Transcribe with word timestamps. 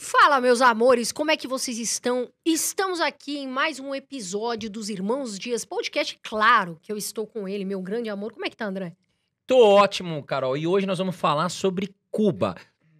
Fala, 0.00 0.40
meus 0.40 0.60
amores, 0.60 1.10
como 1.10 1.32
é 1.32 1.36
que 1.36 1.48
vocês 1.48 1.76
estão? 1.76 2.30
Estamos 2.46 3.00
aqui 3.00 3.36
em 3.36 3.48
mais 3.48 3.80
um 3.80 3.92
episódio 3.92 4.70
dos 4.70 4.88
Irmãos 4.88 5.36
Dias 5.36 5.64
Podcast. 5.64 6.16
Claro 6.22 6.78
que 6.80 6.92
eu 6.92 6.96
estou 6.96 7.26
com 7.26 7.48
ele, 7.48 7.64
meu 7.64 7.82
grande 7.82 8.08
amor. 8.08 8.32
Como 8.32 8.46
é 8.46 8.48
que 8.48 8.56
tá, 8.56 8.64
André? 8.64 8.94
Tô 9.44 9.58
ótimo, 9.58 10.22
Carol. 10.22 10.56
E 10.56 10.68
hoje 10.68 10.86
nós 10.86 10.98
vamos 10.98 11.16
falar 11.16 11.48
sobre 11.48 11.92
Cuba. 12.12 12.54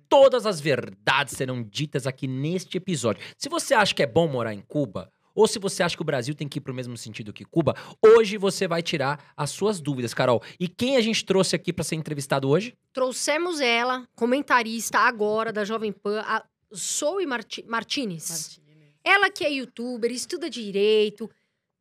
Todas 0.09 0.45
as 0.45 0.61
verdades 0.61 1.37
serão 1.37 1.63
ditas 1.63 2.05
aqui 2.05 2.27
neste 2.27 2.79
episódio. 2.79 3.23
Se 3.39 3.49
você 3.49 3.75
acha 3.75 3.95
que 3.95 4.03
é 4.03 4.07
bom 4.07 4.27
morar 4.27 4.53
em 4.53 4.61
Cuba, 4.61 5.09
ou 5.37 5.47
se 5.47 5.61
você 5.61 5.85
acha 5.85 5.95
que 5.95 6.03
o 6.03 6.05
Brasil 6.05 6.35
tem 6.35 6.49
que 6.49 6.59
ir 6.59 6.63
pro 6.63 6.75
mesmo 6.75 6.97
sentido 6.97 7.33
que 7.33 7.45
Cuba, 7.45 7.77
hoje 8.05 8.37
você 8.37 8.67
vai 8.67 8.83
tirar 8.83 9.33
as 9.37 9.51
suas 9.51 9.81
dúvidas, 9.81 10.13
Carol. 10.13 10.43
E 10.59 10.67
quem 10.67 10.97
a 10.97 11.01
gente 11.01 11.25
trouxe 11.25 11.55
aqui 11.55 11.73
para 11.73 11.85
ser 11.85 11.95
entrevistado 11.95 12.49
hoje? 12.49 12.77
Trouxemos 12.93 13.61
ela, 13.61 14.05
comentarista 14.17 14.99
agora 14.99 15.53
da 15.53 15.65
Jovem 15.65 15.93
Pan, 15.93 16.23
a 16.27 16.45
Zoe 16.75 17.27
Marti 17.27 17.65
Martinez. 17.67 18.61
Ela 19.05 19.31
que 19.31 19.45
é 19.45 19.51
youtuber, 19.51 20.11
estuda 20.13 20.51
direito, 20.51 21.31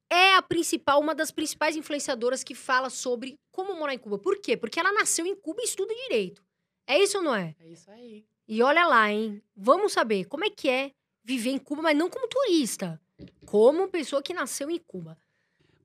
é 0.10 0.36
a 0.36 0.42
principal, 0.42 1.02
uma 1.02 1.14
das 1.14 1.32
principais 1.32 1.76
influenciadoras 1.76 2.44
que 2.44 2.56
fala 2.56 2.90
sobre 2.90 3.38
como 3.52 3.76
morar 3.76 3.94
em 3.94 3.98
Cuba. 3.98 4.18
Por 4.18 4.40
quê? 4.40 4.56
Porque 4.56 4.80
ela 4.80 4.94
nasceu 4.94 5.26
em 5.26 5.36
Cuba 5.36 5.62
e 5.62 5.66
estuda 5.66 5.94
direito. 5.94 6.42
É 6.88 6.98
isso 7.02 7.18
ou 7.18 7.24
não 7.24 7.36
é? 7.36 7.54
É 7.60 7.68
isso 7.68 7.90
aí. 7.92 8.24
E 8.48 8.62
olha 8.62 8.86
lá, 8.88 9.12
hein? 9.12 9.42
Vamos 9.56 9.92
saber 9.92 10.24
como 10.26 10.46
é 10.46 10.50
que 10.50 10.70
é 10.70 10.92
viver 11.24 11.50
em 11.50 11.58
Cuba, 11.58 11.82
mas 11.82 11.98
não 11.98 12.10
como 12.10 12.28
turista, 12.30 13.02
como 13.46 13.90
pessoa 13.90 14.22
que 14.22 14.34
nasceu 14.34 14.70
em 14.72 14.80
Cuba. 14.80 15.18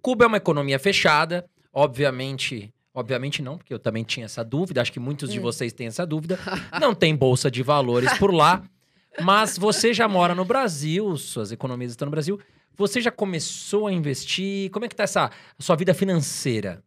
Cuba 0.01 0.25
é 0.25 0.29
uma 0.29 0.37
economia 0.37 0.79
fechada, 0.79 1.49
obviamente. 1.73 2.73
Obviamente 2.95 3.41
não, 3.41 3.57
porque 3.57 3.73
eu 3.73 3.79
também 3.79 4.05
tinha 4.05 4.27
essa 4.27 4.45
dúvida, 4.45 4.83
acho 4.83 4.93
que 4.93 5.01
muitos 5.01 5.33
de 5.33 5.39
Hum. 5.39 5.43
vocês 5.43 5.73
têm 5.73 5.87
essa 5.87 6.05
dúvida. 6.07 6.39
Não 6.79 6.95
tem 6.95 7.17
bolsa 7.17 7.51
de 7.51 7.63
valores 7.63 8.13
por 8.19 8.35
lá, 8.35 8.63
mas 9.21 9.59
você 9.59 9.93
já 9.93 10.09
mora 10.09 10.35
no 10.35 10.45
Brasil, 10.45 11.17
suas 11.17 11.53
economias 11.53 11.93
estão 11.93 12.07
no 12.07 12.11
Brasil. 12.11 12.41
Você 12.77 13.01
já 13.01 13.11
começou 13.11 13.87
a 13.87 13.93
investir? 13.93 14.71
Como 14.71 14.85
é 14.85 14.89
que 14.89 14.97
tá 14.97 15.05
essa 15.05 15.31
sua 15.59 15.77
vida 15.77 15.93
financeira? 15.93 16.83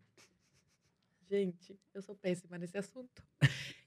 Gente, 1.30 1.78
eu 1.94 2.02
sou 2.02 2.16
péssima 2.16 2.58
nesse 2.58 2.78
assunto. 2.78 3.24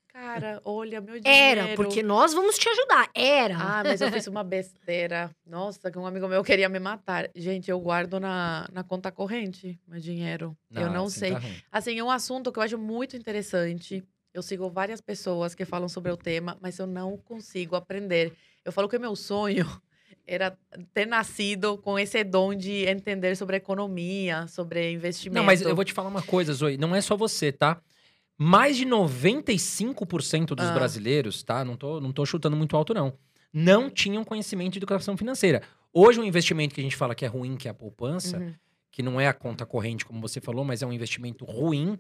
Cara, 0.09 0.61
olha, 0.65 1.01
meu 1.01 1.21
dinheiro. 1.21 1.61
Era, 1.61 1.77
porque 1.77 2.03
nós 2.03 2.35
vamos 2.35 2.59
te 2.59 2.69
ajudar. 2.69 3.09
Era. 3.15 3.57
Ah, 3.57 3.85
mas 3.85 4.01
eu 4.01 4.11
fiz 4.11 4.27
uma 4.27 4.43
besteira. 4.43 5.31
Nossa, 5.47 5.91
que 5.91 5.99
um 5.99 6.07
amigo 6.07 6.27
meu 6.27 6.43
queria 6.43 6.69
me 6.69 6.81
matar. 6.81 7.31
Gente, 7.37 7.71
eu 7.71 7.79
guardo 7.79 8.19
na, 8.19 8.67
na 8.73 8.83
conta 8.83 9.13
corrente 9.13 9.79
meu 9.87 10.01
dinheiro. 10.01 10.57
eu 10.75 10.91
não 10.91 11.05
assim 11.05 11.21
sei. 11.21 11.33
tá. 11.33 11.41
Assim, 11.71 11.99
é 11.99 12.03
um 12.03 12.11
assunto 12.11 12.51
que 12.51 12.59
eu 12.59 12.63
acho 12.63 12.77
muito 12.77 13.17
interessante. 13.17 14.03
Eu 14.39 14.43
sigo 14.43 14.71
várias 14.71 15.01
pessoas 15.01 15.53
que 15.53 15.65
falam 15.65 15.89
sobre 15.89 16.13
o 16.13 16.17
tema, 16.17 16.57
mas 16.61 16.79
eu 16.79 16.87
não 16.87 17.17
consigo 17.17 17.75
aprender. 17.75 18.33
Eu 18.65 18.71
falo 18.71 18.89
que 18.89 18.97
meu 18.97 19.17
sonho 19.17 19.67
era 20.25 20.57
ter 20.95 21.07
nascido 21.07 21.77
com 21.79 21.99
esse 21.99 22.23
dom 22.23 22.55
de 22.55 22.85
entender 22.87 23.35
sobre 23.37 23.57
economia, 23.57 24.47
sobre 24.47 24.93
investimento. 24.93 25.35
Não, 25.37 25.45
mas 25.45 25.61
eu 25.61 25.75
vou 25.75 25.85
te 25.85 25.93
falar 25.93 26.09
uma 26.09 26.23
coisa, 26.23 26.53
Zoe. 26.53 26.77
Não 26.77 26.95
é 26.95 27.01
só 27.01 27.17
você, 27.17 27.51
tá? 27.51 27.81
Mais 28.39 28.77
de 28.77 28.87
95% 28.87 30.55
dos 30.55 30.67
Ah. 30.67 30.73
brasileiros, 30.73 31.43
tá? 31.43 31.65
Não 31.65 31.77
tô, 31.77 32.01
não 32.01 32.13
tô 32.13 32.25
chutando 32.25 32.57
muito 32.57 32.77
alto, 32.77 32.95
não. 32.95 33.13
Não 33.53 33.91
tinham 33.91 34.23
conhecimento 34.25 34.75
de 34.75 34.79
educação 34.79 35.17
financeira. 35.17 35.63
Hoje, 35.93 36.21
um 36.21 36.25
investimento 36.25 36.77
que 36.77 36.81
a 36.81 36.85
gente 36.85 36.95
fala 36.95 37.13
que 37.13 37.25
é 37.25 37.29
ruim, 37.29 37.57
que 37.57 37.67
é 37.67 37.73
a 37.73 37.75
poupança, 37.75 38.39
Uhum. 38.39 38.55
que 38.93 39.03
não 39.03 39.21
é 39.21 39.27
a 39.27 39.33
conta 39.33 39.67
corrente, 39.67 40.05
como 40.05 40.21
você 40.21 40.41
falou, 40.41 40.65
mas 40.65 40.81
é 40.81 40.87
um 40.87 40.93
investimento 40.93 41.45
ruim. 41.45 41.99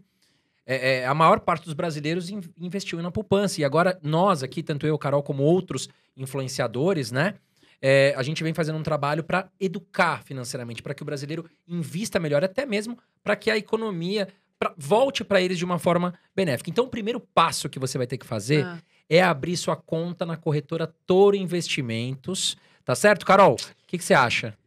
É, 0.71 0.99
é, 0.99 1.07
a 1.07 1.15
maior 1.15 1.41
parte 1.41 1.65
dos 1.65 1.73
brasileiros 1.73 2.29
in- 2.29 2.43
investiu 2.61 3.01
na 3.01 3.11
poupança. 3.11 3.59
E 3.61 3.65
agora, 3.65 3.99
nós 4.03 4.43
aqui, 4.43 4.63
tanto 4.63 4.87
eu, 4.87 4.99
Carol, 4.99 5.23
como 5.23 5.43
outros 5.43 5.89
influenciadores, 6.15 7.11
né? 7.11 7.35
é, 7.81 8.13
a 8.17 8.23
gente 8.25 8.43
vem 8.43 8.53
fazendo 8.53 8.77
um 8.77 8.83
trabalho 8.83 9.23
para 9.23 9.49
educar 9.61 10.23
financeiramente, 10.25 10.83
para 10.83 10.93
que 10.95 11.03
o 11.03 11.07
brasileiro 11.07 11.49
invista 11.67 12.19
melhor, 12.19 12.43
até 12.43 12.67
mesmo 12.67 12.99
para 13.23 13.37
que 13.37 13.51
a 13.53 13.57
economia 13.57 14.27
pra- 14.59 14.75
volte 14.77 15.23
para 15.23 15.41
eles 15.41 15.57
de 15.57 15.65
uma 15.65 15.79
forma 15.79 16.13
benéfica. 16.35 16.69
Então, 16.71 16.85
o 16.87 16.89
primeiro 16.89 17.21
passo 17.21 17.69
que 17.69 17.79
você 17.79 17.97
vai 17.97 18.07
ter 18.07 18.19
que 18.19 18.27
fazer 18.27 18.65
Ah, 18.65 18.79
é 19.09 19.23
abrir 19.23 19.57
sua 19.57 19.77
conta 19.77 20.27
na 20.27 20.37
corretora 20.37 20.93
Toro 21.07 21.37
Investimentos. 21.37 22.57
Tá 22.85 22.95
certo, 22.97 23.25
Carol? 23.25 23.55
O 23.55 23.87
que 23.87 23.97
que 23.97 24.05
você 24.05 24.13
acha? 24.13 24.59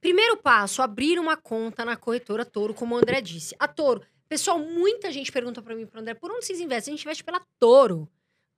Primeiro 0.00 0.38
passo, 0.38 0.80
abrir 0.80 1.18
uma 1.18 1.36
conta 1.36 1.84
na 1.84 1.94
corretora 1.96 2.44
Toro, 2.46 2.72
como 2.72 2.94
o 2.94 2.98
André 2.98 3.20
disse. 3.20 3.54
A 3.58 3.68
Toro. 3.68 4.00
Pessoal, 4.30 4.60
muita 4.60 5.10
gente 5.10 5.32
pergunta 5.32 5.60
pra 5.60 5.74
mim 5.74 5.82
e 5.82 5.86
pro 5.86 6.00
André, 6.00 6.14
por 6.14 6.30
onde 6.30 6.46
vocês 6.46 6.60
investem? 6.60 6.94
A 6.94 6.96
gente 6.96 7.04
investe 7.04 7.24
pela 7.24 7.40
Toro. 7.58 8.08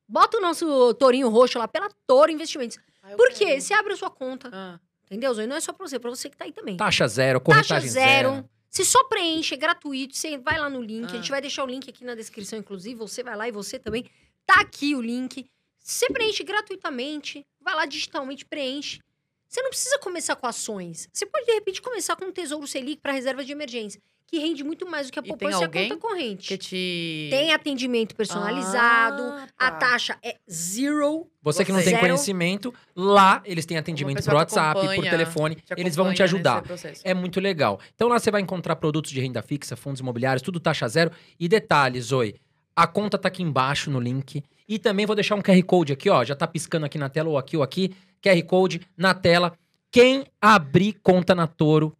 Bota 0.06 0.36
o 0.36 0.40
nosso 0.40 0.92
tourinho 0.94 1.30
roxo 1.30 1.58
lá, 1.58 1.66
pela 1.66 1.88
Toro 2.06 2.30
Investimentos. 2.30 2.78
ah, 3.02 3.16
Por 3.16 3.30
quê? 3.30 3.46
quero. 3.46 3.60
Você 3.62 3.72
abre 3.72 3.94
a 3.94 3.96
sua 3.96 4.10
conta, 4.10 4.50
Ah, 4.52 4.78
entendeu, 5.06 5.32
Zoe? 5.32 5.46
Não 5.46 5.56
é 5.56 5.60
só 5.60 5.72
pra 5.72 5.88
você, 5.88 5.96
é 5.96 5.98
pra 5.98 6.10
você 6.10 6.28
que 6.28 6.36
tá 6.36 6.44
aí 6.44 6.52
também. 6.52 6.76
Taxa 6.76 7.08
zero, 7.08 7.40
Taxa 7.40 7.44
corretagem 7.44 7.88
zero. 7.88 8.30
zero. 8.32 8.50
Você 8.68 8.84
só 8.84 9.02
preenche, 9.04 9.54
é 9.54 9.56
gratuito. 9.56 10.14
Você 10.14 10.36
vai 10.36 10.58
lá 10.58 10.68
no 10.68 10.82
link. 10.82 11.06
A 11.06 11.12
Ah. 11.12 11.16
gente 11.16 11.30
vai 11.30 11.40
deixar 11.40 11.64
o 11.64 11.66
link 11.66 11.88
aqui 11.88 12.04
na 12.04 12.14
descrição, 12.14 12.58
inclusive. 12.58 12.94
Você 12.96 13.22
vai 13.22 13.34
lá 13.34 13.48
e 13.48 13.50
você 13.52 13.78
também. 13.78 14.04
Tá 14.44 14.60
aqui 14.60 14.94
o 14.94 15.00
link. 15.00 15.46
Você 15.78 16.06
preenche 16.08 16.44
gratuitamente. 16.44 17.46
Vai 17.58 17.74
lá 17.74 17.86
digitalmente, 17.86 18.44
preenche. 18.44 19.00
Você 19.48 19.62
não 19.62 19.70
precisa 19.70 19.98
começar 20.00 20.36
com 20.36 20.46
ações. 20.46 21.08
Você 21.10 21.24
pode, 21.24 21.46
de 21.46 21.52
repente, 21.52 21.80
começar 21.80 22.14
com 22.16 22.26
um 22.26 22.32
Tesouro 22.32 22.66
Selic 22.66 23.00
para 23.00 23.12
reserva 23.12 23.42
de 23.44 23.52
emergência, 23.52 24.00
que 24.26 24.38
rende 24.38 24.64
muito 24.64 24.88
mais 24.88 25.06
do 25.08 25.12
que 25.12 25.18
a 25.18 25.22
E 25.22 25.24
tem 25.24 25.36
poupança 25.36 25.62
e 25.62 25.64
a 25.64 25.88
conta 25.88 25.96
corrente. 26.00 26.48
que 26.48 26.56
te... 26.58 27.28
Tem 27.30 27.52
atendimento 27.52 28.14
personalizado. 28.14 29.22
Ah, 29.22 29.46
A 29.58 29.70
tá. 29.70 29.78
taxa 29.78 30.16
é 30.22 30.36
zero. 30.50 31.26
Você 31.42 31.64
que 31.64 31.72
não 31.72 31.80
tem 31.80 31.90
Zero. 31.90 32.00
conhecimento, 32.00 32.72
lá 32.94 33.42
eles 33.44 33.66
têm 33.66 33.76
atendimento 33.76 34.24
por 34.24 34.34
WhatsApp, 34.34 34.80
por 34.94 35.04
telefone, 35.04 35.56
te 35.56 35.62
eles 35.76 35.96
vão 35.96 36.14
te 36.14 36.22
ajudar. 36.22 36.62
É 37.04 37.12
muito 37.14 37.40
legal. 37.40 37.80
Então 37.94 38.08
lá 38.08 38.18
você 38.18 38.30
vai 38.30 38.40
encontrar 38.40 38.76
produtos 38.76 39.10
de 39.10 39.20
renda 39.20 39.42
fixa, 39.42 39.76
fundos 39.76 40.00
imobiliários, 40.00 40.42
tudo 40.42 40.60
taxa 40.60 40.86
zero. 40.88 41.10
E 41.38 41.48
detalhes, 41.48 42.12
Oi, 42.12 42.34
a 42.74 42.86
conta 42.86 43.18
tá 43.18 43.28
aqui 43.28 43.42
embaixo 43.42 43.90
no 43.90 43.98
link. 44.00 44.42
E 44.68 44.78
também 44.78 45.04
vou 45.04 45.14
deixar 45.16 45.34
um 45.34 45.42
QR 45.42 45.60
Code 45.64 45.92
aqui, 45.92 46.08
ó. 46.08 46.24
Já 46.24 46.34
tá 46.34 46.46
piscando 46.46 46.86
aqui 46.86 46.96
na 46.96 47.08
tela, 47.08 47.28
ou 47.28 47.36
aqui 47.36 47.56
ou 47.56 47.62
aqui. 47.62 47.92
QR 48.22 48.40
Code 48.44 48.80
na 48.96 49.12
tela. 49.12 49.52
Quem 49.90 50.24
abrir 50.40 50.94
conta 51.02 51.34
na 51.34 51.46
Toro, 51.46 51.94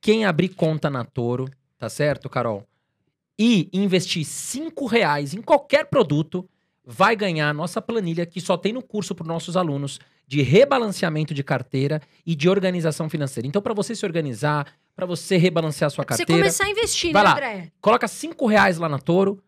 quem 0.00 0.24
abrir 0.24 0.50
conta 0.50 0.88
na 0.88 1.04
Toro, 1.04 1.48
tá 1.78 1.88
certo, 1.88 2.28
Carol? 2.28 2.64
E 3.38 3.68
investir 3.72 4.24
cinco 4.24 4.86
reais 4.86 5.34
em 5.34 5.40
qualquer 5.40 5.86
produto, 5.86 6.48
vai 6.84 7.14
ganhar 7.14 7.50
a 7.50 7.54
nossa 7.54 7.80
planilha 7.80 8.26
que 8.26 8.40
só 8.40 8.56
tem 8.56 8.72
no 8.72 8.82
curso 8.82 9.14
para 9.14 9.26
nossos 9.26 9.56
alunos 9.56 10.00
de 10.26 10.42
rebalanceamento 10.42 11.32
de 11.32 11.42
carteira 11.42 12.02
e 12.26 12.34
de 12.34 12.48
organização 12.48 13.08
financeira. 13.08 13.46
Então, 13.46 13.62
para 13.62 13.74
você 13.74 13.94
se 13.94 14.04
organizar, 14.04 14.66
para 14.94 15.06
você 15.06 15.36
rebalancear 15.36 15.86
a 15.86 15.90
sua 15.90 16.02
É 16.02 16.06
pra 16.06 16.16
você 16.16 16.24
carteira, 16.24 16.42
começar 16.42 16.64
a 16.64 16.70
investir, 16.70 17.12
Vai 17.12 17.22
né, 17.22 17.28
lá. 17.28 17.34
André? 17.34 17.72
coloca 17.80 18.08
cinco 18.08 18.46
reais 18.46 18.78
lá 18.78 18.88
na 18.88 18.98
Toro, 18.98 19.42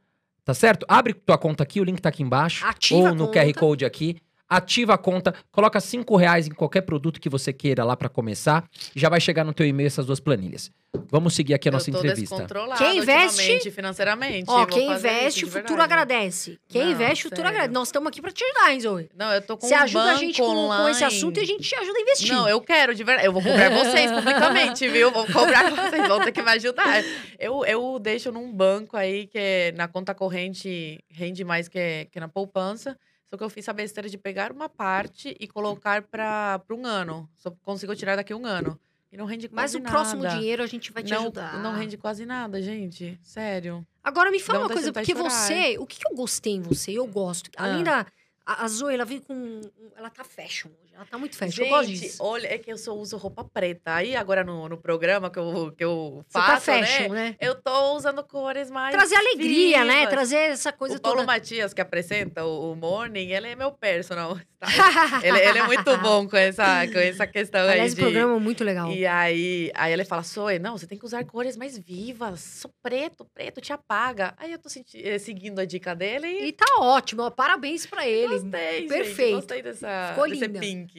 tá 0.45 0.55
certo? 0.55 0.87
Abre 0.89 1.13
tua 1.13 1.37
conta 1.37 1.63
aqui, 1.63 1.81
o 1.81 1.85
link 1.85 2.01
tá 2.01 2.09
aqui 2.09 2.23
embaixo. 2.23 2.65
Ativa 2.65 3.09
ou 3.11 3.15
no. 3.15 3.29
QR 3.31 3.53
Code 3.55 3.85
aqui. 3.85 4.17
Ativa 4.51 4.95
a 4.95 4.99
conta, 4.99 5.33
coloca 5.53 5.79
cinco 5.79 6.17
reais 6.17 6.49
em 6.49 6.51
qualquer 6.51 6.81
produto 6.81 7.21
que 7.21 7.29
você 7.29 7.53
queira 7.53 7.85
lá 7.85 7.97
para 7.97 8.09
começar. 8.09 8.69
E 8.97 8.99
já 8.99 9.09
vai 9.09 9.21
chegar 9.21 9.45
no 9.45 9.55
teu 9.55 9.65
e-mail 9.65 9.87
essas 9.87 10.05
duas 10.05 10.19
planilhas. 10.19 10.73
Vamos 11.09 11.35
seguir 11.35 11.55
aqui 11.55 11.69
a 11.69 11.73
nossa 11.73 11.89
eu 11.89 11.95
tô 11.95 12.01
entrevista. 12.01 12.47
Quem 12.77 12.99
investe- 12.99 13.71
financeiramente. 13.71 14.47
Ó, 14.49 14.67
quem 14.67 14.91
investe, 14.91 15.45
o 15.45 15.49
futuro 15.49 15.81
agradece. 15.81 16.59
Quem 16.69 16.83
Não, 16.85 16.91
investe, 16.91 17.27
o 17.27 17.31
futuro 17.31 17.47
agradece. 17.47 17.73
Nós 17.73 17.89
estamos 17.89 18.09
aqui 18.09 18.21
pra 18.21 18.33
te 18.33 18.43
ajudar, 18.43 18.73
hein, 18.73 18.81
Zoe? 18.81 19.09
Não, 19.15 19.33
eu 19.33 19.41
tô 19.41 19.57
com 19.57 19.69
Você 19.69 19.75
um 19.75 19.79
ajuda 19.79 20.03
a 20.03 20.07
banco 20.07 20.19
gente 20.19 20.41
com, 20.41 20.69
com 20.69 20.89
esse 20.89 21.05
assunto 21.05 21.39
e 21.39 21.41
a 21.43 21.47
gente 21.47 21.69
te 21.69 21.75
ajuda 21.77 21.97
a 21.97 22.03
investir. 22.03 22.33
Não, 22.33 22.49
eu 22.49 22.61
quero, 22.61 22.93
de 22.93 23.05
verdade. 23.05 23.29
Eu 23.29 23.33
vou 23.33 23.43
cobrar 23.43 23.71
vocês 23.71 24.11
publicamente, 24.11 24.89
viu? 24.89 25.13
Vou 25.13 25.27
cobrar 25.27 25.71
vocês, 25.71 26.09
vão 26.09 26.25
ter 26.25 26.33
que 26.33 26.43
me 26.43 26.51
ajudar. 26.51 27.05
Eu, 27.39 27.65
eu 27.65 27.99
deixo 28.01 28.33
num 28.33 28.53
banco 28.53 28.97
aí 28.97 29.29
que 29.29 29.39
é, 29.39 29.73
na 29.77 29.87
conta 29.87 30.13
corrente 30.13 30.99
rende 31.09 31.45
mais 31.45 31.69
que, 31.69 32.09
que 32.11 32.19
na 32.19 32.29
poupança. 32.29 32.99
Só 33.31 33.37
que 33.37 33.45
eu 33.45 33.49
fiz 33.51 33.69
a 33.69 33.73
besteira 33.73 34.09
de 34.09 34.19
pegar 34.19 34.51
uma 34.51 34.69
parte 34.69 35.37
e 35.39 35.47
colocar 35.47 36.03
para 36.03 36.61
um 36.71 36.85
ano. 36.85 37.31
Só 37.37 37.51
consigo 37.63 37.95
tirar 37.95 38.17
daqui 38.17 38.35
um 38.35 38.45
ano. 38.45 38.79
E 39.13 39.17
não 39.17 39.25
rende 39.25 39.49
Mas 39.53 39.73
quase 39.73 39.77
o 39.77 39.81
nada. 39.81 39.91
próximo 39.95 40.29
dinheiro 40.29 40.63
a 40.63 40.67
gente 40.67 40.93
vai 40.93 41.03
te 41.03 41.11
não, 41.13 41.21
ajudar. 41.23 41.61
não 41.63 41.73
rende 41.75 41.97
quase 41.97 42.27
nada, 42.27 42.61
gente. 42.63 43.19
Sério. 43.23 43.87
Agora 44.03 44.31
me 44.31 44.39
fala 44.41 44.61
Dá 44.61 44.65
uma 44.67 44.73
coisa, 44.75 44.93
porque 44.93 45.13
chorar, 45.13 45.31
você. 45.31 45.79
O 45.79 45.87
que 45.87 45.99
que 45.99 46.13
eu 46.13 46.17
gostei 46.17 46.55
em 46.55 46.61
você? 46.63 46.93
Eu 46.93 47.07
gosto. 47.07 47.51
Além 47.57 47.81
Ah. 47.83 48.05
da. 48.05 48.07
A, 48.47 48.65
a 48.65 48.69
Zoe, 48.69 48.95
ela 48.95 49.05
veio 49.05 49.21
com. 49.23 49.61
Ela 49.97 50.11
tá 50.11 50.25
fashion 50.25 50.71
hoje. 50.83 50.90
Ela 51.01 51.07
tá 51.09 51.17
muito 51.17 51.35
fashion. 51.35 51.65
eu 51.65 51.69
gosto 51.71 51.89
Gente, 51.89 52.01
disso. 52.01 52.23
olha, 52.23 52.47
é 52.47 52.59
que 52.59 52.71
eu 52.71 52.77
só 52.77 52.93
uso 52.95 53.17
roupa 53.17 53.43
preta. 53.43 53.95
Aí 53.95 54.15
agora 54.15 54.45
no, 54.45 54.69
no 54.69 54.77
programa 54.77 55.31
que 55.31 55.39
eu, 55.39 55.73
que 55.75 55.83
eu 55.83 56.23
Você 56.29 56.39
tá 56.39 56.47
faço, 56.61 56.67
fashion, 56.67 57.09
né? 57.15 57.31
né? 57.31 57.37
Eu 57.41 57.55
tô 57.55 57.95
usando 57.97 58.23
cores 58.23 58.71
mais. 58.71 58.95
Trazer 58.95 59.15
alegria, 59.17 59.83
né? 59.83 60.07
Trazer 60.09 60.37
essa 60.37 60.71
coisa 60.73 60.99
o 60.99 61.01
Paulo 61.01 61.21
toda. 61.21 61.27
Matias, 61.33 61.73
que 61.73 61.81
apresenta 61.81 62.45
o, 62.45 62.73
o 62.73 62.77
Morning, 62.77 63.31
ele 63.31 63.49
é 63.49 63.57
meu 63.57 63.73
personal. 63.73 64.39
tá? 64.61 64.69
ele, 65.25 65.39
ele 65.39 65.59
é 65.59 65.67
muito 65.67 65.97
bom 65.97 66.29
com 66.29 66.37
essa, 66.37 66.87
com 66.93 66.99
essa 66.99 67.27
questão 67.27 67.63
aí 67.63 67.71
Aliás, 67.71 67.95
de... 67.95 68.01
esse 68.01 68.03
programa 68.03 68.37
é 68.37 68.39
muito 68.39 68.63
legal. 68.63 68.93
E 68.93 69.07
aí, 69.07 69.71
aí 69.75 69.93
ele 69.95 70.05
fala, 70.05 70.21
Zoe, 70.21 70.59
não, 70.59 70.77
você 70.77 70.87
tem 70.87 70.99
que 70.99 71.05
usar 71.07 71.25
cores 71.25 71.57
mais 71.57 71.79
vivas. 71.79 72.41
Só 72.41 72.69
preto, 72.83 73.25
preto 73.33 73.59
te 73.63 73.73
apaga. 73.73 74.35
Aí 74.37 74.53
eu 74.53 74.59
tô 74.59 74.69
senti- 74.69 75.01
eh, 75.03 75.19
seguindo 75.19 75.61
a 75.61 75.65
dica 75.65 75.95
dele 75.95 76.27
e 76.27 76.49
E 76.49 76.53
tá 76.53 76.67
ótimo, 76.79 77.23
ó, 77.23 77.31
parabéns 77.31 77.87
pra 77.87 78.07
ele, 78.07 78.39
Gostei, 78.39 78.87
Perfeito. 78.87 79.17
gente. 79.17 79.35
Gostei 79.37 79.63
dessa, 79.63 80.09
Ficou 80.11 80.29
desse 80.29 80.47
linda. 80.47 80.61
pink. 80.61 80.90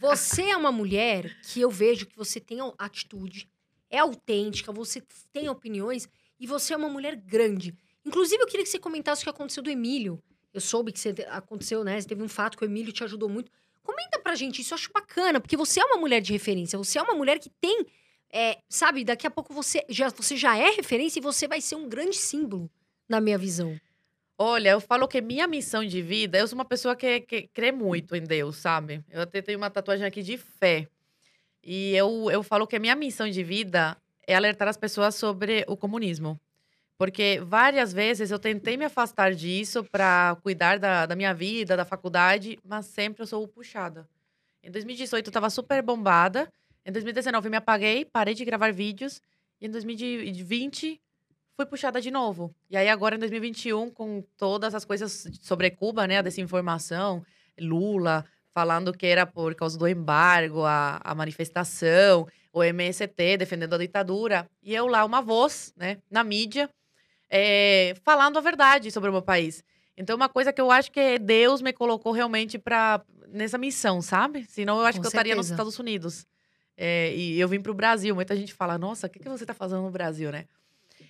Você 0.00 0.42
é 0.42 0.56
uma 0.56 0.70
mulher 0.72 1.36
que 1.42 1.60
eu 1.60 1.70
vejo 1.70 2.06
que 2.06 2.16
você 2.16 2.38
tem 2.40 2.58
atitude, 2.78 3.48
é 3.90 3.98
autêntica, 3.98 4.72
você 4.72 5.02
tem 5.32 5.48
opiniões 5.48 6.08
e 6.38 6.46
você 6.46 6.74
é 6.74 6.76
uma 6.76 6.88
mulher 6.88 7.16
grande. 7.16 7.74
Inclusive, 8.04 8.42
eu 8.42 8.46
queria 8.46 8.64
que 8.64 8.70
você 8.70 8.78
comentasse 8.78 9.22
o 9.22 9.24
que 9.24 9.30
aconteceu 9.30 9.62
do 9.62 9.70
Emílio. 9.70 10.22
Eu 10.52 10.60
soube 10.60 10.92
que 10.92 10.98
você 11.00 11.12
te- 11.12 11.22
aconteceu, 11.24 11.84
né? 11.84 12.00
Teve 12.02 12.22
um 12.22 12.28
fato 12.28 12.56
que 12.56 12.64
o 12.64 12.66
Emílio 12.66 12.92
te 12.92 13.04
ajudou 13.04 13.28
muito. 13.28 13.50
Comenta 13.82 14.18
pra 14.18 14.34
gente 14.34 14.60
isso, 14.60 14.72
eu 14.72 14.76
acho 14.76 14.90
bacana, 14.92 15.40
porque 15.40 15.56
você 15.56 15.80
é 15.80 15.84
uma 15.84 15.96
mulher 15.98 16.20
de 16.20 16.32
referência, 16.32 16.76
você 16.78 16.98
é 16.98 17.02
uma 17.02 17.14
mulher 17.14 17.38
que 17.38 17.48
tem, 17.60 17.86
é, 18.30 18.58
sabe, 18.68 19.02
daqui 19.04 19.26
a 19.26 19.30
pouco 19.30 19.52
você 19.54 19.84
já, 19.88 20.10
você 20.10 20.36
já 20.36 20.56
é 20.56 20.70
referência 20.70 21.18
e 21.18 21.22
você 21.22 21.48
vai 21.48 21.60
ser 21.60 21.74
um 21.76 21.88
grande 21.88 22.16
símbolo, 22.16 22.70
na 23.08 23.20
minha 23.20 23.38
visão. 23.38 23.78
Olha, 24.40 24.68
eu 24.68 24.80
falo 24.80 25.08
que 25.08 25.20
minha 25.20 25.48
missão 25.48 25.84
de 25.84 26.00
vida, 26.00 26.38
eu 26.38 26.46
sou 26.46 26.56
uma 26.56 26.64
pessoa 26.64 26.94
que, 26.94 27.22
que 27.22 27.48
crê 27.48 27.72
muito 27.72 28.14
em 28.14 28.22
Deus, 28.22 28.56
sabe? 28.58 29.02
Eu 29.10 29.22
até 29.22 29.42
tenho 29.42 29.58
uma 29.58 29.68
tatuagem 29.68 30.06
aqui 30.06 30.22
de 30.22 30.38
fé. 30.38 30.86
E 31.60 31.92
eu, 31.96 32.30
eu 32.30 32.40
falo 32.44 32.64
que 32.64 32.78
minha 32.78 32.94
missão 32.94 33.28
de 33.28 33.42
vida 33.42 33.96
é 34.28 34.36
alertar 34.36 34.68
as 34.68 34.76
pessoas 34.76 35.16
sobre 35.16 35.64
o 35.66 35.76
comunismo. 35.76 36.38
Porque 36.96 37.40
várias 37.44 37.92
vezes 37.92 38.30
eu 38.30 38.38
tentei 38.38 38.76
me 38.76 38.84
afastar 38.84 39.34
disso 39.34 39.82
para 39.82 40.36
cuidar 40.40 40.78
da, 40.78 41.04
da 41.04 41.16
minha 41.16 41.34
vida, 41.34 41.76
da 41.76 41.84
faculdade, 41.84 42.60
mas 42.64 42.86
sempre 42.86 43.22
eu 43.24 43.26
sou 43.26 43.46
puxada. 43.48 44.08
Em 44.62 44.70
2018 44.70 45.26
eu 45.26 45.30
estava 45.30 45.50
super 45.50 45.82
bombada. 45.82 46.48
Em 46.86 46.92
2019 46.92 47.48
eu 47.48 47.50
me 47.50 47.56
apaguei, 47.56 48.04
parei 48.04 48.34
de 48.34 48.44
gravar 48.44 48.72
vídeos. 48.72 49.20
E 49.60 49.66
em 49.66 49.70
2020 49.70 51.00
fui 51.58 51.66
puxada 51.66 52.00
de 52.00 52.08
novo. 52.08 52.54
E 52.70 52.76
aí 52.76 52.88
agora 52.88 53.16
em 53.16 53.18
2021, 53.18 53.90
com 53.90 54.22
todas 54.36 54.76
as 54.76 54.84
coisas 54.84 55.26
sobre 55.42 55.68
Cuba, 55.72 56.06
né, 56.06 56.18
a 56.18 56.22
desinformação, 56.22 57.24
Lula 57.58 58.24
falando 58.54 58.92
que 58.92 59.04
era 59.06 59.26
por 59.26 59.56
causa 59.56 59.76
do 59.76 59.86
embargo, 59.88 60.64
a, 60.64 61.00
a 61.02 61.14
manifestação, 61.16 62.28
o 62.52 62.62
MST 62.62 63.36
defendendo 63.36 63.74
a 63.74 63.78
ditadura, 63.78 64.48
e 64.62 64.72
eu 64.72 64.86
lá 64.86 65.04
uma 65.04 65.20
voz, 65.20 65.72
né, 65.76 65.98
na 66.08 66.22
mídia, 66.22 66.70
é, 67.28 67.94
falando 68.04 68.38
a 68.38 68.40
verdade 68.40 68.92
sobre 68.92 69.10
o 69.10 69.12
meu 69.12 69.22
país. 69.22 69.64
Então, 69.96 70.14
uma 70.14 70.28
coisa 70.28 70.52
que 70.52 70.60
eu 70.60 70.70
acho 70.70 70.92
que 70.92 71.18
Deus 71.18 71.60
me 71.60 71.72
colocou 71.72 72.12
realmente 72.12 72.56
para 72.56 73.02
nessa 73.28 73.58
missão, 73.58 74.00
sabe? 74.00 74.44
Senão 74.44 74.78
eu 74.78 74.86
acho 74.86 74.98
Com 74.98 75.02
que 75.02 75.06
eu 75.06 75.10
estaria 75.10 75.34
nos. 75.34 75.50
Estados 75.50 75.76
Unidos. 75.78 76.24
É, 76.76 77.12
e 77.14 77.38
eu 77.38 77.48
vim 77.48 77.60
para 77.60 77.72
o 77.72 77.74
Brasil. 77.74 78.14
Muita 78.14 78.36
gente 78.36 78.54
fala, 78.54 78.78
nossa, 78.78 79.08
o 79.08 79.10
que, 79.10 79.18
que 79.18 79.28
você 79.28 79.42
está 79.42 79.52
fazendo 79.52 79.82
no 79.82 79.90
Brasil, 79.90 80.30
né? 80.30 80.46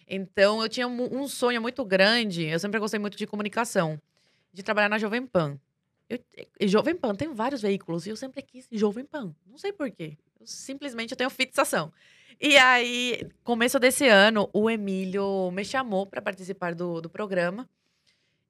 Então, 0.08 0.62
eu 0.62 0.68
tinha 0.68 0.88
um 0.88 1.28
sonho 1.28 1.60
muito 1.60 1.84
grande. 1.84 2.44
Eu 2.44 2.58
sempre 2.58 2.80
gostei 2.80 2.98
muito 2.98 3.16
de 3.18 3.26
comunicação, 3.26 4.00
de 4.52 4.62
trabalhar 4.62 4.88
na 4.88 4.98
Jovem 4.98 5.26
Pan. 5.26 5.58
Eu, 6.08 6.18
Jovem 6.66 6.96
Pan 6.96 7.14
tem 7.14 7.34
vários 7.34 7.60
veículos 7.60 8.06
e 8.06 8.10
eu 8.10 8.16
sempre 8.16 8.40
quis 8.40 8.66
Jovem 8.72 9.04
Pan. 9.04 9.34
Não 9.46 9.58
sei 9.58 9.72
por 9.72 9.90
quê. 9.90 10.16
Eu, 10.40 10.46
simplesmente 10.46 11.12
eu 11.12 11.16
tenho 11.16 11.28
fixação. 11.28 11.92
E 12.40 12.56
aí, 12.56 13.28
começo 13.44 13.78
desse 13.78 14.08
ano, 14.08 14.48
o 14.52 14.70
Emílio 14.70 15.50
me 15.50 15.64
chamou 15.64 16.06
para 16.06 16.22
participar 16.22 16.74
do, 16.74 17.00
do 17.00 17.10
programa. 17.10 17.68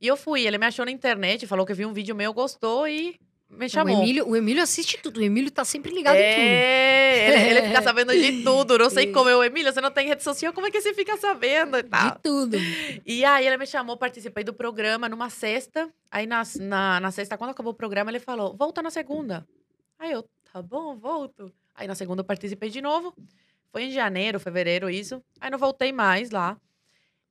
E 0.01 0.07
eu 0.07 0.17
fui. 0.17 0.47
Ele 0.47 0.59
me 0.59 0.67
achou 0.67 0.85
na 0.85 0.93
internet, 0.93 1.47
falou 1.47 1.67
que 1.67 1.75
viu 1.75 1.89
um 1.89 1.93
vídeo 1.93 2.15
meu, 2.15 2.33
gostou 2.33 2.87
e 2.87 3.19
me 3.51 3.67
O 3.67 3.69
chamou. 3.69 4.03
Emílio, 4.03 4.29
o 4.29 4.37
Emílio 4.37 4.63
assiste 4.63 4.99
tudo, 4.99 5.21
o 5.21 5.23
Emílio 5.23 5.51
tá 5.51 5.65
sempre 5.65 5.93
ligado 5.93 6.17
em 6.17 6.35
tudo. 6.35 6.41
É, 6.41 7.29
ele, 7.29 7.59
ele 7.59 7.69
fica 7.69 7.81
sabendo 7.83 8.13
de 8.13 8.43
tudo. 8.43 8.79
Não 8.79 8.91
sei 8.91 9.11
como 9.13 9.29
eu, 9.29 9.43
Emílio, 9.43 9.73
você 9.73 9.81
não 9.81 9.91
tem 9.91 10.07
rede 10.07 10.23
social, 10.23 10.53
como 10.53 10.67
é 10.67 10.71
que 10.71 10.81
você 10.81 10.93
fica 10.93 11.17
sabendo 11.17 11.79
e 11.79 11.83
tal? 11.83 12.11
De 12.13 12.23
tudo. 12.23 12.57
E 13.07 13.25
aí 13.25 13.47
ele 13.47 13.57
me 13.57 13.67
chamou, 13.67 13.97
participei 13.97 14.45
do 14.45 14.53
programa 14.53 15.09
numa 15.09 15.31
sexta. 15.31 15.89
Aí 16.11 16.27
na, 16.27 16.43
na, 16.61 17.01
na 17.01 17.11
sexta, 17.11 17.39
quando 17.39 17.51
acabou 17.51 17.73
o 17.73 17.77
programa, 17.77 18.11
ele 18.11 18.21
falou: 18.21 18.55
volta 18.57 18.83
na 18.83 18.91
segunda. 18.91 19.47
Aí 19.99 20.13
eu, 20.13 20.25
tá 20.53 20.63
bom, 20.63 20.97
volto. 20.97 21.53
Aí 21.75 21.87
na 21.87 21.95
segunda 21.95 22.21
eu 22.21 22.25
participei 22.25 22.71
de 22.71 22.83
novo. 22.83 23.15
Foi 23.73 23.85
em 23.85 23.91
janeiro, 23.91 24.41
fevereiro, 24.41 24.89
isso. 24.89 25.23
Aí 25.41 25.51
não 25.51 25.59
voltei 25.59 25.93
mais 25.93 26.31
lá. 26.31 26.57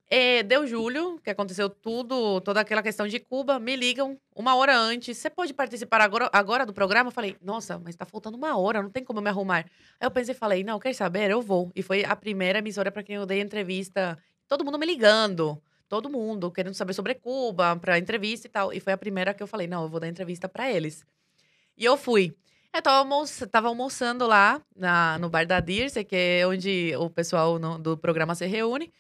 É, 0.09 0.42
deu 0.42 0.65
julho, 0.65 1.19
que 1.21 1.30
aconteceu 1.30 1.69
tudo, 1.69 2.39
toda 2.39 2.62
aquela 2.62 2.81
questão 2.81 3.07
de 3.07 3.19
Cuba. 3.19 3.59
Me 3.59 3.75
ligam 3.75 4.18
uma 4.33 4.56
hora 4.56 4.77
antes. 4.77 5.18
Você 5.18 5.30
pode 5.30 5.54
participar 5.54 6.00
agora, 6.00 6.30
agora 6.31 6.65
do 6.65 6.74
programa? 6.74 7.09
Eu 7.09 7.13
falei, 7.13 7.36
nossa, 7.42 7.77
mas 7.77 7.95
tá 7.95 8.06
faltando 8.06 8.38
uma 8.38 8.57
hora, 8.57 8.81
não 8.81 8.89
tem 8.89 9.04
como 9.04 9.19
eu 9.19 9.24
me 9.24 9.30
arrumar. 9.30 9.65
Aí 10.00 10.07
eu 10.07 10.12
pensei 10.12 10.33
falei, 10.33 10.63
não, 10.63 10.80
quer 10.80 10.94
saber? 10.94 11.30
Eu 11.30 11.42
vou. 11.42 11.71
E 11.75 11.81
foi 11.81 12.06
a 12.06 12.15
primeira 12.15 12.59
emissora 12.59 12.89
para 12.89 13.04
quem 13.04 13.18
eu 13.18 13.25
dei 13.25 13.42
entrevista. 13.42 14.18
Todo 14.48 14.63
mundo 14.63 14.80
me 14.80 14.86
ligando. 14.86 15.62
Todo 15.89 16.09
mundo 16.09 16.51
querendo 16.51 16.74
saber 16.74 16.94
sobre 16.94 17.13
Cuba, 17.15 17.75
pra 17.75 17.98
entrevista 18.00 18.48
e 18.48 18.50
tal. 18.50 18.71
E 18.74 18.80
foi 18.80 18.94
a 18.94 18.98
primeira 18.98 19.33
que 19.33 19.44
eu 19.44 19.48
falei, 19.48 19.68
não, 19.68 19.83
eu 19.83 19.89
vou 19.89 20.00
dar 20.00 20.07
entrevista 20.07 20.48
para 20.48 20.71
eles. 20.71 21.06
E 21.77 21.83
eu 21.83 21.98
fui. 21.98 22.33
Eu 22.74 22.81
tava, 22.81 22.98
almoç... 23.00 23.42
tava 23.51 23.68
almoçando 23.68 24.25
lá 24.25 24.62
na, 24.75 25.18
no 25.19 25.30
bar 25.30 25.45
da 25.45 25.59
Dirce, 25.59 26.04
que 26.06 26.15
é 26.15 26.48
onde 26.48 26.94
o 26.98 27.09
pessoal 27.09 27.59
no- 27.59 27.77
do 27.77 27.98
programa 27.98 28.36
se 28.36 28.45
reúne. 28.45 28.92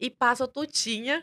E 0.00 0.10
passa 0.10 0.44
o 0.44 0.48
Tutinha. 0.48 1.22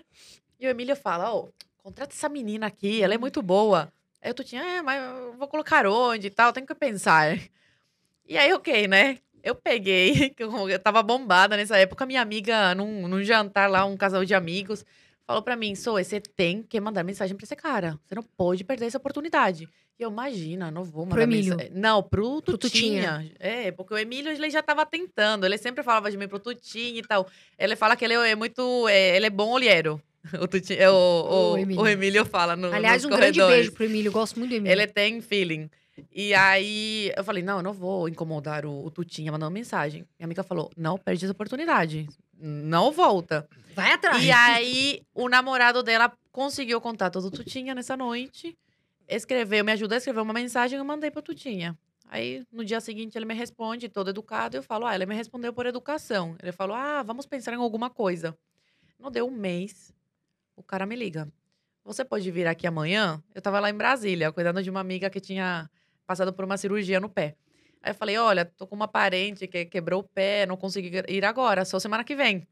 E 0.60 0.68
o 0.68 0.70
Emílio 0.70 0.96
fala: 0.96 1.34
Ó, 1.34 1.48
contrata 1.78 2.14
essa 2.14 2.30
menina 2.30 2.68
aqui, 2.68 3.02
ela 3.02 3.16
é 3.16 3.18
muito 3.18 3.42
boa. 3.42 3.92
Aí 4.22 4.32
o 4.32 4.34
Tutinha, 4.34 4.64
é, 4.64 4.82
mas 4.82 5.02
eu 5.02 5.34
vou 5.34 5.48
colocar 5.48 5.88
onde 5.88 6.28
e 6.28 6.30
tal, 6.30 6.54
tenho 6.54 6.68
que 6.68 6.76
pensar. 6.76 7.38
E 8.28 8.38
aí, 8.38 8.54
ok, 8.54 8.88
né? 8.88 9.20
Eu 9.44 9.56
peguei, 9.56 10.30
que 10.36 10.44
eu 10.44 10.80
tava 10.80 11.02
bombada 11.02 11.56
nessa 11.56 11.78
época, 11.78 12.06
minha 12.06 12.22
amiga, 12.22 12.76
num, 12.76 13.08
num 13.08 13.24
jantar 13.24 13.70
lá, 13.70 13.86
um 13.86 13.96
casal 13.98 14.26
de 14.26 14.34
amigos, 14.36 14.86
falou 15.28 15.42
pra 15.44 15.56
mim: 15.56 15.76
Zoe, 15.76 16.04
você 16.04 16.20
tem 16.20 16.64
que 16.64 16.80
mandar 16.80 17.04
mensagem 17.04 17.36
pra 17.36 17.44
esse 17.44 17.56
cara. 17.56 18.00
Você 18.08 18.16
não 18.16 18.24
pode 18.24 18.64
perder 18.64 18.86
essa 18.86 18.98
oportunidade. 18.98 19.68
E 20.00 20.04
eu, 20.04 20.10
imagina, 20.12 20.72
não 20.72 20.84
vou 20.84 21.06
mandar 21.06 21.24
Emílio? 21.24 21.58
mensagem. 21.58 21.74
Não, 21.76 22.02
pro 22.02 22.42
Pro 22.42 22.58
Tutinha. 22.58 23.30
É, 23.40 23.72
porque 23.72 23.94
o 23.94 23.98
Emílio, 23.98 24.32
ele 24.32 24.50
já 24.50 24.62
tava 24.64 24.86
tentando. 24.86 25.46
Ele 25.46 25.58
sempre 25.58 25.84
falava 25.84 26.10
de 26.10 26.18
mim 26.18 26.28
pro 26.28 26.40
Tutinha 26.40 27.00
e 27.00 27.02
tal. 27.02 27.28
Ele 27.60 27.76
fala 27.76 27.96
que 27.96 28.06
ele 28.06 28.14
é 28.14 28.36
muito. 28.36 28.88
é, 28.88 29.16
ele 29.18 29.26
é 29.26 29.30
bom 29.30 29.52
olheiro. 29.52 30.02
O, 30.42 30.48
Tutinha, 30.48 30.80
é, 30.80 30.90
o, 30.90 30.94
o, 30.94 30.98
O 30.98 31.52
o, 31.54 31.58
Emílio. 31.58 31.88
Emílio. 31.88 32.26
fala 32.26 32.54
no, 32.56 32.68
Aliás, 32.74 33.06
um 33.06 33.10
grande 33.10 33.40
corredores. 33.40 33.56
beijo 33.56 33.72
pro 33.72 33.86
Emílio, 33.86 34.10
eu 34.10 34.14
gosto 34.14 34.38
muito 34.38 34.50
do 34.52 34.56
Emílio. 34.58 34.72
Ele 34.74 34.86
tem 34.86 35.22
feeling. 35.22 35.70
E 36.14 36.34
aí 36.34 37.12
eu 37.16 37.24
falei, 37.24 37.42
não, 37.42 37.58
eu 37.58 37.64
não 37.64 37.72
vou 37.74 38.10
incomodar 38.10 38.66
o, 38.66 38.86
o 38.86 38.92
Tutinha 38.92 39.32
mandando 39.32 39.52
mensagem. 39.52 40.02
Minha 40.20 40.26
amiga 40.28 40.44
falou, 40.44 40.70
não 40.76 40.98
perde 40.98 41.24
essa 41.26 41.32
oportunidade. 41.32 42.08
Não 42.40 42.92
volta. 42.92 43.48
Vai 43.74 43.92
atrás. 43.92 44.24
E 44.24 44.32
aí 44.32 45.02
o 45.14 45.28
namorado 45.28 45.84
dela 45.84 46.12
conseguiu 46.32 46.78
o 46.78 46.82
contato 46.82 47.20
do 47.22 47.32
Tutinha 47.32 47.74
nessa 47.74 47.98
noite. 47.98 48.58
Escreveu, 49.08 49.64
me 49.64 49.72
ajudou 49.72 49.96
a 49.96 49.98
escrever 49.98 50.20
uma 50.20 50.34
mensagem 50.34 50.78
e 50.78 50.82
eu 50.82 50.86
mandei 50.86 51.10
pro 51.10 51.22
Tutinha. 51.22 51.78
Aí, 52.10 52.46
no 52.52 52.64
dia 52.64 52.80
seguinte, 52.80 53.18
ele 53.18 53.26
me 53.26 53.34
responde, 53.34 53.90
todo 53.90 54.10
educado. 54.10 54.56
Eu 54.56 54.64
falo, 54.64 54.86
ah, 54.86 54.96
ele 54.96 55.06
me 55.06 55.16
respondeu 55.16 55.52
por 55.52 55.66
educação. 55.66 56.36
Ele 56.42 56.52
falou, 56.52 56.76
ah, 56.76 57.04
vamos 57.04 57.26
pensar 57.26 57.54
em 57.54 57.58
alguma 57.58 57.90
coisa. 57.90 58.38
Não 58.98 59.12
deu 59.12 59.28
um 59.28 59.32
mês, 59.32 59.94
o 60.56 60.64
cara 60.64 60.86
me 60.86 60.96
liga. 60.96 61.32
Você 61.84 62.04
pode 62.04 62.30
vir 62.32 62.48
aqui 62.48 62.66
amanhã? 62.66 63.22
Eu 63.34 63.42
tava 63.42 63.60
lá 63.60 63.70
em 63.70 63.74
Brasília, 63.74 64.32
cuidando 64.32 64.64
de 64.64 64.70
uma 64.70 64.80
amiga 64.80 65.10
que 65.10 65.20
tinha 65.20 65.70
passado 66.06 66.34
por 66.34 66.44
uma 66.46 66.58
cirurgia 66.58 67.00
no 67.00 67.10
pé. 67.10 67.36
Aí 67.88 67.92
eu 67.92 67.96
falei, 67.96 68.18
olha, 68.18 68.44
tô 68.44 68.68
com 68.68 68.76
uma 68.76 68.88
parente 68.88 69.48
que 69.48 69.64
quebrou 69.64 70.02
o 70.02 70.04
pé, 70.04 70.46
não 70.46 70.58
consegui 70.58 70.92
ir 71.08 71.24
agora, 71.24 71.64
só 71.64 71.80
semana 71.80 72.04
que 72.04 72.18
vem. 72.18 72.46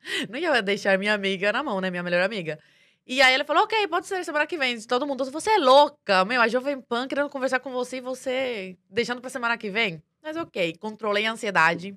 Não 0.28 0.38
ia 0.38 0.60
deixar 0.62 0.98
minha 0.98 1.12
amiga 1.12 1.52
na 1.52 1.62
mão, 1.62 1.80
né? 1.80 1.90
Minha 1.90 2.02
melhor 2.02 2.22
amiga. 2.22 2.58
E 3.06 3.20
aí 3.20 3.34
ele 3.34 3.44
falou, 3.44 3.64
ok, 3.64 3.86
pode 3.86 4.06
ser 4.06 4.24
semana 4.24 4.46
que 4.46 4.56
vem. 4.56 4.80
Todo 4.80 5.06
mundo, 5.06 5.30
você 5.30 5.50
é 5.50 5.58
louca, 5.58 6.24
meu, 6.24 6.40
a 6.40 6.48
Jovem 6.48 6.80
Pan 6.80 7.06
querendo 7.06 7.28
conversar 7.28 7.60
com 7.60 7.70
você 7.70 7.98
e 7.98 8.00
você 8.00 8.78
deixando 8.88 9.20
pra 9.20 9.28
semana 9.30 9.58
que 9.58 9.70
vem. 9.70 10.02
Mas 10.22 10.36
ok, 10.36 10.74
controlei 10.78 11.26
a 11.26 11.32
ansiedade. 11.32 11.96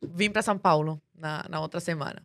Vim 0.00 0.30
pra 0.30 0.40
São 0.40 0.56
Paulo 0.56 1.02
na, 1.14 1.44
na 1.50 1.60
outra 1.60 1.80
semana. 1.80 2.24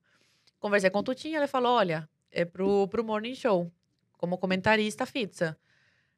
Conversei 0.60 0.90
com 0.90 1.00
o 1.00 1.04
Tutinha, 1.04 1.40
ele 1.40 1.48
falou, 1.48 1.74
olha, 1.74 2.08
é 2.32 2.46
pro, 2.46 2.88
pro 2.88 3.04
Morning 3.04 3.36
Show, 3.36 3.70
como 4.18 4.38
comentarista 4.38 5.06
fixa. 5.06 5.58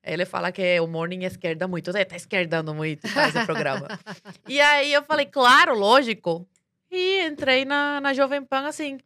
Ele 0.03 0.25
fala 0.25 0.51
que 0.51 0.79
o 0.81 0.87
Morning 0.87 1.23
esquerda 1.23 1.67
muito, 1.67 1.95
é, 1.95 2.03
tá 2.03 2.15
esquerdando 2.15 2.73
muito 2.73 3.07
faz 3.07 3.33
o 3.35 3.45
programa. 3.45 3.87
e 4.47 4.59
aí 4.59 4.91
eu 4.91 5.01
falei, 5.03 5.25
claro, 5.25 5.73
lógico. 5.77 6.45
E 6.91 7.25
entrei 7.25 7.63
na, 7.63 8.01
na 8.01 8.13
Jovem 8.13 8.43
Pan 8.43 8.67
assim. 8.67 8.99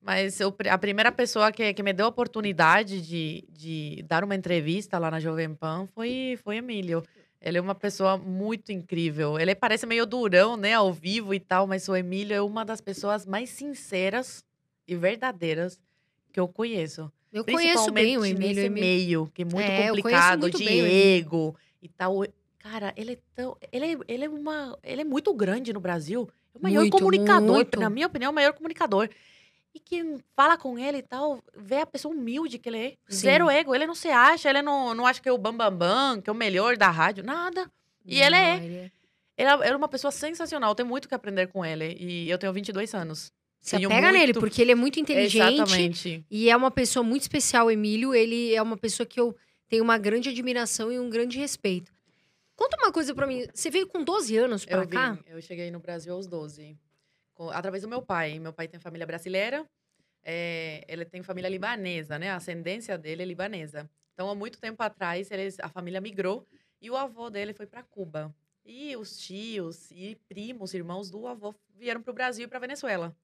Mas 0.00 0.38
eu, 0.38 0.54
a 0.70 0.78
primeira 0.78 1.10
pessoa 1.10 1.50
que, 1.50 1.74
que 1.74 1.82
me 1.82 1.92
deu 1.92 2.06
a 2.06 2.10
oportunidade 2.10 3.02
de, 3.02 3.44
de 3.50 4.04
dar 4.06 4.22
uma 4.22 4.36
entrevista 4.36 4.98
lá 4.98 5.10
na 5.10 5.18
Jovem 5.18 5.52
Pan 5.52 5.88
foi, 5.92 6.38
foi 6.44 6.58
Emílio. 6.58 7.02
Ele 7.40 7.58
é 7.58 7.60
uma 7.60 7.74
pessoa 7.74 8.16
muito 8.16 8.70
incrível. 8.70 9.38
Ele 9.38 9.52
parece 9.52 9.84
meio 9.84 10.06
durão, 10.06 10.56
né, 10.56 10.74
ao 10.74 10.92
vivo 10.92 11.34
e 11.34 11.40
tal, 11.40 11.66
mas 11.66 11.88
o 11.88 11.96
Emílio 11.96 12.34
é 12.34 12.40
uma 12.40 12.64
das 12.64 12.80
pessoas 12.80 13.26
mais 13.26 13.50
sinceras 13.50 14.44
e 14.86 14.94
verdadeiras 14.94 15.80
que 16.32 16.38
eu 16.38 16.46
conheço. 16.46 17.10
Eu 17.32 17.44
conheço 17.44 17.90
bem 17.90 18.16
o 18.16 18.24
Emílio. 18.24 18.48
nesse 18.48 18.60
Emílio. 18.66 18.72
meio, 18.88 19.30
que 19.34 19.42
é 19.42 19.44
muito 19.44 19.60
É, 19.60 19.90
eu 19.90 19.94
complicado, 19.96 20.40
muito 20.40 20.58
bem 20.58 20.82
o 20.82 20.86
Emílio. 20.86 21.18
ego 21.18 21.56
e 21.82 21.88
tal. 21.88 22.24
Cara, 22.58 22.92
ele 22.96 23.12
é 23.12 23.18
tão. 23.34 23.56
Ele 23.72 23.92
é, 23.94 23.98
ele 24.08 24.24
é 24.24 24.28
uma. 24.28 24.78
Ele 24.82 25.02
é 25.02 25.04
muito 25.04 25.32
grande 25.34 25.72
no 25.72 25.80
Brasil. 25.80 26.28
É 26.54 26.58
o 26.58 26.62
maior 26.62 26.80
Muito, 26.80 26.96
comunicador, 26.96 27.56
muito. 27.56 27.78
na 27.80 27.90
minha 27.90 28.06
opinião, 28.06 28.28
é 28.28 28.32
o 28.32 28.34
maior 28.34 28.52
comunicador. 28.54 29.08
E 29.74 29.78
que 29.78 30.16
fala 30.34 30.56
com 30.56 30.78
ele 30.78 30.98
e 30.98 31.02
tal, 31.02 31.42
vê 31.54 31.80
a 31.80 31.86
pessoa 31.86 32.14
humilde 32.14 32.58
que 32.58 32.68
ele 32.68 32.78
é. 32.78 32.88
Sim. 33.08 33.16
Zero 33.18 33.50
ego. 33.50 33.74
Ele 33.74 33.86
não 33.86 33.94
se 33.94 34.08
acha, 34.08 34.48
ele 34.48 34.62
não, 34.62 34.94
não 34.94 35.06
acha 35.06 35.20
que 35.20 35.28
é 35.28 35.32
o 35.32 35.36
bambambam, 35.36 35.76
bam, 35.78 36.14
bam, 36.14 36.20
que 36.22 36.30
é 36.30 36.32
o 36.32 36.36
melhor 36.36 36.76
da 36.78 36.88
rádio, 36.88 37.22
nada. 37.22 37.70
E 38.04 38.20
ele 38.22 38.36
é. 38.36 38.56
Não, 38.56 38.64
ele 38.64 38.76
é. 38.76 38.90
Ele 39.38 39.48
é 39.50 39.68
era 39.68 39.76
uma 39.76 39.86
pessoa 39.88 40.10
sensacional, 40.10 40.74
tem 40.74 40.86
muito 40.86 41.06
que 41.08 41.14
aprender 41.14 41.48
com 41.48 41.62
ele. 41.62 41.94
E 42.00 42.30
eu 42.30 42.38
tenho 42.38 42.52
22 42.54 42.94
anos. 42.94 43.30
Se 43.66 43.76
Tenho 43.76 43.88
apega 43.88 44.12
nele, 44.12 44.26
muito- 44.26 44.40
porque 44.40 44.62
ele 44.62 44.70
é 44.70 44.74
muito 44.76 45.00
inteligente. 45.00 45.54
Exatamente. 45.56 46.24
E 46.30 46.48
é 46.48 46.56
uma 46.56 46.70
pessoa 46.70 47.02
muito 47.02 47.22
especial, 47.22 47.68
Emílio. 47.68 48.14
Ele 48.14 48.54
é 48.54 48.62
uma 48.62 48.76
pessoa 48.76 49.04
que 49.04 49.18
eu 49.18 49.34
tenho 49.68 49.82
uma 49.82 49.98
grande 49.98 50.28
admiração 50.28 50.92
e 50.92 51.00
um 51.00 51.10
grande 51.10 51.36
respeito. 51.38 51.92
Conta 52.54 52.76
uma 52.80 52.92
coisa 52.92 53.12
pra 53.12 53.26
mim. 53.26 53.44
Você 53.52 53.68
veio 53.68 53.88
com 53.88 54.04
12 54.04 54.36
anos 54.36 54.64
Eu 54.68 54.86
cá? 54.86 55.12
vim, 55.14 55.18
eu 55.26 55.42
cheguei 55.42 55.68
no 55.72 55.80
Brasil 55.80 56.12
aos 56.14 56.26
12. 56.28 56.78
com- 57.34 57.50
através 57.50 57.82
do 57.82 57.88
meu 57.88 58.00
pai. 58.00 58.38
Meu 58.38 58.52
pai 58.52 58.66
tem 58.68 58.78
família 58.80 59.06
brasileira. 59.06 59.66
é, 60.28 60.84
ele 60.88 61.04
tem 61.04 61.22
família 61.22 61.48
libanesa, 61.48 62.18
né? 62.18 62.30
A 62.30 62.36
ascendência 62.36 62.96
dele 62.98 63.22
é 63.22 63.24
libanesa. 63.24 63.88
Então, 64.12 64.28
há 64.28 64.34
muito 64.34 64.58
tempo 64.58 64.82
atrás, 64.82 65.30
eles, 65.30 65.56
a 65.60 65.68
família 65.68 66.00
migrou 66.00 66.44
e 66.80 66.90
o 66.90 66.96
avô 66.96 67.30
dele 67.30 67.52
foi 67.52 67.64
para 67.66 67.82
Cuba. 67.84 68.34
E 68.64 68.96
os 68.96 69.18
tios 69.18 69.88
e 69.92 70.16
primos, 70.28 70.74
irmãos 70.74 71.10
do 71.10 71.28
avô 71.28 71.54
vieram 71.78 72.02
para 72.02 72.10
o 72.10 72.14
Brasil 72.14 72.44
e 72.44 72.48
para 72.48 72.58
Venezuela. 72.58 73.14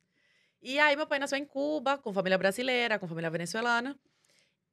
E 0.62 0.78
aí, 0.78 0.94
meu 0.94 1.08
pai 1.08 1.18
nasceu 1.18 1.36
em 1.36 1.44
Cuba, 1.44 1.98
com 1.98 2.12
família 2.12 2.38
brasileira, 2.38 2.96
com 2.96 3.08
família 3.08 3.28
venezuelana. 3.28 3.98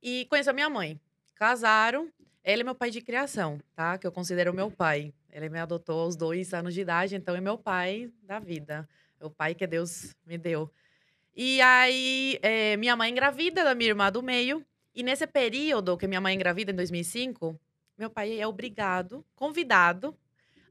E 0.04 0.26
conheceu 0.26 0.54
minha 0.54 0.70
mãe. 0.70 1.02
Casaram. 1.34 2.12
Ele 2.44 2.62
é 2.62 2.64
meu 2.64 2.76
pai 2.76 2.92
de 2.92 3.02
criação, 3.02 3.60
tá? 3.76 3.98
Que 3.98 4.06
eu 4.06 4.12
considero 4.12 4.54
meu 4.54 4.70
pai. 4.70 5.12
Ele 5.32 5.50
me 5.50 5.58
adotou 5.58 6.02
aos 6.02 6.16
dois 6.16 6.54
anos 6.54 6.76
de 6.76 6.82
idade, 6.82 7.16
então 7.16 7.36
é 7.36 7.42
meu 7.42 7.58
pai 7.58 8.12
da 8.22 8.38
vida. 8.38 8.88
É 9.20 9.26
o 9.26 9.32
pai 9.32 9.56
que 9.56 9.66
Deus 9.66 10.16
me 10.28 10.38
deu. 10.38 10.72
E 11.36 11.60
aí, 11.60 12.40
eh, 12.44 12.78
minha 12.78 12.96
mãe 12.96 13.10
engravida 13.12 13.64
da 13.64 13.74
minha 13.74 13.90
irmã 13.90 14.12
do 14.12 14.22
meio. 14.22 14.64
E 14.94 15.02
nesse 15.02 15.26
período 15.26 15.98
que 15.98 16.08
minha 16.08 16.22
mãe 16.22 16.36
engravida, 16.36 16.72
em 16.72 16.76
2005, 16.76 17.60
meu 17.98 18.12
pai 18.12 18.40
é 18.40 18.48
obrigado, 18.48 19.26
convidado, 19.36 20.16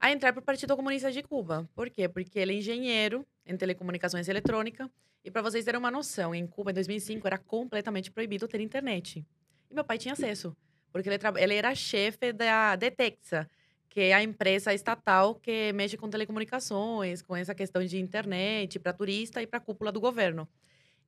a 0.01 0.13
entrar 0.13 0.33
para 0.33 0.41
o 0.41 0.45
Partido 0.45 0.77
Comunista 0.77 1.11
de 1.11 1.23
Cuba. 1.23 1.69
Por 1.75 1.91
quê? 1.91 2.09
Porque 2.09 2.39
ele 2.39 2.55
é 2.55 2.57
engenheiro 2.59 3.27
em 3.49 3.57
telecomunicações 3.57 4.29
eletrônica. 4.29 4.89
E 5.25 5.31
para 5.31 5.43
vocês 5.43 5.65
terem 5.65 5.79
uma 5.79 5.91
noção, 5.91 6.35
em 6.35 6.47
Cuba, 6.47 6.71
em 6.71 6.75
2005, 6.75 7.27
era 7.27 7.39
completamente 7.39 8.11
proibido 8.11 8.47
ter 8.47 8.61
internet. 8.61 9.27
E 9.71 9.75
meu 9.75 9.83
pai 9.83 9.99
tinha 9.99 10.13
acesso, 10.13 10.57
porque 10.93 11.09
ele, 11.09 11.19
ele 11.39 11.55
era 11.55 11.75
chefe 11.75 12.33
da 12.33 12.77
Detexa, 12.77 13.49
que 13.89 14.01
é 14.01 14.13
a 14.13 14.23
empresa 14.23 14.73
estatal 14.73 15.35
que 15.35 15.73
mexe 15.73 15.97
com 15.97 16.09
telecomunicações, 16.09 17.23
com 17.23 17.35
essa 17.35 17.55
questão 17.55 17.85
de 17.85 17.99
internet 17.99 18.79
para 18.79 18.93
turista 18.93 19.43
e 19.43 19.47
para 19.47 19.59
cúpula 19.59 19.91
do 19.91 20.01
governo. 20.01 20.49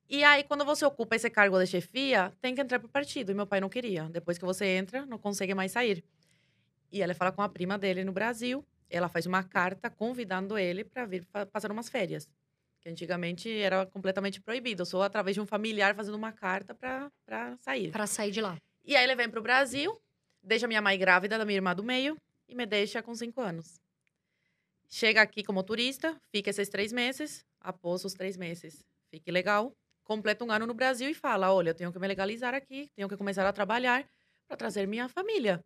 E 0.09 0.25
aí, 0.25 0.43
quando 0.43 0.65
você 0.65 0.83
ocupa 0.83 1.15
esse 1.15 1.29
cargo 1.29 1.57
de 1.57 1.65
chefia, 1.65 2.33
tem 2.41 2.53
que 2.53 2.59
entrar 2.59 2.79
para 2.79 2.85
o 2.85 2.89
partido. 2.89 3.31
E 3.31 3.33
meu 3.33 3.47
pai 3.47 3.61
não 3.61 3.69
queria. 3.69 4.09
Depois 4.09 4.37
que 4.37 4.43
você 4.43 4.65
entra, 4.65 5.05
não 5.05 5.17
consegue 5.17 5.53
mais 5.55 5.71
sair. 5.71 6.03
E 6.91 7.01
ele 7.01 7.13
fala 7.13 7.31
com 7.31 7.41
a 7.41 7.47
prima 7.47 7.77
dele 7.77 8.03
no 8.03 8.11
Brasil. 8.11 8.65
Ela 8.91 9.07
faz 9.07 9.25
uma 9.25 9.41
carta 9.41 9.89
convidando 9.89 10.57
ele 10.57 10.83
para 10.83 11.05
vir 11.05 11.25
passar 11.51 11.71
umas 11.71 11.87
férias. 11.87 12.27
Que 12.81 12.89
antigamente 12.89 13.49
era 13.49 13.85
completamente 13.85 14.41
proibido. 14.41 14.85
Só 14.85 15.03
através 15.03 15.33
de 15.33 15.41
um 15.41 15.45
familiar 15.45 15.95
fazendo 15.95 16.15
uma 16.15 16.31
carta 16.31 16.75
para 16.75 17.57
sair. 17.59 17.91
Pra 17.91 18.05
sair 18.05 18.31
de 18.31 18.41
lá. 18.41 18.57
E 18.83 18.95
aí 18.95 19.03
ele 19.03 19.15
vem 19.15 19.29
pro 19.29 19.41
Brasil, 19.41 19.97
deixa 20.43 20.67
minha 20.67 20.81
mãe 20.81 20.97
grávida 20.99 21.37
da 21.37 21.45
minha 21.45 21.57
irmã 21.57 21.73
do 21.73 21.83
meio 21.83 22.17
e 22.49 22.55
me 22.55 22.65
deixa 22.65 23.01
com 23.01 23.15
cinco 23.15 23.39
anos. 23.39 23.79
Chega 24.89 25.21
aqui 25.21 25.41
como 25.41 25.63
turista, 25.63 26.19
fica 26.31 26.49
esses 26.49 26.67
três 26.67 26.91
meses. 26.91 27.45
Após 27.61 28.03
os 28.03 28.13
três 28.13 28.35
meses, 28.35 28.83
fique 29.09 29.31
legal. 29.31 29.71
Completa 30.03 30.43
um 30.43 30.51
ano 30.51 30.65
no 30.65 30.73
Brasil 30.73 31.09
e 31.09 31.13
fala: 31.13 31.53
olha, 31.53 31.69
eu 31.69 31.75
tenho 31.75 31.93
que 31.93 31.99
me 31.99 32.07
legalizar 32.07 32.53
aqui, 32.53 32.89
tenho 32.95 33.07
que 33.07 33.15
começar 33.15 33.47
a 33.47 33.53
trabalhar 33.53 34.05
para 34.47 34.57
trazer 34.57 34.85
minha 34.87 35.07
família. 35.07 35.63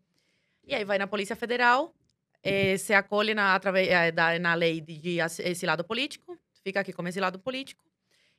E 0.64 0.76
aí 0.76 0.84
vai 0.84 0.98
na 0.98 1.08
Polícia 1.08 1.36
Federal, 1.36 1.94
eh, 2.46 2.78
se 2.78 2.94
acolhe 2.94 3.34
na, 3.34 3.56
através, 3.56 3.90
da, 4.14 4.38
na 4.40 4.54
lei 4.54 4.80
de, 4.82 4.98
de 4.98 5.22
as- 5.22 5.40
esse 5.40 5.66
lado 5.66 5.84
político, 5.84 6.38
fica 6.64 6.80
aqui 6.80 6.94
como 6.94 7.08
esse 7.10 7.20
lado 7.20 7.40
político. 7.40 7.84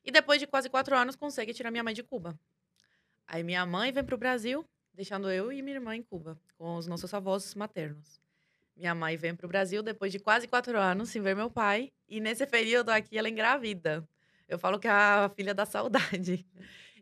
E 0.04 0.10
depois 0.10 0.40
de 0.40 0.46
quase 0.46 0.70
quatro 0.70 0.96
anos, 0.96 1.16
consegue 1.16 1.52
tirar 1.52 1.70
minha 1.70 1.82
mãe 1.84 1.92
de 1.94 2.02
Cuba. 2.02 2.38
Aí 3.26 3.42
minha 3.42 3.66
mãe 3.66 3.92
vem 3.92 4.04
pro 4.04 4.16
Brasil, 4.16 4.64
deixando 4.94 5.30
eu 5.30 5.52
e 5.52 5.60
minha 5.62 5.76
irmã 5.76 5.96
em 5.96 6.02
Cuba, 6.02 6.38
com 6.56 6.76
os 6.76 6.86
nossos 6.86 7.12
avós 7.12 7.54
maternos. 7.54 8.20
Minha 8.76 8.94
mãe 8.94 9.16
vem 9.16 9.34
pro 9.34 9.48
Brasil 9.48 9.82
depois 9.82 10.12
de 10.12 10.18
quase 10.18 10.46
quatro 10.46 10.78
anos 10.78 11.08
sem 11.10 11.20
ver 11.22 11.34
meu 11.34 11.50
pai. 11.50 11.92
E 12.08 12.20
nesse 12.20 12.46
período 12.46 12.90
aqui, 12.90 13.18
ela 13.18 13.28
engravida. 13.28 14.06
Eu 14.48 14.58
falo 14.58 14.78
que 14.78 14.86
é 14.86 14.90
a 14.90 15.30
filha 15.34 15.52
da 15.54 15.66
saudade. 15.66 16.46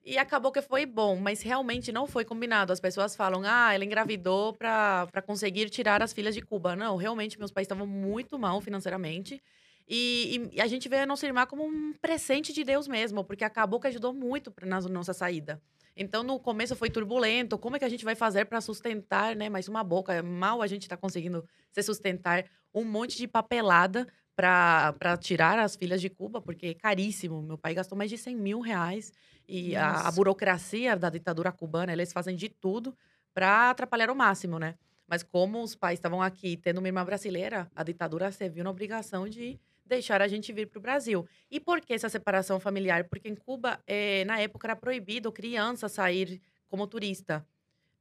E 0.04 0.18
acabou 0.18 0.52
que 0.52 0.60
foi 0.60 0.84
bom, 0.84 1.16
mas 1.16 1.40
realmente 1.40 1.90
não 1.90 2.06
foi 2.06 2.26
combinado. 2.26 2.72
As 2.72 2.78
pessoas 2.78 3.16
falam, 3.16 3.42
ah, 3.42 3.72
ela 3.72 3.86
engravidou 3.86 4.52
para 4.52 5.22
conseguir 5.26 5.70
tirar 5.70 6.02
as 6.02 6.12
filhas 6.12 6.34
de 6.34 6.42
Cuba. 6.42 6.76
Não, 6.76 6.96
realmente, 6.96 7.38
meus 7.38 7.50
pais 7.50 7.64
estavam 7.64 7.86
muito 7.86 8.38
mal 8.38 8.60
financeiramente. 8.60 9.42
E, 9.88 10.50
e 10.52 10.60
a 10.60 10.66
gente 10.66 10.90
vê 10.90 10.98
a 10.98 11.06
nossa 11.06 11.26
irmã 11.26 11.46
como 11.46 11.64
um 11.64 11.94
presente 11.94 12.52
de 12.52 12.64
Deus 12.64 12.86
mesmo, 12.86 13.24
porque 13.24 13.44
acabou 13.44 13.80
que 13.80 13.86
ajudou 13.86 14.12
muito 14.12 14.52
na 14.62 14.78
nossa 14.82 15.14
saída. 15.14 15.60
Então, 15.96 16.22
no 16.22 16.38
começo 16.38 16.76
foi 16.76 16.90
turbulento. 16.90 17.56
Como 17.56 17.76
é 17.76 17.78
que 17.78 17.84
a 17.84 17.88
gente 17.88 18.04
vai 18.04 18.14
fazer 18.14 18.44
para 18.44 18.60
sustentar, 18.60 19.34
né? 19.34 19.48
Mais 19.48 19.68
uma 19.68 19.82
boca. 19.82 20.22
Mal 20.22 20.60
a 20.60 20.66
gente 20.66 20.82
está 20.82 20.98
conseguindo 20.98 21.48
se 21.72 21.82
sustentar. 21.82 22.44
Um 22.74 22.84
monte 22.84 23.16
de 23.16 23.26
papelada 23.26 24.06
para 24.36 25.16
tirar 25.20 25.58
as 25.58 25.76
filhas 25.76 26.00
de 26.00 26.10
Cuba, 26.10 26.40
porque 26.40 26.66
é 26.68 26.74
caríssimo. 26.74 27.42
Meu 27.42 27.56
pai 27.58 27.74
gastou 27.74 27.96
mais 27.96 28.10
de 28.10 28.18
100 28.18 28.36
mil 28.36 28.60
reais. 28.60 29.12
E 29.48 29.76
a, 29.76 30.08
a 30.08 30.10
burocracia 30.10 30.96
da 30.96 31.10
ditadura 31.10 31.52
cubana, 31.52 31.92
eles 31.92 32.12
fazem 32.12 32.34
de 32.34 32.48
tudo 32.48 32.96
para 33.32 33.70
atrapalhar 33.70 34.08
ao 34.08 34.14
máximo, 34.14 34.58
né? 34.58 34.76
Mas 35.06 35.22
como 35.22 35.62
os 35.62 35.74
pais 35.74 35.98
estavam 35.98 36.22
aqui 36.22 36.56
tendo 36.56 36.78
uma 36.78 36.88
irmã 36.88 37.04
brasileira, 37.04 37.70
a 37.74 37.82
ditadura 37.82 38.32
se 38.32 38.48
viu 38.48 38.64
na 38.64 38.70
obrigação 38.70 39.28
de 39.28 39.60
deixar 39.84 40.22
a 40.22 40.28
gente 40.28 40.52
vir 40.52 40.66
para 40.66 40.78
o 40.78 40.82
Brasil. 40.82 41.26
E 41.50 41.60
por 41.60 41.80
que 41.80 41.92
essa 41.92 42.08
separação 42.08 42.58
familiar? 42.58 43.04
Porque 43.04 43.28
em 43.28 43.34
Cuba, 43.34 43.78
eh, 43.86 44.24
na 44.24 44.40
época, 44.40 44.66
era 44.66 44.76
proibido 44.76 45.30
criança 45.30 45.88
sair 45.88 46.40
como 46.68 46.86
turista 46.86 47.46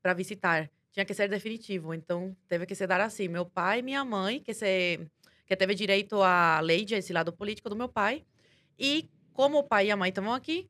para 0.01 0.13
visitar. 0.13 0.69
Tinha 0.91 1.05
que 1.05 1.13
ser 1.13 1.27
definitivo. 1.27 1.93
Então, 1.93 2.35
teve 2.47 2.65
que 2.65 2.75
se 2.75 2.87
dar 2.87 3.01
assim. 3.01 3.27
Meu 3.27 3.45
pai 3.45 3.79
e 3.79 3.81
minha 3.81 4.05
mãe, 4.05 4.39
que, 4.39 4.53
se, 4.53 4.99
que 5.45 5.55
teve 5.55 5.75
direito 5.75 6.21
à 6.21 6.59
lei 6.59 6.85
de 6.85 6.95
esse 6.95 7.13
lado 7.13 7.31
político 7.33 7.69
do 7.69 7.75
meu 7.75 7.89
pai. 7.89 8.23
E 8.77 9.09
como 9.33 9.59
o 9.59 9.63
pai 9.63 9.87
e 9.87 9.91
a 9.91 9.97
mãe 9.97 10.09
estavam 10.09 10.33
aqui, 10.33 10.69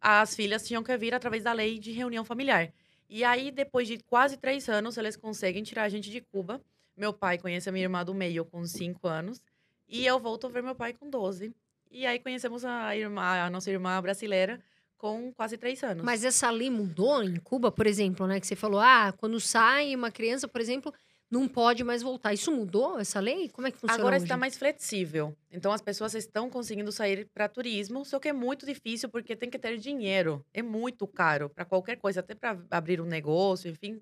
as 0.00 0.34
filhas 0.34 0.66
tinham 0.66 0.82
que 0.82 0.96
vir 0.96 1.14
através 1.14 1.44
da 1.44 1.52
lei 1.52 1.78
de 1.78 1.92
reunião 1.92 2.24
familiar. 2.24 2.72
E 3.08 3.24
aí, 3.24 3.50
depois 3.50 3.88
de 3.88 3.98
quase 3.98 4.36
três 4.36 4.68
anos, 4.68 4.96
eles 4.96 5.16
conseguem 5.16 5.62
tirar 5.62 5.84
a 5.84 5.88
gente 5.88 6.10
de 6.10 6.20
Cuba. 6.20 6.60
Meu 6.96 7.12
pai 7.12 7.38
conhece 7.38 7.68
a 7.68 7.72
minha 7.72 7.84
irmã 7.84 8.04
do 8.04 8.14
meio 8.14 8.44
com 8.44 8.64
cinco 8.64 9.08
anos. 9.08 9.40
E 9.88 10.04
eu 10.04 10.20
volto 10.20 10.46
a 10.46 10.50
ver 10.50 10.62
meu 10.62 10.74
pai 10.74 10.92
com 10.92 11.08
12. 11.08 11.54
E 11.90 12.04
aí 12.04 12.18
conhecemos 12.18 12.64
a, 12.64 12.94
irmã, 12.94 13.22
a 13.22 13.48
nossa 13.48 13.70
irmã 13.70 14.00
brasileira 14.02 14.60
com 14.98 15.32
quase 15.32 15.56
três 15.56 15.82
anos. 15.82 16.04
Mas 16.04 16.24
essa 16.24 16.50
lei 16.50 16.68
mudou 16.68 17.22
em 17.22 17.36
Cuba, 17.36 17.70
por 17.70 17.86
exemplo, 17.86 18.26
né? 18.26 18.38
Que 18.38 18.46
você 18.46 18.56
falou, 18.56 18.80
ah, 18.80 19.14
quando 19.16 19.40
sai 19.40 19.94
uma 19.94 20.10
criança, 20.10 20.46
por 20.46 20.60
exemplo, 20.60 20.92
não 21.30 21.46
pode 21.46 21.84
mais 21.84 22.02
voltar. 22.02 22.32
Isso 22.32 22.50
mudou, 22.50 22.98
essa 22.98 23.20
lei? 23.20 23.48
Como 23.50 23.66
é 23.66 23.70
que 23.70 23.78
funciona 23.78 24.00
Agora 24.02 24.16
hoje? 24.16 24.24
está 24.24 24.36
mais 24.36 24.56
flexível. 24.56 25.36
Então 25.50 25.72
as 25.72 25.82
pessoas 25.82 26.14
estão 26.14 26.48
conseguindo 26.48 26.90
sair 26.90 27.28
para 27.34 27.48
turismo, 27.48 28.04
só 28.04 28.18
que 28.18 28.28
é 28.28 28.32
muito 28.32 28.64
difícil 28.64 29.08
porque 29.08 29.36
tem 29.36 29.50
que 29.50 29.58
ter 29.58 29.76
dinheiro. 29.76 30.44
É 30.54 30.62
muito 30.62 31.06
caro 31.06 31.50
para 31.50 31.64
qualquer 31.64 31.96
coisa, 31.96 32.20
até 32.20 32.34
para 32.34 32.58
abrir 32.70 33.00
um 33.00 33.06
negócio, 33.06 33.70
enfim. 33.70 34.00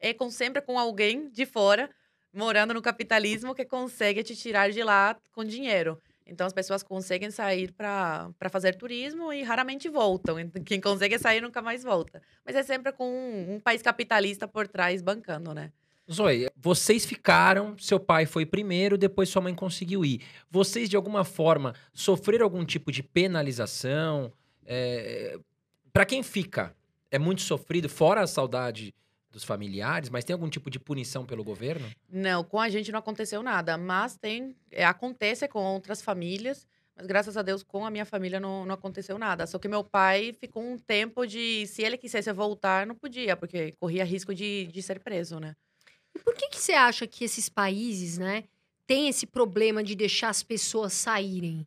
É 0.00 0.14
com, 0.14 0.30
sempre 0.30 0.62
com 0.62 0.78
alguém 0.78 1.28
de 1.28 1.44
fora, 1.44 1.90
morando 2.32 2.74
no 2.74 2.82
capitalismo, 2.82 3.54
que 3.54 3.64
consegue 3.64 4.22
te 4.22 4.34
tirar 4.34 4.70
de 4.70 4.82
lá 4.82 5.16
com 5.32 5.44
dinheiro. 5.44 6.00
Então 6.24 6.46
as 6.46 6.52
pessoas 6.52 6.82
conseguem 6.82 7.30
sair 7.30 7.72
para 7.72 8.32
fazer 8.50 8.76
turismo 8.76 9.32
e 9.32 9.42
raramente 9.42 9.88
voltam. 9.88 10.40
Então, 10.40 10.62
Quem 10.64 10.80
consegue 10.80 11.18
sair 11.18 11.42
nunca 11.42 11.60
mais 11.60 11.82
volta. 11.82 12.22
Mas 12.44 12.56
é 12.56 12.62
sempre 12.62 12.92
com 12.92 13.06
um, 13.06 13.56
um 13.56 13.60
país 13.60 13.82
capitalista 13.82 14.48
por 14.48 14.66
trás 14.66 15.02
bancando, 15.02 15.52
né? 15.52 15.70
Zoe, 16.10 16.48
vocês 16.56 17.04
ficaram, 17.04 17.76
seu 17.78 18.00
pai 18.00 18.26
foi 18.26 18.44
primeiro, 18.44 18.98
depois 18.98 19.28
sua 19.28 19.42
mãe 19.42 19.54
conseguiu 19.54 20.04
ir. 20.04 20.20
Vocês, 20.50 20.88
de 20.88 20.96
alguma 20.96 21.24
forma, 21.24 21.74
sofreram 21.92 22.44
algum 22.44 22.64
tipo 22.64 22.90
de 22.90 23.02
penalização? 23.02 24.32
É... 24.66 25.38
Para 25.92 26.04
quem 26.04 26.22
fica, 26.22 26.74
é 27.10 27.18
muito 27.18 27.42
sofrido, 27.42 27.88
fora 27.88 28.22
a 28.22 28.26
saudade 28.26 28.94
dos 29.30 29.44
familiares, 29.44 30.10
mas 30.10 30.24
tem 30.24 30.34
algum 30.34 30.48
tipo 30.48 30.70
de 30.70 30.78
punição 30.78 31.24
pelo 31.24 31.42
governo? 31.42 31.90
Não, 32.10 32.44
com 32.44 32.60
a 32.60 32.68
gente 32.68 32.92
não 32.92 32.98
aconteceu 32.98 33.42
nada, 33.42 33.78
mas 33.78 34.16
tem, 34.16 34.54
é, 34.70 34.84
acontece 34.84 35.48
com 35.48 35.58
outras 35.58 36.02
famílias, 36.02 36.66
mas 36.94 37.06
graças 37.06 37.36
a 37.36 37.42
Deus 37.42 37.62
com 37.62 37.86
a 37.86 37.90
minha 37.90 38.04
família 38.04 38.38
não, 38.38 38.66
não 38.66 38.74
aconteceu 38.74 39.18
nada. 39.18 39.46
Só 39.46 39.58
que 39.58 39.68
meu 39.68 39.82
pai 39.82 40.34
ficou 40.38 40.62
um 40.62 40.76
tempo 40.76 41.26
de, 41.26 41.66
se 41.66 41.82
ele 41.82 41.96
quisesse 41.96 42.30
voltar, 42.32 42.86
não 42.86 42.94
podia, 42.94 43.36
porque 43.36 43.72
corria 43.72 44.04
risco 44.04 44.34
de, 44.34 44.66
de 44.66 44.82
ser 44.82 45.00
preso, 45.00 45.40
né? 45.40 45.56
E 46.14 46.18
por 46.18 46.34
que, 46.34 46.48
que 46.48 46.60
você 46.60 46.72
acha 46.72 47.06
que 47.06 47.24
esses 47.24 47.48
países, 47.48 48.18
né, 48.18 48.44
têm 48.86 49.08
esse 49.08 49.26
problema 49.26 49.82
de 49.82 49.94
deixar 49.94 50.28
as 50.28 50.42
pessoas 50.42 50.92
saírem? 50.92 51.66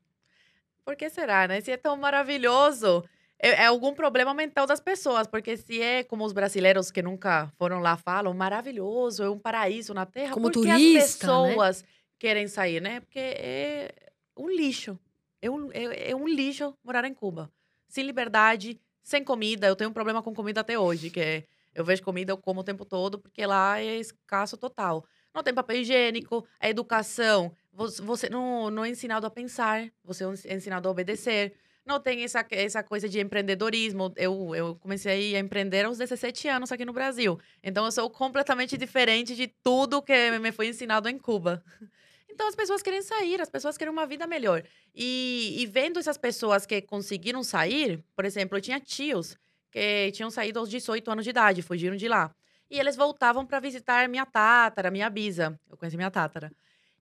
Por 0.83 0.95
que 0.95 1.09
será, 1.09 1.47
né? 1.47 1.61
Se 1.61 1.71
é 1.71 1.77
tão 1.77 1.97
maravilhoso. 1.97 3.03
é, 3.39 3.49
é 3.63 3.65
algum 3.65 3.93
problema 3.93 4.33
mental 4.33 4.65
das 4.65 4.79
pessoas, 4.79 5.27
porque 5.27 5.57
se 5.57 5.81
é 5.81 6.03
como 6.03 6.23
os 6.23 6.31
brasileiros 6.33 6.89
que 6.91 7.01
nunca 7.01 7.51
foram 7.57 7.79
lá 7.79 7.97
falam, 7.97 8.33
maravilhoso, 8.33 9.23
é 9.23 9.29
um 9.29 9.39
paraíso 9.39 9.93
na 9.93 10.05
Terra, 10.05 10.33
Como 10.33 10.51
porque 10.51 10.67
turista, 10.69 11.03
as 11.03 11.15
né? 11.15 11.49
pessoas 11.49 11.85
querem 12.19 12.47
sair, 12.47 12.81
né? 12.81 12.99
Porque 13.01 13.19
é 13.19 13.93
um 14.37 14.49
lixo. 14.49 14.97
É 15.41 15.49
um, 15.49 15.69
é, 15.73 16.11
é 16.11 16.15
um 16.15 16.27
lixo 16.27 16.73
morar 16.83 17.05
em 17.05 17.13
Cuba. 17.13 17.51
Sem 17.87 18.03
liberdade, 18.05 18.79
sem 19.03 19.23
comida. 19.23 19.67
Eu 19.67 19.75
tenho 19.75 19.89
um 19.89 19.93
problema 19.93 20.21
com 20.23 20.33
comida 20.33 20.61
até 20.61 20.77
hoje, 20.79 21.09
que 21.09 21.19
é 21.19 21.43
eu 21.75 21.83
vejo 21.83 22.01
comida, 22.01 22.31
eu 22.31 22.37
como 22.37 22.61
o 22.61 22.63
tempo 22.63 22.85
todo, 22.85 23.19
porque 23.19 23.45
lá 23.45 23.79
é 23.79 23.97
escasso 23.97 24.57
total. 24.57 25.05
Não 25.33 25.43
tem 25.43 25.53
papel 25.53 25.81
higiênico, 25.81 26.47
a 26.59 26.69
educação, 26.69 27.53
você, 27.73 28.29
não, 28.29 28.71
não 28.71 28.85
é 28.85 28.89
ensinado 28.89 29.27
a 29.27 29.29
pensar, 29.29 29.91
você 30.01 30.23
é 30.45 30.55
ensinado 30.55 30.87
a 30.87 30.91
obedecer. 30.91 31.53
Não 31.85 31.99
tem 31.99 32.23
essa, 32.23 32.43
essa 32.49 32.81
coisa 32.81 33.07
de 33.07 33.19
empreendedorismo. 33.19 34.11
Eu, 34.15 34.55
eu 34.55 34.75
comecei 34.75 35.35
a 35.35 35.39
empreender 35.39 35.85
aos 35.85 35.97
17 35.97 36.47
anos 36.47 36.71
aqui 36.71 36.85
no 36.85 36.93
Brasil. 36.93 37.37
Então, 37.61 37.85
eu 37.85 37.91
sou 37.91 38.09
completamente 38.09 38.75
diferente 38.77 39.35
de 39.35 39.47
tudo 39.61 40.01
que 40.01 40.31
me 40.39 40.51
foi 40.51 40.67
ensinado 40.67 41.09
em 41.09 41.17
Cuba. 41.17 41.63
Então, 42.27 42.49
as 42.49 42.55
pessoas 42.55 42.81
querem 42.81 43.01
sair, 43.01 43.39
as 43.39 43.49
pessoas 43.49 43.77
querem 43.77 43.93
uma 43.93 44.05
vida 44.05 44.27
melhor. 44.27 44.61
E, 44.93 45.55
e 45.57 45.65
vendo 45.65 45.99
essas 45.99 46.17
pessoas 46.17 46.65
que 46.65 46.81
conseguiram 46.81 47.41
sair, 47.43 48.03
por 48.13 48.25
exemplo, 48.25 48.57
eu 48.57 48.61
tinha 48.61 48.77
tios 48.77 49.37
que 49.75 50.09
tinham 50.13 50.31
saído 50.31 50.57
aos 50.57 50.69
18 50.69 51.11
anos 51.11 51.25
de 51.25 51.31
idade, 51.31 51.61
fugiram 51.61 51.97
de 51.97 52.07
lá. 52.07 52.33
E 52.71 52.79
eles 52.79 52.95
voltavam 52.95 53.45
para 53.45 53.59
visitar 53.59 54.07
minha 54.07 54.25
tátara, 54.25 54.89
minha 54.89 55.09
bisa. 55.09 55.59
Eu 55.69 55.75
conheci 55.75 55.97
minha 55.97 56.09
tátara. 56.09 56.49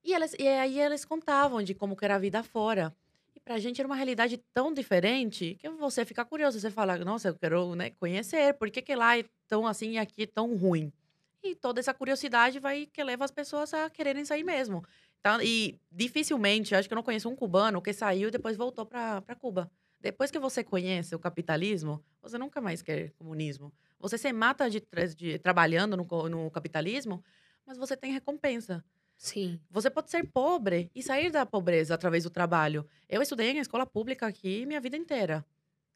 E, 0.02 0.12
eles, 0.12 0.35
e 0.37 0.49
aí 0.49 0.81
eles 0.81 1.04
contavam 1.04 1.62
de 1.62 1.73
como 1.73 1.97
era 2.02 2.16
a 2.16 2.19
vida 2.19 2.43
fora. 2.43 2.93
E 3.33 3.38
pra 3.38 3.59
gente 3.59 3.81
era 3.81 3.87
uma 3.87 3.95
realidade 3.95 4.38
tão 4.52 4.75
diferente 4.75 5.57
que 5.61 5.69
você 5.69 6.04
fica 6.04 6.25
curioso. 6.25 6.59
Você 6.59 6.69
fala, 6.69 6.99
nossa, 6.99 7.28
eu 7.28 7.37
quero 7.37 7.76
né, 7.76 7.90
conhecer. 7.90 8.54
Por 8.54 8.69
que, 8.69 8.83
que 8.83 8.97
lá 8.97 9.16
é 9.16 9.25
tão 9.47 9.69
assim 9.69 9.93
e 9.93 9.99
aqui 9.99 10.25
é 10.25 10.26
tão 10.26 10.57
ruim? 10.57 10.93
E 11.45 11.54
toda 11.54 11.78
essa 11.78 11.95
curiosidade 11.95 12.59
vai 12.59 12.87
que 12.87 13.04
leva 13.04 13.25
as 13.25 13.31
pessoas 13.31 13.73
a 13.73 13.88
quererem 13.88 14.25
sair 14.25 14.43
mesmo. 14.43 14.85
Então, 15.21 15.40
e 15.40 15.78
dificilmente, 15.93 16.75
acho 16.75 16.88
que 16.88 16.93
eu 16.93 16.97
não 16.97 17.04
conheço 17.04 17.28
um 17.28 17.37
cubano 17.37 17.81
que 17.81 17.93
saiu 17.93 18.28
e 18.28 18.33
depois 18.33 18.57
voltou 18.57 18.85
para 18.85 19.23
Cuba. 19.38 19.71
Depois 20.04 20.30
que 20.30 20.38
você 20.38 20.62
conhece 20.62 21.14
o 21.14 21.18
capitalismo, 21.18 22.04
você 22.20 22.37
nunca 22.37 22.61
mais 22.61 22.82
quer 22.82 23.12
comunismo. 23.12 23.73
Você 23.99 24.18
se 24.18 24.30
mata 24.34 24.68
de, 24.68 24.87
de 25.16 25.38
trabalhando 25.38 25.96
no, 25.96 26.28
no 26.28 26.50
capitalismo, 26.50 27.25
mas 27.64 27.78
você 27.78 27.96
tem 27.96 28.12
recompensa. 28.12 28.84
Sim. 29.16 29.58
Você 29.70 29.88
pode 29.88 30.11
ser 30.11 30.30
pobre 30.30 30.90
e 30.94 31.02
sair 31.02 31.30
da 31.30 31.46
pobreza 31.46 31.94
através 31.94 32.23
do 32.23 32.28
trabalho. 32.28 32.87
Eu 33.08 33.23
estudei 33.23 33.52
em 33.52 33.61
escola 33.61 33.87
pública 33.87 34.26
aqui 34.26 34.66
minha 34.66 34.78
vida 34.78 34.94
inteira, 34.94 35.42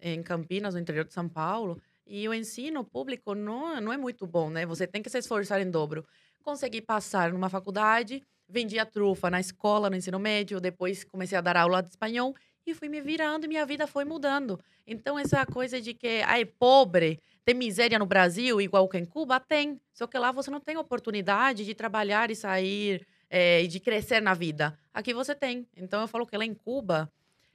em 0.00 0.22
Campinas, 0.22 0.72
no 0.72 0.80
interior 0.80 1.04
de 1.04 1.12
São 1.12 1.28
Paulo, 1.28 1.78
e 2.06 2.26
o 2.26 2.32
ensino 2.32 2.82
público 2.82 3.34
não, 3.34 3.78
não 3.78 3.92
é 3.92 3.98
muito 3.98 4.26
bom, 4.26 4.48
né? 4.48 4.64
Você 4.64 4.86
tem 4.86 5.02
que 5.02 5.10
se 5.10 5.18
esforçar 5.18 5.60
em 5.60 5.70
dobro. 5.70 6.06
Consegui 6.42 6.80
passar 6.80 7.30
numa 7.30 7.50
faculdade, 7.50 8.22
vendia 8.48 8.86
trufa 8.86 9.28
na 9.28 9.38
escola, 9.38 9.90
no 9.90 9.96
ensino 9.96 10.18
médio, 10.18 10.62
depois 10.62 11.04
comecei 11.04 11.36
a 11.36 11.42
dar 11.42 11.58
aula 11.58 11.82
de 11.82 11.90
espanhol 11.90 12.34
e 12.70 12.74
fui 12.74 12.88
me 12.88 13.00
virando 13.00 13.44
e 13.44 13.48
minha 13.48 13.64
vida 13.64 13.86
foi 13.86 14.04
mudando. 14.04 14.58
Então, 14.86 15.18
essa 15.18 15.44
coisa 15.46 15.80
de 15.80 15.94
que, 15.94 16.22
ai, 16.22 16.44
pobre, 16.44 17.20
tem 17.44 17.54
miséria 17.54 17.98
no 17.98 18.06
Brasil, 18.06 18.60
igual 18.60 18.88
que 18.88 18.98
em 18.98 19.04
Cuba, 19.04 19.40
tem. 19.40 19.80
Só 19.92 20.06
que 20.06 20.18
lá 20.18 20.32
você 20.32 20.50
não 20.50 20.60
tem 20.60 20.76
oportunidade 20.76 21.64
de 21.64 21.74
trabalhar 21.74 22.30
e 22.30 22.36
sair 22.36 23.06
é, 23.30 23.62
e 23.62 23.66
de 23.66 23.80
crescer 23.80 24.20
na 24.20 24.34
vida. 24.34 24.78
Aqui 24.92 25.12
você 25.12 25.34
tem. 25.34 25.66
Então, 25.76 26.00
eu 26.00 26.08
falo 26.08 26.26
que 26.26 26.36
lá 26.36 26.44
em 26.44 26.54
Cuba, 26.54 27.10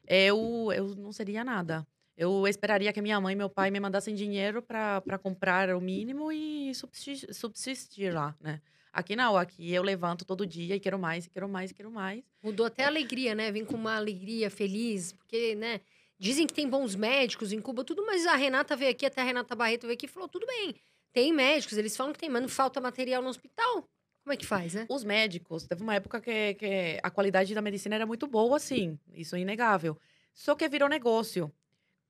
eu, 0.08 0.70
eu 0.76 0.96
não 0.96 1.12
seria 1.12 1.44
nada. 1.44 1.86
Eu 2.16 2.48
esperaria 2.48 2.94
que 2.94 3.02
minha 3.02 3.20
mãe 3.20 3.34
e 3.34 3.36
meu 3.36 3.50
pai 3.50 3.72
me 3.72 3.80
mandassem 3.80 4.14
dinheiro 4.14 4.62
para 4.62 5.18
comprar 5.22 5.70
o 5.76 5.82
mínimo 5.82 6.32
e 6.32 6.74
subsistir, 6.76 7.34
subsistir 7.34 8.14
lá, 8.14 8.36
né? 8.40 8.62
Aqui 8.94 9.16
não, 9.16 9.36
aqui 9.36 9.74
eu 9.74 9.82
levanto 9.82 10.24
todo 10.24 10.46
dia 10.46 10.76
e 10.76 10.80
quero 10.80 11.00
mais, 11.00 11.26
e 11.26 11.30
quero 11.32 11.50
mais, 11.50 11.72
e 11.72 11.74
quero 11.74 11.90
mais. 11.90 12.24
Mudou 12.44 12.68
até 12.68 12.84
a 12.84 12.88
alegria, 12.88 13.34
né? 13.34 13.52
Vim 13.52 13.66
com 13.66 13.76
uma 13.76 13.96
alegria 13.96 14.52
feliz, 14.52 15.12
porque, 15.14 15.56
né? 15.56 15.82
Dizem 16.20 16.46
que 16.46 16.54
tem 16.54 16.70
bons 16.70 16.96
médicos 16.96 17.52
em 17.52 17.60
Cuba, 17.60 17.84
tudo, 17.84 18.06
mas 18.06 18.28
a 18.28 18.36
Renata 18.36 18.76
veio 18.76 18.92
aqui, 18.92 19.08
até 19.08 19.20
a 19.20 19.24
Renata 19.24 19.56
Barreto 19.56 19.88
veio 19.88 19.96
aqui 19.96 20.06
e 20.06 20.10
falou: 20.10 20.30
tudo 20.30 20.46
bem, 20.46 20.76
tem 21.12 21.34
médicos, 21.34 21.76
eles 21.76 21.98
falam 21.98 22.14
que 22.14 22.20
tem, 22.20 22.30
mas 22.30 22.44
não 22.44 22.48
falta 22.48 22.80
material 22.80 23.24
no 23.24 23.30
hospital. 23.30 23.90
Como 24.24 24.32
é 24.32 24.38
que 24.38 24.46
faz, 24.46 24.76
né? 24.76 24.86
Os 24.88 25.04
médicos, 25.04 25.66
teve 25.66 25.82
uma 25.82 25.96
época 25.96 26.22
que, 26.22 26.54
que 26.54 27.00
a 27.02 27.10
qualidade 27.10 27.54
da 27.56 27.62
medicina 27.64 27.96
era 27.96 28.06
muito 28.06 28.28
boa, 28.28 28.60
sim, 28.60 28.98
isso 29.12 29.36
é 29.36 29.40
inegável. 29.40 29.98
Só 30.36 30.54
que 30.56 30.70
virou 30.70 30.88
negócio. 30.88 31.52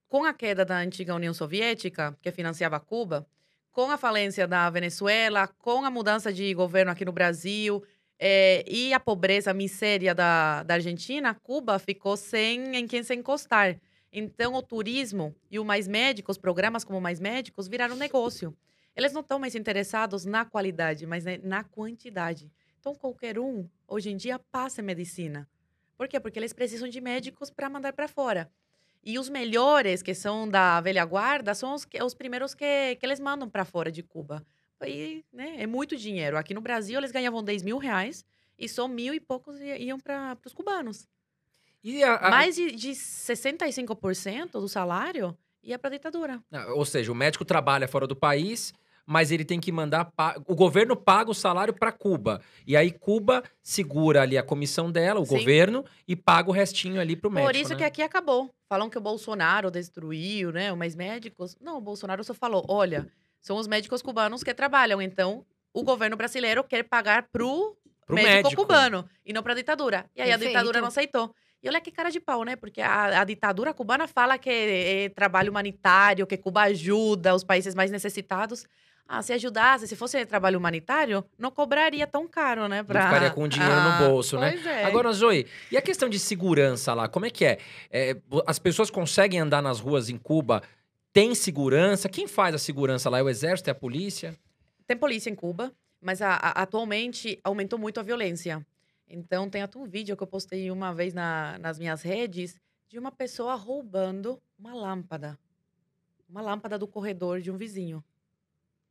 Com 0.10 0.26
a 0.26 0.34
queda 0.34 0.64
da 0.64 0.78
antiga 0.78 1.16
União 1.16 1.34
Soviética, 1.34 2.16
que 2.22 2.32
financiava 2.32 2.80
Cuba, 2.80 3.26
com 3.74 3.90
a 3.90 3.98
falência 3.98 4.48
da 4.48 4.70
Venezuela, 4.70 5.48
com 5.48 5.84
a 5.84 5.90
mudança 5.90 6.32
de 6.32 6.54
governo 6.54 6.92
aqui 6.92 7.04
no 7.04 7.12
Brasil 7.12 7.84
é, 8.20 8.64
e 8.68 8.94
a 8.94 9.00
pobreza, 9.00 9.52
a 9.52 9.54
miséria 9.54 10.14
da, 10.14 10.64
da 10.64 10.76
Argentina, 10.76 11.34
Cuba 11.34 11.80
ficou 11.80 12.16
sem 12.16 12.78
em 12.78 12.88
quem 12.88 13.04
se 13.04 13.14
encostar. 13.14 13.78
Então, 14.12 14.54
o 14.54 14.62
turismo 14.62 15.36
e 15.50 15.60
o 15.60 15.66
Mais 15.66 15.88
Médicos, 15.88 16.38
programas 16.38 16.84
como 16.84 17.02
Mais 17.02 17.20
Médicos, 17.20 17.68
viraram 17.68 17.96
negócio. 17.96 18.56
Eles 18.96 19.12
não 19.12 19.22
estão 19.22 19.40
mais 19.40 19.56
interessados 19.56 20.24
na 20.24 20.46
qualidade, 20.46 21.08
mas 21.08 21.26
na 21.42 21.64
quantidade. 21.64 22.52
Então, 22.80 22.94
qualquer 22.94 23.40
um, 23.40 23.68
hoje 23.88 24.12
em 24.12 24.16
dia, 24.16 24.38
passa 24.38 24.84
medicina. 24.84 25.50
Por 25.98 26.08
quê? 26.08 26.20
Porque 26.20 26.38
eles 26.38 26.54
precisam 26.54 26.88
de 26.88 27.02
médicos 27.02 27.50
para 27.50 27.70
mandar 27.70 27.92
para 27.94 28.08
fora. 28.08 28.52
E 29.04 29.20
os 29.20 29.28
melhores, 29.30 30.02
que 30.02 30.14
são 30.14 30.48
da 30.48 30.80
velha 30.80 31.04
guarda, 31.04 31.54
são 31.54 31.74
os, 31.74 31.86
os 32.04 32.14
primeiros 32.14 32.54
que, 32.56 32.96
que 32.96 33.06
eles 33.06 33.20
mandam 33.20 33.50
para 33.50 33.66
fora 33.66 33.92
de 33.92 34.02
Cuba. 34.02 34.46
E, 34.86 35.24
né, 35.32 35.56
é 35.60 35.68
muito 35.68 35.96
dinheiro. 35.96 36.38
Aqui 36.38 36.54
no 36.54 36.62
Brasil, 36.62 36.98
eles 37.00 37.12
ganhavam 37.12 37.44
10 37.44 37.64
mil 37.64 37.78
reais 37.78 38.26
e 38.58 38.68
só 38.68 38.88
mil 38.88 39.14
e 39.14 39.20
poucos 39.20 39.60
iam 39.60 40.00
para 40.00 40.38
os 40.46 40.54
cubanos. 40.54 41.08
A, 42.06 42.28
a... 42.28 42.30
Mais 42.30 42.56
de, 42.56 42.72
de 42.72 42.92
65% 42.92 44.52
do 44.52 44.68
salário 44.68 45.38
ia 45.62 45.78
para 45.80 45.90
a 45.90 45.92
ditadura. 45.92 46.42
Ah, 46.52 46.74
Ou 46.74 46.86
seja, 46.86 47.12
o 47.12 47.16
médico 47.16 47.46
trabalha 47.46 47.88
fora 47.88 48.06
do 48.08 48.16
país, 48.16 48.74
mas 49.06 49.32
ele 49.32 49.44
tem 49.46 49.60
que 49.60 49.72
mandar. 49.72 50.06
pa- 50.06 50.36
O 50.48 50.56
governo 50.56 50.96
paga 50.96 51.32
o 51.32 51.34
salário 51.34 51.74
para 51.74 51.92
Cuba. 51.92 52.42
E 52.66 52.76
aí 52.76 52.92
Cuba 52.92 53.44
segura 53.62 54.22
ali 54.22 54.38
a 54.38 54.44
comissão 54.44 54.92
dela, 54.92 55.20
o 55.20 55.26
Sim. 55.26 55.38
governo, 55.38 55.86
e 56.08 56.16
paga 56.16 56.50
o 56.50 56.54
restinho 56.54 57.00
ali 57.00 57.16
pro 57.16 57.30
médico. 57.32 57.52
Por 57.52 57.60
isso 57.60 57.72
né? 57.72 57.78
que 57.78 57.84
aqui 57.84 58.02
acabou. 58.02 58.50
Falam 58.74 58.90
que 58.90 58.98
o 58.98 59.02
Bolsonaro 59.02 59.70
destruiu, 59.70 60.52
né? 60.52 60.72
Os 60.72 60.78
mais 60.80 60.96
médicos. 60.96 61.56
Não, 61.62 61.78
o 61.78 61.82
Bolsonaro 61.82 62.24
só 62.24 62.34
falou: 62.34 62.66
olha, 62.68 63.08
são 63.40 63.56
os 63.58 63.68
médicos 63.68 64.02
cubanos 64.02 64.42
que 64.44 64.52
trabalham. 64.52 65.00
Então, 65.00 65.46
o 65.72 65.84
governo 65.84 66.18
brasileiro 66.18 66.64
quer 66.64 66.82
pagar 66.82 67.28
pro, 67.32 67.78
Pro 68.08 68.16
médico, 68.16 68.46
médico. 68.46 68.62
cubano 68.64 69.08
e 69.24 69.32
não 69.32 69.44
pra 69.44 69.54
ditadura. 69.54 70.10
E 70.16 70.24
aí 70.24 70.32
a 70.32 70.40
Perfeito. 70.40 70.50
ditadura 70.50 70.82
não 70.82 70.88
aceitou. 70.88 71.36
E 71.62 71.70
olha 71.70 71.80
que 71.80 71.92
cara 71.92 72.10
de 72.10 72.20
pau, 72.20 72.44
né? 72.44 72.56
Porque 72.56 72.82
a, 72.82 73.22
a 73.22 73.24
ditadura 73.24 73.76
cubana 73.76 74.08
fala 74.08 74.40
que 74.40 74.50
é, 74.50 75.04
é 75.04 75.10
trabalho 75.10 75.52
humanitário, 75.52 76.26
que 76.26 76.36
Cuba 76.36 76.64
ajuda 76.64 77.36
os 77.36 77.44
países 77.44 77.76
mais 77.76 77.92
necessitados. 77.92 78.66
Ah, 79.08 79.22
se 79.22 79.34
ajudasse, 79.34 79.88
se 79.88 79.96
fosse 79.96 80.26
trabalho 80.26 80.58
humanitário, 80.58 81.24
não 81.38 81.52
cobraria 81.52 82.08
tão 82.08 82.28
caro, 82.28 82.68
né? 82.68 82.78
Não 82.78 82.86
Pra... 82.86 83.04
ficaria 83.06 83.30
com 83.32 83.48
dinheiro 83.48 83.74
Ah, 83.76 84.00
no 84.00 84.08
bolso, 84.10 84.40
né? 84.40 84.56
É. 84.66 84.86
Agora, 84.86 85.12
Zoe, 85.12 85.46
e 85.72 85.78
a 85.78 85.82
questão 85.82 86.08
de 86.08 86.18
segurança 86.18 86.94
lá? 86.94 87.08
Como 87.10 87.26
é 87.26 87.30
que 87.30 87.44
é? 87.46 87.58
É, 87.92 88.16
As 88.48 88.58
pessoas 88.60 88.90
conseguem 88.90 89.40
andar 89.40 89.62
nas 89.62 89.80
ruas 89.80 90.10
em 90.10 90.18
Cuba? 90.18 90.64
Tem 91.12 91.36
segurança? 91.36 92.08
Quem 92.10 92.28
faz 92.28 92.56
a 92.56 92.58
segurança 92.58 93.10
lá? 93.10 93.20
É 93.20 93.24
o 93.24 93.30
exército? 93.30 93.70
É 93.70 93.72
a 93.72 93.76
polícia? 93.76 94.36
Tem 94.88 94.98
polícia 94.98 95.30
em 95.30 95.36
Cuba, 95.36 95.72
mas 96.02 96.22
a- 96.22 96.36
a- 96.36 96.62
atualmente 96.64 97.40
aumentou 97.44 97.78
muito 97.78 98.00
a 98.00 98.04
violência. 98.04 98.66
Então, 99.08 99.48
tem 99.50 99.62
até 99.62 99.78
um 99.78 99.86
vídeo 99.86 100.16
que 100.18 100.24
eu 100.24 100.28
postei 100.28 100.72
uma 100.72 100.94
vez 100.94 101.14
na- 101.14 101.58
nas 101.60 101.78
minhas 101.78 102.02
redes 102.02 102.60
de 102.90 102.98
uma 102.98 103.12
pessoa 103.12 103.54
roubando 103.56 104.42
uma 104.58 104.74
lâmpada. 104.74 105.38
Uma 106.28 106.42
lâmpada 106.42 106.80
do 106.80 106.88
corredor 106.88 107.42
de 107.42 107.52
um 107.52 107.58
vizinho. 107.58 108.04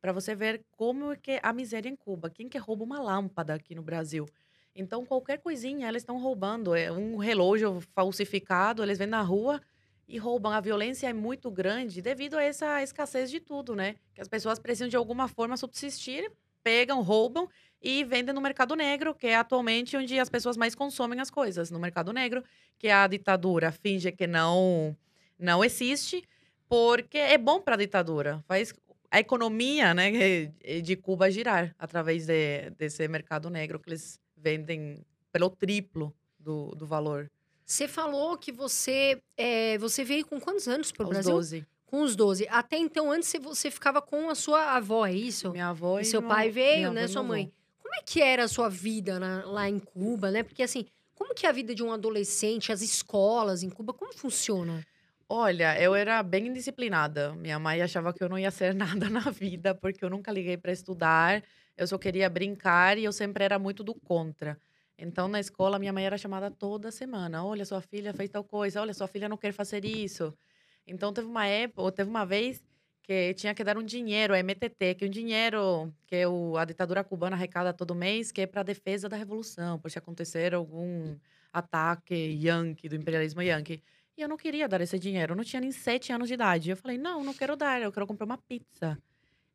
Para 0.02 0.12
você 0.12 0.34
ver 0.34 0.64
como 0.72 1.12
é 1.12 1.16
que 1.16 1.30
é 1.30 1.40
a 1.44 1.52
miséria 1.52 1.88
em 1.88 1.94
Cuba. 1.94 2.28
Quem 2.28 2.48
que 2.48 2.58
rouba 2.58 2.82
uma 2.82 3.00
lâmpada 3.00 3.54
aqui 3.54 3.72
no 3.72 3.82
Brasil? 3.82 4.26
Então, 4.74 5.06
qualquer 5.06 5.38
coisinha, 5.38 5.88
eles 5.88 6.02
estão 6.02 6.18
roubando. 6.18 6.74
É 6.74 6.90
um 6.90 7.18
relógio 7.18 7.80
falsificado, 7.94 8.82
eles 8.82 8.98
vêm 8.98 9.06
na 9.06 9.22
rua 9.22 9.60
e 10.08 10.18
roubam. 10.18 10.50
A 10.50 10.60
violência 10.60 11.06
é 11.06 11.12
muito 11.12 11.52
grande 11.52 12.02
devido 12.02 12.36
a 12.36 12.42
essa 12.42 12.82
escassez 12.82 13.30
de 13.30 13.38
tudo, 13.38 13.76
né? 13.76 13.94
Que 14.12 14.20
as 14.20 14.26
pessoas 14.26 14.58
precisam 14.58 14.88
de 14.88 14.96
alguma 14.96 15.28
forma 15.28 15.56
subsistir, 15.56 16.32
pegam, 16.64 17.00
roubam 17.00 17.48
e 17.80 18.02
vendem 18.02 18.34
no 18.34 18.40
mercado 18.40 18.74
negro, 18.74 19.14
que 19.14 19.28
é 19.28 19.36
atualmente 19.36 19.96
onde 19.96 20.18
as 20.18 20.28
pessoas 20.28 20.56
mais 20.56 20.74
consomem 20.74 21.20
as 21.20 21.30
coisas, 21.30 21.70
no 21.70 21.78
mercado 21.78 22.12
negro, 22.12 22.42
que 22.76 22.88
a 22.88 23.06
ditadura 23.06 23.70
finge 23.70 24.10
que 24.10 24.26
não 24.26 24.96
não 25.38 25.64
existe, 25.64 26.24
porque 26.68 27.18
é 27.18 27.38
bom 27.38 27.60
para 27.60 27.74
a 27.74 27.78
ditadura, 27.78 28.42
faz 28.46 28.72
a 29.12 29.20
economia, 29.20 29.92
né, 29.92 30.46
de 30.83 30.96
Cuba 30.96 31.31
girar 31.31 31.75
através 31.79 32.27
de, 32.27 32.70
desse 32.79 33.07
mercado 33.09 33.51
negro 33.51 33.79
que 33.79 33.90
eles 33.90 34.18
vendem 34.37 35.05
pelo 35.31 35.51
triplo 35.51 36.14
do, 36.38 36.75
do 36.75 36.87
valor. 36.87 37.31
Você 37.64 37.87
falou 37.87 38.37
que 38.38 38.51
você, 38.51 39.20
é, 39.37 39.77
você 39.79 40.03
veio 40.03 40.27
com 40.27 40.40
quantos 40.40 40.66
anos 40.66 40.90
pro 40.90 41.05
Aos 41.05 41.11
Brasil? 41.11 41.33
12. 41.35 41.66
Com 41.87 42.03
os 42.03 42.16
12. 42.16 42.46
Até 42.48 42.79
então, 42.79 43.11
antes 43.12 43.33
você- 43.40 43.70
ficava 43.70 44.01
com 44.01 44.31
a 44.31 44.35
sua 44.35 44.77
avó, 44.77 45.07
é 45.07 45.12
isso? 45.12 45.51
Minha 45.53 45.68
avó 45.68 45.98
E 45.98 46.03
e 46.03 46.05
seu 46.07 46.20
meu- 46.22 46.31
pai 46.31 46.51
veio, 46.51 46.90
né? 46.92 47.07
Sua 47.07 47.22
mãe. 47.22 47.42
avô. 47.44 47.53
Como 47.83 47.94
é 47.94 48.03
que 48.03 48.20
era 48.22 48.44
a 48.44 48.48
sua 48.48 48.68
vida 48.70 49.20
na- 49.20 49.44
lá 49.44 49.68
em 49.68 49.79
Cuba, 49.79 50.31
né? 50.31 50.42
Porque 50.42 50.62
assim, 50.62 50.87
como 51.14 51.35
que 51.35 51.44
é 51.44 51.51
a 51.51 51.53
vida 51.53 51.75
de 51.75 51.83
um 51.83 51.92
adolescente, 51.92 52.72
as 52.72 52.81
escolas 52.81 53.62
em 53.62 53.68
Cuba, 53.68 53.92
como 53.92 54.12
funciona? 54.14 54.83
Olha, 55.34 55.80
eu 55.80 55.94
era 55.94 56.22
bem 56.22 56.48
indisciplinada. 56.48 57.34
Minha 57.34 57.58
mãe 57.58 57.80
achava 57.80 58.12
que 58.12 58.22
eu 58.22 58.28
não 58.28 58.38
ia 58.38 58.50
ser 58.50 58.74
nada 58.76 59.08
na 59.08 59.30
vida, 59.30 59.74
porque 59.74 60.04
eu 60.04 60.10
nunca 60.10 60.30
liguei 60.30 60.58
para 60.58 60.70
estudar. 60.72 61.42
Eu 61.74 61.86
só 61.86 61.96
queria 61.96 62.28
brincar 62.28 62.98
e 62.98 63.04
eu 63.04 63.12
sempre 63.14 63.42
era 63.42 63.58
muito 63.58 63.82
do 63.82 63.94
contra. 63.94 64.58
Então, 64.98 65.28
na 65.28 65.40
escola, 65.40 65.78
minha 65.78 65.90
mãe 65.92 66.04
era 66.04 66.18
chamada 66.18 66.50
toda 66.50 66.90
semana. 66.90 67.42
Olha, 67.42 67.64
sua 67.64 67.80
filha 67.80 68.12
fez 68.12 68.28
tal 68.28 68.44
coisa. 68.44 68.82
Olha, 68.82 68.92
sua 68.92 69.08
filha 69.08 69.26
não 69.26 69.38
quer 69.38 69.52
fazer 69.52 69.86
isso. 69.86 70.34
Então, 70.86 71.14
teve 71.14 71.26
uma 71.26 71.46
época, 71.46 71.90
teve 71.92 72.10
uma 72.10 72.26
vez 72.26 72.62
que 73.02 73.32
tinha 73.32 73.54
que 73.54 73.64
dar 73.64 73.78
um 73.78 73.82
dinheiro, 73.82 74.34
a 74.34 74.38
MTT, 74.38 74.96
que 74.96 75.04
é 75.06 75.08
um 75.08 75.10
dinheiro 75.10 75.90
que 76.06 76.16
a 76.58 76.64
ditadura 76.66 77.02
cubana 77.02 77.36
arrecada 77.36 77.72
todo 77.72 77.94
mês, 77.94 78.30
que 78.30 78.42
é 78.42 78.46
para 78.46 78.62
defesa 78.62 79.08
da 79.08 79.16
revolução, 79.16 79.78
por 79.78 79.90
se 79.90 79.98
acontecer 79.98 80.54
algum 80.54 81.16
ataque 81.52 82.14
yankee, 82.14 82.86
do 82.88 82.96
imperialismo 82.96 83.40
yankee. 83.40 83.82
E 84.16 84.22
eu 84.22 84.29
não 84.29 84.37
queria 84.37 84.68
dar 84.68 84.81
esse 84.81 84.98
dinheiro, 84.98 85.33
eu 85.33 85.37
não 85.37 85.44
tinha 85.44 85.61
nem 85.61 85.72
sete 85.72 86.12
anos 86.12 86.29
de 86.29 86.35
idade. 86.35 86.70
Eu 86.70 86.77
falei, 86.77 86.98
não, 86.98 87.25
não 87.25 87.33
quero 87.33 87.57
dar, 87.57 87.81
eu 87.81 87.90
quero 87.90 88.07
comprar 88.07 88.27
uma 88.27 88.38
pizza. 88.38 88.98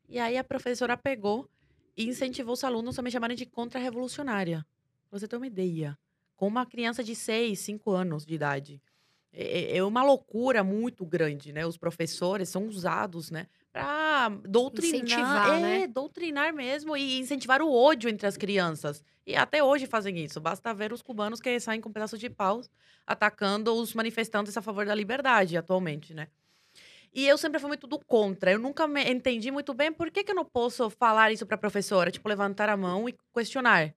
E 0.10 0.18
aí 0.20 0.38
a 0.38 0.44
professora 0.44 0.98
pegou 0.98 1.50
e 1.96 2.08
incentivou 2.08 2.54
os 2.54 2.64
alunos 2.64 2.98
a 2.98 3.02
me 3.02 3.12
chamarem 3.12 3.36
de 3.36 3.46
contra-revolucionária. 3.46 4.66
Você 5.12 5.28
ter 5.28 5.38
uma 5.38 5.48
ideia. 5.48 5.98
Com 6.36 6.48
uma 6.48 6.66
criança 6.66 7.04
de 7.04 7.16
seis, 7.16 7.60
cinco 7.60 7.92
anos 7.92 8.26
de 8.26 8.36
idade. 8.36 8.82
É, 9.32 9.78
é 9.78 9.84
uma 9.84 10.04
loucura 10.04 10.64
muito 10.64 11.06
grande, 11.06 11.52
né? 11.52 11.66
Os 11.66 11.78
professores 11.78 12.50
são 12.50 12.68
usados, 12.68 13.30
né? 13.30 13.48
Pra 13.84 14.30
doutrinar. 14.30 14.96
Incentivar, 14.96 15.58
é, 15.58 15.60
né? 15.60 15.88
doutrinar 15.88 16.54
mesmo 16.54 16.96
e 16.96 17.20
incentivar 17.20 17.62
o 17.62 17.72
ódio 17.72 18.10
entre 18.10 18.28
as 18.28 18.38
crianças. 18.38 19.04
E 19.26 19.36
até 19.36 19.64
hoje 19.64 19.86
fazem 19.86 20.18
isso. 20.24 20.40
Basta 20.40 20.74
ver 20.74 20.94
os 20.94 21.02
cubanos 21.02 21.40
que 21.40 21.60
saem 21.60 21.82
com 21.82 21.92
pedaços 21.92 22.20
de 22.20 22.30
pau 22.30 22.62
atacando 23.06 23.74
os 23.74 23.94
manifestantes 23.94 24.56
a 24.58 24.62
favor 24.62 24.86
da 24.86 24.94
liberdade 24.94 25.58
atualmente, 25.58 26.14
né? 26.14 26.28
E 27.14 27.26
eu 27.28 27.38
sempre 27.38 27.60
fui 27.60 27.68
muito 27.68 27.88
do 27.88 28.00
contra. 28.06 28.52
Eu 28.52 28.60
nunca 28.60 28.88
me 28.88 29.04
entendi 29.04 29.50
muito 29.50 29.74
bem 29.74 29.92
por 29.92 30.12
que, 30.12 30.24
que 30.24 30.32
eu 30.32 30.36
não 30.36 30.46
posso 30.46 30.90
falar 30.90 31.32
isso 31.32 31.46
pra 31.46 31.58
professora, 31.58 32.12
tipo, 32.12 32.28
levantar 32.28 32.70
a 32.70 32.78
mão 32.78 33.08
e 33.10 33.16
questionar. 33.34 33.94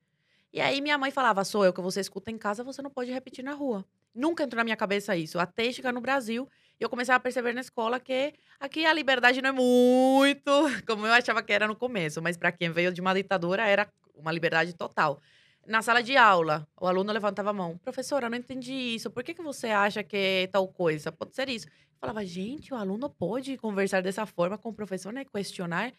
E 0.52 0.60
aí 0.60 0.80
minha 0.80 0.96
mãe 0.98 1.10
falava: 1.10 1.44
sou 1.44 1.64
eu 1.64 1.72
que 1.72 1.80
você 1.80 2.00
escuta 2.00 2.30
em 2.30 2.38
casa, 2.38 2.64
você 2.64 2.80
não 2.82 2.90
pode 2.90 3.12
repetir 3.12 3.44
na 3.44 3.52
rua. 3.52 3.84
Nunca 4.14 4.42
entrou 4.42 4.58
na 4.58 4.64
minha 4.64 4.76
cabeça 4.76 5.16
isso, 5.16 5.38
até 5.38 5.70
chegar 5.70 5.92
no 5.92 6.00
Brasil. 6.00 6.48
E 6.80 6.82
eu 6.82 6.88
comecei 6.88 7.14
a 7.14 7.20
perceber 7.20 7.52
na 7.52 7.60
escola 7.60 8.00
que 8.00 8.32
aqui 8.58 8.86
a 8.86 8.92
liberdade 8.92 9.42
não 9.42 9.50
é 9.50 9.52
muito 9.52 10.50
como 10.88 11.06
eu 11.06 11.12
achava 11.12 11.42
que 11.42 11.52
era 11.52 11.68
no 11.68 11.76
começo, 11.76 12.22
mas 12.22 12.38
para 12.38 12.50
quem 12.50 12.70
veio 12.70 12.90
de 12.90 13.02
uma 13.02 13.12
ditadura 13.12 13.66
era 13.66 13.86
uma 14.14 14.32
liberdade 14.32 14.72
total. 14.72 15.20
Na 15.66 15.82
sala 15.82 16.02
de 16.02 16.16
aula, 16.16 16.66
o 16.80 16.86
aluno 16.86 17.12
levantava 17.12 17.50
a 17.50 17.52
mão: 17.52 17.76
professora, 17.76 18.30
não 18.30 18.38
entendi 18.38 18.72
isso, 18.72 19.10
por 19.10 19.22
que, 19.22 19.34
que 19.34 19.42
você 19.42 19.68
acha 19.68 20.02
que 20.02 20.16
é 20.16 20.46
tal 20.46 20.66
coisa? 20.68 21.12
Pode 21.12 21.34
ser 21.34 21.50
isso. 21.50 21.66
Eu 21.66 22.00
falava: 22.00 22.24
gente, 22.24 22.72
o 22.72 22.76
aluno 22.76 23.10
pode 23.10 23.58
conversar 23.58 24.02
dessa 24.02 24.24
forma 24.24 24.56
com 24.56 24.70
o 24.70 24.74
professor, 24.74 25.12
né? 25.12 25.24
Questionar. 25.26 25.92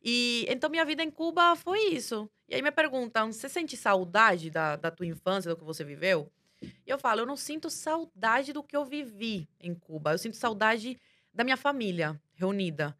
E 0.00 0.46
então 0.48 0.70
minha 0.70 0.84
vida 0.84 1.02
em 1.02 1.10
Cuba 1.10 1.56
foi 1.56 1.80
isso. 1.94 2.30
E 2.48 2.54
aí 2.54 2.62
me 2.62 2.70
perguntam: 2.70 3.32
você 3.32 3.48
sente 3.48 3.76
saudade 3.76 4.50
da, 4.50 4.76
da 4.76 4.90
tua 4.90 5.06
infância, 5.06 5.50
do 5.50 5.56
que 5.56 5.64
você 5.64 5.82
viveu? 5.82 6.30
E 6.62 6.90
eu 6.90 6.98
falo: 6.98 7.20
eu 7.20 7.26
não 7.26 7.36
sinto 7.36 7.70
saudade 7.70 8.52
do 8.52 8.62
que 8.62 8.76
eu 8.76 8.84
vivi 8.84 9.48
em 9.60 9.74
Cuba. 9.74 10.12
Eu 10.12 10.18
sinto 10.18 10.36
saudade 10.36 10.98
da 11.32 11.44
minha 11.44 11.56
família 11.56 12.20
reunida. 12.34 12.96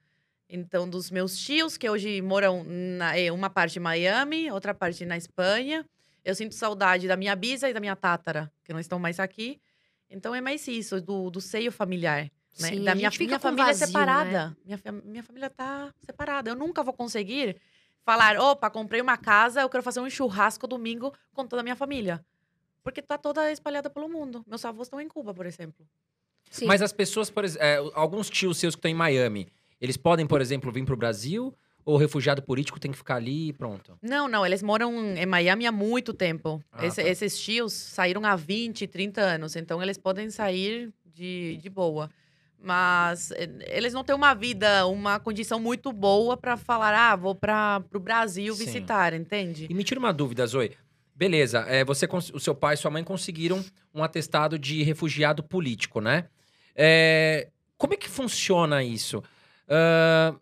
Então, 0.49 0.89
dos 0.89 1.11
meus 1.11 1.37
tios, 1.39 1.77
que 1.77 1.89
hoje 1.89 2.23
moram 2.23 2.65
na, 2.65 3.17
é, 3.19 3.31
uma 3.31 3.51
parte 3.51 3.79
em 3.79 3.83
Miami, 3.83 4.51
outra 4.51 4.73
parte 4.73 5.05
na 5.05 5.17
Espanha. 5.17 5.85
Eu 6.25 6.35
sinto 6.35 6.55
saudade 6.55 7.07
da 7.07 7.17
minha 7.17 7.37
bisa 7.37 7.69
e 7.69 7.75
da 7.75 7.81
minha 7.81 7.95
tátara, 7.97 8.51
que 8.65 8.73
não 8.73 8.81
estão 8.81 8.99
mais 8.99 9.21
aqui. 9.21 9.61
Então, 10.11 10.35
é 10.35 10.41
mais 10.41 10.67
isso, 10.67 11.01
do, 11.03 11.29
do 11.31 11.41
seio 11.41 11.71
familiar. 11.71 12.31
Né? 12.61 12.69
Sim, 12.71 12.85
da 12.85 12.95
minha, 12.95 13.11
minha 13.21 13.39
família 13.39 13.67
vazio, 13.67 13.81
né? 13.81 13.87
separada. 13.87 14.57
Minha, 14.65 14.79
fa- 14.79 14.93
minha 14.93 15.23
família 15.23 15.51
tá 15.51 15.93
separada. 16.01 16.51
Eu 16.51 16.57
nunca 16.57 16.83
vou 16.83 16.95
conseguir 16.95 17.57
falar, 18.03 18.39
opa, 18.39 18.71
comprei 18.71 19.01
uma 19.03 19.19
casa, 19.19 19.61
eu 19.61 19.69
quero 19.69 19.83
fazer 19.83 20.01
um 20.01 20.09
churrasco 20.09 20.67
domingo 20.67 21.13
com 21.35 21.47
toda 21.47 21.61
a 21.61 21.63
minha 21.63 21.77
família. 21.77 22.25
Porque 22.89 23.03
tá 23.03 23.19
toda 23.19 23.53
espalhada 23.53 23.91
pelo 23.91 24.09
mundo. 24.09 24.43
Meus 24.47 24.65
avós 24.65 24.87
estão 24.87 24.99
em 24.99 25.07
Cuba, 25.07 25.35
por 25.35 25.45
exemplo. 25.45 25.87
Sim. 26.51 26.65
Mas 26.65 26.81
as 26.81 26.91
pessoas, 26.91 27.29
por 27.29 27.45
exemplo, 27.45 27.93
alguns 27.95 28.31
tios 28.31 28.57
seus 28.57 28.75
que 28.75 28.79
estão 28.79 28.91
em 28.91 28.95
Miami, 28.95 29.47
eles 29.79 29.99
podem, 29.99 30.27
por 30.27 30.41
exemplo, 30.41 30.73
vir 30.73 30.87
pro 30.87 30.97
Brasil? 30.97 31.55
Ou 31.85 31.97
o 31.97 31.99
refugiado 31.99 32.41
político 32.43 32.81
tem 32.81 32.91
que 32.91 32.97
ficar 32.97 33.17
ali 33.17 33.49
e 33.49 33.53
pronto? 33.53 33.99
Não, 34.01 34.27
não, 34.27 34.45
eles 34.47 34.63
moram 34.63 35.15
em 35.17 35.27
Miami 35.27 35.67
há 35.67 35.73
muito 35.73 36.15
tempo. 36.15 36.63
Ah, 36.73 36.87
Esse- 36.87 37.03
tá. 37.03 37.09
Esses 37.11 37.39
tios 37.39 37.75
saíram 37.75 38.25
há 38.25 38.35
20, 38.35 38.87
30 38.87 39.21
anos, 39.21 39.55
então 39.55 39.83
eles 39.83 39.99
podem 39.99 40.31
sair 40.31 40.91
de, 41.05 41.59
de 41.61 41.69
boa. 41.69 42.09
Mas 42.59 43.31
eh, 43.33 43.49
eles 43.69 43.93
não 43.93 44.03
têm 44.03 44.15
uma 44.17 44.33
vida, 44.35 44.87
uma 44.87 45.21
condição 45.21 45.61
muito 45.61 45.93
boa 45.93 46.37
para 46.39 46.57
falar, 46.57 46.95
ah, 46.95 47.15
vou 47.17 47.35
para 47.35 47.83
o 47.95 48.01
Brasil 48.01 48.55
Sim. 48.55 48.65
visitar, 48.65 49.13
entende? 49.13 49.67
E 49.69 49.75
me 49.75 49.85
tira 49.85 50.01
uma 50.01 50.13
dúvida, 50.13 50.47
Zoe. 50.47 50.75
Beleza, 51.19 51.65
é, 51.67 51.85
você, 51.85 52.09
o 52.33 52.39
seu 52.39 52.55
pai 52.55 52.75
e 52.75 52.77
sua 52.77 52.93
mãe 52.93 53.03
conseguiram 53.03 53.65
um 53.93 54.05
atestado 54.05 54.57
de 54.57 54.85
refugiado 54.85 55.43
político, 55.43 56.01
né? 56.01 56.27
É, 56.77 57.49
como 57.77 57.93
é 57.95 57.97
que 57.97 58.09
funciona 58.09 58.85
isso? 58.85 59.21
Ah, 59.69 60.33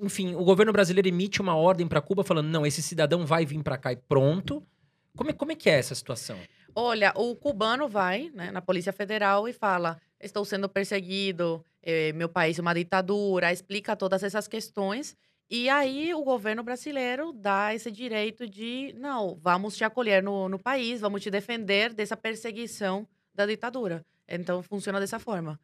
enfim, 0.00 0.36
o 0.36 0.44
governo 0.44 0.72
brasileiro 0.72 1.08
emite 1.08 1.40
uma 1.40 1.56
ordem 1.56 1.88
para 1.88 2.00
Cuba 2.00 2.22
falando, 2.22 2.46
não, 2.46 2.64
esse 2.64 2.80
cidadão 2.80 3.26
vai 3.26 3.44
vir 3.44 3.60
para 3.60 3.76
cá 3.76 3.92
e 3.92 3.96
pronto. 3.96 4.62
Como 5.16 5.30
é, 5.30 5.32
como 5.32 5.50
é 5.50 5.56
que 5.56 5.68
é 5.68 5.80
essa 5.80 5.96
situação? 5.96 6.38
Olha, 6.76 7.12
o 7.16 7.34
cubano 7.34 7.88
vai 7.88 8.30
né, 8.32 8.52
na 8.52 8.62
Polícia 8.62 8.92
Federal 8.92 9.48
e 9.48 9.52
fala: 9.52 10.00
estou 10.20 10.44
sendo 10.44 10.68
perseguido, 10.68 11.64
eh, 11.82 12.12
meu 12.12 12.28
país 12.28 12.56
é 12.56 12.62
uma 12.62 12.72
ditadura, 12.72 13.52
explica 13.52 13.96
todas 13.96 14.22
essas 14.22 14.46
questões. 14.46 15.16
E 15.50 15.68
aí 15.68 16.14
o 16.14 16.22
governo 16.22 16.62
brasileiro 16.62 17.32
dá 17.32 17.74
esse 17.74 17.90
direito 17.90 18.48
de: 18.48 18.94
não, 18.98 19.36
vamos 19.42 19.76
te 19.76 19.82
acolher 19.82 20.22
no, 20.22 20.48
no 20.48 20.58
país, 20.58 21.00
vamos 21.00 21.20
te 21.22 21.30
defender 21.30 21.92
dessa 21.92 22.16
perseguição 22.16 23.06
da 23.34 23.44
ditadura. 23.46 24.04
Então 24.28 24.62
funciona 24.62 25.00
dessa 25.00 25.18
forma. 25.18 25.58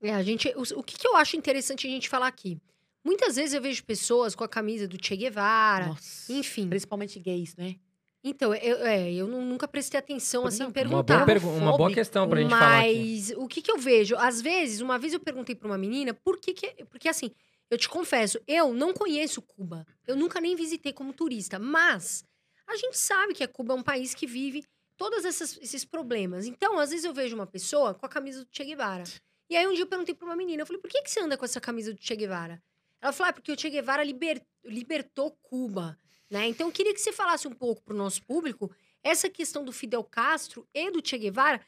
É, 0.00 0.12
a 0.14 0.22
gente, 0.22 0.48
o, 0.56 0.80
o 0.80 0.82
que, 0.82 0.96
que 0.98 1.06
eu 1.08 1.16
acho 1.16 1.36
interessante 1.36 1.86
a 1.86 1.90
gente 1.90 2.08
falar 2.08 2.28
aqui? 2.28 2.60
Muitas 3.02 3.36
vezes 3.36 3.52
eu 3.52 3.60
vejo 3.60 3.82
pessoas 3.84 4.34
com 4.34 4.44
a 4.44 4.48
camisa 4.48 4.86
do 4.86 4.96
Che 5.04 5.16
Guevara, 5.16 5.86
Nossa. 5.88 6.32
enfim. 6.32 6.68
Principalmente 6.68 7.18
gays, 7.18 7.54
né? 7.56 7.76
Então, 8.22 8.54
eu, 8.54 8.86
é, 8.86 9.12
eu 9.12 9.26
nu- 9.26 9.42
nunca 9.42 9.68
prestei 9.68 9.98
atenção 9.98 10.46
assim 10.46 10.58
em 10.58 10.60
Não, 10.60 10.66
uma 10.68 10.72
perguntar. 10.72 11.14
boa, 11.16 11.26
pergu- 11.26 11.50
uma 11.50 11.76
boa 11.76 11.92
questão 11.92 12.26
pra 12.28 12.40
gente 12.40 12.48
falar 12.50 12.80
aqui. 12.80 12.98
Mas 12.98 13.30
o 13.36 13.46
que, 13.46 13.60
que 13.60 13.70
eu 13.70 13.76
vejo? 13.78 14.16
Às 14.16 14.40
vezes, 14.40 14.80
uma 14.80 14.98
vez 14.98 15.12
eu 15.12 15.20
perguntei 15.20 15.54
pra 15.54 15.68
uma 15.68 15.76
menina 15.76 16.14
por 16.14 16.38
que, 16.38 16.54
que. 16.54 16.84
Porque 16.86 17.08
assim, 17.08 17.30
eu 17.70 17.78
te 17.78 17.88
confesso, 17.88 18.40
eu 18.46 18.72
não 18.72 18.92
conheço 18.92 19.42
Cuba. 19.42 19.86
Eu 20.06 20.16
nunca 20.16 20.40
nem 20.40 20.54
visitei 20.54 20.92
como 20.92 21.12
turista. 21.12 21.58
Mas 21.58 22.24
a 22.66 22.76
gente 22.76 22.96
sabe 22.98 23.34
que 23.34 23.42
a 23.44 23.48
Cuba 23.48 23.74
é 23.74 23.76
um 23.76 23.82
país 23.82 24.14
que 24.14 24.26
vive 24.26 24.64
todos 24.96 25.24
esses 25.24 25.84
problemas. 25.84 26.46
Então, 26.46 26.78
às 26.78 26.90
vezes 26.90 27.04
eu 27.04 27.12
vejo 27.12 27.34
uma 27.34 27.46
pessoa 27.46 27.94
com 27.94 28.06
a 28.06 28.08
camisa 28.08 28.44
do 28.44 28.48
Che 28.50 28.64
Guevara. 28.64 29.04
E 29.50 29.56
aí 29.56 29.66
um 29.66 29.72
dia 29.72 29.82
eu 29.82 29.86
perguntei 29.86 30.14
pra 30.14 30.26
uma 30.26 30.36
menina, 30.36 30.62
eu 30.62 30.66
falei, 30.66 30.80
por 30.80 30.90
que, 30.90 31.02
que 31.02 31.10
você 31.10 31.20
anda 31.20 31.36
com 31.36 31.44
essa 31.44 31.60
camisa 31.60 31.92
do 31.92 32.00
Che 32.00 32.16
Guevara? 32.16 32.62
Ela 33.00 33.12
falou, 33.12 33.30
ah, 33.30 33.32
porque 33.32 33.52
o 33.52 33.58
Che 33.58 33.68
Guevara 33.68 34.02
liber- 34.04 34.44
libertou 34.64 35.32
Cuba. 35.42 35.98
Né? 36.30 36.46
Então, 36.46 36.68
eu 36.68 36.72
queria 36.72 36.94
que 36.94 37.00
você 37.00 37.12
falasse 37.12 37.46
um 37.46 37.52
pouco 37.52 37.82
pro 37.82 37.94
nosso 37.94 38.22
público 38.24 38.70
essa 39.02 39.28
questão 39.28 39.64
do 39.64 39.72
Fidel 39.72 40.02
Castro 40.04 40.66
e 40.72 40.90
do 40.90 41.06
Che 41.06 41.18
Guevara, 41.18 41.60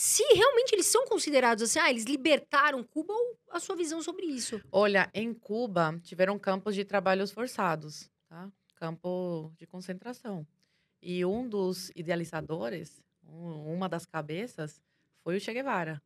se 0.00 0.22
realmente 0.32 0.72
eles 0.76 0.86
são 0.86 1.04
considerados 1.06 1.64
assim, 1.64 1.80
ah, 1.80 1.90
eles 1.90 2.04
libertaram 2.04 2.84
Cuba 2.84 3.12
ou 3.12 3.36
a 3.50 3.58
sua 3.58 3.74
visão 3.74 4.00
sobre 4.00 4.26
isso? 4.26 4.62
Olha, 4.70 5.10
em 5.12 5.34
Cuba 5.34 5.98
tiveram 6.04 6.38
campos 6.38 6.76
de 6.76 6.84
trabalhos 6.84 7.32
forçados, 7.32 8.08
tá? 8.28 8.48
Campo 8.76 9.52
de 9.58 9.66
concentração. 9.66 10.46
E 11.02 11.24
um 11.24 11.48
dos 11.48 11.90
idealizadores, 11.96 13.02
um- 13.24 13.74
uma 13.74 13.88
das 13.88 14.06
cabeças, 14.06 14.80
foi 15.24 15.36
o 15.36 15.40
Che 15.40 15.52
Guevara. 15.52 16.00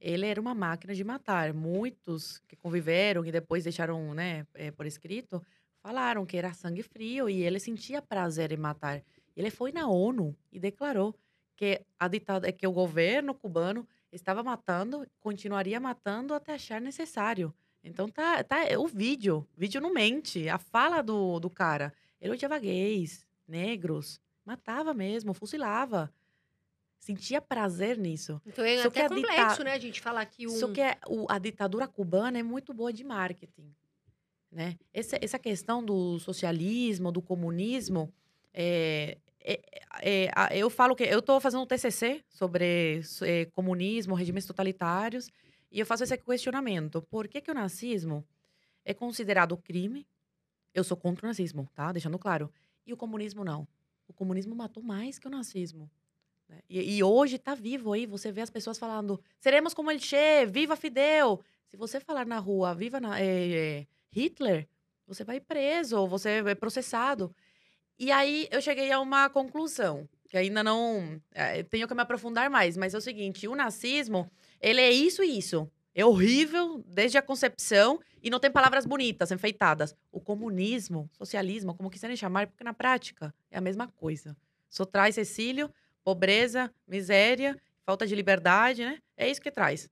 Ele 0.00 0.26
era 0.26 0.40
uma 0.40 0.54
máquina 0.54 0.92
de 0.92 1.04
matar. 1.04 1.54
Muitos 1.54 2.40
que 2.48 2.56
conviveram 2.56 3.24
e 3.24 3.30
depois 3.30 3.62
deixaram, 3.62 4.14
né, 4.14 4.44
eh, 4.54 4.72
por 4.72 4.84
escrito, 4.84 5.40
falaram 5.80 6.26
que 6.26 6.36
era 6.36 6.52
sangue 6.52 6.82
frio 6.82 7.28
e 7.28 7.42
ele 7.42 7.60
sentia 7.60 8.02
prazer 8.02 8.50
em 8.50 8.56
matar. 8.56 9.00
Ele 9.36 9.50
foi 9.50 9.70
na 9.70 9.88
ONU 9.88 10.36
e 10.50 10.58
declarou 10.58 11.14
que 11.58 11.82
a 11.98 12.06
ditadura, 12.06 12.52
que 12.52 12.64
o 12.68 12.70
governo 12.72 13.34
cubano 13.34 13.84
estava 14.12 14.44
matando, 14.44 15.04
continuaria 15.18 15.80
matando 15.80 16.32
até 16.32 16.54
achar 16.54 16.80
necessário. 16.80 17.52
Então 17.82 18.08
tá, 18.08 18.44
tá 18.44 18.64
é 18.64 18.78
o 18.78 18.86
vídeo, 18.86 19.44
o 19.56 19.60
vídeo 19.60 19.80
não 19.80 19.92
mente, 19.92 20.48
a 20.48 20.56
fala 20.56 21.02
do, 21.02 21.40
do 21.40 21.50
cara. 21.50 21.92
Ele 22.20 22.32
odiava 22.32 22.58
gays, 22.60 23.26
negros, 23.46 24.20
matava 24.44 24.94
mesmo, 24.94 25.34
fuzilava. 25.34 26.12
sentia 27.00 27.40
prazer 27.40 27.98
nisso. 27.98 28.40
Então 28.46 28.64
é 28.64 28.80
Só 28.82 28.90
que 28.90 29.00
até 29.00 29.12
dita- 29.14 29.28
complexo, 29.28 29.64
né? 29.64 29.72
A 29.72 29.78
gente 29.78 30.00
falar 30.00 30.24
que 30.26 30.46
um... 30.46 30.50
Só 30.50 30.72
que 30.72 30.80
é- 30.80 30.96
o- 31.08 31.26
a 31.28 31.38
ditadura 31.38 31.88
cubana 31.88 32.38
é 32.38 32.42
muito 32.42 32.72
boa 32.72 32.92
de 32.92 33.02
marketing. 33.02 33.74
Né? 34.50 34.76
Essa, 34.94 35.18
essa 35.20 35.38
questão 35.40 35.84
do 35.84 36.18
socialismo, 36.20 37.10
do 37.12 37.20
comunismo, 37.20 38.12
é, 38.54 39.18
é- 39.40 39.60
é- 40.02 40.30
eu 40.58 40.68
falo 40.70 40.94
que 40.96 41.04
eu 41.04 41.18
estou 41.20 41.40
fazendo 41.40 41.62
um 41.62 41.66
TCC 41.66 42.22
sobre 42.28 43.00
é, 43.22 43.44
comunismo, 43.46 44.14
regimes 44.14 44.46
totalitários, 44.46 45.30
e 45.70 45.80
eu 45.80 45.86
faço 45.86 46.04
esse 46.04 46.16
questionamento. 46.18 47.02
Por 47.10 47.28
que, 47.28 47.40
que 47.40 47.50
o 47.50 47.54
nazismo 47.54 48.24
é 48.84 48.94
considerado 48.94 49.56
crime? 49.56 50.06
Eu 50.74 50.82
sou 50.84 50.96
contra 50.96 51.26
o 51.26 51.28
nazismo, 51.28 51.68
tá? 51.74 51.92
Deixando 51.92 52.18
claro. 52.18 52.50
E 52.86 52.92
o 52.92 52.96
comunismo 52.96 53.44
não. 53.44 53.66
O 54.06 54.12
comunismo 54.12 54.54
matou 54.54 54.82
mais 54.82 55.18
que 55.18 55.26
o 55.26 55.30
nazismo. 55.30 55.90
né? 56.48 56.60
E, 56.68 56.96
e 56.96 57.02
hoje 57.02 57.36
está 57.36 57.54
vivo 57.54 57.92
aí, 57.92 58.06
você 58.06 58.32
vê 58.32 58.40
as 58.40 58.48
pessoas 58.50 58.78
falando, 58.78 59.20
seremos 59.38 59.74
como 59.74 59.90
el 59.90 59.98
Che, 60.00 60.46
viva 60.46 60.76
Fidel. 60.76 61.40
Se 61.66 61.76
você 61.76 62.00
falar 62.00 62.24
na 62.26 62.38
rua, 62.38 62.74
viva 62.74 62.98
na- 62.98 63.20
é, 63.20 63.80
é, 63.80 63.86
Hitler, 64.10 64.66
você 65.06 65.24
vai 65.24 65.40
preso, 65.40 66.06
você 66.06 66.42
é 66.46 66.54
processado. 66.54 67.34
E 67.98 68.12
aí 68.12 68.46
eu 68.50 68.60
cheguei 68.60 68.92
a 68.92 69.00
uma 69.00 69.28
conclusão, 69.28 70.08
que 70.28 70.36
ainda 70.36 70.62
não 70.62 71.20
é, 71.32 71.62
tenho 71.64 71.88
que 71.88 71.94
me 71.94 72.02
aprofundar 72.02 72.48
mais, 72.48 72.76
mas 72.76 72.94
é 72.94 72.98
o 72.98 73.00
seguinte, 73.00 73.48
o 73.48 73.56
nazismo, 73.56 74.30
ele 74.60 74.80
é 74.80 74.90
isso 74.90 75.22
e 75.22 75.38
isso. 75.38 75.68
É 75.94 76.04
horrível 76.04 76.84
desde 76.86 77.18
a 77.18 77.22
concepção 77.22 77.98
e 78.22 78.30
não 78.30 78.38
tem 78.38 78.52
palavras 78.52 78.86
bonitas, 78.86 79.32
enfeitadas. 79.32 79.96
O 80.12 80.20
comunismo, 80.20 81.10
socialismo, 81.12 81.74
como 81.74 81.90
quiserem 81.90 82.16
chamar, 82.16 82.46
porque 82.46 82.62
na 82.62 82.72
prática 82.72 83.34
é 83.50 83.58
a 83.58 83.60
mesma 83.60 83.88
coisa. 83.88 84.36
Só 84.70 84.84
traz 84.84 85.16
Cecílio, 85.16 85.68
pobreza, 86.04 86.72
miséria, 86.86 87.60
falta 87.84 88.06
de 88.06 88.14
liberdade, 88.14 88.84
né? 88.84 89.02
É 89.16 89.28
isso 89.28 89.40
que 89.40 89.50
traz. 89.50 89.88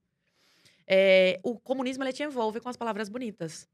É, 0.87 1.39
o 1.43 1.59
comunismo 1.59 2.05
ele 2.05 2.13
te 2.13 2.23
envolve 2.23 2.61
com 2.61 2.69
as 2.69 2.77
palavras 2.77 3.09
bonitas. 3.09 3.67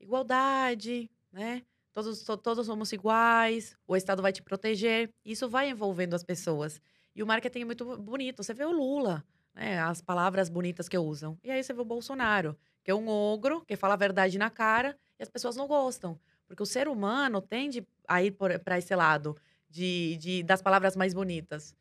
Igualdade, 0.00 1.08
né? 1.32 1.62
Todos, 1.92 2.22
to- 2.22 2.36
todos 2.36 2.66
somos 2.66 2.92
iguais, 2.92 3.74
o 3.86 3.96
Estado 3.96 4.22
vai 4.22 4.32
te 4.32 4.42
proteger. 4.42 5.10
Isso 5.24 5.48
vai 5.48 5.70
envolvendo 5.70 6.14
as 6.14 6.22
pessoas. 6.24 6.80
E 7.14 7.22
o 7.22 7.26
marketing 7.26 7.60
é 7.62 7.64
muito 7.64 7.96
bonito. 7.98 8.42
Você 8.42 8.54
vê 8.54 8.64
o 8.64 8.70
Lula, 8.72 9.24
né? 9.54 9.80
As 9.80 10.00
palavras 10.00 10.48
bonitas 10.48 10.88
que 10.88 10.96
usam. 10.98 11.38
E 11.42 11.50
aí 11.50 11.62
você 11.62 11.72
vê 11.72 11.80
o 11.80 11.84
Bolsonaro, 11.84 12.56
que 12.84 12.90
é 12.90 12.94
um 12.94 13.08
ogro, 13.08 13.64
que 13.66 13.76
fala 13.76 13.94
a 13.94 13.96
verdade 13.96 14.38
na 14.38 14.50
cara, 14.50 14.96
e 15.18 15.22
as 15.22 15.28
pessoas 15.28 15.56
não 15.56 15.66
gostam. 15.66 16.18
Porque 16.46 16.62
o 16.62 16.66
ser 16.66 16.88
humano 16.88 17.40
tende 17.42 17.86
a 18.06 18.22
ir 18.22 18.32
para 18.32 18.78
esse 18.78 18.94
lado 18.94 19.36
de, 19.68 20.16
de- 20.18 20.42
das 20.42 20.62
palavras 20.62 20.96
mais 20.96 21.12
bonitas. 21.12 21.74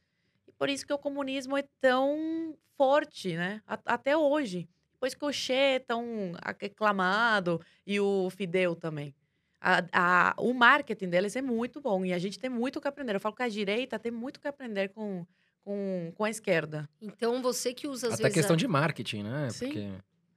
E 0.48 0.52
por 0.52 0.70
isso 0.70 0.86
que 0.86 0.94
o 0.94 0.98
comunismo 0.98 1.58
é 1.58 1.64
tão 1.80 2.58
forte, 2.78 3.36
né? 3.36 3.62
Até 3.86 4.16
hoje. 4.18 4.68
Depois 4.94 5.14
que 5.14 5.26
o 5.26 5.32
Che 5.32 5.54
é 5.54 5.80
tão 5.80 6.34
aclamado 6.42 7.62
e 7.86 8.00
o 8.00 8.30
Fidel 8.32 8.76
também. 8.76 9.14
A- 9.60 9.84
a- 9.92 10.36
o 10.38 10.54
marketing 10.54 11.10
deles 11.10 11.36
é 11.36 11.42
muito 11.42 11.82
bom 11.82 12.06
e 12.06 12.14
a 12.14 12.20
gente 12.20 12.38
tem 12.40 12.50
muito 12.50 12.80
que 12.80 12.88
aprender. 12.88 13.16
Eu 13.16 13.20
falo 13.20 13.36
que 13.36 13.44
a 13.44 13.50
direita 13.50 13.98
tem 13.98 14.12
muito 14.12 14.40
que 14.40 14.48
aprender 14.48 14.90
com, 14.90 15.26
com, 15.64 16.12
com 16.16 16.24
a 16.24 16.30
esquerda. 16.30 16.88
Então 17.02 17.42
você 17.42 17.74
que 17.74 17.88
usa 17.88 18.08
às 18.08 18.14
Até 18.14 18.24
vezes... 18.24 18.36
questão 18.36 18.54
a- 18.54 18.58
de 18.58 18.68
marketing, 18.68 19.24
né? 19.24 19.50
Sim. 19.50 19.66
Porque 19.68 19.90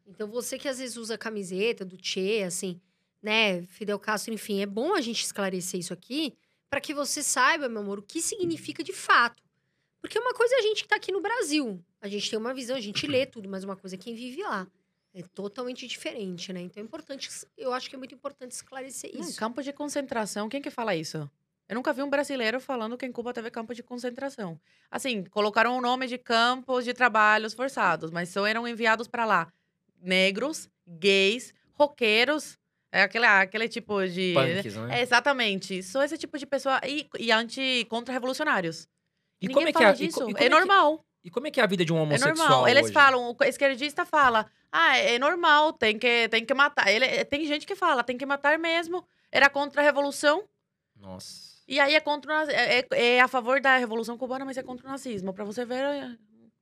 Então 0.06 0.28
você 0.28 0.58
que 0.58 0.66
às 0.68 0.78
vezes 0.78 0.96
usa 0.96 1.14
a 1.14 1.18
camiseta 1.18 1.84
do 1.84 1.96
Che, 2.00 2.42
assim, 2.42 2.80
né, 3.22 3.62
Fidel 3.64 3.98
Castro, 3.98 4.32
enfim, 4.32 4.60
é 4.62 4.66
bom 4.66 4.94
a 4.94 5.00
gente 5.00 5.22
esclarecer 5.22 5.78
isso 5.78 5.92
aqui 5.92 6.34
para 6.70 6.80
que 6.80 6.94
você 6.94 7.22
saiba, 7.22 7.68
meu 7.68 7.82
amor, 7.82 7.98
o 7.98 8.02
que 8.02 8.22
significa 8.22 8.82
de 8.82 8.92
fato. 8.92 9.42
Porque 10.00 10.18
uma 10.18 10.32
coisa 10.32 10.54
é 10.54 10.58
a 10.58 10.62
gente 10.62 10.82
que 10.82 10.88
tá 10.88 10.96
aqui 10.96 11.12
no 11.12 11.20
Brasil, 11.20 11.78
a 12.00 12.08
gente 12.08 12.30
tem 12.30 12.38
uma 12.38 12.54
visão, 12.54 12.74
a 12.74 12.80
gente 12.80 13.06
lê 13.06 13.26
tudo, 13.26 13.48
mas 13.50 13.64
uma 13.64 13.76
coisa 13.76 13.96
é 13.96 13.98
quem 13.98 14.14
vive 14.14 14.42
lá. 14.42 14.66
É 15.12 15.22
totalmente 15.34 15.86
diferente, 15.86 16.52
né? 16.52 16.60
Então 16.60 16.80
é 16.82 16.86
importante, 16.86 17.28
eu 17.58 17.72
acho 17.72 17.88
que 17.90 17.96
é 17.96 17.98
muito 17.98 18.14
importante 18.14 18.52
esclarecer 18.52 19.10
Hum, 19.14 19.20
isso. 19.20 19.38
campo 19.38 19.60
de 19.62 19.72
concentração, 19.72 20.48
quem 20.48 20.62
que 20.62 20.70
fala 20.70 20.94
isso? 20.94 21.28
Eu 21.68 21.74
nunca 21.76 21.92
vi 21.92 22.02
um 22.02 22.10
brasileiro 22.10 22.60
falando 22.60 22.96
que 22.96 23.06
em 23.06 23.12
Cuba 23.12 23.32
teve 23.32 23.50
campo 23.50 23.74
de 23.74 23.82
concentração. 23.82 24.60
Assim, 24.90 25.24
colocaram 25.24 25.76
o 25.76 25.80
nome 25.80 26.06
de 26.08 26.18
campos 26.18 26.84
de 26.84 26.92
trabalhos 26.92 27.54
forçados, 27.54 28.10
mas 28.10 28.28
só 28.28 28.44
eram 28.46 28.66
enviados 28.66 29.06
para 29.08 29.24
lá 29.24 29.52
negros, 30.00 30.68
gays, 30.86 31.52
roqueiros, 31.74 32.58
é 32.92 33.02
aquele, 33.02 33.24
aquele 33.26 33.68
tipo 33.68 34.04
de. 34.08 34.34
punks, 34.34 34.76
né? 34.76 34.98
É, 34.98 35.02
exatamente. 35.02 35.80
Só 35.82 36.02
esse 36.02 36.18
tipo 36.18 36.36
de 36.38 36.44
pessoa. 36.46 36.80
E, 36.84 37.08
e 37.20 37.30
anti-contra-revolucionários. 37.30 38.88
E 39.40 39.46
Ninguém 39.46 39.54
como 39.54 39.68
é 39.68 39.72
que 39.72 39.78
fala 39.78 39.90
é, 39.90 39.94
e 39.94 39.96
disso. 39.96 40.18
e 40.18 40.22
como 40.24 40.38
é, 40.38 40.40
é 40.40 40.44
que- 40.44 40.48
normal. 40.48 41.04
E 41.22 41.30
como 41.30 41.46
é 41.46 41.50
que 41.50 41.60
é 41.60 41.62
a 41.62 41.66
vida 41.66 41.84
de 41.84 41.92
um 41.92 41.98
É 41.98 42.00
homossexual 42.02 42.36
normal. 42.48 42.68
Eles 42.68 42.84
hoje? 42.84 42.92
falam, 42.92 43.36
o 43.38 43.44
esquerdista 43.44 44.04
fala, 44.06 44.46
ah, 44.72 44.96
é 44.96 45.18
normal, 45.18 45.72
tem 45.72 45.98
que, 45.98 46.28
tem 46.28 46.44
que 46.44 46.54
matar. 46.54 46.90
Ele, 46.90 47.04
é, 47.04 47.24
tem 47.24 47.46
gente 47.46 47.66
que 47.66 47.74
fala, 47.76 48.02
tem 48.02 48.16
que 48.16 48.24
matar 48.24 48.58
mesmo. 48.58 49.04
Era 49.30 49.48
contra 49.50 49.82
a 49.82 49.84
revolução. 49.84 50.44
Nossa. 50.96 51.50
E 51.68 51.78
aí 51.78 51.94
é 51.94 52.00
contra 52.00 52.44
é, 52.52 52.80
é- 52.90 53.16
é 53.16 53.20
a 53.20 53.28
favor 53.28 53.60
da 53.60 53.76
revolução 53.76 54.16
cubana, 54.18 54.44
mas 54.44 54.56
é 54.56 54.62
contra 54.62 54.86
o 54.86 54.90
nazismo. 54.90 55.32
Pra 55.32 55.44
você 55.44 55.64
ver, 55.64 55.84
é- 55.84 56.16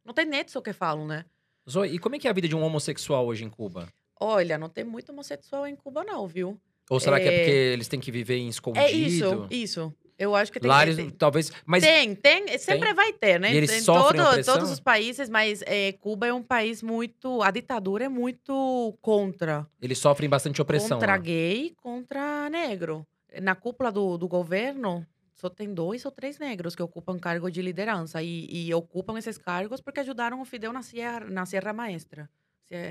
não 0.04 0.12
tem 0.12 0.26
net 0.26 0.56
o 0.56 0.62
que 0.62 0.72
falam, 0.72 1.06
né? 1.06 1.24
Zoe, 1.68 1.94
e 1.94 1.98
como 1.98 2.16
é 2.16 2.18
que 2.18 2.26
é 2.26 2.30
a 2.30 2.34
vida 2.34 2.48
de 2.48 2.56
um 2.56 2.62
homossexual 2.62 3.26
hoje 3.26 3.44
em 3.44 3.50
Cuba? 3.50 3.88
Olha, 4.20 4.58
não 4.58 4.68
tem 4.68 4.84
muito 4.84 5.12
homossexual 5.12 5.66
em 5.66 5.76
Cuba, 5.76 6.02
não, 6.02 6.26
viu? 6.26 6.60
Ou 6.90 6.98
será 6.98 7.20
que 7.20 7.28
é 7.28 7.32
É- 7.32 7.38
porque 7.38 7.50
eles 7.50 7.88
têm 7.88 8.00
que 8.00 8.10
viver 8.10 8.36
em 8.36 8.48
escondido? 8.48 8.84
É 8.84 8.90
isso, 8.90 9.46
isso. 9.50 9.94
Eu 10.18 10.34
acho 10.34 10.50
que 10.50 10.58
tem 10.58 10.68
que 10.68 10.76
eles, 11.00 11.14
talvez... 11.16 11.52
Mas 11.64 11.82
Tem, 11.84 12.14
tem, 12.14 12.58
sempre 12.58 12.92
vai 12.92 13.12
ter, 13.12 13.38
né? 13.38 13.52
E 13.52 13.56
eles 13.56 13.70
em 13.70 13.80
sofrem 13.80 14.20
todo- 14.20 14.44
todos 14.44 14.70
os 14.72 14.80
países, 14.80 15.28
mas 15.28 15.62
é, 15.64 15.92
Cuba 15.92 16.26
é 16.26 16.34
um 16.34 16.42
país 16.42 16.82
muito. 16.82 17.40
A 17.40 17.50
ditadura 17.52 18.06
é 18.06 18.08
muito 18.08 18.98
contra. 19.00 19.64
eles 19.80 19.98
sofrem 19.98 20.28
bastante 20.28 20.60
opressão 20.60 20.98
contra 20.98 21.12
lá. 21.12 21.18
gay, 21.18 21.72
contra 21.80 22.50
negro. 22.50 23.06
Na 23.40 23.54
cúpula 23.54 23.92
do, 23.92 24.18
do 24.18 24.26
governo, 24.26 25.06
só 25.34 25.48
tem 25.48 25.72
dois 25.72 26.04
ou 26.04 26.10
três 26.10 26.36
negros 26.38 26.74
que 26.74 26.82
ocupam 26.82 27.16
cargo 27.16 27.48
de 27.48 27.62
liderança. 27.62 28.20
E, 28.20 28.48
e 28.50 28.74
ocupam 28.74 29.16
esses 29.16 29.38
cargos 29.38 29.80
porque 29.80 30.00
ajudaram 30.00 30.40
o 30.40 30.44
Fidel 30.44 30.72
na 30.72 30.82
Sierra, 30.82 31.20
na 31.30 31.46
Sierra 31.46 31.72
Maestra. 31.72 32.28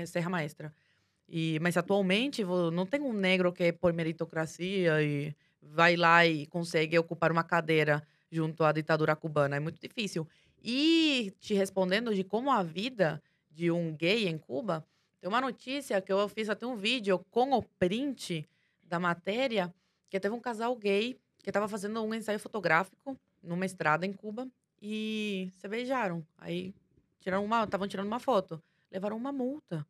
Serra 0.06 0.30
Maestra. 0.30 0.72
E, 1.28 1.58
mas 1.60 1.76
atualmente 1.76 2.42
não 2.72 2.86
tem 2.86 3.02
um 3.02 3.12
negro 3.12 3.52
que 3.52 3.64
é 3.64 3.72
por 3.72 3.92
meritocracia 3.92 5.02
e 5.02 5.34
vai 5.60 5.96
lá 5.96 6.26
e 6.26 6.46
consegue 6.46 6.98
ocupar 6.98 7.30
uma 7.32 7.44
cadeira 7.44 8.02
junto 8.30 8.64
à 8.64 8.72
ditadura 8.72 9.16
cubana. 9.16 9.56
É 9.56 9.60
muito 9.60 9.80
difícil. 9.80 10.26
E 10.62 11.32
te 11.38 11.54
respondendo 11.54 12.14
de 12.14 12.24
como 12.24 12.50
a 12.50 12.62
vida 12.62 13.22
de 13.50 13.70
um 13.70 13.94
gay 13.94 14.28
em 14.28 14.38
Cuba, 14.38 14.84
tem 15.20 15.28
uma 15.28 15.40
notícia 15.40 16.00
que 16.00 16.12
eu 16.12 16.28
fiz 16.28 16.48
até 16.48 16.66
um 16.66 16.76
vídeo 16.76 17.18
com 17.30 17.52
o 17.52 17.62
print 17.62 18.48
da 18.82 18.98
matéria, 18.98 19.72
que 20.08 20.18
teve 20.18 20.34
um 20.34 20.40
casal 20.40 20.74
gay 20.76 21.18
que 21.42 21.50
estava 21.50 21.68
fazendo 21.68 22.02
um 22.02 22.14
ensaio 22.14 22.38
fotográfico 22.38 23.18
numa 23.42 23.66
estrada 23.66 24.06
em 24.06 24.12
Cuba 24.12 24.48
e 24.80 25.52
se 25.56 25.68
beijaram. 25.68 26.24
Aí 26.36 26.74
tiraram 27.20 27.44
uma, 27.44 27.64
estavam 27.64 27.88
tirando 27.88 28.06
uma 28.06 28.18
foto, 28.18 28.62
levaram 28.90 29.16
uma 29.16 29.32
multa. 29.32 29.86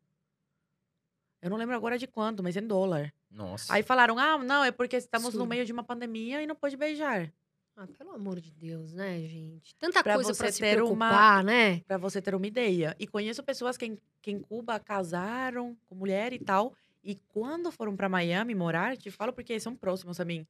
Eu 1.41 1.49
não 1.49 1.57
lembro 1.57 1.75
agora 1.75 1.97
de 1.97 2.07
quanto, 2.07 2.43
mas 2.43 2.57
em 2.57 2.65
dólar. 2.65 3.13
Nossa. 3.29 3.73
Aí 3.73 3.83
falaram: 3.83 4.17
"Ah, 4.17 4.37
não, 4.37 4.63
é 4.63 4.71
porque 4.71 4.97
estamos 4.97 5.25
no 5.35 5.41
Absurdo. 5.43 5.49
meio 5.49 5.65
de 5.65 5.71
uma 5.73 5.83
pandemia 5.83 6.41
e 6.41 6.47
não 6.47 6.55
pode 6.55 6.75
beijar". 6.77 7.31
Ah, 7.75 7.87
pelo 7.97 8.11
amor 8.11 8.41
de 8.41 8.51
Deus, 8.51 8.93
né, 8.93 9.21
gente? 9.21 9.73
Tanta 9.75 10.03
Pra 10.03 10.15
coisa 10.15 10.35
pra 10.35 10.51
se 10.51 10.59
ter 10.59 10.81
uma- 10.81 11.07
preocupar, 11.07 11.43
né? 11.45 11.79
Pra 11.81 11.97
você 11.97 12.21
ter 12.21 12.35
uma 12.35 12.45
ideia. 12.45 12.93
E 12.99 13.07
conheço 13.07 13.41
pessoas 13.41 13.77
que 13.77 13.85
em, 13.85 13.97
que 14.21 14.31
em 14.31 14.39
Cuba 14.39 14.77
casaram 14.79 15.77
com 15.87 15.95
mulher 15.95 16.33
e 16.33 16.39
tal. 16.39 16.73
E 17.01 17.15
quando 17.29 17.71
foram 17.71 17.95
pra 17.95 18.09
Miami 18.09 18.53
morar, 18.53 18.97
te 18.97 19.09
falo 19.09 19.31
porque 19.31 19.57
são 19.61 19.73
próximos 19.75 20.19
a 20.19 20.25
mim, 20.25 20.45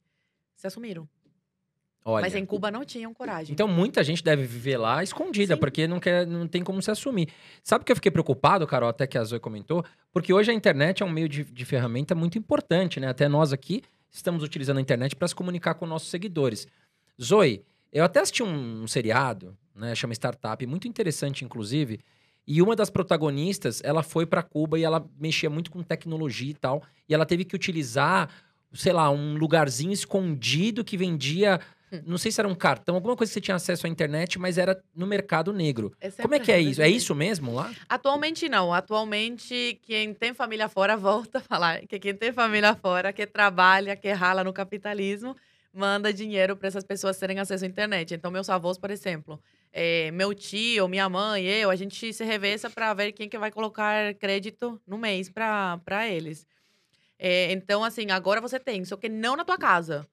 se 0.56 0.66
assumiram. 0.66 1.08
Olha. 2.04 2.22
Mas 2.22 2.34
em 2.34 2.46
Cuba 2.46 2.70
não 2.70 2.84
tinham 2.84 3.12
coragem. 3.12 3.52
Então 3.52 3.68
muita 3.68 4.02
gente 4.02 4.24
deve 4.24 4.44
viver 4.44 4.78
lá 4.78 5.02
escondida, 5.02 5.54
Sim. 5.54 5.60
porque 5.60 5.86
não, 5.86 6.00
quer, 6.00 6.26
não 6.26 6.48
tem 6.48 6.64
como 6.64 6.80
se 6.80 6.90
assumir. 6.90 7.28
Sabe 7.62 7.84
que 7.84 7.92
eu 7.92 7.96
fiquei 7.96 8.10
preocupado, 8.10 8.66
Carol, 8.66 8.88
até 8.88 9.06
que 9.06 9.18
a 9.18 9.24
Zoe 9.24 9.38
comentou? 9.38 9.84
Porque 10.12 10.32
hoje 10.32 10.50
a 10.50 10.54
internet 10.54 11.02
é 11.02 11.06
um 11.06 11.10
meio 11.10 11.28
de, 11.28 11.44
de 11.44 11.64
ferramenta 11.64 12.14
muito 12.14 12.38
importante, 12.38 12.98
né? 12.98 13.08
Até 13.08 13.28
nós 13.28 13.52
aqui 13.52 13.82
estamos 14.10 14.42
utilizando 14.42 14.78
a 14.78 14.80
internet 14.80 15.14
para 15.14 15.28
se 15.28 15.34
comunicar 15.34 15.74
com 15.74 15.86
nossos 15.86 16.08
seguidores. 16.08 16.66
Zoe, 17.22 17.62
eu 17.92 18.02
até 18.02 18.20
assisti 18.20 18.42
um, 18.42 18.82
um 18.82 18.86
seriado, 18.86 19.56
né? 19.74 19.94
Chama 19.94 20.14
Startup, 20.14 20.66
muito 20.66 20.88
interessante, 20.88 21.44
inclusive. 21.44 22.00
E 22.46 22.62
uma 22.62 22.74
das 22.74 22.88
protagonistas, 22.90 23.80
ela 23.84 24.02
foi 24.02 24.24
para 24.24 24.42
Cuba 24.42 24.78
e 24.78 24.82
ela 24.82 25.06
mexia 25.18 25.50
muito 25.50 25.70
com 25.70 25.82
tecnologia 25.82 26.50
e 26.50 26.54
tal. 26.54 26.82
E 27.08 27.14
ela 27.14 27.26
teve 27.26 27.44
que 27.44 27.54
utilizar, 27.54 28.30
sei 28.72 28.92
lá, 28.92 29.10
um 29.10 29.36
lugarzinho 29.36 29.92
escondido 29.92 30.82
que 30.82 30.96
vendia 30.96 31.60
não 32.06 32.18
sei 32.18 32.30
se 32.30 32.40
era 32.40 32.48
um 32.48 32.54
cartão, 32.54 32.94
alguma 32.94 33.16
coisa 33.16 33.30
que 33.30 33.34
você 33.34 33.40
tinha 33.40 33.56
acesso 33.56 33.86
à 33.86 33.90
internet, 33.90 34.38
mas 34.38 34.58
era 34.58 34.80
no 34.94 35.06
mercado 35.06 35.52
negro. 35.52 35.92
sempre 36.00 36.22
Como 36.22 36.34
é 36.34 36.40
que 36.40 36.52
é 36.52 36.60
isso? 36.60 36.82
É 36.82 36.88
isso 36.88 37.14
mesmo 37.14 37.54
lá? 37.54 37.72
Atualmente 37.88 38.48
não. 38.48 38.72
Atualmente, 38.72 39.80
quem 39.82 40.14
tem 40.14 40.32
família 40.34 40.68
fora 40.68 40.96
volta 40.98 41.38
a 41.38 41.40
falar 41.40 41.86
que 41.86 41.98
quem 41.98 42.14
tem 42.14 42.32
família 42.32 42.74
fora, 42.74 43.12
que 43.12 43.26
trabalha, 43.26 43.96
que 43.96 44.10
rala 44.12 44.44
no 44.44 44.52
capitalismo, 44.52 45.36
manda 45.72 46.12
dinheiro 46.12 46.56
para 46.56 46.68
essas 46.68 46.84
pessoas 46.84 47.18
terem 47.18 47.38
acesso 47.38 47.64
à 47.64 47.68
internet. 47.68 48.14
Então, 48.14 48.30
meus 48.30 48.48
avós, 48.48 48.76
por 48.78 48.90
exemplo, 48.90 49.40
é, 49.72 50.10
meu 50.10 50.34
tio, 50.34 50.88
minha 50.88 51.08
mãe, 51.08 51.44
eu, 51.44 51.70
a 51.70 51.76
gente 51.76 52.12
se 52.12 52.24
revessa 52.24 52.68
para 52.68 52.92
ver 52.94 53.12
quem 53.12 53.28
que 53.28 53.38
vai 53.38 53.50
colocar 53.50 54.14
crédito 54.14 54.80
no 54.86 54.98
mês 54.98 55.28
para 55.28 56.08
eles. 56.08 56.46
É, 57.18 57.52
então, 57.52 57.84
assim, 57.84 58.10
agora 58.10 58.40
você 58.40 58.58
tem, 58.58 58.84
só 58.84 58.96
que 58.96 59.08
não 59.08 59.36
na 59.36 59.44
tua 59.44 59.58
casa. 59.58 60.08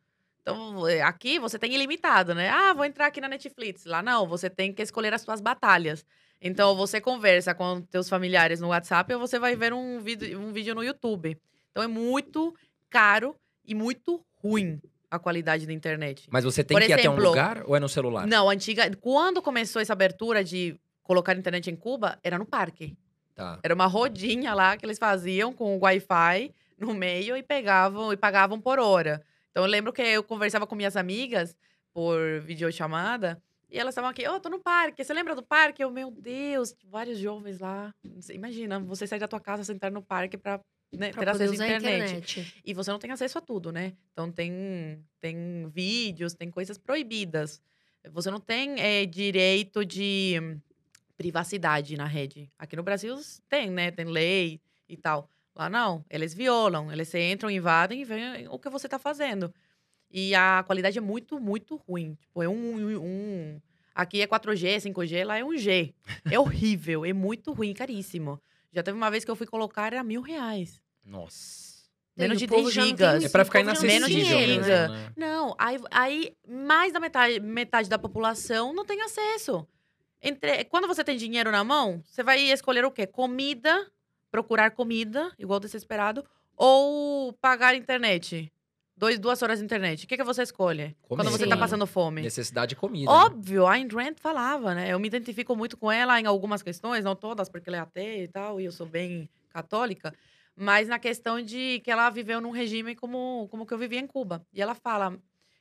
Então, 0.47 0.88
é, 0.88 1.01
aqui 1.01 1.38
você 1.39 1.60
tem 1.60 1.73
ilimitado, 1.73 2.33
né? 2.33 2.49
Ah, 2.49 2.73
vou 2.73 2.86
entrar 2.86 3.07
aqui 3.07 3.19
na 3.19 3.27
Netflix. 3.27 3.83
Lá 3.83 4.01
não, 4.01 4.25
você 4.25 4.49
tem 4.49 4.71
que 4.71 4.81
escolher 4.81 5.13
as 5.13 5.21
suas 5.21 5.41
batalhas. 5.41 6.05
Então, 6.41 6.73
você 6.73 7.01
conversa 7.01 7.53
com 7.53 7.81
teus 7.81 8.07
familiares 8.07 8.62
no 8.62 8.69
WhatsApp 8.69 9.13
ou 9.13 9.19
você 9.19 9.38
vai 9.38 9.57
ver 9.57 9.73
um 9.73 9.99
vídeo, 9.99 10.39
um 10.39 10.53
vídeo 10.53 10.73
no 10.73 10.81
YouTube. 10.81 11.38
Então, 11.71 11.83
é 11.83 11.88
muito 11.88 12.55
caro 12.89 13.36
e 13.65 13.75
muito 13.75 14.23
ruim 14.36 14.79
a 15.12 15.19
qualidade 15.19 15.67
da 15.67 15.73
internet. 15.73 16.29
Mas 16.31 16.45
você 16.45 16.63
tem 16.63 16.77
Por 16.77 16.81
que 16.81 16.91
ir 16.91 16.93
até 16.93 17.10
um 17.10 17.13
exemplo, 17.13 17.29
lugar 17.29 17.63
ou 17.65 17.75
é 17.75 17.79
no 17.81 17.89
celular? 17.89 18.25
Não, 18.25 18.49
antiga. 18.49 18.89
Quando 19.01 19.41
começou 19.41 19.81
essa 19.81 19.91
abertura 19.91 20.45
de 20.45 20.79
colocar 21.03 21.36
internet 21.36 21.69
em 21.69 21.75
Cuba, 21.75 22.17
era 22.23 22.38
no 22.38 22.45
parque. 22.45 22.95
Tá. 23.36 23.60
Era 23.62 23.75
uma 23.75 23.86
rodinha 23.86 24.53
lá 24.53 24.77
que 24.77 24.86
eles 24.86 24.97
faziam 24.97 25.51
com 25.51 25.75
o 25.75 25.79
Wi-Fi 25.81 26.53
no 26.79 26.93
meio 26.93 27.36
e 27.36 27.43
pegavam 27.43 28.13
e 28.13 28.17
pagavam 28.17 28.62
por 28.62 28.79
hora. 28.79 29.21
Então 29.58 29.65
eu 29.65 29.72
lembro 29.72 29.91
que 29.91 30.04
eu 30.04 30.24
conversava 30.24 30.67
com 30.67 30.76
minhas 30.76 30.96
amigas 30.96 31.58
por 31.91 32.39
videochamada 32.41 33.41
e 33.67 33.80
elas 33.80 33.93
estavam 33.93 34.12
aqui, 34.12 34.28
ô, 34.28 34.39
tô 34.39 34.50
no 34.50 34.60
parque. 34.60 35.04
Você 35.04 35.12
lembra 35.12 35.34
do 35.34 35.41
parque? 35.41 35.84
Eu, 35.84 35.89
meu 35.89 36.12
Deus, 36.12 36.76
vários 36.86 37.17
jovens 37.17 37.58
lá. 37.58 37.91
Imagina, 38.32 38.80
você 38.80 39.08
sair 39.08 39.17
da 39.17 39.28
tua 39.28 39.39
casa, 39.39 39.63
sentar 39.63 39.89
no 39.89 40.04
parque 40.04 40.38
pra, 40.38 40.62
né, 40.93 41.12
Pra 41.12 41.24
ter 41.24 41.30
acesso 41.32 41.54
à 41.54 41.56
internet. 41.56 42.04
internet. 42.04 42.62
E 42.63 42.72
você 42.72 42.91
não 42.91 43.00
tem 43.00 43.10
acesso 43.10 43.39
a 43.39 43.41
tudo, 43.41 43.72
né? 43.72 43.93
Então 44.13 44.32
tem, 44.32 45.04
tem 45.20 45.67
vídeos, 45.70 46.36
tem 46.36 46.52
coisas 46.52 46.78
proibidas. 46.78 47.60
Você 48.12 48.30
não 48.30 48.39
tem 48.39 48.80
eh, 48.80 49.08
direito 49.08 49.84
de 49.84 50.36
privacidade 51.17 51.98
na 51.98 52.06
rede. 52.06 52.48
Aqui 52.60 52.76
no 52.76 52.84
Brasil 52.84 53.15
tem, 53.50 53.72
né? 53.72 53.89
Tem 53.89 54.06
lei 54.06 54.62
e 54.88 54.96
tal. 54.96 55.28
Lá 55.58 55.67
não, 55.70 56.06
eles 56.10 56.34
violam, 56.36 56.91
eles 56.91 57.13
entram, 57.15 57.50
invadem 57.50 58.02
e 58.02 58.06
veem 58.06 58.48
o 58.48 58.60
que 58.60 58.70
você 58.70 58.88
tá 58.88 59.00
fazendo. 59.00 59.52
E 60.12 60.36
a 60.36 60.63
qualidade 60.65 60.98
é 60.98 61.02
muito, 61.02 61.39
muito 61.39 61.76
ruim. 61.76 62.13
Tipo, 62.22 62.43
é 62.43 62.48
um, 62.48 62.76
um- 62.76 63.02
um- 63.04 63.62
Aqui 63.96 64.22
é 64.22 64.28
4G, 64.28 64.80
5G, 64.80 65.24
lá 65.26 65.39
é 65.39 65.43
1G. 65.43 65.91
É 66.32 66.38
horrível, 66.39 67.04
é 67.04 67.12
muito 67.13 67.52
ruim, 67.52 67.74
caríssimo. 67.74 68.39
Já 68.72 68.84
teve 68.84 68.96
uma 68.96 69.10
vez 69.10 69.26
que 69.26 69.32
eu 69.32 69.36
fui 69.36 69.48
colocar, 69.48 69.88
era 69.88 70.04
mil 70.04 70.22
reais. 70.22 70.80
Nossa. 71.04 71.78
Menos 72.15 72.38
de 72.38 72.46
o 72.46 72.48
povo 72.48 72.62
10 72.63 72.74
já 72.74 72.82
não 72.82 72.88
tem 72.96 72.98
gigas. 72.98 73.24
É 73.26 73.30
pra 73.30 73.43
ficar 73.46 73.62
inacessível 73.62 74.08
dinheiro, 74.08 74.48
mesmo, 74.48 74.67
né? 74.67 74.88
né? 74.88 75.12
Não, 75.15 75.56
aí, 75.58 75.78
aí 75.89 76.34
mais 76.48 76.93
da 76.93 77.00
metade, 77.00 77.39
metade 77.39 77.89
da 77.89 77.98
população 77.98 78.72
não 78.74 78.86
tem 78.86 79.02
acesso. 79.02 79.67
Entre, 80.22 80.63
quando 80.65 80.88
você 80.88 81.04
tem 81.04 81.17
dinheiro 81.17 81.52
na 81.52 81.63
mão, 81.63 82.02
você 82.06 82.22
vai 82.24 82.39
escolher 82.52 82.86
o 82.86 82.91
quê? 82.91 83.08
Comida, 83.08 83.88
procurar 84.38 84.69
comida, 84.69 85.32
igual 85.39 85.60
desesperado, 85.60 86.23
ou 86.56 87.34
pagar 87.34 87.73
internet. 87.73 88.54
Dois, 88.95 89.17
duas 89.17 89.41
horas 89.41 89.58
de 89.58 89.65
internet. 89.65 90.06
O 90.06 90.08
que, 90.08 90.15
que 90.15 90.23
você 90.23 90.43
escolhe? 90.43 90.95
Quando 91.02 91.30
você 91.32 91.47
tá 91.47 91.56
Sim. 91.56 91.60
passando 91.60 91.88
fome. 91.88 92.21
Necessidade 92.21 92.69
de 92.69 92.76
comida. 92.76 93.12
né? 93.12 93.17
Óbvio, 93.17 93.65
a 93.65 93.73
Ayn 93.73 93.88
Rand 93.88 94.15
falava, 94.17 94.76
né? 94.76 94.91
Eu 94.91 95.00
me 95.00 95.08
identifico 95.08 95.56
muito 95.56 95.76
com 95.76 95.91
ela 95.91 96.19
em 96.19 96.26
algumas 96.28 96.62
questões, 96.62 97.04
não 97.04 97.15
todas, 97.15 97.50
porque 97.50 97.67
ela 97.69 97.78
é 97.78 97.80
ateia 97.80 98.23
e 98.23 98.28
tal, 98.28 98.62
e 98.62 98.65
eu 98.65 98.71
sou 98.71 98.86
bem 98.86 99.28
católica. 99.50 100.13
Mas 100.56 100.88
na 100.88 101.00
questão 101.00 101.41
de 101.41 101.80
que 101.84 101.89
ela 101.89 102.10
viveu 102.12 102.39
num 102.39 102.52
regime 102.52 102.95
como, 102.95 103.47
como 103.50 103.65
que 103.65 103.73
eu 103.73 103.78
vivia 103.78 104.00
em 104.00 104.08
Cuba. 104.08 104.45
E 104.54 104.62
ela 104.62 104.76
fala, 104.76 105.17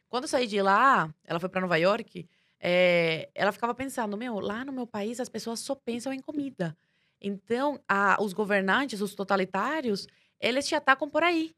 quando 0.08 0.24
eu 0.24 0.28
saí 0.28 0.46
de 0.46 0.60
lá, 0.60 1.12
ela 1.24 1.40
foi 1.40 1.48
para 1.48 1.60
Nova 1.62 1.76
York, 1.76 2.26
é, 2.60 3.28
ela 3.34 3.52
ficava 3.52 3.74
pensando, 3.74 4.16
meu, 4.16 4.38
lá 4.38 4.64
no 4.64 4.72
meu 4.72 4.86
país 4.86 5.20
as 5.20 5.28
pessoas 5.28 5.60
só 5.60 5.74
pensam 5.74 6.12
em 6.12 6.20
comida. 6.20 6.76
Então, 7.20 7.80
a- 7.88 8.16
os 8.20 8.32
governantes, 8.32 9.00
os 9.00 9.14
totalitários, 9.14 10.06
eles 10.40 10.66
te 10.66 10.74
atacam 10.74 11.08
por 11.08 11.22
aí. 11.22 11.54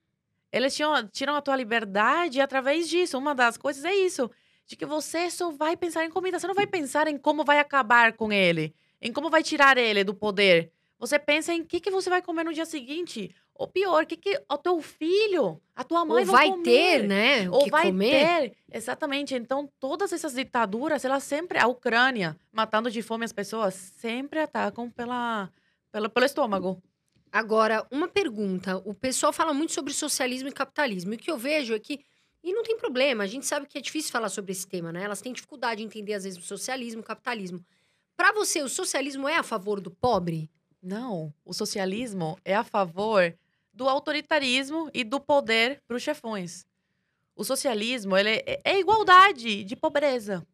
Eles 0.52 0.74
tiram, 0.74 1.06
tiram 1.08 1.36
a 1.36 1.42
tua 1.42 1.56
liberdade 1.56 2.40
através 2.40 2.88
disso. 2.88 3.18
Uma 3.18 3.34
das 3.34 3.56
coisas 3.56 3.84
é 3.84 3.94
isso 3.94 4.30
de 4.66 4.76
que 4.76 4.86
você 4.86 5.30
só 5.30 5.50
vai 5.50 5.76
pensar 5.76 6.04
em 6.04 6.10
comida. 6.10 6.38
Você 6.38 6.46
não 6.46 6.54
vai 6.54 6.66
pensar 6.66 7.08
em 7.08 7.18
como 7.18 7.44
vai 7.44 7.58
acabar 7.58 8.12
com 8.14 8.32
ele, 8.32 8.74
em 9.00 9.12
como 9.12 9.30
vai 9.30 9.42
tirar 9.42 9.76
ele 9.78 10.04
do 10.04 10.14
poder. 10.14 10.72
Você 10.98 11.18
pensa 11.18 11.52
em 11.52 11.60
o 11.62 11.66
que, 11.66 11.80
que 11.80 11.90
você 11.90 12.10
vai 12.10 12.22
comer 12.22 12.44
no 12.44 12.52
dia 12.52 12.66
seguinte. 12.66 13.34
Ou 13.58 13.66
pior, 13.66 14.04
o 14.04 14.06
que, 14.06 14.16
que 14.16 14.40
o 14.48 14.56
teu 14.56 14.80
filho, 14.80 15.60
a 15.74 15.82
tua 15.82 16.04
mãe 16.04 16.24
Ou 16.24 16.30
vai 16.30 16.48
comer. 16.48 16.62
ter, 16.62 17.08
né? 17.08 17.50
Ou 17.50 17.68
vai 17.68 17.86
comer. 17.86 18.50
ter. 18.50 18.56
Exatamente. 18.72 19.34
Então, 19.34 19.68
todas 19.80 20.12
essas 20.12 20.32
ditaduras, 20.32 21.04
elas 21.04 21.24
sempre. 21.24 21.58
A 21.58 21.66
Ucrânia, 21.66 22.36
matando 22.52 22.88
de 22.88 23.02
fome 23.02 23.24
as 23.24 23.32
pessoas, 23.32 23.74
sempre 23.74 24.38
atacam 24.38 24.88
pela, 24.88 25.50
pela, 25.90 26.08
pelo 26.08 26.24
estômago. 26.24 26.80
Agora, 27.32 27.84
uma 27.90 28.06
pergunta. 28.06 28.76
O 28.84 28.94
pessoal 28.94 29.32
fala 29.32 29.52
muito 29.52 29.72
sobre 29.72 29.92
socialismo 29.92 30.48
e 30.48 30.52
capitalismo. 30.52 31.12
E 31.12 31.16
o 31.16 31.18
que 31.18 31.30
eu 31.30 31.36
vejo 31.36 31.74
é 31.74 31.80
que. 31.80 31.98
E 32.44 32.52
não 32.52 32.62
tem 32.62 32.78
problema, 32.78 33.24
a 33.24 33.26
gente 33.26 33.44
sabe 33.44 33.66
que 33.66 33.76
é 33.76 33.80
difícil 33.80 34.12
falar 34.12 34.28
sobre 34.28 34.52
esse 34.52 34.68
tema, 34.68 34.92
né? 34.92 35.02
Elas 35.02 35.20
têm 35.20 35.32
dificuldade 35.32 35.80
de 35.80 35.84
entender, 35.86 36.14
às 36.14 36.22
vezes, 36.22 36.38
o 36.38 36.42
socialismo 36.42 37.00
e 37.00 37.02
o 37.02 37.04
capitalismo. 37.04 37.60
Pra 38.16 38.32
você, 38.32 38.62
o 38.62 38.68
socialismo 38.68 39.28
é 39.28 39.36
a 39.36 39.42
favor 39.42 39.80
do 39.80 39.90
pobre? 39.90 40.48
Não. 40.80 41.34
O 41.44 41.52
socialismo 41.52 42.38
é 42.44 42.54
a 42.54 42.62
favor 42.62 43.36
do 43.78 43.88
autoritarismo 43.88 44.90
e 44.92 45.04
do 45.04 45.20
poder 45.20 45.80
para 45.86 45.96
os 45.96 46.02
chefões. 46.02 46.66
O 47.36 47.44
socialismo 47.44 48.16
ele 48.16 48.42
é, 48.44 48.60
é 48.64 48.80
igualdade 48.80 49.62
de 49.62 49.76
pobreza. 49.76 50.44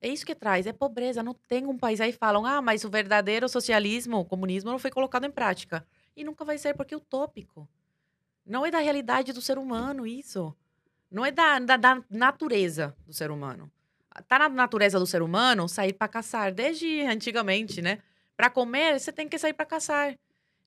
É 0.00 0.08
isso 0.08 0.24
que 0.24 0.34
traz, 0.34 0.66
é 0.66 0.72
pobreza. 0.72 1.22
Não 1.22 1.34
tem 1.34 1.66
um 1.66 1.76
país 1.76 2.00
aí 2.00 2.12
falam, 2.12 2.46
ah, 2.46 2.62
mas 2.62 2.82
o 2.82 2.88
verdadeiro 2.88 3.46
socialismo, 3.46 4.20
o 4.20 4.24
comunismo, 4.24 4.70
não 4.70 4.78
foi 4.78 4.90
colocado 4.90 5.26
em 5.26 5.30
prática. 5.30 5.86
E 6.16 6.24
nunca 6.24 6.46
vai 6.46 6.56
ser 6.56 6.74
porque 6.74 6.94
é 6.94 6.96
utópico. 6.96 7.68
Não 8.44 8.64
é 8.64 8.70
da 8.70 8.78
realidade 8.78 9.34
do 9.34 9.42
ser 9.42 9.58
humano 9.58 10.06
isso. 10.06 10.56
Não 11.10 11.26
é 11.26 11.30
da, 11.30 11.58
da, 11.58 11.76
da 11.76 12.02
natureza 12.08 12.96
do 13.06 13.12
ser 13.12 13.30
humano. 13.30 13.70
Tá 14.28 14.38
na 14.38 14.48
natureza 14.48 14.98
do 14.98 15.06
ser 15.06 15.20
humano 15.20 15.68
sair 15.68 15.92
para 15.92 16.08
caçar, 16.08 16.54
desde 16.54 17.02
antigamente, 17.02 17.82
né? 17.82 17.98
Para 18.34 18.48
comer, 18.48 18.98
você 18.98 19.12
tem 19.12 19.28
que 19.28 19.38
sair 19.38 19.52
para 19.52 19.66
caçar. 19.66 20.16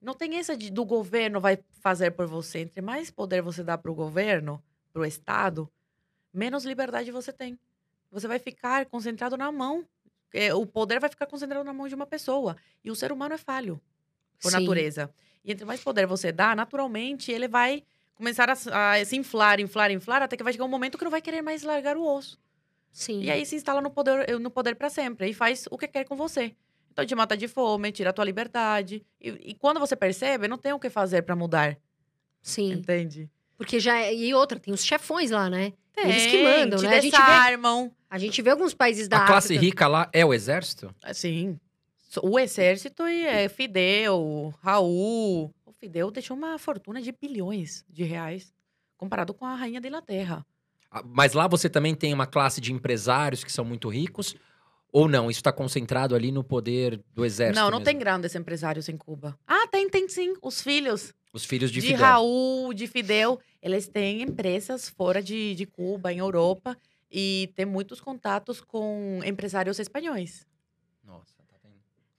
Não 0.02 0.14
tem 0.14 0.38
essa 0.38 0.56
de, 0.56 0.72
do 0.72 0.86
governo 0.86 1.40
vai 1.42 1.60
fazer 1.82 2.12
por 2.12 2.26
você. 2.26 2.60
Entre 2.60 2.82
mais 2.82 3.12
poder 3.12 3.42
você 3.42 3.64
dá 3.64 3.78
para 3.78 3.92
o 3.92 3.96
governo, 3.96 4.64
para 4.94 5.02
o 5.02 5.06
Estado, 5.06 5.70
menos 6.34 6.66
liberdade 6.66 7.12
você 7.12 7.34
tem. 7.34 7.60
Você 8.12 8.28
vai 8.28 8.40
ficar 8.40 8.86
concentrado 8.86 9.38
na 9.38 9.52
mão. 9.52 9.86
O 10.56 10.66
poder 10.66 11.00
vai 11.00 11.10
ficar 11.10 11.26
concentrado 11.26 11.64
na 11.64 11.74
mão 11.74 11.88
de 11.88 11.96
uma 11.96 12.06
pessoa. 12.06 12.56
E 12.84 12.90
o 12.90 12.96
ser 12.96 13.12
humano 13.12 13.36
é 13.36 13.38
falho, 13.38 13.82
por 14.42 14.52
Sim. 14.52 14.60
natureza. 14.60 15.14
E 15.44 15.52
entre 15.52 15.66
mais 15.66 15.82
poder 15.82 16.06
você 16.06 16.32
dá, 16.32 16.56
naturalmente, 16.56 17.32
ele 17.32 17.48
vai 17.48 17.84
começar 18.16 18.50
a, 18.50 18.92
a 18.94 19.06
se 19.06 19.16
inflar, 19.16 19.60
inflar, 19.60 19.92
inflar, 19.92 20.22
até 20.22 20.36
que 20.36 20.44
vai 20.44 20.54
chegar 20.54 20.66
um 20.66 20.70
momento 20.70 20.98
que 20.98 21.04
não 21.04 21.12
vai 21.12 21.22
querer 21.22 21.42
mais 21.42 21.64
largar 21.64 21.98
o 21.98 22.04
osso. 22.06 22.40
Sim. 22.92 23.22
E 23.22 23.32
aí 23.32 23.46
se 23.46 23.56
instala 23.56 23.82
no 23.82 23.90
poder, 23.90 24.40
no 24.40 24.50
poder 24.50 24.76
para 24.76 24.90
sempre 24.90 25.30
e 25.30 25.34
faz 25.34 25.68
o 25.70 25.78
que 25.78 25.88
quer 25.88 26.06
com 26.06 26.16
você. 26.16 26.56
Então 27.00 27.08
te 27.08 27.16
mata 27.16 27.36
de 27.38 27.48
fome, 27.48 27.92
tira 27.92 28.10
a 28.10 28.14
tua 28.14 28.26
liberdade. 28.26 29.04
E, 29.22 29.30
e 29.52 29.54
quando 29.56 29.80
você 29.80 29.96
percebe, 29.96 30.48
não 30.48 30.58
tem 30.58 30.74
o 30.74 30.80
que 30.80 30.90
fazer 30.90 31.22
para 31.24 31.36
mudar. 31.36 31.78
Sim. 32.42 32.72
Entende? 32.74 33.30
Porque 33.58 33.80
já. 33.80 33.98
é- 34.00 34.14
E 34.16 34.34
outra, 34.34 34.60
tem 34.60 34.74
os 34.74 34.84
chefões 34.84 35.32
lá, 35.32 35.50
né? 35.50 35.74
Tem, 35.94 36.10
Eles 36.10 36.26
que 36.28 36.44
mandam, 36.44 36.80
te 36.80 36.86
né? 36.86 36.98
A 36.98 37.02
gente 37.02 37.12
vê-. 37.18 37.92
A 38.10 38.18
gente 38.18 38.42
vê 38.42 38.50
alguns 38.52 38.74
países 38.74 39.08
da 39.08 39.18
A 39.18 39.26
classe 39.28 39.48
África. 39.54 39.62
rica 39.66 39.88
lá 39.88 40.10
é 40.14 40.26
o 40.26 40.34
exército? 40.34 40.94
Assim, 41.04 41.60
so- 42.10 42.22
o 42.24 42.40
exército 42.40 43.08
e 43.08 43.26
é 43.26 43.50
Fidel, 43.50 44.54
Raul. 44.62 45.54
O 45.66 45.72
Fidel 45.74 46.10
deixou 46.12 46.36
uma 46.38 46.58
fortuna 46.58 47.02
de 47.02 47.12
bilhões 47.12 47.86
de 47.90 48.04
reais 48.04 48.54
comparado 48.98 49.34
com 49.34 49.46
a 49.46 49.56
rainha 49.56 49.80
da 49.82 49.88
Inglaterra. 49.88 50.46
Ah, 50.92 51.04
Mas 51.06 51.34
lá 51.34 51.48
você 51.48 51.70
também 51.70 51.94
tem 51.94 52.14
uma 52.14 52.26
classe 52.26 52.60
de 52.60 52.74
empresários 52.74 53.44
que 53.44 53.52
são 53.52 53.64
muito 53.64 53.90
ricos? 53.90 54.36
Ou 54.92 55.08
não? 55.08 55.30
Isso 55.30 55.40
está 55.40 55.52
concentrado 55.52 56.16
ali 56.16 56.32
no 56.32 56.44
poder 56.44 57.00
do 57.14 57.24
exército? 57.24 57.60
não, 57.60 57.70
não 57.70 57.78
mesmo? 57.80 57.86
tem 57.86 57.98
grandes 58.00 58.34
empresários 58.36 58.90
em 58.90 58.98
Cuba. 58.98 59.38
Ah, 59.48 59.68
tem, 59.68 59.88
tem 59.90 60.08
sim. 60.10 60.34
Os 60.42 60.62
filhos 60.62 61.14
Os 61.32 61.46
filhos 61.46 61.72
de, 61.72 61.80
de, 61.80 61.88
Fidel. 61.88 62.06
Raul, 62.06 62.74
de 62.74 62.88
Fidel, 62.88 63.40
eles 63.62 63.88
têm 63.88 64.22
empresas 64.24 64.90
fora 64.90 65.22
de, 65.22 65.54
de 65.54 65.66
Cuba, 65.66 66.12
em 66.12 66.18
Europa, 66.20 66.76
e 67.12 67.52
tem 67.56 67.66
muitos 67.66 68.02
contatos 68.02 68.62
com 68.62 69.20
empresários 69.24 69.78
espanhóis. 69.80 70.48
Nossa, 71.04 71.34
tá 71.48 71.56
vendo? 71.64 71.76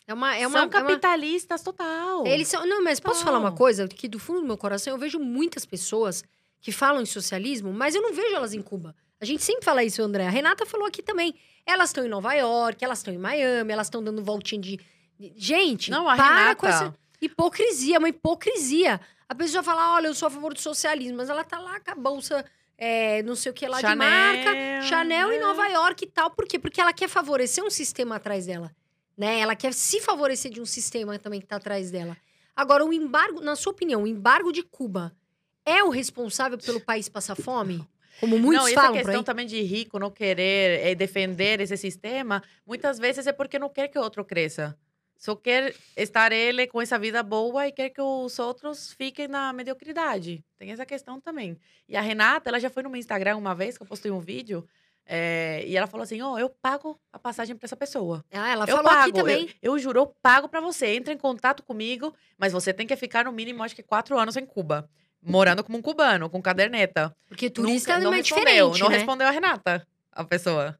É 0.07 0.15
uma. 0.15 0.37
É 0.37 0.47
uma, 0.47 0.53
São 0.53 0.63
é 0.63 0.65
uma- 0.67 0.69
capitalistas 0.71 1.63
total. 1.63 2.27
Eles 2.27 2.47
são. 2.49 2.65
Não, 2.67 2.83
mas 2.85 3.01
posso 3.01 3.25
falar 3.25 3.39
uma 3.39 3.53
coisa? 3.53 3.89
Que 3.89 4.07
do 4.09 4.19
fundo 4.19 4.41
do 4.43 4.47
meu 4.47 4.57
coração 4.57 4.93
eu 4.93 4.99
vejo 4.99 5.19
muitas 5.19 5.65
pessoas 5.67 6.23
que 6.61 6.71
falam 6.71 7.03
em 7.03 7.07
socialismo, 7.07 7.73
mas 7.73 7.95
eu 7.95 8.03
não 8.03 8.13
vejo 8.13 8.35
elas 8.35 8.53
em 8.55 8.63
Cuba. 8.63 8.95
A 9.21 9.25
gente 9.25 9.43
sempre 9.43 9.65
fala 9.65 9.85
isso, 9.85 10.03
André. 10.03 10.27
A 10.27 10.31
Renata 10.31 10.65
falou 10.65 10.87
aqui 10.87 11.03
também. 11.03 11.35
Elas 11.67 11.91
estão 11.91 12.05
em 12.05 12.09
Nova 12.09 12.33
York, 12.35 12.83
elas 12.85 12.99
estão 13.01 13.13
em 13.13 13.19
Miami, 13.19 13.73
elas 13.73 13.87
estão 13.87 14.03
dando 14.03 14.23
voltinha 14.25 14.61
de. 14.61 14.81
de- 15.19 15.35
Gente, 15.37 15.91
Não, 15.91 16.09
a 16.09 16.17
para 16.17 16.29
Renata... 16.39 16.57
com 16.57 16.67
essa 16.67 16.95
hipocrisia, 17.21 17.99
uma 17.99 18.09
hipocrisia. 18.09 19.01
A 19.29 19.35
pessoa 19.35 19.63
fala: 19.63 19.95
olha, 19.95 20.07
eu 20.07 20.15
sou 20.15 20.27
a 20.29 20.31
favor 20.31 20.55
do 20.55 20.61
socialismo, 20.61 21.19
mas 21.19 21.29
ela 21.29 21.45
tá 21.45 21.59
lá 21.59 21.79
com 21.81 21.91
a 21.91 21.95
bolsa 21.95 22.45
é, 22.79 23.23
não 23.25 23.37
sei 23.37 23.53
o 23.53 23.55
que 23.55 23.69
lá 23.69 23.77
de 23.77 23.83
Chanel, 23.83 23.97
marca, 23.99 24.83
Chanel 24.89 25.33
em. 25.33 25.39
Nova 25.41 25.67
York 25.69 26.03
e 26.03 26.09
tal. 26.09 26.31
Por 26.31 26.47
quê? 26.47 26.59
Porque 26.59 26.81
ela 26.81 26.95
quer 26.95 27.09
favorecer 27.09 27.63
um 27.63 27.69
sistema 27.69 28.17
atrás 28.17 28.47
dela. 28.47 28.75
Né? 29.19 29.39
Ela 29.41 29.55
quer 29.55 29.75
se 29.75 30.01
favorecer 30.01 30.51
de 30.51 30.63
um 30.63 30.65
sistema 30.65 31.19
também 31.19 31.43
que 31.43 31.47
tá 31.47 31.57
atrás 31.57 31.91
dela. 31.91 32.17
Agora, 32.57 32.83
o 32.85 32.91
embargo, 32.91 33.43
na 33.43 33.55
sua 33.55 33.73
opinião, 33.73 34.05
o 34.05 34.07
embargo 34.07 34.51
de 34.51 34.63
Cuba 34.63 35.15
é 35.63 35.85
o 35.85 35.91
responsável 35.91 36.57
pelo 36.57 36.81
país 36.81 37.07
passar 37.07 37.35
fome? 37.37 37.87
Como 38.21 38.39
muitos 38.39 38.65
não, 38.65 38.69
essa 38.69 38.75
falam 38.75 38.93
por 38.93 38.99
questão 38.99 39.21
aí. 39.21 39.25
também 39.25 39.47
de 39.47 39.63
rico 39.63 39.99
não 39.99 40.11
querer 40.11 40.87
eh, 40.87 40.95
defender 40.95 41.61
esse 41.61 41.77
sistema, 41.77 42.43
muitas 42.67 42.99
vezes 42.99 43.27
é 43.27 43.33
porque 43.33 43.59
não 43.59 43.71
quer 43.71 43.89
que 43.89 43.99
o 43.99 44.03
outro 44.03 44.25
cresça. 44.25 44.77
Só 45.17 45.35
quer 45.37 45.75
estar 45.97 46.33
ele 46.33 46.67
com 46.67 46.81
essa 46.81 46.99
vida 46.99 47.23
boa 47.23 47.67
e 47.67 47.73
quer 47.73 47.91
que 47.91 48.01
os 48.01 48.39
outros 48.39 48.93
fiquem 48.95 49.29
na 49.29 49.53
mediocridade. 49.53 50.43
Tem 50.59 50.71
essa 50.71 50.87
questão 50.87 51.21
também. 51.21 51.59
E 51.87 51.97
a 51.97 52.01
Renata, 52.01 52.49
ela 52.49 52.59
já 52.59 52.71
foi 52.71 52.83
no 52.83 52.89
meu 52.89 52.99
Instagram 52.99 53.37
uma 53.37 53.55
vez, 53.55 53.77
que 53.77 53.83
eu 53.83 53.87
postei 53.87 54.11
um 54.11 54.19
vídeo, 54.19 54.67
eh, 55.05 55.63
e 55.67 55.77
ela 55.77 55.87
falou 55.87 56.05
assim, 56.05 56.23
ó, 56.23 56.39
eu 56.39 56.49
pago 56.49 56.99
a 57.13 57.19
passagem 57.19 57.55
para 57.55 57.67
essa 57.67 57.77
pessoa. 57.77 58.25
Ah, 58.33 58.51
ela 58.51 58.65
eu 58.65 58.77
falou 58.77 58.91
pago, 58.91 59.03
aqui 59.03 59.13
também. 59.13 59.51
Eu, 59.61 59.75
eu 59.75 59.79
juro, 59.79 60.01
eu 60.01 60.07
pago 60.07 60.49
para 60.49 60.61
você. 60.61 60.87
Entra 60.95 61.13
em 61.13 61.19
contato 61.19 61.63
comigo, 61.63 62.15
mas 62.39 62.53
você 62.53 62.73
tem 62.73 62.87
que 62.87 62.97
ficar 62.97 63.25
no 63.25 63.33
mínimo, 63.33 63.63
acho 63.63 63.77
que 63.77 63.83
quatro 63.83 64.19
anos 64.19 64.37
em 64.37 64.47
Cuba. 64.47 64.89
Morando 65.23 65.63
como 65.63 65.77
um 65.79 65.83
cubano, 65.83 66.31
com 66.31 66.41
caderneta. 66.41 67.15
Porque 67.29 67.51
turista 67.51 67.95
Nunca- 67.95 68.05
não 68.05 68.13
é 68.15 68.17
respondeu, 68.19 68.45
diferente, 68.71 68.81
não 68.81 68.89
né? 68.89 68.97
respondeu 68.97 69.27
a 69.29 69.31
Renata, 69.31 69.87
a 70.13 70.25
pessoa. 70.25 70.79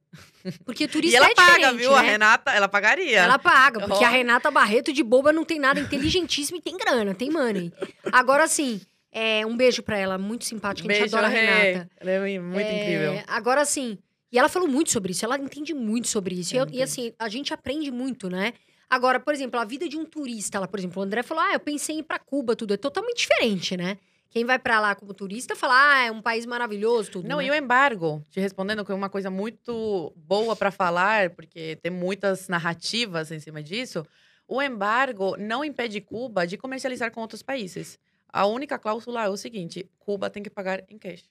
Porque 0.65 0.85
E 0.85 0.89
turista 0.89 1.19
ela 1.19 1.27
é 1.31 1.35
paga, 1.35 1.73
viu? 1.75 1.95
A 1.95 2.03
né? 2.03 2.11
Renata, 2.13 2.51
ela 2.53 2.67
pagaria. 2.69 3.19
Ela 3.21 3.39
paga, 3.39 3.81
porque 3.87 4.03
Ó. 4.05 4.07
a 4.07 4.11
Renata 4.11 4.51
Barreto 4.51 4.93
de 4.93 5.03
boba 5.03 5.33
não 5.33 5.45
tem 5.45 5.59
nada, 5.59 5.79
inteligentíssima 5.79 6.57
e 6.59 6.63
tem 6.63 6.77
grana, 6.79 7.15
tem 7.15 7.31
money. 7.31 7.71
Agora, 8.11 8.45
assim, 8.45 8.81
é, 9.13 9.45
um 9.45 9.55
beijo 9.57 9.83
pra 9.83 9.99
ela, 9.99 10.17
muito 10.17 10.47
simpática, 10.47 10.91
a 10.91 10.95
gente 10.95 11.15
adora 11.15 11.27
a. 11.27 11.31
Renata. 11.31 11.91
Ela 12.01 12.11
é 12.11 12.39
muito 12.39 12.61
É, 12.67 12.83
incrível. 12.83 13.23
Agora, 13.27 13.61
assim, 13.61 13.99
e 14.33 14.39
ela 14.39 14.49
falou 14.49 14.67
muito 14.69 14.91
sobre 14.91 15.13
isso, 15.13 15.23
ela 15.25 15.37
entende 15.39 15.75
muito 15.75 16.09
sobre 16.09 16.35
isso. 16.37 16.55
E, 16.55 16.57
eu- 16.57 16.63
Ela 16.63 16.73
e, 16.75 16.83
assim, 16.83 17.13
a 17.19 17.29
gente 17.29 17.53
aprende 17.53 17.91
muito, 17.91 18.31
né? 18.31 18.55
Agora, 18.89 19.21
por 19.21 19.35
exemplo, 19.35 19.61
a 19.61 19.65
vida 19.65 19.87
de 19.89 19.97
um 19.99 20.05
turista, 20.07 20.59
lá, 20.59 20.67
por 20.67 20.79
exemplo, 20.81 21.01
o 21.01 21.05
André 21.05 21.23
falou: 21.23 21.45
ah, 21.45 21.53
eu 21.53 21.61
pensei 21.61 21.97
em 21.97 21.99
ir 21.99 22.03
pra 22.05 22.19
Cuba, 22.19 22.57
tudo. 22.57 22.73
É 22.75 22.77
totalmente 22.79 23.19
diferente, 23.19 23.77
né? 23.77 23.99
Quem 24.31 24.45
vai 24.45 24.59
pra 24.61 24.79
lá 24.79 24.95
como 24.95 25.13
turista 25.13 25.57
fala, 25.57 25.75
ah, 25.75 26.05
é 26.07 26.11
um 26.11 26.23
país 26.23 26.47
maravilhoso, 26.47 27.11
tudo. 27.11 27.29
Não, 27.29 27.39
né? 27.39 27.47
e 27.47 27.51
o 27.51 27.55
embargo, 27.55 28.23
te 28.31 28.39
respondendo 28.39 28.85
que 28.85 28.93
é 28.93 28.95
uma 28.95 29.11
coisa 29.11 29.29
muito 29.29 30.13
boa 30.17 30.55
para 30.55 30.71
falar, 30.71 31.31
porque 31.31 31.77
tem 31.83 31.91
muitas 31.91 32.47
narrativas 32.47 33.33
em 33.33 33.41
cima 33.41 33.61
disso. 33.61 34.07
O 34.47 34.63
embargo 34.63 35.37
não 35.37 35.65
impede 35.65 36.01
Cuba 36.01 36.47
de 36.47 36.57
comercializar 36.57 37.11
com 37.11 37.21
outros 37.21 37.43
países. 37.43 37.99
A 38.33 38.47
única 38.47 38.79
cláusula 38.79 39.25
é 39.25 39.29
o 39.29 39.37
seguinte: 39.37 39.91
Cuba 39.99 40.31
tem 40.31 40.43
que 40.43 40.51
pagar 40.51 40.85
em 40.89 40.97
cash. 40.97 41.29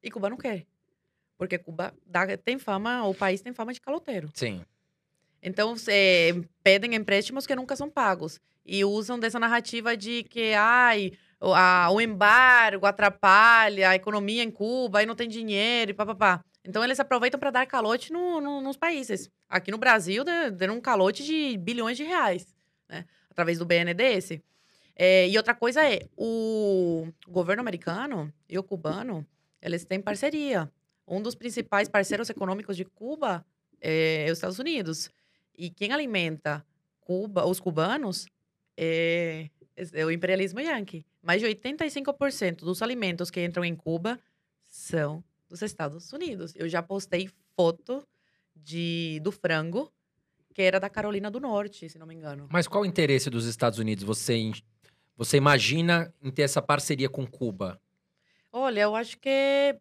E 0.00 0.08
Cuba 0.10 0.30
não 0.30 0.36
quer. 0.36 0.64
Porque 1.36 1.58
Cuba 1.58 1.92
dá- 2.06 2.36
tem 2.36 2.56
fama, 2.56 3.04
o 3.04 3.14
país 3.14 3.40
tem 3.40 3.52
fama 3.52 3.72
de 3.72 3.80
caloteiro. 3.80 4.30
Sim. 4.32 4.64
Então, 5.42 5.76
cê, 5.76 6.44
pedem 6.62 6.94
empréstimos 6.94 7.46
que 7.48 7.56
nunca 7.56 7.74
são 7.74 7.90
pagos. 7.90 8.40
E 8.64 8.84
usam 8.84 9.18
dessa 9.18 9.40
narrativa 9.40 9.96
de 9.96 10.22
que, 10.22 10.52
ai, 10.54 11.12
a- 11.42 11.88
o 11.90 12.00
embargo 12.00 12.86
atrapalha 12.86 13.90
a 13.90 13.94
economia 13.94 14.42
em 14.42 14.50
Cuba, 14.50 15.00
aí 15.00 15.06
não 15.06 15.16
tem 15.16 15.28
dinheiro 15.28 15.90
e 15.90 15.94
papapá. 15.94 16.44
Então, 16.64 16.84
eles 16.84 17.00
aproveitam 17.00 17.40
para 17.40 17.50
dar 17.50 17.66
calote 17.66 18.12
no- 18.12 18.40
no- 18.40 18.60
nos 18.60 18.76
países. 18.76 19.28
Aqui 19.48 19.70
no 19.70 19.78
Brasil, 19.78 20.22
de- 20.22 20.50
deram 20.52 20.76
um 20.76 20.80
calote 20.80 21.24
de 21.24 21.56
bilhões 21.58 21.96
de 21.96 22.04
reais, 22.04 22.54
né? 22.88 23.04
Através 23.30 23.58
do 23.58 23.64
BNDES. 23.64 24.40
É, 24.94 25.28
e 25.28 25.36
outra 25.36 25.54
coisa 25.54 25.82
é, 25.90 26.06
o 26.16 27.08
governo 27.26 27.60
americano 27.62 28.32
e 28.48 28.58
o 28.58 28.62
cubano, 28.62 29.26
eles 29.60 29.84
têm 29.84 30.00
parceria. 30.00 30.70
Um 31.08 31.20
dos 31.20 31.34
principais 31.34 31.88
parceiros 31.88 32.30
econômicos 32.30 32.76
de 32.76 32.84
Cuba 32.84 33.44
é 33.80 34.26
os 34.26 34.38
Estados 34.38 34.58
Unidos. 34.58 35.10
E 35.58 35.70
quem 35.70 35.92
alimenta 35.92 36.64
Cuba, 37.00 37.44
os 37.44 37.58
cubanos 37.58 38.26
é, 38.76 39.48
é 39.60 39.61
o 40.04 40.10
imperialismo 40.10 40.60
yankee. 40.60 41.04
Mais 41.22 41.40
de 41.40 41.48
85% 41.48 42.56
dos 42.56 42.82
alimentos 42.82 43.30
que 43.30 43.44
entram 43.44 43.64
em 43.64 43.74
Cuba 43.74 44.18
são 44.66 45.22
dos 45.48 45.62
Estados 45.62 46.12
Unidos. 46.12 46.54
Eu 46.56 46.68
já 46.68 46.82
postei 46.82 47.30
foto 47.56 48.06
de, 48.54 49.20
do 49.22 49.30
frango, 49.30 49.92
que 50.54 50.62
era 50.62 50.78
da 50.78 50.88
Carolina 50.88 51.30
do 51.30 51.40
Norte, 51.40 51.88
se 51.88 51.98
não 51.98 52.06
me 52.06 52.14
engano. 52.14 52.48
Mas 52.50 52.66
qual 52.66 52.82
o 52.82 52.86
interesse 52.86 53.30
dos 53.30 53.46
Estados 53.46 53.78
Unidos? 53.78 54.04
Você, 54.04 54.52
você 55.16 55.36
imagina 55.36 56.12
em 56.22 56.30
ter 56.30 56.42
essa 56.42 56.62
parceria 56.62 57.08
com 57.08 57.26
Cuba? 57.26 57.80
Olha, 58.52 58.80
eu 58.80 58.94
acho 58.94 59.18
que 59.18 59.76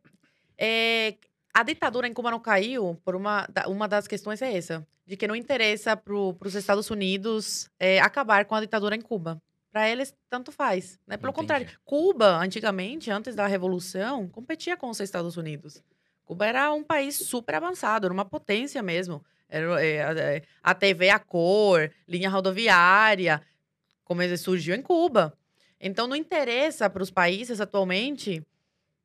é, 0.57 1.15
a 1.53 1.63
ditadura 1.63 2.07
em 2.07 2.13
Cuba 2.13 2.31
não 2.31 2.39
caiu 2.39 2.99
por 3.03 3.15
uma, 3.15 3.47
uma 3.67 3.87
das 3.87 4.07
questões 4.07 4.41
é 4.41 4.55
essa, 4.55 4.85
de 5.05 5.17
que 5.17 5.27
não 5.27 5.35
interessa 5.35 5.97
para 5.97 6.13
os 6.13 6.55
Estados 6.55 6.89
Unidos 6.89 7.69
é, 7.79 7.99
acabar 7.99 8.45
com 8.45 8.55
a 8.55 8.61
ditadura 8.61 8.95
em 8.95 9.01
Cuba. 9.01 9.41
Para 9.71 9.89
eles, 9.89 10.13
tanto 10.29 10.51
faz. 10.51 10.99
Né? 11.07 11.15
Pelo 11.17 11.29
Entendi. 11.31 11.41
contrário, 11.47 11.69
Cuba, 11.85 12.37
antigamente, 12.37 13.09
antes 13.09 13.35
da 13.35 13.47
Revolução, 13.47 14.27
competia 14.27 14.75
com 14.75 14.89
os 14.89 14.99
Estados 14.99 15.37
Unidos. 15.37 15.81
Cuba 16.25 16.45
era 16.45 16.71
um 16.73 16.83
país 16.83 17.15
super 17.15 17.55
avançado, 17.55 18.05
era 18.07 18.13
uma 18.13 18.25
potência 18.25 18.81
mesmo. 18.83 19.23
Era, 19.47 19.83
é, 19.85 20.03
a- 20.03 20.11
é, 20.13 20.41
a 20.61 20.73
TV 20.75 21.09
a 21.09 21.19
cor, 21.19 21.91
linha 22.07 22.29
rodoviária, 22.29 23.41
como 24.03 24.21
ele 24.21 24.37
surgiu 24.37 24.75
em 24.75 24.81
Cuba. 24.81 25.37
Então, 25.79 26.05
não 26.07 26.15
interessa 26.15 26.89
para 26.89 27.01
os 27.03 27.09
países 27.09 27.59
atualmente 27.61 28.45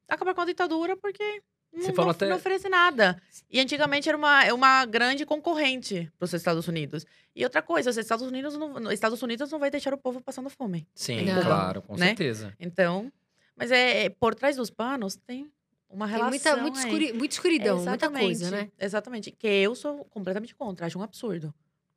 acabar 0.08 0.34
com 0.34 0.40
a 0.40 0.46
ditadura 0.46 0.96
porque 0.96 1.42
Você 1.76 1.88
não, 1.88 1.94
falou 1.94 2.06
não- 2.06 2.10
até- 2.12 2.28
não 2.28 2.36
oferece 2.36 2.68
nada. 2.68 3.20
E 3.50 3.60
antigamente 3.60 4.08
era 4.08 4.16
uma, 4.16 4.44
é 4.44 4.52
uma 4.52 4.84
grande 4.86 5.24
concorrente 5.26 6.10
para 6.18 6.24
os 6.24 6.32
Estados 6.32 6.66
Unidos. 6.66 7.04
E 7.34 7.44
outra 7.44 7.60
coisa, 7.62 7.90
os 7.90 7.96
Estados 7.96 8.26
Unidos 8.26 8.56
não, 8.56 8.72
os 8.74 8.92
Estados 8.92 9.22
Unidos 9.22 9.50
não 9.50 9.58
vai 9.58 9.70
deixar 9.70 9.92
o 9.92 9.98
povo 9.98 10.20
passando 10.20 10.48
fome. 10.50 10.86
Sim, 10.94 11.22
Não. 11.26 11.42
claro, 11.42 11.82
com 11.82 11.96
Né? 11.96 12.06
certeza. 12.08 12.54
Então, 12.58 13.12
mas 13.54 13.70
é, 13.70 14.04
é- 14.06 14.08
por 14.08 14.34
trás 14.34 14.56
dos 14.56 14.70
panos 14.70 15.16
tem 15.16 15.50
uma 15.88 16.06
Tem 16.06 16.16
relação 16.16 16.30
muita, 16.30 16.56
muita, 16.56 16.78
aí. 16.78 16.84
escuri, 16.84 17.12
muita 17.12 17.34
escuridão, 17.34 17.84
muita 17.84 18.10
coisa, 18.10 18.50
né? 18.50 18.68
Exatamente. 18.80 19.30
Que 19.30 19.46
eu 19.46 19.74
sou 19.74 20.04
completamente 20.06 20.54
contra, 20.54 20.86
acho 20.86 20.98
um 20.98 21.02
absurdo. 21.02 21.54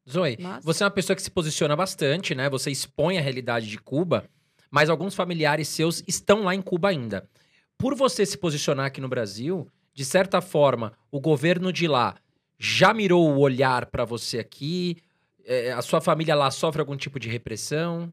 Zoe, 0.09 0.38
Mas... 0.39 0.63
você 0.63 0.84
é 0.84 0.86
uma 0.86 0.91
pessoa 0.91 1.15
que 1.15 1.21
se 1.21 1.30
posiciona 1.32 1.75
bastante, 1.75 2.34
né? 2.36 2.49
Você 2.49 2.69
expõe 2.71 3.17
a 3.17 3.21
realidade 3.21 3.67
de 3.67 3.77
Cuba, 3.77 4.25
mas 4.71 4.89
alguns 4.89 5.15
familiares 5.15 5.67
seus 5.67 6.03
estão 6.07 6.43
lá 6.43 6.53
em 6.55 6.61
Cuba 6.61 6.89
ainda. 6.89 7.30
Por 7.80 7.95
você 7.95 8.25
se 8.25 8.38
posicionar 8.38 8.88
aqui 8.88 8.99
no 8.99 9.07
Brasil, 9.07 9.65
de 9.93 10.03
certa 10.03 10.41
forma, 10.41 10.91
o 11.09 11.17
governo 11.17 11.71
de 11.71 11.88
lá 11.88 12.13
já 12.57 12.93
mirou 12.93 13.32
o 13.32 13.39
olhar 13.39 13.86
pra 13.86 14.03
você 14.03 14.38
aqui? 14.38 14.97
É, 15.45 15.71
a 15.71 15.82
sua 15.82 16.01
família 16.01 16.36
lá 16.36 16.51
sofre 16.51 16.82
algum 16.82 16.97
tipo 16.97 17.17
de 17.17 17.30
repressão? 17.30 18.11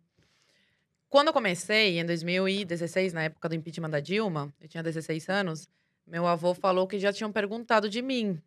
Quando 1.09 1.27
eu 1.29 1.33
comecei, 1.33 1.99
em 1.99 2.07
2016, 2.07 3.13
na 3.13 3.25
época 3.25 3.49
do 3.49 3.57
impeachment 3.57 3.91
da 3.91 3.99
Dilma, 3.99 4.55
eu 4.61 4.69
tinha 4.69 4.85
16 4.85 5.29
anos, 5.29 5.69
meu 6.07 6.29
avô 6.29 6.55
falou 6.55 6.87
que 6.87 7.01
já 7.01 7.13
tinham 7.13 7.33
perguntado 7.33 7.89
de 7.89 8.01
mim. 8.01 8.41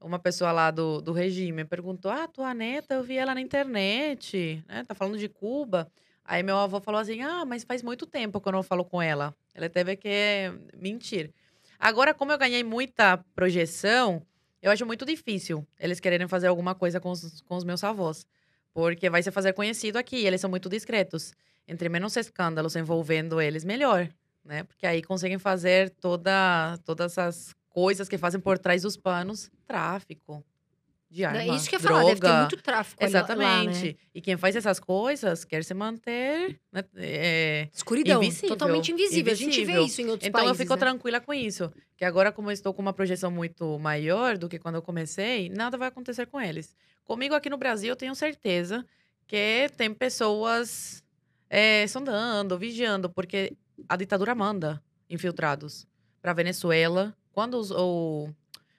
Uma 0.00 0.18
pessoa 0.18 0.50
lá 0.50 0.72
do, 0.72 1.00
do 1.00 1.12
regime 1.12 1.64
perguntou: 1.64 2.10
Ah, 2.10 2.26
tua 2.26 2.52
neta, 2.52 2.94
eu 2.94 3.04
vi 3.04 3.16
ela 3.16 3.36
na 3.36 3.40
internet, 3.40 4.64
né? 4.66 4.82
Tá 4.82 4.96
falando 4.96 5.16
de 5.16 5.28
Cuba. 5.28 5.88
Aí 6.30 6.44
meu 6.44 6.56
avô 6.56 6.80
falou 6.80 7.00
assim: 7.00 7.22
Ah, 7.22 7.44
mas 7.44 7.64
faz 7.64 7.82
muito 7.82 8.06
tempo 8.06 8.40
que 8.40 8.46
eu 8.46 8.52
não 8.52 8.62
falo 8.62 8.84
com 8.84 9.02
ela. 9.02 9.34
Ela 9.52 9.68
teve 9.68 9.96
que 9.96 10.08
mentir. 10.76 11.34
Agora, 11.76 12.14
como 12.14 12.30
eu 12.30 12.38
ganhei 12.38 12.62
muita 12.62 13.16
projeção, 13.34 14.24
eu 14.62 14.70
acho 14.70 14.86
muito 14.86 15.04
difícil 15.04 15.66
eles 15.76 15.98
quererem 15.98 16.28
fazer 16.28 16.46
alguma 16.46 16.72
coisa 16.72 17.00
com 17.00 17.10
os, 17.10 17.40
com 17.40 17.56
os 17.56 17.64
meus 17.64 17.82
avós. 17.82 18.24
Porque 18.72 19.10
vai 19.10 19.24
se 19.24 19.32
fazer 19.32 19.54
conhecido 19.54 19.96
aqui, 19.96 20.24
eles 20.24 20.40
são 20.40 20.48
muito 20.48 20.68
discretos 20.68 21.34
entre 21.66 21.88
menos 21.88 22.16
escândalos 22.16 22.76
envolvendo 22.76 23.40
eles, 23.40 23.64
melhor, 23.64 24.08
né? 24.44 24.62
Porque 24.62 24.86
aí 24.86 25.02
conseguem 25.02 25.38
fazer 25.38 25.90
toda, 26.00 26.78
todas 26.84 27.18
as 27.18 27.56
coisas 27.68 28.08
que 28.08 28.16
fazem 28.16 28.40
por 28.40 28.56
trás 28.56 28.82
dos 28.82 28.96
panos, 28.96 29.50
tráfico 29.66 30.44
de 31.10 31.24
arma, 31.24 31.42
É 31.42 31.48
isso 31.56 31.68
que 31.68 31.74
eu 31.74 31.80
ia 31.80 31.82
droga. 31.82 32.00
falar, 32.00 32.14
deve 32.14 32.20
ter 32.20 32.32
muito 32.38 32.56
tráfico 32.62 33.02
Exatamente. 33.04 33.78
lá, 33.78 33.84
né? 33.88 33.94
E 34.14 34.20
quem 34.20 34.36
faz 34.36 34.54
essas 34.54 34.78
coisas 34.78 35.44
quer 35.44 35.64
se 35.64 35.74
manter 35.74 36.60
né, 36.72 36.84
é, 36.96 37.68
Escuridão, 37.72 38.22
Invisível. 38.22 38.48
totalmente 38.50 38.92
invisível. 38.92 39.32
A 39.32 39.36
gente 39.36 39.50
vê 39.56 39.60
Invisível. 39.62 39.84
isso 39.86 40.00
em 40.02 40.06
outros 40.06 40.28
então 40.28 40.40
países, 40.40 40.58
eu 40.60 40.64
fico 40.64 40.74
né? 40.74 40.78
tranquila 40.80 41.20
com 41.20 41.34
isso. 41.34 41.72
Que 41.96 42.04
agora, 42.04 42.30
como 42.30 42.48
eu 42.48 42.52
estou 42.52 42.72
com 42.72 42.80
uma 42.80 42.92
projeção 42.92 43.30
muito 43.30 43.78
maior 43.80 44.38
do 44.38 44.48
que 44.48 44.58
quando 44.58 44.76
eu 44.76 44.82
comecei, 44.82 45.48
nada 45.48 45.76
vai 45.76 45.88
acontecer 45.88 46.26
com 46.26 46.40
eles. 46.40 46.76
Comigo 47.04 47.34
aqui 47.34 47.50
no 47.50 47.56
Brasil, 47.58 47.88
eu 47.90 47.96
tenho 47.96 48.14
certeza 48.14 48.86
que 49.26 49.68
tem 49.76 49.92
pessoas 49.92 51.02
é, 51.48 51.86
sondando, 51.88 52.56
vigiando, 52.56 53.10
porque 53.10 53.56
a 53.88 53.96
ditadura 53.96 54.32
manda 54.34 54.80
infiltrados 55.08 55.86
para 56.22 56.32
Venezuela. 56.32 57.12
Quando 57.32 57.54
os- 57.58 57.70
o, 57.72 58.28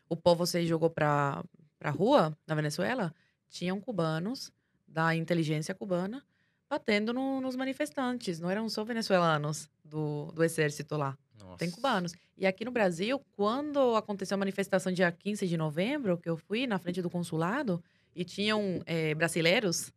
o 0.08 0.16
povo 0.16 0.46
se 0.46 0.66
jogou 0.66 0.90
para 0.90 1.44
a 1.90 1.92
rua 1.92 2.38
na 2.48 2.56
Venezuela, 2.56 3.14
tinham 3.50 3.80
cubanos 3.80 4.52
da 4.88 5.16
inteligência 5.16 5.74
cubana 5.74 6.24
batendo 6.70 7.12
no- 7.14 7.42
nos 7.42 7.56
manifestantes. 7.56 8.40
Não 8.40 8.50
eram 8.50 8.70
só 8.70 8.84
venezuelanos 8.84 9.70
do, 9.84 10.32
do 10.34 10.44
exército 10.44 10.96
lá. 10.96 11.18
Nossa. 11.38 11.58
Tem 11.58 11.70
cubanos. 11.72 12.14
E 12.38 12.46
aqui 12.46 12.64
no 12.64 12.72
Brasil, 12.72 13.20
quando 13.36 13.96
aconteceu 13.96 14.36
a 14.36 14.38
manifestação 14.38 14.92
dia 14.92 15.12
15 15.12 15.48
de 15.48 15.58
novembro, 15.58 16.18
que 16.18 16.30
eu 16.30 16.38
fui 16.38 16.66
na 16.68 16.78
frente 16.80 17.02
do 17.02 17.10
consulado, 17.10 17.84
e 18.16 18.24
tinham 18.24 18.82
eh, 18.86 19.14
brasileiros 19.16 19.92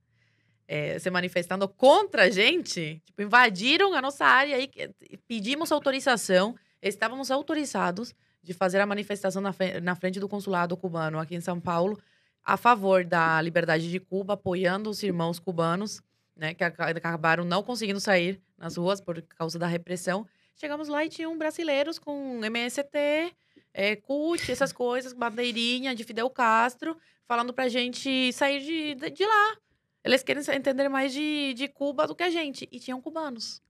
eh, 0.66 0.98
se 0.98 1.10
manifestando 1.10 1.68
contra 1.68 2.22
a 2.24 2.30
gente, 2.30 3.00
tipo, 3.04 3.22
invadiram 3.22 3.92
a 3.94 4.00
nossa 4.00 4.24
área 4.24 4.58
e 4.58 4.66
que- 4.66 4.90
pedimos 5.28 5.70
autorização, 5.70 6.56
estávamos 6.82 7.30
autorizados 7.30 8.14
de 8.44 8.52
fazer 8.52 8.78
a 8.80 8.86
manifestação 8.86 9.40
na, 9.42 9.54
na 9.82 9.94
frente 9.96 10.20
do 10.20 10.28
consulado 10.28 10.76
cubano 10.76 11.18
aqui 11.18 11.34
em 11.34 11.40
São 11.40 11.58
Paulo, 11.58 11.98
a 12.44 12.56
favor 12.56 13.04
da 13.04 13.40
liberdade 13.40 13.90
de 13.90 13.98
Cuba, 13.98 14.34
apoiando 14.34 14.90
os 14.90 15.02
irmãos 15.02 15.38
cubanos, 15.38 16.02
né, 16.36 16.52
que 16.52 16.62
aca- 16.62 16.90
acabaram 16.90 17.44
não 17.44 17.62
conseguindo 17.62 17.98
sair 18.00 18.40
nas 18.58 18.76
ruas 18.76 19.00
por 19.00 19.20
causa 19.22 19.58
da 19.58 19.66
repressão. 19.66 20.26
Chegamos 20.56 20.88
lá 20.88 21.04
e 21.04 21.08
tinham 21.08 21.36
brasileiros 21.38 21.98
com 21.98 22.44
MST, 22.44 23.34
é, 23.72 23.96
CUT, 23.96 24.52
essas 24.52 24.72
coisas, 24.74 25.12
bandeirinha 25.12 25.94
de 25.94 26.04
Fidel 26.04 26.28
Castro, 26.28 26.96
falando 27.26 27.52
pra 27.52 27.68
gente 27.68 28.30
sair 28.32 28.60
de, 28.60 28.94
de, 28.94 29.10
de 29.10 29.24
lá. 29.26 29.56
Eles 30.04 30.22
querem 30.22 30.42
entender 30.54 30.86
mais 30.90 31.14
de, 31.14 31.54
de 31.54 31.66
Cuba 31.66 32.06
do 32.06 32.14
que 32.14 32.22
a 32.22 32.28
gente. 32.30 32.68
E 32.70 32.78
tinham 32.78 33.00
cubanos. 33.00 33.62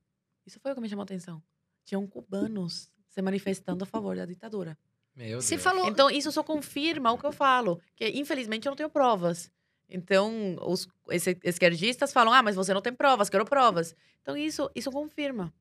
Isso 0.45 0.59
foi 0.61 0.73
o 0.73 0.75
que 0.75 0.81
me 0.81 0.89
chamou 0.89 1.03
a 1.03 1.05
atenção. 1.05 1.41
Tinham 1.85 2.05
cubanos 2.09 2.91
se 3.15 3.23
manifestando 3.23 3.85
a 3.85 3.87
favor 3.87 4.17
da 4.17 4.27
ditadura. 4.27 4.77
Meu 5.15 5.41
Você 5.41 5.55
Deus. 5.55 5.63
falou. 5.63 5.87
Então, 5.87 6.11
isso 6.11 6.33
só 6.33 6.43
confirma 6.43 7.13
o 7.13 7.17
que 7.19 7.25
eu 7.25 7.31
falo. 7.31 7.81
Que, 7.95 8.09
infelizmente, 8.19 8.67
eu 8.67 8.71
não 8.71 8.77
tenho 8.77 8.91
provas. 8.91 9.49
Então, 9.89 10.57
os 10.63 10.89
esquerdistas 11.45 12.13
falam, 12.13 12.33
ah, 12.33 12.43
mas 12.43 12.57
você 12.57 12.75
não 12.75 12.83
tem 12.83 12.93
provas, 12.93 13.31
quero 13.31 13.45
provas. 13.45 13.95
Então, 14.21 14.37
isso, 14.37 14.69
isso 14.75 14.91
confirma. 14.91 15.53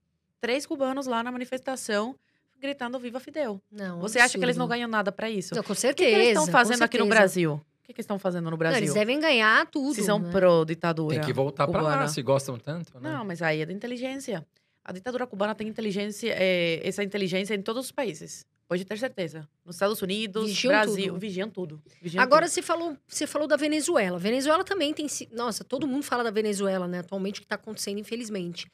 Três 0.41 0.65
cubanos 0.65 1.05
lá 1.05 1.21
na 1.21 1.31
manifestação 1.31 2.15
gritando 2.59 2.97
Viva 2.97 3.19
Fidel. 3.19 3.61
Não, 3.71 3.99
Você 3.99 4.17
acha 4.19 4.37
que 4.37 4.43
eles 4.43 4.57
não 4.57 4.63
absurdo. 4.65 4.69
ganham 4.77 4.89
nada 4.89 5.11
pra 5.11 5.29
isso? 5.29 5.53
Não, 5.53 5.61
com 5.61 5.73
O 5.73 5.75
que, 5.75 5.81
certeza. 5.81 6.09
que 6.09 6.15
eles 6.15 6.27
estão 6.29 6.47
fazendo 6.47 6.81
aqui 6.81 6.97
no 6.97 7.03
certeza. 7.03 7.19
Brasil? 7.19 7.53
O 7.53 7.85
que, 7.85 7.93
que 7.93 7.99
eles 7.99 8.05
estão 8.05 8.17
fazendo 8.17 8.45
no 8.45 8.51
Não, 8.51 8.57
Brasil? 8.57 8.79
eles 8.79 8.93
devem 8.93 9.19
ganhar 9.19 9.67
tudo. 9.67 9.93
Se 9.93 10.01
são 10.03 10.17
né? 10.17 10.31
pró-ditadura. 10.31 11.17
Tem 11.17 11.25
que 11.25 11.33
voltar 11.33 11.67
pra 11.67 11.81
lá, 11.81 12.07
se 12.07 12.21
gostam 12.23 12.57
tanto, 12.57 12.97
né? 12.99 13.11
Não, 13.11 13.25
mas 13.25 13.41
aí 13.41 13.61
é 13.61 13.65
da 13.65 13.73
inteligência. 13.73 14.43
A 14.85 14.91
ditadura 14.91 15.25
cubana 15.25 15.55
tem 15.55 15.67
inteligência, 15.67 16.33
é, 16.37 16.81
essa 16.87 17.03
inteligência 17.03 17.53
em 17.55 17.61
todos 17.61 17.85
os 17.85 17.91
países. 17.91 18.45
Pode 18.67 18.83
ter 18.85 18.97
certeza. 18.97 19.47
Nos 19.65 19.75
Estados 19.75 20.01
Unidos, 20.01 20.47
Vigiam 20.47 20.71
Brasil, 20.71 21.07
tudo. 21.13 21.19
vigiam 21.19 21.49
tudo. 21.49 21.83
Vigiam 22.01 22.21
Agora 22.23 22.45
tudo. 22.45 22.53
você 22.53 22.61
falou, 22.61 22.97
você 23.07 23.27
falou 23.27 23.47
da 23.47 23.55
Venezuela. 23.55 24.17
Venezuela 24.17 24.63
também 24.63 24.93
tem. 24.93 25.05
Nossa, 25.31 25.63
todo 25.63 25.87
mundo 25.87 26.03
fala 26.03 26.23
da 26.23 26.31
Venezuela, 26.31 26.87
né? 26.87 26.99
Atualmente 26.99 27.37
o 27.39 27.41
que 27.41 27.45
está 27.45 27.55
acontecendo, 27.55 27.99
infelizmente. 27.99 28.67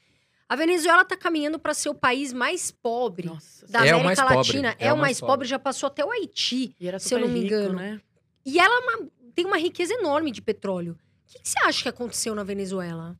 A 0.48 0.56
Venezuela 0.56 1.02
está 1.02 1.16
caminhando 1.16 1.58
para 1.60 1.74
ser 1.74 1.90
o 1.90 1.94
país 1.94 2.32
mais 2.32 2.72
pobre 2.72 3.28
Nossa, 3.28 3.66
da 3.68 3.86
É 3.86 3.90
América 3.90 4.24
Latina. 4.24 4.74
É, 4.80 4.92
o 4.92 4.96
mais 4.98 5.20
pobre, 5.20 5.32
pobre. 5.34 5.48
já 5.48 5.58
passou 5.60 5.86
até 5.86 6.04
o 6.04 6.10
Haiti. 6.10 6.74
E 6.80 6.88
era 6.88 6.98
se 6.98 7.14
eu 7.14 7.20
não 7.20 7.28
me 7.28 7.40
rico, 7.40 7.54
engano. 7.54 7.74
né? 7.74 8.00
E 8.44 8.58
ela 8.58 8.74
é 8.74 8.78
uma- 8.96 9.08
tem 9.34 9.44
uma 9.46 9.58
riqueza 9.58 9.92
enorme 9.94 10.32
de 10.32 10.42
petróleo. 10.42 10.98
O 11.28 11.32
que, 11.32 11.40
que 11.40 11.48
você 11.48 11.58
acha 11.64 11.82
que 11.84 11.88
aconteceu 11.88 12.34
na 12.34 12.42
Venezuela? 12.42 13.16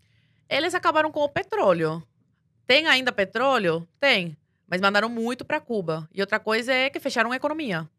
Eles 0.49 0.75
acabaram 0.75 1.13
com 1.13 1.21
o 1.21 1.29
petróleo. 1.29 2.03
Tem 2.71 2.87
ainda 2.87 3.11
petróleo? 3.11 3.85
Tem. 3.99 4.37
Mas 4.69 4.81
mandaram 4.81 5.09
muito 5.09 5.45
para 5.45 5.59
Cuba. 5.59 6.09
E 6.15 6.21
outra 6.21 6.39
coisa 6.39 6.73
é 6.73 6.89
que 6.89 7.01
fecharam 7.01 7.33
a 7.33 7.35
economia. 7.35 7.91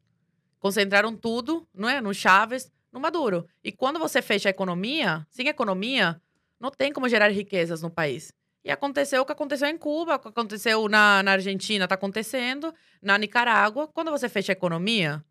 Concentraram 0.60 1.14
tudo, 1.14 1.68
não 1.76 1.90
é? 1.90 2.00
No 2.00 2.14
Chaves, 2.14 2.72
no 2.90 2.98
Maduro. 2.98 3.46
E 3.62 3.70
quando 3.70 4.00
você 4.00 4.22
fecha 4.22 4.48
a 4.48 4.50
economia, 4.50 5.28
sem 5.30 5.50
economia, 5.50 6.22
não 6.58 6.72
tem 6.72 6.94
como 6.94 7.10
gerar 7.10 7.28
riquezas 7.28 7.82
no 7.82 7.90
país. 7.90 8.32
E 8.64 8.72
aconteceu 8.72 9.24
o 9.24 9.26
que 9.26 9.34
aconteceu 9.34 9.68
em 9.68 9.78
Cuba, 9.78 10.16
o 10.16 10.20
que 10.20 10.30
aconteceu 10.30 10.88
na, 10.88 11.22
na 11.22 11.34
Argentina, 11.34 11.84
está 11.84 11.96
acontecendo, 11.96 12.74
na 13.02 13.18
Nicarágua. 13.18 13.90
Quando 13.90 14.10
você 14.10 14.30
fecha 14.30 14.54
a 14.54 14.56
economia, 14.56 15.22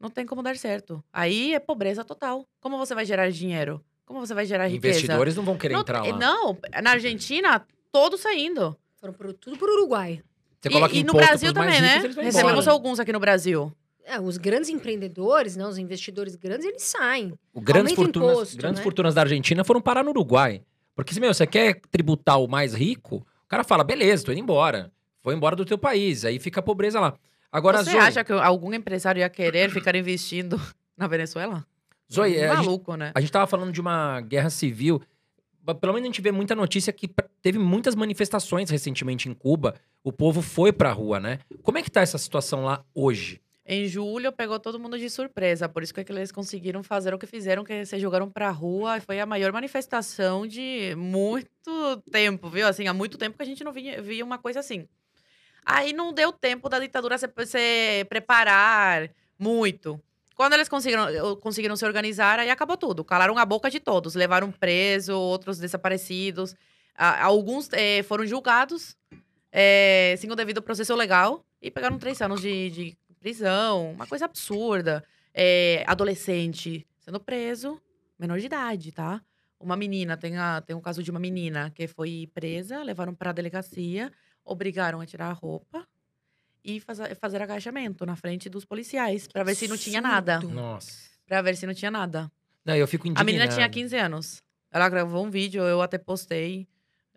não 0.00 0.08
tem 0.08 0.24
como 0.24 0.42
dar 0.42 0.56
certo. 0.56 1.04
Aí 1.12 1.52
é 1.52 1.60
pobreza 1.60 2.02
total. 2.02 2.48
Como 2.60 2.78
você 2.78 2.94
vai 2.94 3.04
gerar 3.04 3.28
dinheiro? 3.28 3.84
Como 4.06 4.20
você 4.20 4.32
vai 4.32 4.46
gerar 4.46 4.68
riqueza? 4.68 5.00
Investidores 5.00 5.36
não 5.36 5.44
vão 5.44 5.58
querer 5.58 5.74
não, 5.74 5.82
entrar 5.82 6.02
lá. 6.02 6.16
Não, 6.16 6.58
na 6.82 6.92
Argentina, 6.92 7.62
todos 7.92 8.22
saindo. 8.22 8.74
Foram 9.00 9.12
pro, 9.12 9.32
tudo 9.32 9.56
pro 9.56 9.72
Uruguai. 9.72 10.22
Você 10.60 10.68
E- 10.68 10.72
coloca 10.72 10.94
e, 10.94 11.04
no 11.04 11.10
imposto 11.10 11.26
Brasil 11.26 11.52
também, 11.52 11.80
né? 11.80 11.98
Recebemos 11.98 12.36
embora. 12.36 12.70
alguns 12.70 12.98
aqui 12.98 13.12
no 13.12 13.20
Brasil. 13.20 13.72
É, 14.04 14.20
os 14.20 14.36
grandes 14.36 14.70
empreendedores, 14.70 15.56
né, 15.56 15.66
os 15.66 15.78
investidores 15.78 16.36
grandes, 16.36 16.64
eles 16.64 16.82
saem. 16.82 17.34
O 17.52 17.60
grandes 17.60 17.92
fortunas, 17.92 18.30
imposto, 18.30 18.56
grandes 18.56 18.78
né? 18.78 18.84
fortunas 18.84 19.14
da 19.14 19.22
Argentina 19.22 19.64
foram 19.64 19.80
parar 19.80 20.04
no 20.04 20.10
Uruguai. 20.10 20.62
Porque 20.94 21.12
se, 21.12 21.20
meu, 21.20 21.34
você 21.34 21.46
quer 21.46 21.80
tributar 21.90 22.40
o 22.40 22.46
mais 22.46 22.72
rico, 22.72 23.16
o 23.16 23.48
cara 23.48 23.64
fala, 23.64 23.82
beleza, 23.82 24.24
tô 24.24 24.32
indo 24.32 24.40
embora. 24.40 24.92
Vou 25.22 25.32
embora 25.32 25.56
do 25.56 25.64
teu 25.64 25.76
país. 25.76 26.24
Aí 26.24 26.38
fica 26.38 26.60
a 26.60 26.62
pobreza 26.62 27.00
lá. 27.00 27.14
Agora, 27.50 27.82
Você 27.82 27.90
Zoe, 27.90 27.98
acha 28.00 28.22
que 28.24 28.32
algum 28.32 28.72
empresário 28.72 29.18
ia 29.20 29.28
querer 29.28 29.70
ficar 29.70 29.94
investindo 29.96 30.60
na 30.96 31.06
Venezuela? 31.08 31.66
Zoe, 32.12 32.36
é, 32.36 32.48
a, 32.48 32.54
gente, 32.56 32.64
Maluco, 32.66 32.94
né? 32.96 33.10
a 33.12 33.20
gente 33.20 33.32
tava 33.32 33.46
falando 33.48 33.72
de 33.72 33.80
uma 33.80 34.20
guerra 34.20 34.50
civil. 34.50 35.02
Pelo 35.74 35.92
menos 35.92 36.06
a 36.06 36.10
gente 36.10 36.22
vê 36.22 36.30
muita 36.30 36.54
notícia 36.54 36.92
que 36.92 37.08
teve 37.42 37.58
muitas 37.58 37.94
manifestações 37.94 38.70
recentemente 38.70 39.28
em 39.28 39.34
Cuba. 39.34 39.74
O 40.04 40.12
povo 40.12 40.42
foi 40.42 40.72
pra 40.72 40.92
rua, 40.92 41.18
né? 41.18 41.40
Como 41.62 41.78
é 41.78 41.82
que 41.82 41.90
tá 41.90 42.00
essa 42.00 42.18
situação 42.18 42.64
lá 42.64 42.84
hoje? 42.94 43.40
Em 43.68 43.86
julho 43.86 44.30
pegou 44.30 44.60
todo 44.60 44.78
mundo 44.78 44.96
de 44.96 45.10
surpresa, 45.10 45.68
por 45.68 45.82
isso 45.82 45.92
que 45.92 46.00
eles 46.00 46.30
conseguiram 46.30 46.84
fazer 46.84 47.12
o 47.12 47.18
que 47.18 47.26
fizeram, 47.26 47.64
que 47.64 47.84
se 47.84 47.98
jogaram 47.98 48.30
pra 48.30 48.48
rua. 48.50 49.00
Foi 49.00 49.18
a 49.18 49.26
maior 49.26 49.52
manifestação 49.52 50.46
de 50.46 50.94
muito 50.96 52.00
tempo, 52.12 52.48
viu? 52.48 52.68
Assim, 52.68 52.86
há 52.86 52.94
muito 52.94 53.18
tempo 53.18 53.36
que 53.36 53.42
a 53.42 53.46
gente 53.46 53.64
não 53.64 53.72
via, 53.72 54.00
via 54.00 54.24
uma 54.24 54.38
coisa 54.38 54.60
assim. 54.60 54.86
Aí 55.64 55.92
não 55.92 56.12
deu 56.12 56.32
tempo 56.32 56.68
da 56.68 56.78
ditadura 56.78 57.18
se, 57.18 57.28
se 57.44 58.04
preparar 58.08 59.10
muito. 59.36 60.00
Quando 60.36 60.52
eles 60.52 60.68
conseguiram, 60.68 61.06
conseguiram 61.40 61.74
se 61.76 61.86
organizar, 61.86 62.38
aí 62.38 62.50
acabou 62.50 62.76
tudo. 62.76 63.02
Calaram 63.02 63.38
a 63.38 63.44
boca 63.46 63.70
de 63.70 63.80
todos. 63.80 64.14
Levaram 64.14 64.52
preso, 64.52 65.18
outros 65.18 65.58
desaparecidos. 65.58 66.54
Alguns 66.94 67.70
eh, 67.72 68.02
foram 68.02 68.26
julgados 68.26 68.94
eh, 69.50 70.14
sem 70.18 70.30
o 70.30 70.36
devido 70.36 70.60
processo 70.60 70.94
legal 70.94 71.42
e 71.60 71.70
pegaram 71.70 71.98
três 71.98 72.20
anos 72.20 72.42
de, 72.42 72.70
de 72.70 72.98
prisão. 73.18 73.92
Uma 73.92 74.06
coisa 74.06 74.26
absurda. 74.26 75.02
Eh, 75.32 75.82
adolescente 75.86 76.86
sendo 76.98 77.20
preso, 77.20 77.80
menor 78.18 78.38
de 78.38 78.46
idade, 78.46 78.92
tá? 78.92 79.22
Uma 79.60 79.76
menina, 79.76 80.16
tem, 80.16 80.36
a, 80.36 80.60
tem 80.60 80.74
um 80.74 80.80
caso 80.80 81.02
de 81.02 81.10
uma 81.10 81.20
menina 81.20 81.70
que 81.70 81.86
foi 81.86 82.28
presa, 82.34 82.82
levaram 82.82 83.14
para 83.14 83.30
a 83.30 83.32
delegacia, 83.32 84.12
obrigaram 84.44 85.00
a 85.00 85.06
tirar 85.06 85.28
a 85.30 85.32
roupa 85.32 85.86
e 86.66 86.80
fazer, 86.80 87.14
fazer 87.14 87.40
agachamento 87.40 88.04
na 88.04 88.16
frente 88.16 88.48
dos 88.50 88.64
policiais 88.64 89.28
para 89.28 89.44
ver 89.44 89.54
se 89.54 89.68
não 89.68 89.76
tinha 89.76 90.00
nada. 90.00 90.40
Nossa. 90.40 90.90
Pra 91.24 91.40
ver 91.40 91.56
se 91.56 91.66
não 91.66 91.72
tinha 91.74 91.90
nada. 91.90 92.30
Não, 92.64 92.74
eu 92.74 92.86
fico 92.88 93.06
A 93.06 93.10
indignado. 93.10 93.26
menina 93.26 93.48
tinha 93.48 93.68
15 93.68 93.96
anos. 93.96 94.42
Ela 94.72 94.88
gravou 94.88 95.24
um 95.24 95.30
vídeo, 95.30 95.62
eu 95.62 95.80
até 95.80 95.96
postei 95.96 96.66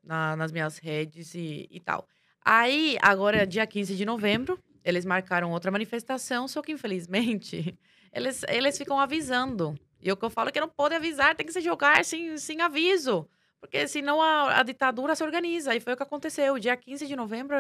na- 0.04 0.36
nas 0.36 0.52
minhas 0.52 0.78
redes 0.78 1.34
e, 1.34 1.68
e 1.72 1.80
tal. 1.80 2.08
Aí, 2.46 2.98
agora, 3.02 3.46
dia 3.46 3.66
15 3.66 3.96
de 3.96 4.06
novembro, 4.06 4.60
eles 4.86 5.04
marcaram 5.06 5.52
outra 5.52 5.72
manifestação, 5.72 6.48
só 6.48 6.62
que, 6.62 6.72
infelizmente, 6.72 7.78
eles, 8.14 8.44
eles 8.48 8.78
ficam 8.78 9.00
avisando. 9.00 9.76
E 10.02 10.12
o 10.12 10.16
que 10.16 10.24
eu 10.24 10.30
falo 10.30 10.50
é 10.50 10.52
que 10.52 10.60
não 10.62 10.70
pode 10.70 10.96
avisar, 10.96 11.36
tem 11.36 11.46
que 11.46 11.52
se 11.52 11.60
jogar 11.62 12.06
sem, 12.06 12.38
sem 12.38 12.62
aviso. 12.62 13.28
Porque 13.60 13.88
senão 13.88 14.22
a, 14.22 14.60
a 14.60 14.64
ditadura 14.64 15.16
se 15.16 15.24
organiza. 15.24 15.76
E 15.76 15.80
foi 15.80 15.94
o 15.94 15.98
que 15.98 16.04
aconteceu. 16.04 16.58
Dia 16.58 16.78
15 16.78 17.06
de 17.06 17.16
novembro, 17.16 17.56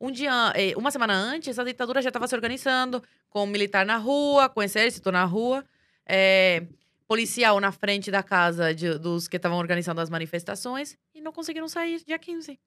um 0.00 0.10
dia, 0.10 0.52
eh, 0.56 0.72
uma 0.76 0.90
semana 0.90 1.12
antes, 1.14 1.58
a 1.58 1.64
ditadura 1.64 2.00
já 2.00 2.08
estava 2.08 2.26
se 2.26 2.34
organizando, 2.34 3.02
com 3.28 3.44
militar 3.46 3.84
na 3.84 3.96
rua, 3.98 4.48
com 4.48 4.62
exército 4.62 5.10
na 5.12 5.24
rua. 5.24 5.64
eh, 6.04 6.64
policial 7.06 7.60
na 7.60 7.70
frente 7.70 8.10
da 8.10 8.22
casa 8.22 8.74
de- 8.74 8.98
dos 8.98 9.28
que 9.28 9.36
estavam 9.36 9.58
organizando 9.58 10.00
as 10.00 10.08
manifestações 10.10 10.96
e 11.14 11.20
não 11.20 11.30
conseguiram 11.30 11.68
sair 11.68 12.02
dia 12.04 12.18
15. 12.18 12.58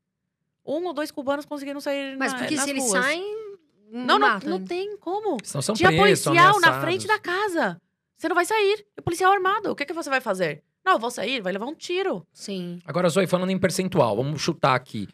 Um 0.66 0.86
ou 0.86 0.94
dois 0.94 1.10
cubanos 1.12 1.46
conseguiram 1.46 1.82
sair 1.82 2.16
Mas 2.16 2.32
na, 2.32 2.40
porque 2.40 2.56
nas 2.56 2.64
se 2.64 2.70
eles 2.70 2.84
ruas. 2.84 3.04
saem. 3.04 3.58
Não, 3.92 4.18
não, 4.20 4.40
não 4.40 4.64
tem 4.64 4.96
como. 4.98 5.38
São 5.44 5.62
Tinha 5.74 5.90
policial 5.98 6.60
na 6.60 6.80
frente 6.82 7.08
da 7.08 7.18
casa. 7.20 7.82
Você 8.16 8.30
não 8.30 8.36
vai 8.36 8.46
sair. 8.46 8.86
E 8.96 9.00
o 9.00 9.04
policial 9.04 9.34
armado. 9.34 9.72
O 9.72 9.76
que, 9.76 9.86
que 9.86 9.94
você 9.94 10.10
vai 10.10 10.22
fazer? 10.22 10.64
Não, 10.86 10.94
eu 10.94 11.00
vou 11.00 11.10
sair, 11.10 11.42
vai 11.42 11.52
levar 11.52 11.66
um 11.66 11.74
tiro. 11.76 12.26
Sim. 12.32 12.80
Agora, 12.86 13.10
Zoe, 13.10 13.26
falando 13.28 13.50
em 13.50 13.58
percentual, 13.58 14.16
vamos 14.18 14.40
chutar 14.42 14.76
aqui. 14.76 15.08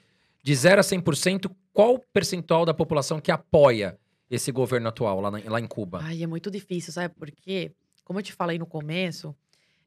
De 0.43 0.53
0 0.55 0.79
a 0.79 0.83
100%, 0.83 1.49
qual 1.71 1.95
o 1.95 1.99
percentual 1.99 2.65
da 2.65 2.73
população 2.73 3.21
que 3.21 3.31
apoia 3.31 3.97
esse 4.29 4.51
governo 4.51 4.89
atual 4.89 5.21
lá, 5.21 5.31
na- 5.31 5.41
lá 5.49 5.59
em 5.59 5.67
Cuba? 5.67 5.99
Ai, 6.03 6.23
é 6.23 6.27
muito 6.27 6.51
difícil, 6.51 6.91
sabe? 6.91 7.13
Porque, 7.17 7.71
como 8.03 8.19
eu 8.19 8.23
te 8.23 8.33
falei 8.33 8.57
no 8.57 8.65
começo, 8.65 9.35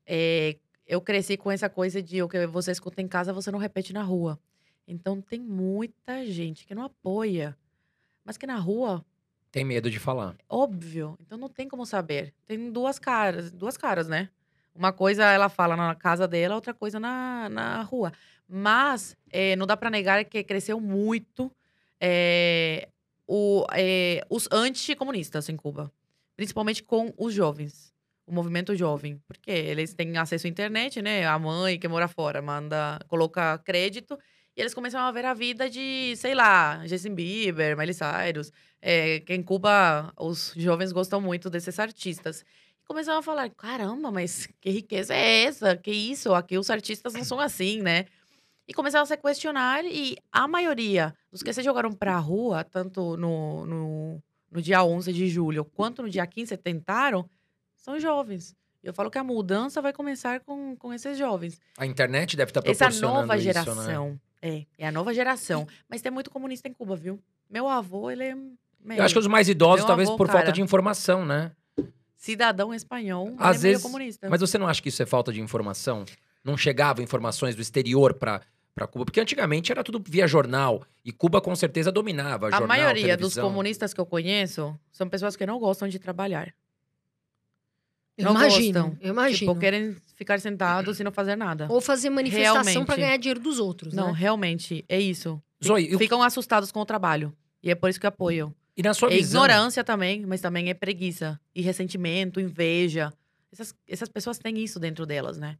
é, 0.07 0.57
eu 0.87 1.01
cresci 1.01 1.37
com 1.37 1.51
essa 1.51 1.68
coisa 1.68 2.01
de 2.03 2.22
o 2.22 2.28
que 2.28 2.47
você 2.47 2.70
escuta 2.72 3.03
em 3.03 3.09
casa, 3.09 3.32
você 3.32 3.51
não 3.51 3.59
repete 3.59 3.93
na 3.93 4.03
rua. 4.03 4.39
Então, 4.87 5.20
tem 5.20 5.41
muita 5.41 6.24
gente 6.26 6.66
que 6.66 6.74
não 6.74 6.85
apoia. 6.85 7.57
Mas 8.24 8.37
que 8.39 8.47
na 8.47 8.57
rua, 8.59 9.05
Tem 9.51 9.64
medo 9.64 9.91
de 9.91 9.99
falar. 9.99 10.37
óbvio. 10.49 11.16
Então, 11.20 11.37
não 11.39 11.49
tem 11.49 11.68
como 11.68 11.85
saber. 11.87 12.32
Tem 12.47 12.70
duas 12.72 12.99
caras, 12.99 13.51
duas 13.51 13.76
caras, 13.76 14.09
né? 14.09 14.28
Uma 14.75 14.93
coisa 14.93 15.25
ela 15.25 15.49
fala 15.49 15.77
na 15.77 15.95
casa 15.95 16.27
dela, 16.27 16.55
outra 16.57 16.75
coisa 16.75 16.99
na, 16.99 17.49
na 17.49 17.83
rua. 17.83 18.12
Mas, 18.49 19.16
é, 19.31 19.55
não 19.57 19.66
dá 19.66 19.77
pra 19.77 19.89
negar 19.89 20.25
que 20.25 20.43
cresceu 20.43 20.81
muito 20.81 21.51
é, 22.01 22.89
o, 23.27 23.64
é, 23.72 24.25
os 24.29 24.49
anticomunistas 24.51 25.49
em 25.49 25.57
Cuba. 25.57 25.93
Principalmente 26.37 26.83
com 26.83 27.12
os 27.16 27.33
jovens. 27.33 27.93
O 28.27 28.33
movimento 28.33 28.75
jovem. 28.75 29.20
Porque 29.27 29.51
eles 29.51 29.95
têm 29.95 30.16
acesso 30.18 30.47
à 30.47 30.51
internet, 30.51 31.01
né? 31.01 31.27
A 31.27 31.39
mãe 31.39 31.79
que 31.79 31.87
mora 31.89 32.09
fora 32.09 32.43
manda, 32.43 32.99
coloca 33.09 33.59
crédito. 33.59 34.18
E 34.57 34.61
eles 34.61 34.75
começam 34.75 35.01
a 35.01 35.11
ver 35.11 35.25
a 35.25 35.35
vida 35.35 35.68
de, 35.68 36.14
sei 36.16 36.35
lá, 36.35 36.87
Justin 36.87 37.14
Bieber, 37.14 37.77
Miley 37.77 37.95
Cyrus. 37.95 38.53
É, 38.83 39.20
que 39.20 39.35
em 39.35 39.43
Cuba 39.43 40.12
os 40.18 40.53
jovens 40.57 40.93
gostam 40.93 41.20
muito 41.20 41.49
desses 41.49 41.79
artistas. 41.79 42.45
Começaram 42.87 43.18
a 43.18 43.22
falar: 43.22 43.51
caramba, 43.51 44.11
mas 44.11 44.49
que 44.61 44.70
riqueza 44.70 45.14
é 45.14 45.45
essa? 45.45 45.76
Que 45.76 45.91
isso? 45.91 46.35
Aqui 46.35 46.59
os 46.59 46.70
artistas 46.70 47.14
não 47.14 47.24
são 47.24 47.41
assim, 47.41 47.80
né? 47.80 48.07
E 48.66 48.72
começaram 48.72 49.03
a 49.03 49.07
se 49.07 49.16
questionar, 49.16 49.85
e 49.85 50.16
a 50.32 50.49
maioria 50.49 51.14
dos 51.30 51.43
que 51.43 51.53
se 51.53 51.62
jogaram 51.62 51.93
para 51.93 52.14
a 52.14 52.18
rua, 52.18 52.64
tanto 52.64 53.14
no, 53.18 53.66
no, 53.66 54.22
no 54.51 54.62
dia 54.62 54.82
11 54.82 55.12
de 55.12 55.28
julho 55.28 55.66
quanto 55.66 56.03
no 56.03 56.09
dia 56.09 56.26
15, 56.26 56.57
tentaram, 56.57 57.28
são 57.76 58.01
jovens. 58.01 58.57
Eu 58.82 58.95
falo 58.95 59.11
que 59.11 59.18
a 59.18 59.24
mudança 59.24 59.82
vai 59.82 59.93
começar 59.93 60.41
com, 60.41 60.76
com 60.76 60.93
esses 60.93 61.16
jovens. 61.18 61.61
A 61.76 61.85
internet 61.85 62.37
deve 62.37 62.51
estar 62.51 62.61
Essa 62.61 62.85
proporcionando 62.85 63.20
nova 63.20 63.37
isso, 63.37 63.45
geração. 63.45 64.11
né? 64.11 64.18
É, 64.41 64.66
é 64.78 64.87
a 64.87 64.93
nova 64.93 65.12
geração. 65.14 65.66
Mas 65.89 66.03
tem 66.03 66.12
muito 66.12 66.30
comunista 66.30 66.68
em 66.68 66.72
Cuba, 66.72 66.95
viu? 66.95 67.18
Meu 67.49 67.66
avô, 67.66 68.11
ele 68.11 68.24
é 68.24 68.35
meio 68.35 68.99
Eu 68.99 69.05
acho 69.05 69.14
que 69.14 69.20
os 69.20 69.26
mais 69.26 69.49
idosos, 69.49 69.80
Meu 69.80 69.87
talvez 69.87 70.09
avô, 70.09 70.18
por 70.18 70.26
falta 70.26 70.43
cara. 70.43 70.53
de 70.53 70.61
informação, 70.61 71.24
né? 71.24 71.53
Cidadão 72.25 72.72
espanhol, 72.75 73.27
ele 73.29 73.37
Às 73.39 73.59
é 73.59 73.62
meio 73.62 73.72
vezes- 73.75 73.83
comunista. 73.83 74.29
Mas 74.31 74.41
você 74.41 74.57
não 74.59 74.66
acha 74.66 74.81
que 74.83 74.89
isso 74.89 75.03
é 75.03 75.07
falta 75.07 75.33
de 75.33 75.41
informação? 75.41 76.05
Não 76.43 76.57
chegavam 76.57 77.03
informações 77.05 77.55
do 77.55 77.62
exterior 77.62 78.14
para 78.14 78.41
para 78.75 78.89
Cuba? 78.89 79.05
Porque 79.05 79.20
antigamente 79.20 79.70
era 79.70 79.85
tudo 79.85 80.03
via 80.05 80.27
jornal 80.27 80.83
e 81.05 81.12
Cuba 81.12 81.41
com 81.41 81.55
certeza 81.55 81.93
dominava 81.93 82.49
a 82.49 82.51
jornal, 82.51 82.66
maioria 82.66 83.16
dos 83.16 83.35
televisão. 83.35 83.45
comunistas 83.49 83.95
que 83.95 84.01
eu 84.01 84.07
conheço 84.07 84.77
são 84.91 85.09
pessoas 85.09 85.37
que 85.37 85.47
não 85.47 85.61
gostam 85.61 85.87
de 85.87 85.97
trabalhar. 85.99 86.53
Eu 88.16 88.25
Não 88.27 88.33
imagino, 88.33 88.81
gostam. 88.83 88.99
eu 89.01 89.11
imagino. 89.12 89.39
Tipo, 89.53 89.61
querem 89.61 89.97
ficar 90.16 90.41
sentados 90.41 90.99
e 91.01 91.05
não 91.05 91.12
fazer 91.12 91.37
nada. 91.37 91.66
Ou 91.68 91.81
fazer 91.81 92.11
manifestação 92.11 92.85
pra 92.85 92.97
ganhar 92.97 93.16
dinheiro 93.16 93.39
dos 93.41 93.59
outros, 93.61 93.93
Não, 93.95 94.09
né? 94.12 94.18
realmente, 94.18 94.85
é 94.89 95.01
isso. 95.01 95.41
Zoe, 95.64 95.91
e 95.91 95.95
o- 95.95 95.99
Ficam 95.99 96.22
assustados 96.22 96.70
com 96.72 96.81
o 96.81 96.85
trabalho. 96.87 97.33
E 97.62 97.70
é 97.70 97.75
por 97.75 97.89
isso 97.91 98.01
que 98.01 98.07
apoiam. 98.07 98.55
E 98.77 98.83
na 98.83 98.93
sua 98.95 99.09
É 99.09 99.16
visão, 99.16 99.43
ignorância 99.45 99.83
também, 99.85 100.25
mas 100.27 100.41
também 100.41 100.68
é 100.70 100.75
preguiça. 100.75 101.39
E 101.55 101.61
ressentimento, 101.62 102.41
inveja. 102.41 103.12
Essas, 103.53 103.75
essas 103.89 104.09
pessoas 104.09 104.39
têm 104.39 104.59
isso 104.59 104.81
dentro 104.81 105.07
delas, 105.07 105.39
né? 105.39 105.57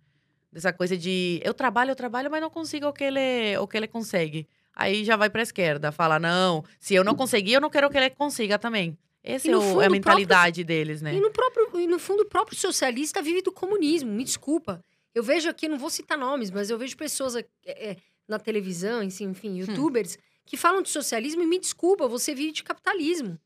Dessa 0.53 0.73
coisa 0.73 0.97
de 0.97 1.41
eu 1.45 1.53
trabalho, 1.55 1.91
eu 1.91 1.97
trabalho, 1.97 2.31
mas 2.31 2.41
não 2.41 2.51
consigo 2.51 2.87
o 2.87 2.93
que 2.93 3.05
ele, 3.05 3.57
o 3.59 3.67
que 3.67 3.77
ele 3.77 3.89
consegue. 3.89 4.49
Aí 4.75 5.05
já 5.05 5.17
vai 5.17 5.31
pra 5.31 5.43
esquerda, 5.43 5.91
fala: 5.93 6.19
não, 6.19 6.65
se 6.81 6.95
eu 6.95 7.05
não 7.05 7.15
conseguir, 7.15 7.53
eu 7.55 7.61
não 7.61 7.71
quero 7.71 7.89
que 7.91 7.97
ele 7.97 8.11
consiga 8.11 8.59
também. 8.59 8.97
Essa 9.23 9.51
é, 9.51 9.57
o- 9.57 9.81
é 9.81 9.87
a 9.87 9.91
mentalidade 9.91 10.62
deles, 10.65 11.01
né? 11.01 11.15
E 11.15 11.21
no, 11.21 11.31
próprio, 11.31 11.81
e 11.81 11.87
no 11.87 11.99
fundo, 11.99 12.23
o 12.23 12.29
próprio 12.29 12.59
socialista 12.59 13.23
vive 13.23 13.41
do 13.43 13.51
comunismo, 13.53 14.11
me 14.12 14.23
desculpa. 14.23 14.85
Eu 15.15 15.23
vejo 15.23 15.49
aqui, 15.49 15.67
não 15.69 15.79
vou 15.79 15.89
citar 15.91 16.19
nomes, 16.19 16.51
mas 16.51 16.69
eu 16.71 16.77
vejo 16.79 16.97
pessoas 16.97 17.35
é, 17.37 17.45
é, 17.65 17.97
na 18.29 18.39
televisão, 18.39 19.03
enfim, 19.03 19.27
enfim, 19.27 19.57
youtubers, 19.59 20.19
que 20.45 20.57
falam 20.57 20.83
de 20.83 20.91
socialismo 20.91 21.43
e 21.43 21.47
me 21.47 21.59
desculpa, 21.59 22.07
você 22.07 22.35
vive 22.35 22.53
de 22.53 22.63
capitalismo. 22.63 23.39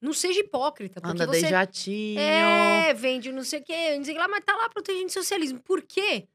Não 0.00 0.12
seja 0.12 0.40
hipócrita, 0.40 1.00
porque 1.00 1.22
Anda 1.22 1.32
de 1.32 1.40
jatinho. 1.40 2.18
é, 2.20 2.92
vende 2.92 3.32
não 3.32 3.42
sei 3.42 3.60
o 3.60 3.62
quê, 3.64 3.96
não 3.96 4.04
sei 4.04 4.12
o 4.12 4.16
que 4.16 4.20
lá, 4.20 4.28
mas 4.28 4.44
tá 4.44 4.54
lá 4.54 4.68
protegendo 4.68 5.06
o 5.06 5.10
socialismo. 5.12 5.60
Por 5.60 5.80
quê? 5.80 6.26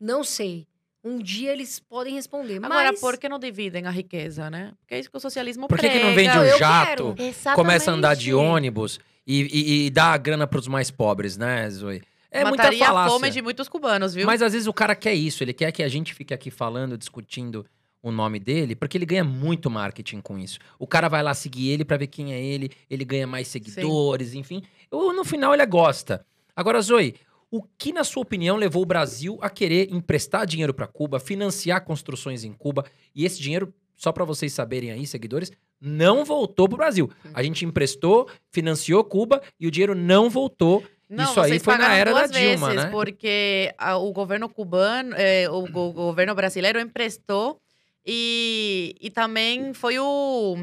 Não 0.00 0.24
sei. 0.24 0.66
Um 1.02 1.18
dia 1.18 1.52
eles 1.52 1.78
podem 1.78 2.14
responder, 2.14 2.56
Agora, 2.64 2.90
mas... 2.90 2.98
por 3.00 3.18
que 3.18 3.28
não 3.28 3.38
dividem 3.38 3.86
a 3.86 3.90
riqueza, 3.90 4.48
né? 4.50 4.72
Porque 4.80 4.94
é 4.94 5.00
isso 5.00 5.10
que 5.10 5.16
o 5.16 5.20
socialismo 5.20 5.68
por 5.68 5.78
que, 5.78 5.88
que 5.88 5.98
não 5.98 6.14
vende 6.14 6.34
Não, 6.34 6.42
um 6.42 6.58
jato, 6.58 7.14
começa 7.54 7.90
a 7.90 7.94
andar 7.94 8.16
de 8.16 8.32
ônibus 8.32 8.98
e, 9.26 9.42
e, 9.42 9.86
e 9.86 9.90
dá 9.90 10.06
a 10.14 10.16
grana 10.16 10.46
pros 10.46 10.66
mais 10.66 10.90
pobres, 10.90 11.36
né, 11.36 11.68
Zoe? 11.68 12.02
É 12.30 12.42
Mataria 12.42 12.70
muita 12.70 12.84
a 12.84 12.86
falácia. 12.88 13.12
fome 13.12 13.30
de 13.30 13.42
muitos 13.42 13.68
cubanos, 13.68 14.14
viu? 14.14 14.26
Mas 14.26 14.40
às 14.42 14.54
vezes 14.54 14.66
o 14.66 14.72
cara 14.72 14.96
quer 14.96 15.14
isso, 15.14 15.44
ele 15.44 15.52
quer 15.52 15.70
que 15.70 15.82
a 15.82 15.88
gente 15.88 16.14
fique 16.14 16.32
aqui 16.34 16.50
falando, 16.50 16.96
discutindo 16.98 17.64
o 18.04 18.12
nome 18.12 18.38
dele, 18.38 18.76
porque 18.76 18.98
ele 18.98 19.06
ganha 19.06 19.24
muito 19.24 19.70
marketing 19.70 20.20
com 20.20 20.38
isso. 20.38 20.58
O 20.78 20.86
cara 20.86 21.08
vai 21.08 21.22
lá 21.22 21.32
seguir 21.34 21.70
ele 21.70 21.84
pra 21.84 21.96
ver 21.96 22.06
quem 22.06 22.32
é 22.34 22.40
ele, 22.42 22.70
ele 22.90 23.04
ganha 23.04 23.26
mais 23.26 23.48
seguidores, 23.48 24.34
enfim. 24.34 24.62
Ou 24.90 25.12
no 25.12 25.24
final 25.24 25.54
ele 25.54 25.64
gosta. 25.66 26.24
Agora, 26.54 26.80
Zoe, 26.82 27.14
o 27.50 27.62
que, 27.78 27.92
na 27.92 28.04
sua 28.04 28.22
opinião, 28.22 28.56
levou 28.56 28.82
o 28.82 28.86
Brasil 28.86 29.38
a 29.40 29.48
querer 29.48 29.92
emprestar 29.92 30.46
dinheiro 30.46 30.74
pra 30.74 30.86
Cuba, 30.86 31.18
financiar 31.18 31.82
construções 31.84 32.44
em 32.44 32.52
Cuba, 32.52 32.84
e 33.14 33.24
esse 33.24 33.40
dinheiro, 33.40 33.72
só 33.96 34.12
pra 34.12 34.24
vocês 34.24 34.52
saberem 34.52 34.90
aí, 34.90 35.06
seguidores, 35.06 35.50
não 35.80 36.24
voltou 36.24 36.68
pro 36.68 36.76
Brasil. 36.78 37.10
A 37.32 37.42
gente 37.42 37.64
emprestou, 37.64 38.28
financiou 38.52 39.02
Cuba 39.02 39.40
e 39.58 39.66
o 39.66 39.70
dinheiro 39.70 39.94
não 39.94 40.28
voltou. 40.28 40.84
Não, 41.08 41.24
Isso 41.24 41.40
aí 41.40 41.58
foi 41.58 41.76
na 41.76 41.94
era 41.94 42.12
da 42.14 42.26
Dilma, 42.26 42.68
vezes, 42.68 42.84
né? 42.86 42.90
Porque 42.90 43.72
a- 43.78 43.96
o 43.98 44.10
governo 44.10 44.48
cubano, 44.48 45.14
é, 45.14 45.48
o, 45.50 45.70
go- 45.70 45.92
governo 45.92 46.34
brasileiro 46.34 46.80
emprestou 46.80 47.60
e, 48.06 48.94
e 49.00 49.10
também 49.10 49.72
foi 49.74 49.98
o. 49.98 50.56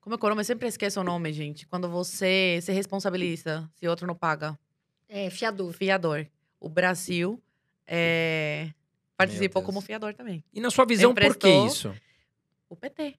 Como 0.00 0.14
é 0.14 0.18
que 0.18 0.24
é 0.24 0.26
o 0.26 0.28
nome? 0.30 0.40
Eu 0.40 0.44
sempre 0.44 0.68
esqueço 0.68 1.00
o 1.00 1.04
nome, 1.04 1.32
gente. 1.32 1.66
Quando 1.66 1.88
você 1.88 2.58
se 2.62 2.72
responsabiliza 2.72 3.68
se 3.74 3.88
outro 3.88 4.06
não 4.06 4.14
paga. 4.14 4.58
É, 5.08 5.28
fiador. 5.30 5.72
Fiador. 5.72 6.26
O 6.60 6.68
Brasil 6.68 7.42
é, 7.86 8.70
participou 9.16 9.62
como 9.62 9.80
fiador 9.80 10.14
também. 10.14 10.42
E 10.52 10.60
na 10.60 10.70
sua 10.70 10.84
visão, 10.86 11.12
por 11.14 11.36
que 11.36 11.48
isso? 11.48 11.94
O 12.68 12.76
PT. 12.76 13.16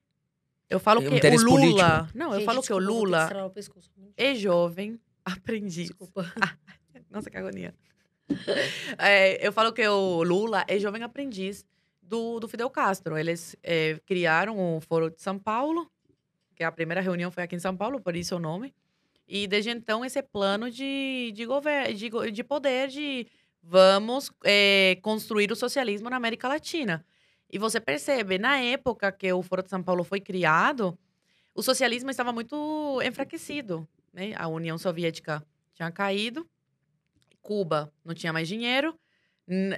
Eu 0.68 0.78
falo 0.78 1.02
É 1.02 1.08
um 1.08 1.18
que 1.18 1.26
o 1.26 1.36
Lula. 1.42 2.00
político. 2.00 2.18
Não, 2.18 2.28
eu 2.32 2.40
Gente, 2.40 2.44
falo 2.44 2.62
que 2.62 2.72
o 2.72 2.78
Lula 2.78 3.22
estralar 3.22 3.46
o 3.46 3.50
pescoço. 3.50 3.90
é 4.16 4.34
jovem 4.34 5.00
aprendiz. 5.24 5.88
Desculpa. 5.88 6.30
Nossa, 7.10 7.30
que 7.30 7.36
agonia. 7.36 7.74
É, 8.98 9.46
eu 9.46 9.50
falo 9.52 9.72
que 9.72 9.86
o 9.88 10.22
Lula 10.22 10.62
é 10.68 10.78
jovem 10.78 11.02
aprendiz 11.02 11.64
do, 12.08 12.40
do 12.40 12.48
Fidel 12.48 12.70
Castro. 12.70 13.16
Eles 13.16 13.54
é, 13.62 14.00
criaram 14.06 14.76
o 14.76 14.80
Foro 14.80 15.10
de 15.10 15.20
São 15.20 15.38
Paulo, 15.38 15.90
que 16.54 16.64
a 16.64 16.72
primeira 16.72 17.00
reunião 17.00 17.30
foi 17.30 17.42
aqui 17.42 17.54
em 17.54 17.60
São 17.60 17.76
Paulo, 17.76 18.00
por 18.00 18.16
isso 18.16 18.36
o 18.36 18.40
nome. 18.40 18.74
E 19.26 19.46
desde 19.46 19.70
então, 19.70 20.04
esse 20.04 20.22
plano 20.22 20.70
de, 20.70 21.32
de, 21.34 21.46
de, 21.94 22.30
de 22.32 22.44
poder 22.44 22.88
de 22.88 23.26
vamos 23.62 24.30
é, 24.44 24.98
construir 25.02 25.52
o 25.52 25.56
socialismo 25.56 26.08
na 26.08 26.16
América 26.16 26.48
Latina. 26.48 27.04
E 27.50 27.58
você 27.58 27.80
percebe, 27.80 28.38
na 28.38 28.58
época 28.58 29.12
que 29.12 29.30
o 29.32 29.42
Foro 29.42 29.62
de 29.62 29.70
São 29.70 29.82
Paulo 29.82 30.04
foi 30.04 30.20
criado, 30.20 30.98
o 31.54 31.62
socialismo 31.62 32.10
estava 32.10 32.32
muito 32.32 33.00
enfraquecido. 33.02 33.86
Né? 34.12 34.32
A 34.36 34.48
União 34.48 34.78
Soviética 34.78 35.44
tinha 35.74 35.90
caído, 35.90 36.48
Cuba 37.42 37.92
não 38.04 38.14
tinha 38.14 38.32
mais 38.32 38.48
dinheiro, 38.48 38.98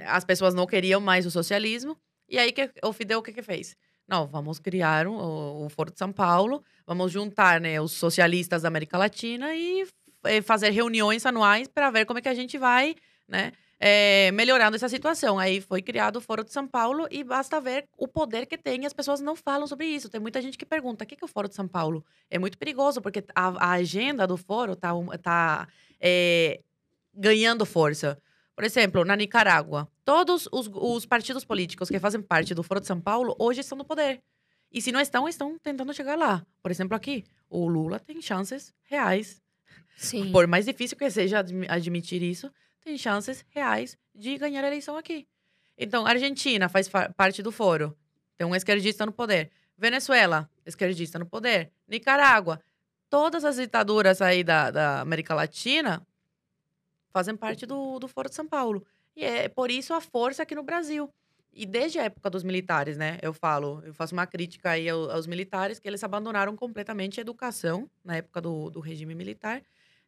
as 0.05 0.25
pessoas 0.25 0.53
não 0.53 0.65
queriam 0.65 0.99
mais 0.99 1.25
o 1.25 1.31
socialismo. 1.31 1.97
E 2.31 2.39
aí 2.39 2.51
que, 2.53 2.71
o 2.83 2.93
Fidel 2.93 3.19
o 3.19 3.23
que, 3.23 3.33
que 3.33 3.41
fez? 3.43 3.75
Não, 4.07 4.25
vamos 4.27 4.57
criar 4.59 5.05
um- 5.07 5.65
o, 5.65 5.69
Foro 5.69 5.91
de 5.91 5.97
São 5.99 6.11
Paulo, 6.11 6.63
vamos 6.87 7.11
juntar 7.11 7.61
né, 7.61 7.79
os 7.79 7.91
socialistas 7.91 8.61
da 8.61 8.67
América 8.69 8.97
Latina 8.97 9.53
e 9.55 9.85
eh, 10.25 10.41
fazer 10.41 10.69
reuniões 10.71 11.25
anuais 11.25 11.67
para 11.67 11.89
ver 11.91 12.05
como 12.05 12.19
é 12.19 12.21
que 12.21 12.29
a 12.29 12.33
gente 12.33 12.57
vai 12.57 12.95
né, 13.27 13.51
eh, 13.79 14.31
melhorando 14.33 14.75
essa 14.75 14.89
situação. 14.89 15.39
Aí 15.39 15.61
foi 15.61 15.81
criado 15.81 16.17
o 16.17 16.21
Foro 16.21 16.43
de 16.43 16.51
São 16.53 16.67
Paulo 16.67 17.07
e 17.11 17.23
basta 17.23 17.59
ver 17.61 17.87
o 17.97 18.07
poder 18.07 18.45
que 18.45 18.57
tem. 18.57 18.83
e 18.83 18.85
As 18.85 18.93
pessoas 18.93 19.21
não 19.21 19.35
falam 19.35 19.67
sobre 19.67 19.85
isso. 19.87 20.09
Tem 20.09 20.21
muita 20.21 20.41
gente 20.41 20.57
que 20.57 20.65
pergunta: 20.65 21.03
o 21.03 21.07
que 21.07 21.15
é 21.21 21.25
o 21.25 21.27
Foro 21.27 21.47
de 21.49 21.55
São 21.55 21.67
Paulo? 21.67 22.05
É 22.29 22.37
muito 22.39 22.57
perigoso, 22.57 23.01
porque 23.01 23.23
a, 23.35 23.47
a 23.65 23.71
agenda 23.73 24.27
do 24.27 24.37
foro 24.37 24.73
está 24.73 24.91
tá, 25.21 25.67
eh, 25.99 26.59
ganhando 27.13 27.65
força. 27.65 28.17
Por 28.61 28.65
exemplo, 28.65 29.03
na 29.03 29.15
Nicarágua, 29.15 29.89
todos 30.05 30.47
os, 30.51 30.69
os 30.71 31.03
partidos 31.03 31.43
políticos 31.43 31.89
que 31.89 31.97
fazem 31.99 32.21
parte 32.21 32.53
do 32.53 32.61
Foro 32.61 32.79
de 32.79 32.85
São 32.85 33.01
Paulo 33.01 33.35
hoje 33.39 33.61
estão 33.61 33.75
no 33.75 33.83
poder. 33.83 34.21
E 34.71 34.79
se 34.79 34.91
não 34.91 35.01
estão, 35.01 35.27
estão 35.27 35.57
tentando 35.57 35.91
chegar 35.95 36.15
lá. 36.15 36.45
Por 36.61 36.69
exemplo, 36.69 36.95
aqui, 36.95 37.23
o 37.49 37.67
Lula 37.67 37.99
tem 37.99 38.21
chances 38.21 38.71
reais, 38.83 39.41
Sim. 39.97 40.31
por 40.31 40.45
mais 40.45 40.65
difícil 40.65 40.95
que 40.95 41.09
seja 41.09 41.39
admi- 41.39 41.65
admitir 41.67 42.21
isso, 42.21 42.51
tem 42.81 42.95
chances 42.99 43.43
reais 43.49 43.97
de 44.13 44.37
ganhar 44.37 44.63
a 44.63 44.67
eleição 44.67 44.95
aqui. 44.95 45.27
Então, 45.75 46.05
Argentina 46.05 46.69
faz 46.69 46.87
fa- 46.87 47.09
parte 47.17 47.41
do 47.41 47.51
foro, 47.51 47.97
tem 48.37 48.45
um 48.45 48.53
esquerdista 48.55 49.07
no 49.07 49.11
poder. 49.11 49.49
Venezuela, 49.75 50.47
esquerdista 50.67 51.17
no 51.17 51.25
poder. 51.25 51.71
Nicarágua, 51.87 52.61
todas 53.09 53.43
as 53.43 53.55
ditaduras 53.55 54.21
aí 54.21 54.43
da, 54.43 54.69
da 54.69 55.01
América 55.01 55.33
Latina 55.33 56.05
fazem 57.13 57.35
parte 57.35 57.65
do, 57.65 57.99
do 57.99 58.07
Foro 58.07 58.29
de 58.29 58.35
São 58.35 58.47
Paulo. 58.47 58.85
E 59.15 59.23
é 59.23 59.49
por 59.49 59.69
isso 59.71 59.93
a 59.93 60.01
força 60.01 60.43
aqui 60.43 60.55
no 60.55 60.63
Brasil. 60.63 61.09
E 61.53 61.65
desde 61.65 61.99
a 61.99 62.03
época 62.03 62.29
dos 62.29 62.43
militares, 62.43 62.97
né? 62.97 63.17
Eu 63.21 63.33
falo, 63.33 63.81
eu 63.85 63.93
faço 63.93 64.13
uma 64.13 64.25
crítica 64.25 64.71
aí 64.71 64.87
ao- 64.89 65.11
aos, 65.11 65.27
militares, 65.27 65.79
que 65.79 65.87
eles 65.87 66.03
abandonaram 66.03 66.55
completamente 66.55 67.19
a 67.19 67.21
educação 67.21 67.89
na 68.03 68.17
época 68.17 68.39
do, 68.41 68.69
do 68.69 68.79
regime 68.79 69.13
militar. 69.13 69.61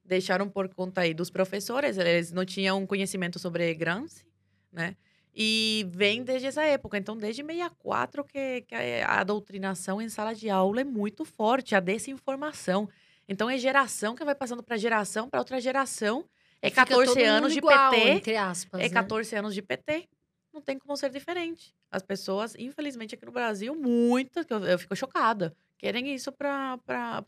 Deixaram 0.05 0.49
por 0.49 0.73
conta 0.73 1.01
aí 1.01 1.13
dos 1.13 1.29
professores, 1.29 1.97
eles 1.97 2.31
não 2.31 2.45
tinham 2.45 2.85
conhecimento 2.85 3.39
sobre 3.39 3.73
Gramsci, 3.73 4.25
né? 4.71 4.95
E 5.35 5.85
vem 5.89 6.23
desde 6.23 6.47
essa 6.47 6.63
época. 6.63 6.97
Então, 6.97 7.17
desde 7.17 7.41
64 7.43 8.23
que, 8.23 8.61
que 8.61 8.75
a 9.05 9.23
doutrinação 9.23 10.01
em 10.01 10.09
sala 10.09 10.33
de 10.35 10.49
aula 10.49 10.81
é 10.81 10.83
muito 10.83 11.25
forte, 11.25 11.73
a 11.75 11.79
desinformação. 11.79 12.87
Então, 13.27 13.49
é 13.49 13.57
geração 13.57 14.13
que 14.15 14.23
vai 14.25 14.35
passando 14.35 14.61
para 14.63 14.77
geração, 14.77 15.29
para 15.29 15.39
outra 15.39 15.59
geração. 15.59 16.25
É 16.63 16.69
Fica 16.69 16.85
14 16.85 17.07
todo 17.07 17.17
mundo 17.19 17.27
anos 17.27 17.51
de 17.51 17.57
igual, 17.59 17.91
PT. 17.91 18.09
entre 18.09 18.37
aspas, 18.37 18.79
É 18.79 18.83
né? 18.85 18.89
14 18.89 19.35
anos 19.35 19.53
de 19.53 19.61
PT. 19.61 20.07
Não 20.53 20.61
tem 20.61 20.79
como 20.79 20.95
ser 20.95 21.09
diferente. 21.09 21.75
As 21.91 22.01
pessoas, 22.01 22.55
infelizmente, 22.57 23.15
aqui 23.15 23.25
no 23.25 23.33
Brasil, 23.33 23.75
muitas, 23.75 24.45
eu, 24.49 24.65
eu 24.65 24.79
fico 24.79 24.95
chocada, 24.95 25.53
querem 25.77 26.13
isso 26.15 26.31
para 26.31 26.79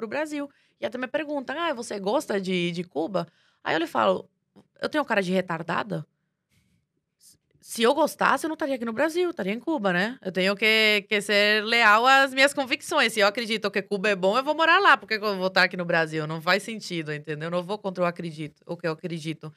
o 0.02 0.08
Brasil. 0.08 0.50
E 0.80 0.86
até 0.86 0.98
me 0.98 1.08
perguntam: 1.08 1.60
ah, 1.60 1.74
você 1.74 2.00
gosta 2.00 2.40
de, 2.40 2.72
de 2.72 2.84
Cuba? 2.86 3.28
Aí 3.62 3.76
eu 3.76 3.80
lhe 3.80 3.88
falo: 3.88 4.30
eu 4.82 4.88
tenho 4.88 5.04
cara 5.04 5.22
de 5.22 5.34
retardada? 5.34 6.08
Se 7.68 7.82
eu 7.82 7.96
gostasse, 7.96 8.46
eu 8.46 8.48
não 8.48 8.54
estaria 8.54 8.76
aqui 8.76 8.86
no 8.86 8.94
Brasil, 8.94 9.28
estaria 9.32 9.52
em 9.52 9.60
Cuba, 9.60 9.92
né? 9.92 10.20
Eu 10.22 10.32
tenho 10.32 10.56
que, 10.56 11.04
que 11.10 11.20
ser 11.20 11.64
leal 11.66 12.06
às 12.06 12.32
minhas 12.32 12.54
convicções. 12.54 13.12
Se 13.12 13.22
eu 13.22 13.26
acredito 13.28 13.72
que 13.72 13.82
Cuba 13.82 14.08
é 14.10 14.16
bom, 14.16 14.38
eu 14.38 14.44
vou 14.44 14.54
morar 14.54 14.80
lá. 14.80 14.96
Por 14.96 15.08
que 15.10 15.18
que 15.18 15.26
eu 15.26 15.36
vou 15.36 15.48
estar 15.48 15.64
aqui 15.64 15.76
no 15.76 15.84
Brasil? 15.84 16.28
Não 16.28 16.40
faz 16.40 16.62
sentido, 16.62 17.12
entendeu? 17.12 17.48
Eu 17.48 17.52
não 17.52 17.64
vou 17.64 17.80
contra 17.80 18.04
o, 18.04 18.06
acredito, 18.06 18.62
o 18.68 18.78
que 18.78 18.88
eu 18.88 18.92
acredito. 18.92 19.52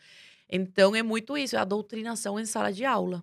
Então, 0.49 0.97
é 0.97 1.03
muito 1.03 1.37
isso, 1.37 1.55
é 1.55 1.59
a 1.59 1.65
doutrinação 1.65 2.41
em 2.41 2.47
sala 2.47 2.73
de 2.73 2.83
aula. 2.83 3.23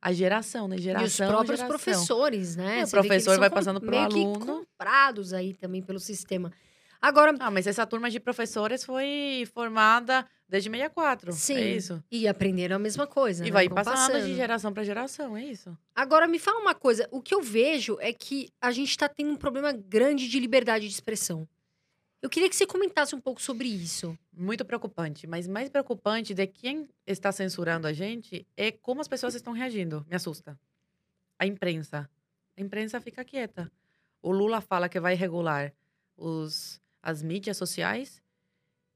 A 0.00 0.10
geração, 0.10 0.66
né? 0.66 0.76
E 0.76 0.80
Geração, 0.80 1.26
os 1.26 1.30
próprios 1.30 1.60
geração. 1.60 1.68
professores, 1.68 2.56
né? 2.56 2.80
É, 2.80 2.84
o 2.84 2.86
Você 2.86 2.96
professor 2.96 3.38
vai 3.38 3.50
passando 3.50 3.78
pro 3.78 3.90
meio 3.90 4.04
aluno. 4.04 4.40
que 4.40 4.46
comprados 4.46 5.34
aí 5.34 5.52
também 5.52 5.82
pelo 5.82 6.00
sistema. 6.00 6.50
Agora, 6.98 7.34
Ah, 7.40 7.50
mas 7.50 7.66
essa 7.66 7.84
turma 7.86 8.08
de 8.08 8.18
professores 8.18 8.84
foi 8.84 9.46
formada 9.52 10.26
desde 10.52 10.68
64. 10.68 11.32
Sim. 11.32 11.56
É 11.56 11.76
isso. 11.76 12.04
e 12.10 12.28
aprenderam 12.28 12.76
a 12.76 12.78
mesma 12.78 13.06
coisa. 13.06 13.42
E 13.42 13.46
né? 13.46 13.50
vai 13.52 13.68
Vão 13.68 13.74
passando, 13.74 14.08
de 14.08 14.12
passando. 14.12 14.36
geração 14.36 14.72
para 14.72 14.84
geração, 14.84 15.34
é 15.34 15.44
isso. 15.44 15.76
Agora, 15.94 16.28
me 16.28 16.38
fala 16.38 16.60
uma 16.60 16.74
coisa. 16.74 17.08
O 17.10 17.22
que 17.22 17.34
eu 17.34 17.40
vejo 17.40 17.96
é 18.00 18.12
que 18.12 18.50
a 18.60 18.70
gente 18.70 18.96
tá 18.96 19.08
tendo 19.08 19.32
um 19.32 19.36
problema 19.36 19.72
grande 19.72 20.28
de 20.28 20.38
liberdade 20.38 20.86
de 20.86 20.92
expressão. 20.92 21.48
Eu 22.20 22.28
queria 22.28 22.50
que 22.50 22.54
você 22.54 22.66
comentasse 22.66 23.14
um 23.14 23.20
pouco 23.20 23.40
sobre 23.40 23.66
isso. 23.66 24.16
Muito 24.30 24.62
preocupante. 24.62 25.26
Mas 25.26 25.48
mais 25.48 25.70
preocupante 25.70 26.34
de 26.34 26.46
quem 26.46 26.86
está 27.06 27.32
censurando 27.32 27.86
a 27.86 27.92
gente 27.94 28.46
é 28.54 28.70
como 28.70 29.00
as 29.00 29.08
pessoas 29.08 29.34
estão 29.34 29.54
reagindo. 29.54 30.06
Me 30.08 30.14
assusta. 30.14 30.56
A 31.38 31.46
imprensa. 31.46 32.08
A 32.56 32.60
imprensa 32.60 33.00
fica 33.00 33.24
quieta. 33.24 33.72
O 34.20 34.30
Lula 34.30 34.60
fala 34.60 34.88
que 34.88 35.00
vai 35.00 35.14
regular 35.14 35.72
os, 36.14 36.78
as 37.02 37.22
mídias 37.22 37.56
sociais. 37.56 38.21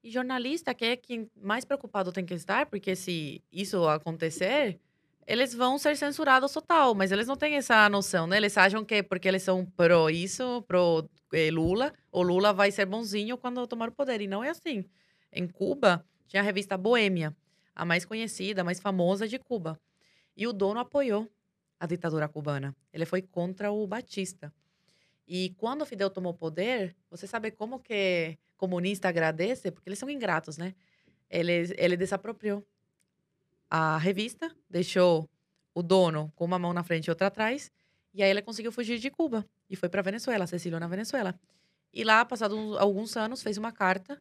E 0.03 0.11
jornalista, 0.11 0.74
que 0.74 0.84
é 0.84 0.97
quem 0.97 1.30
mais 1.40 1.64
preocupado 1.64 2.12
tem 2.12 2.24
que 2.24 2.34
estar, 2.34 2.66
porque 2.66 2.94
se 2.94 3.42
isso 3.51 3.86
acontecer, 3.88 4.78
eles 5.26 5.53
vão 5.53 5.78
ser 5.78 5.97
censurados 5.97 6.53
total. 6.53 6.94
Mas 6.94 7.11
eles 7.11 7.26
não 7.26 7.36
têm 7.36 7.55
essa 7.57 7.88
noção, 7.88 8.26
né? 8.26 8.36
Eles 8.36 8.57
acham 8.57 8.84
que 8.84 9.03
porque 9.03 9.26
eles 9.26 9.42
são 9.42 9.64
pró 9.64 10.09
isso, 10.09 10.62
pró 10.62 11.05
eh, 11.32 11.51
Lula, 11.51 11.92
o 12.12 12.22
Lula 12.22 12.53
vai 12.53 12.70
ser 12.70 12.86
bonzinho 12.86 13.36
quando 13.36 13.66
tomar 13.66 13.88
o 13.88 13.92
poder. 13.92 14.20
E 14.20 14.26
não 14.26 14.44
é 14.44 14.51
assim. 14.51 14.84
Em 15.32 15.47
Cuba, 15.49 16.05
tinha 16.28 16.40
a 16.40 16.44
revista 16.44 16.76
Boêmia, 16.76 17.36
a 17.74 17.84
mais 17.84 18.05
conhecida, 18.05 18.61
a 18.61 18.64
mais 18.64 18.80
famosa 18.80 19.26
de 19.26 19.38
Cuba. 19.38 19.78
E 20.36 20.47
o 20.47 20.53
dono 20.53 20.80
apoiou 20.80 21.28
a 21.78 21.86
ditadura 21.86 22.28
cubana. 22.28 22.74
Ele 22.92 23.05
foi 23.05 23.22
contra 23.22 23.70
o 23.70 23.86
Batista. 23.86 24.53
E 25.26 25.50
quando 25.58 25.82
o 25.82 25.86
Fidel 25.86 26.08
tomou 26.10 26.32
poder, 26.32 26.96
você 27.10 27.26
sabe 27.26 27.50
como 27.50 27.80
que 27.80 28.38
comunista 28.56 29.08
agradece? 29.08 29.70
Porque 29.70 29.88
eles 29.88 29.98
são 29.98 30.08
ingratos, 30.08 30.56
né? 30.56 30.74
Ele, 31.28 31.74
ele 31.76 31.96
desapropriou 31.96 32.64
a 33.68 33.98
revista, 33.98 34.54
deixou 34.70 35.28
o 35.74 35.82
dono 35.82 36.32
com 36.36 36.44
uma 36.44 36.58
mão 36.58 36.72
na 36.72 36.84
frente 36.84 37.06
e 37.06 37.10
outra 37.10 37.26
atrás, 37.26 37.70
e 38.14 38.22
aí 38.22 38.30
ele 38.30 38.40
conseguiu 38.40 38.72
fugir 38.72 38.98
de 38.98 39.10
Cuba 39.10 39.44
e 39.68 39.76
foi 39.76 39.88
para 39.88 40.00
Venezuela, 40.00 40.46
se 40.46 40.54
exiliou 40.54 40.80
na 40.80 40.88
Venezuela. 40.88 41.38
E 41.92 42.04
lá, 42.04 42.24
passados 42.24 42.76
alguns 42.78 43.16
anos, 43.16 43.42
fez 43.42 43.58
uma 43.58 43.72
carta 43.72 44.20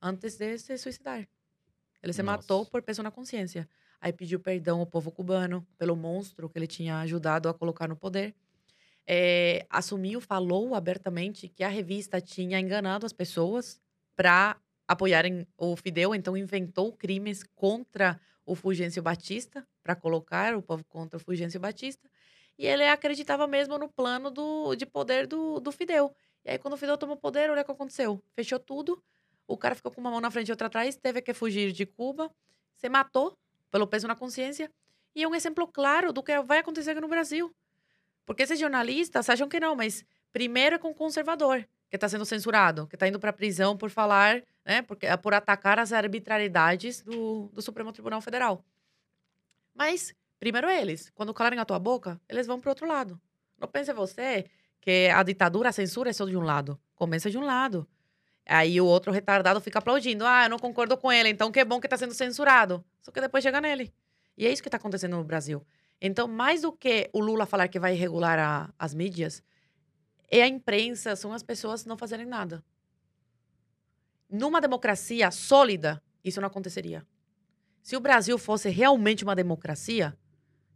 antes 0.00 0.36
de 0.36 0.58
se 0.58 0.76
suicidar. 0.78 1.28
Ele 2.02 2.12
se 2.12 2.22
Nossa. 2.22 2.38
matou 2.38 2.66
por 2.66 2.82
peso 2.82 3.02
na 3.02 3.10
consciência. 3.10 3.68
Aí 4.00 4.12
pediu 4.12 4.40
perdão 4.40 4.80
ao 4.80 4.86
povo 4.86 5.10
cubano 5.10 5.66
pelo 5.78 5.96
monstro 5.96 6.48
que 6.48 6.58
ele 6.58 6.66
tinha 6.66 7.00
ajudado 7.00 7.48
a 7.48 7.54
colocar 7.54 7.88
no 7.88 7.96
poder. 7.96 8.34
É, 9.06 9.64
assumiu, 9.70 10.20
falou 10.20 10.74
abertamente 10.74 11.48
que 11.48 11.62
a 11.62 11.68
revista 11.68 12.20
tinha 12.20 12.58
enganado 12.58 13.06
as 13.06 13.12
pessoas 13.12 13.80
para 14.16 14.56
apoiarem 14.88 15.46
o 15.56 15.76
Fidel, 15.76 16.14
então 16.14 16.36
inventou 16.36 16.92
crimes 16.92 17.42
contra 17.54 18.20
o 18.44 18.54
Fulgêncio 18.54 19.02
Batista 19.02 19.66
para 19.82 19.94
colocar 19.94 20.56
o 20.56 20.62
povo 20.62 20.84
contra 20.84 21.16
o 21.16 21.20
Fulgêncio 21.20 21.60
Batista. 21.60 22.08
E 22.58 22.66
ele 22.66 22.84
acreditava 22.84 23.46
mesmo 23.46 23.76
no 23.76 23.88
plano 23.88 24.30
do, 24.30 24.74
de 24.74 24.86
poder 24.86 25.26
do, 25.26 25.60
do 25.60 25.70
Fidel. 25.70 26.14
E 26.44 26.50
aí, 26.50 26.58
quando 26.58 26.74
o 26.74 26.76
Fidel 26.76 26.96
tomou 26.96 27.16
poder, 27.16 27.50
olha 27.50 27.62
o 27.62 27.64
que 27.64 27.70
aconteceu. 27.70 28.22
Fechou 28.34 28.58
tudo, 28.58 29.02
o 29.46 29.56
cara 29.56 29.74
ficou 29.74 29.92
com 29.92 30.00
uma 30.00 30.10
mão 30.10 30.20
na 30.20 30.30
frente 30.30 30.48
e 30.48 30.52
outra 30.52 30.68
atrás, 30.68 30.96
teve 30.96 31.20
que 31.20 31.34
fugir 31.34 31.72
de 31.72 31.84
Cuba, 31.84 32.30
se 32.76 32.88
matou 32.88 33.36
pelo 33.70 33.86
peso 33.86 34.06
na 34.06 34.14
consciência. 34.14 34.70
E 35.14 35.22
é 35.22 35.28
um 35.28 35.34
exemplo 35.34 35.66
claro 35.66 36.12
do 36.12 36.22
que 36.22 36.40
vai 36.42 36.58
acontecer 36.58 36.92
aqui 36.92 37.00
no 37.00 37.08
Brasil. 37.08 37.54
Porque 38.26 38.42
esses 38.42 38.58
jornalistas 38.58 39.30
acham 39.30 39.48
que 39.48 39.60
não, 39.60 39.76
mas 39.76 40.04
primeiro 40.32 40.74
é 40.76 40.78
com 40.78 40.90
o 40.90 40.94
conservador, 40.94 41.64
que 41.88 41.96
está 41.96 42.08
sendo 42.08 42.26
censurado, 42.26 42.86
que 42.88 42.96
está 42.96 43.06
indo 43.06 43.20
para 43.20 43.32
prisão 43.32 43.76
por 43.76 43.88
falar, 43.88 44.42
né, 44.64 44.82
porque, 44.82 45.06
por 45.18 45.32
atacar 45.32 45.78
as 45.78 45.92
arbitrariedades 45.92 47.02
do, 47.02 47.48
do 47.54 47.62
Supremo 47.62 47.92
Tribunal 47.92 48.20
Federal. 48.20 48.64
Mas, 49.72 50.12
primeiro 50.40 50.68
eles. 50.68 51.10
Quando 51.14 51.32
calarem 51.32 51.60
a 51.60 51.64
tua 51.64 51.78
boca, 51.78 52.20
eles 52.28 52.46
vão 52.46 52.60
para 52.60 52.70
outro 52.70 52.86
lado. 52.86 53.18
Não 53.58 53.68
pense 53.68 53.92
você 53.92 54.46
que 54.80 55.08
a 55.08 55.22
ditadura, 55.22 55.68
a 55.68 55.72
censura 55.72 56.10
é 56.10 56.12
só 56.12 56.26
de 56.26 56.36
um 56.36 56.42
lado. 56.42 56.78
Começa 56.96 57.30
de 57.30 57.38
um 57.38 57.44
lado. 57.44 57.86
Aí 58.44 58.80
o 58.80 58.86
outro 58.86 59.12
retardado 59.12 59.60
fica 59.60 59.78
aplaudindo. 59.78 60.24
Ah, 60.24 60.44
eu 60.44 60.50
não 60.50 60.58
concordo 60.58 60.96
com 60.96 61.12
ele, 61.12 61.28
então 61.28 61.50
que 61.50 61.64
bom 61.64 61.80
que 61.80 61.86
está 61.86 61.96
sendo 61.96 62.14
censurado. 62.14 62.84
Só 63.02 63.10
que 63.10 63.20
depois 63.20 63.42
chega 63.42 63.60
nele. 63.60 63.92
E 64.36 64.46
é 64.46 64.52
isso 64.52 64.62
que 64.62 64.68
está 64.68 64.76
acontecendo 64.76 65.16
no 65.16 65.24
Brasil. 65.24 65.64
Então, 66.00 66.28
mais 66.28 66.62
do 66.62 66.72
que 66.72 67.08
o 67.12 67.20
Lula 67.20 67.46
falar 67.46 67.68
que 67.68 67.78
vai 67.78 67.94
regular 67.94 68.38
a- 68.38 68.72
as 68.78 68.94
mídias, 68.94 69.42
é 70.30 70.42
a 70.42 70.48
imprensa, 70.48 71.16
são 71.16 71.32
as 71.32 71.42
pessoas 71.42 71.84
não 71.86 71.96
fazerem 71.96 72.26
nada. 72.26 72.62
Numa 74.28 74.60
democracia 74.60 75.30
sólida, 75.30 76.02
isso 76.24 76.40
não 76.40 76.48
aconteceria. 76.48 77.06
Se 77.82 77.96
o 77.96 78.00
Brasil 78.00 78.36
fosse 78.38 78.68
realmente 78.68 79.22
uma 79.22 79.34
democracia, 79.36 80.16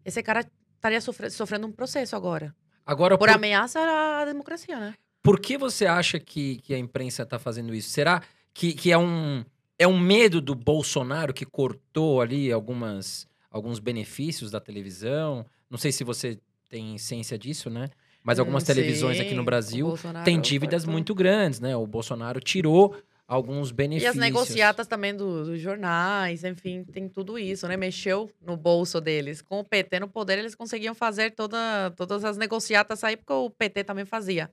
esse 0.04 0.22
cara 0.22 0.48
estaria 0.76 1.00
sofre- 1.00 1.30
sofrendo 1.30 1.66
um 1.66 1.72
processo 1.72 2.14
agora. 2.14 2.54
Agora, 2.86 3.18
Por 3.18 3.28
por, 3.28 3.34
ameaça 3.34 3.80
à 3.80 4.24
democracia, 4.24 4.78
né? 4.78 4.94
por 5.22 5.38
que 5.40 5.58
você 5.58 5.86
acha 5.86 6.18
que, 6.18 6.56
que 6.62 6.72
a 6.72 6.78
imprensa 6.78 7.24
está 7.24 7.38
fazendo 7.38 7.74
isso? 7.74 7.90
Será 7.90 8.22
que, 8.54 8.72
que 8.72 8.90
é, 8.92 8.96
um, 8.96 9.44
é 9.78 9.86
um 9.86 9.98
medo 9.98 10.40
do 10.40 10.54
Bolsonaro 10.54 11.34
que 11.34 11.44
cortou 11.44 12.20
ali 12.20 12.50
algumas, 12.52 13.26
alguns 13.50 13.78
benefícios 13.78 14.50
da 14.50 14.60
televisão? 14.60 15.44
Não 15.68 15.78
sei 15.78 15.92
se 15.92 16.04
você 16.04 16.38
tem 16.68 16.96
ciência 16.98 17.38
disso, 17.38 17.68
né? 17.68 17.88
Mas 18.22 18.38
algumas 18.38 18.62
Hum, 18.62 18.66
televisões 18.66 19.16
sim, 19.16 19.22
aqui 19.22 19.34
no 19.34 19.42
Brasil 19.44 19.94
têm 20.24 20.40
dívidas 20.40 20.82
cortou. 20.82 20.92
muito 20.92 21.14
grandes, 21.14 21.58
né? 21.60 21.76
O 21.76 21.86
Bolsonaro 21.86 22.38
tirou 22.40 22.94
alguns 23.26 23.70
E 23.70 23.72
benefícios. 23.74 24.10
as 24.10 24.20
negociatas 24.20 24.86
também 24.86 25.14
do- 25.16 25.44
dos 25.44 25.60
jornais, 25.60 26.44
enfim, 26.44 26.84
tem 26.84 27.08
tudo 27.08 27.38
isso, 27.38 27.66
né? 27.66 27.76
Mexeu 27.76 28.30
no 28.40 28.56
bolso 28.56 29.00
deles. 29.00 29.40
Com 29.42 29.60
o 29.60 29.64
PT 29.64 29.98
no 30.00 30.08
poder, 30.08 30.38
eles 30.38 30.54
conseguiam 30.54 30.94
fazer 30.94 31.30
toda, 31.32 31.90
todas 31.96 32.24
as 32.24 32.36
negociatas 32.36 33.02
aí, 33.02 33.16
porque 33.16 33.32
o 33.32 33.50
PT 33.50 33.84
também 33.84 34.04
fazia. 34.04 34.50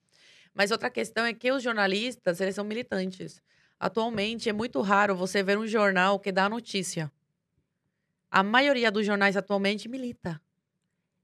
Mas 0.54 0.72
outra 0.72 0.90
questão 0.90 1.26
é 1.26 1.34
que 1.34 1.52
os 1.52 1.62
jornalistas, 1.62 2.42
eles 2.42 2.56
são 2.56 2.66
militantes. 2.66 3.42
Atualmente, 3.80 4.50
é 4.50 4.54
muito 4.54 4.82
raro 4.82 5.16
você 5.16 5.44
ver 5.44 5.58
um 5.58 5.68
jornal 5.68 6.20
que 6.20 6.32
dá 6.32 6.50
notícia. 6.50 7.12
A 8.30 8.44
maioria 8.44 8.92
dos 8.92 9.06
jornais 9.06 9.38
atualmente 9.38 9.88
milita. 9.88 10.42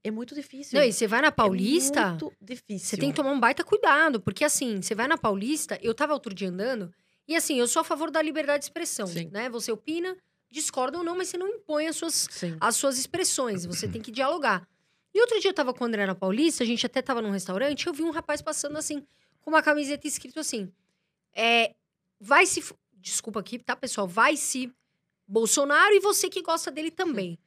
É 0.02 0.10
muito 0.10 0.34
difícil. 0.34 0.78
Não, 0.78 0.86
e 0.86 0.92
você 0.92 1.06
vai 1.06 1.22
na 1.22 1.28
É 1.28 1.30
Paulista, 1.30 2.10
muito 2.10 2.32
difícil. 2.40 2.88
você 2.88 2.96
tem 2.96 3.10
que 3.10 3.16
tomar 3.16 3.30
um 3.32 3.40
baita 3.40 3.64
cuidado. 3.64 4.20
Porque 4.20 4.44
assim, 4.44 4.82
você 4.82 4.94
vai 4.94 5.08
na 5.08 5.16
Paulista, 5.16 5.78
eu 5.82 5.94
tava 5.94 6.12
outro 6.12 6.34
dia 6.34 6.48
andando, 6.48 6.92
e 7.26 7.34
assim, 7.34 7.58
eu 7.58 7.66
sou 7.66 7.80
a 7.80 7.84
favor 7.84 8.10
da 8.10 8.20
liberdade 8.20 8.60
de 8.60 8.64
expressão, 8.66 9.06
Sim. 9.06 9.30
né? 9.32 9.48
Você 9.48 9.72
opina, 9.72 10.14
discorda 10.50 10.98
ou 10.98 11.04
não, 11.04 11.16
mas 11.16 11.28
você 11.28 11.38
não 11.38 11.48
impõe 11.48 11.86
as 11.86 11.96
suas 11.96 12.28
Sim. 12.30 12.56
as 12.60 12.76
suas 12.76 12.98
expressões, 12.98 13.64
você 13.64 13.88
tem 13.88 14.02
que 14.02 14.10
dialogar. 14.10 14.68
E 15.14 15.20
outro 15.20 15.40
dia 15.40 15.50
eu 15.50 15.54
tava 15.54 15.72
com 15.72 15.84
o 15.84 15.86
André 15.86 16.04
na 16.04 16.14
Paulista, 16.14 16.64
a 16.64 16.66
gente 16.66 16.84
até 16.84 17.00
tava 17.00 17.22
num 17.22 17.30
restaurante, 17.30 17.86
eu 17.86 17.92
vi 17.94 18.02
um 18.02 18.10
rapaz 18.10 18.42
passando 18.42 18.76
assim, 18.76 19.06
com 19.40 19.50
uma 19.50 19.62
camiseta 19.62 20.06
escrito 20.06 20.38
assim: 20.38 20.70
é, 21.34 21.74
vai 22.20 22.44
se. 22.46 22.62
Desculpa 22.92 23.40
aqui, 23.40 23.58
tá, 23.58 23.74
pessoal? 23.76 24.06
Vai 24.08 24.36
se 24.36 24.72
Bolsonaro 25.26 25.94
e 25.94 26.00
você 26.00 26.28
que 26.28 26.42
gosta 26.42 26.70
dele 26.70 26.90
também. 26.90 27.38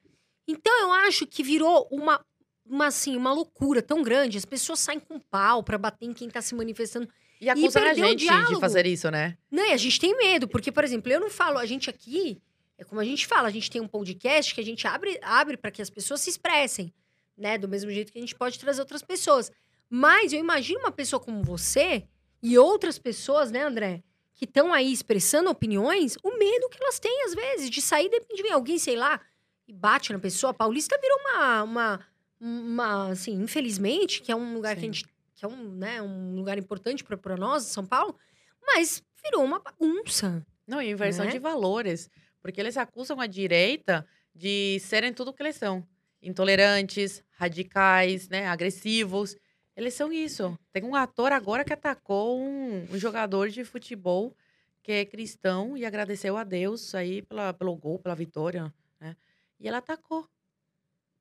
Então 0.47 0.81
eu 0.81 0.91
acho 0.91 1.27
que 1.27 1.43
virou 1.43 1.87
uma, 1.91 2.23
uma 2.65 2.87
assim, 2.87 3.15
uma 3.17 3.33
loucura 3.33 3.81
tão 3.81 4.01
grande. 4.01 4.37
As 4.37 4.45
pessoas 4.45 4.79
saem 4.79 4.99
com 4.99 5.19
pau 5.19 5.61
pra 5.63 5.77
bater 5.77 6.05
em 6.05 6.13
quem 6.13 6.29
tá 6.29 6.41
se 6.41 6.55
manifestando. 6.55 7.07
E 7.39 7.49
acusam 7.49 7.83
a 7.83 7.93
gente 7.93 8.25
de 8.47 8.59
fazer 8.59 8.85
isso, 8.87 9.11
né? 9.11 9.37
Não, 9.51 9.63
e 9.63 9.71
a 9.71 9.77
gente 9.77 9.99
tem 9.99 10.17
medo, 10.17 10.47
porque, 10.47 10.71
por 10.71 10.83
exemplo, 10.83 11.11
eu 11.11 11.19
não 11.19 11.29
falo, 11.29 11.59
a 11.59 11.65
gente 11.65 11.89
aqui 11.89 12.41
É 12.79 12.83
como 12.83 13.01
a 13.01 13.05
gente 13.05 13.25
fala, 13.27 13.47
a 13.47 13.51
gente 13.51 13.69
tem 13.71 13.81
um 13.81 13.87
podcast 13.87 14.53
que 14.53 14.61
a 14.61 14.63
gente 14.63 14.87
abre, 14.87 15.19
abre 15.23 15.57
para 15.57 15.71
que 15.71 15.81
as 15.81 15.89
pessoas 15.89 16.21
se 16.21 16.29
expressem, 16.29 16.93
né? 17.37 17.57
Do 17.57 17.67
mesmo 17.67 17.89
jeito 17.91 18.11
que 18.11 18.19
a 18.19 18.21
gente 18.21 18.35
pode 18.35 18.57
trazer 18.59 18.81
outras 18.81 19.01
pessoas. 19.01 19.51
Mas 19.89 20.31
eu 20.31 20.39
imagino 20.39 20.79
uma 20.79 20.91
pessoa 20.91 21.19
como 21.19 21.43
você 21.43 22.07
e 22.41 22.57
outras 22.57 22.99
pessoas, 22.99 23.51
né, 23.51 23.63
André? 23.63 24.03
Que 24.37 24.45
estão 24.45 24.73
aí 24.73 24.93
expressando 24.93 25.49
opiniões, 25.49 26.15
o 26.23 26.37
medo 26.37 26.69
que 26.69 26.81
elas 26.81 26.99
têm, 26.99 27.23
às 27.25 27.33
vezes, 27.33 27.69
de 27.69 27.81
sair, 27.81 28.09
de 28.09 28.41
vem 28.43 28.53
alguém, 28.53 28.77
sei 28.77 28.95
lá, 28.95 29.19
e 29.67 29.73
bate 29.73 30.13
na 30.13 30.19
pessoa. 30.19 30.51
A 30.51 30.53
Paulista 30.53 30.97
virou 31.01 31.17
uma, 31.19 31.63
uma, 31.63 31.99
uma 32.39 33.09
assim, 33.09 33.33
infelizmente, 33.33 34.21
que 34.21 34.31
é 34.31 34.35
um 34.35 34.53
lugar 34.53 34.75
que 34.75 34.81
a 34.81 34.85
Sim. 34.85 34.93
gente. 34.93 35.05
que 35.35 35.43
é 35.43 35.47
um, 35.47 35.71
né, 35.71 36.01
um 36.01 36.35
lugar 36.35 36.57
importante 36.57 37.03
para 37.03 37.35
nós, 37.35 37.63
São 37.63 37.85
Paulo, 37.85 38.15
mas 38.61 39.03
virou 39.23 39.43
uma 39.43 39.59
bagunça. 39.59 40.45
Não, 40.67 40.81
e 40.81 40.89
inversão 40.91 41.25
Né? 41.25 41.31
de 41.31 41.39
valores. 41.39 42.09
Porque 42.41 42.61
eles 42.61 42.77
acusam 42.77 43.19
a 43.19 43.27
direita 43.27 44.07
de 44.33 44.79
serem 44.79 45.11
tudo 45.13 45.33
que 45.33 45.41
eles 45.41 45.55
são. 45.55 45.85
Intolerantes, 46.21 47.23
radicais, 47.31 48.29
né? 48.29 48.47
Agressivos. 48.47 49.35
Eles 49.77 49.93
são 49.93 50.11
isso. 50.11 50.59
Tem 50.73 50.83
um 50.83 50.95
ator 50.95 51.31
agora 51.31 51.63
que 51.63 51.71
atacou 51.71 52.37
um, 52.37 52.85
um 52.91 52.97
jogador 52.97 53.47
de 53.49 53.63
futebol 53.63 54.35
que 54.83 54.91
é 54.91 55.05
cristão 55.05 55.77
e 55.77 55.85
agradeceu 55.85 56.35
a 56.35 56.43
Deus 56.43 56.93
aí 56.93 57.21
pela, 57.21 57.53
pelo 57.53 57.75
gol, 57.75 57.99
pela 57.99 58.15
vitória, 58.15 58.73
né? 58.99 59.15
E 59.59 59.67
ele 59.67 59.77
atacou. 59.77 60.27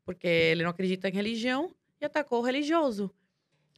Porque 0.04 0.26
ele 0.26 0.62
não 0.64 0.70
acredita 0.70 1.08
em 1.08 1.12
religião 1.12 1.72
e 2.00 2.04
atacou 2.04 2.40
o 2.40 2.44
religioso. 2.44 3.10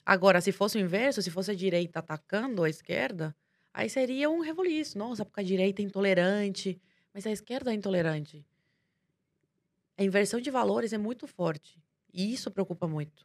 Agora, 0.07 0.41
se 0.41 0.53
fosse 0.53 0.79
o 0.79 0.81
inverso, 0.81 1.21
se 1.21 1.31
fosse 1.31 1.51
a 1.51 1.55
direita 1.55 1.99
atacando 1.99 2.63
a 2.63 2.71
esquerda, 2.71 3.35
Aí 3.79 3.89
seria 3.89 4.29
um 4.29 4.41
rebuliço. 4.41 4.99
Nossa, 4.99 5.25
porque 5.25 5.39
a 5.39 5.45
direita 5.45 5.81
é 5.81 5.85
intolerante, 5.85 6.83
mas 7.15 7.25
a 7.25 7.31
esquerda 7.31 7.71
é 7.71 7.75
intolerante. 7.75 8.45
A 9.97 10.03
inversão 10.03 10.41
de 10.41 10.51
valores 10.51 10.93
é 10.93 10.99
muito 10.99 11.29
forte. 11.29 11.81
E 12.13 12.33
isso 12.33 12.51
preocupa 12.51 12.89
muito. 12.89 13.25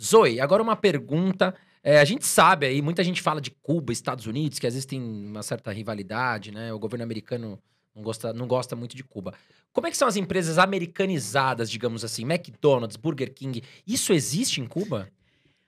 Zoe, 0.00 0.40
agora 0.40 0.62
uma 0.62 0.76
pergunta. 0.76 1.54
É, 1.82 1.98
a 1.98 2.04
gente 2.04 2.26
sabe 2.26 2.66
aí, 2.66 2.80
muita 2.80 3.04
gente 3.04 3.20
fala 3.20 3.40
de 3.40 3.50
Cuba, 3.50 3.92
Estados 3.92 4.26
Unidos, 4.26 4.58
que 4.58 4.66
às 4.66 4.74
vezes 4.74 4.86
tem 4.86 5.00
uma 5.00 5.42
certa 5.42 5.70
rivalidade, 5.70 6.50
né? 6.50 6.72
O 6.72 6.78
governo 6.78 7.04
americano 7.04 7.62
não 7.94 8.02
gosta, 8.02 8.32
não 8.32 8.46
gosta 8.46 8.74
muito 8.74 8.96
de 8.96 9.04
Cuba. 9.04 9.34
Como 9.72 9.86
é 9.86 9.90
que 9.90 9.96
são 9.96 10.08
as 10.08 10.16
empresas 10.16 10.56
americanizadas, 10.56 11.70
digamos 11.70 12.04
assim? 12.04 12.22
McDonald's, 12.22 12.96
Burger 12.96 13.32
King. 13.32 13.62
Isso 13.86 14.12
existe 14.12 14.60
em 14.60 14.66
Cuba? 14.66 15.10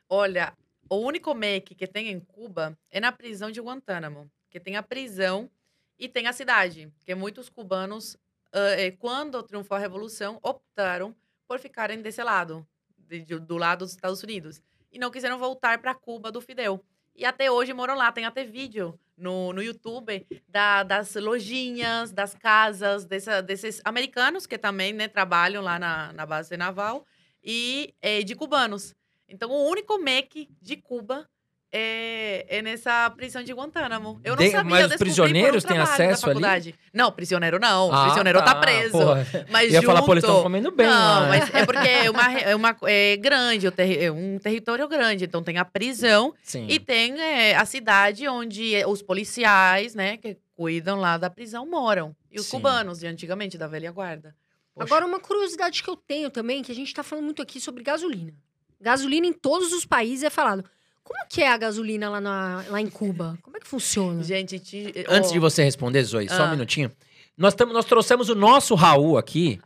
Olha, 0.08 0.52
o 0.88 0.96
único 0.96 1.34
MEC 1.34 1.74
que 1.74 1.86
tem 1.86 2.08
em 2.08 2.20
Cuba 2.20 2.78
é 2.90 3.00
na 3.00 3.12
prisão 3.12 3.50
de 3.50 3.60
Guantánamo. 3.60 4.30
Que 4.48 4.58
tem 4.60 4.76
a 4.76 4.82
prisão 4.82 5.50
e 5.98 6.08
tem 6.08 6.26
a 6.26 6.32
cidade. 6.32 6.90
Que 7.04 7.14
muitos 7.14 7.48
cubanos, 7.48 8.16
ah, 8.52 8.58
eh, 8.78 8.92
quando 8.92 9.42
triunfou 9.42 9.76
a 9.76 9.80
Revolução, 9.80 10.38
optaram 10.42 11.14
por 11.46 11.58
ficarem 11.58 12.00
desse 12.00 12.22
lado. 12.22 12.66
De- 13.08 13.22
de- 13.22 13.38
do 13.38 13.56
lado 13.56 13.80
dos 13.80 13.92
Estados 13.92 14.22
Unidos. 14.22 14.60
E 14.92 14.98
não 14.98 15.10
quiseram 15.10 15.38
voltar 15.38 15.78
para 15.78 15.94
Cuba 15.94 16.30
do 16.32 16.40
Fidel. 16.40 16.82
E 17.14 17.24
até 17.24 17.50
hoje 17.50 17.72
moram 17.72 17.94
lá. 17.96 18.12
Tem 18.12 18.24
até 18.24 18.44
vídeo 18.44 18.98
no, 19.16 19.52
no 19.52 19.62
YouTube 19.62 20.26
da- 20.48 20.82
das 20.82 21.14
lojinhas, 21.14 22.12
das 22.12 22.34
casas, 22.34 23.04
dessa- 23.04 23.40
desses 23.42 23.80
americanos 23.84 24.46
que 24.46 24.58
também 24.58 24.92
né, 24.92 25.08
trabalham 25.08 25.62
lá 25.62 25.78
na, 25.78 26.12
na 26.12 26.26
base 26.26 26.56
naval 26.56 27.06
e 27.42 27.94
eh, 28.02 28.22
de 28.22 28.34
cubanos. 28.34 28.94
Então, 29.28 29.50
o 29.50 29.68
único 29.68 29.98
MEC 29.98 30.48
de 30.60 30.76
Cuba 30.76 31.28
é, 31.72 32.58
é 32.58 32.62
nessa 32.62 33.10
prisão 33.10 33.42
de 33.42 33.52
Guantánamo. 33.52 34.20
Eu 34.24 34.36
não 34.36 34.42
De- 34.44 34.50
sabia, 34.50 34.70
mas 34.70 34.86
os 34.86 34.92
um 34.92 34.98
prisioneiros 34.98 35.64
têm 35.64 35.78
acesso 35.78 36.30
ali? 36.30 36.74
Não, 36.92 37.12
prisioneiro 37.12 37.58
não. 37.58 37.92
Ah, 37.92 38.04
prisioneiro 38.04 38.38
tá, 38.40 38.54
tá, 38.54 38.54
preso. 38.60 38.92
porra. 38.92 39.26
Mas 39.50 39.72
Ia 39.72 39.82
falar, 39.82 40.02
pô, 40.02 40.12
eles 40.12 40.22
estão 40.24 40.36
junto- 40.36 40.44
comendo 40.44 40.70
bem 40.70 40.86
não, 40.86 40.92
lá. 40.94 41.20
né? 41.22 41.28
mas 41.28 41.54
é 41.54 41.66
porque 41.66 41.88
é, 41.88 42.10
uma, 42.10 42.32
é, 42.40 42.54
uma, 42.56 42.76
é 42.84 43.16
grande, 43.16 43.66
é 43.66 44.10
um 44.10 44.38
território 44.38 44.88
grande. 44.88 45.24
Então 45.24 45.42
tem 45.42 45.58
a 45.58 45.64
prisão 45.64 46.32
Sim. 46.42 46.66
e 46.68 46.78
tem 46.78 47.20
é, 47.20 47.56
a 47.56 47.64
cidade 47.64 48.26
onde 48.28 48.74
é, 48.74 48.86
os 48.86 49.02
policiais, 49.02 49.94
né, 49.94 50.16
que 50.16 50.36
cuidam 50.54 50.98
lá 50.98 51.18
da 51.18 51.28
prisão, 51.28 51.66
moram. 51.68 52.14
E 52.30 52.38
os 52.40 52.46
Sim. 52.46 52.52
cubanos, 52.56 53.00
de 53.00 53.06
antigamente, 53.06 53.58
da 53.58 53.66
velha 53.66 53.90
guarda. 53.90 54.34
Poxa. 54.74 54.86
Agora, 54.86 55.06
uma 55.06 55.18
curiosidade 55.20 55.82
que 55.82 55.88
eu 55.90 55.96
tenho 55.96 56.30
também, 56.30 56.62
que 56.62 56.70
a 56.70 56.74
gente 56.74 56.92
tá 56.94 57.02
falando 57.02 57.24
muito 57.24 57.42
aqui 57.42 57.60
sobre 57.60 57.82
gasolina. 57.82 58.32
Gasolina 58.80 59.26
em 59.26 59.32
todos 59.32 59.72
os 59.72 59.84
países 59.86 60.22
é 60.22 60.30
falado. 60.30 60.64
Como 61.06 61.24
que 61.28 61.40
é 61.42 61.48
a 61.52 61.56
gasolina 61.56 62.10
lá, 62.10 62.20
na- 62.20 62.64
lá 62.68 62.80
em 62.80 62.88
Cuba? 62.88 63.38
Como 63.42 63.56
é 63.56 63.60
que 63.60 63.66
funciona? 63.66 64.22
Gente, 64.24 64.58
te, 64.58 64.92
Antes 65.08 65.30
ó, 65.30 65.32
de 65.32 65.38
você 65.38 65.62
responder, 65.62 66.02
Zoe, 66.02 66.28
só 66.28 66.42
um 66.42 66.46
Ah. 66.46 66.50
minutinho. 66.50 66.90
Nós, 67.38 67.54
tamo, 67.54 67.72
nós 67.72 67.84
trouxemos 67.84 68.28
o 68.28 68.34
nosso 68.34 68.74
Raul 68.74 69.16
aqui. 69.18 69.60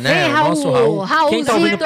né? 0.00 0.24
Ei, 0.26 0.30
o 0.30 0.32
nosso 0.32 0.70
Raul. 0.70 0.98
Raul, 1.00 1.30
Quem 1.30 1.44
tá, 1.44 1.54
ouvindo, 1.54 1.84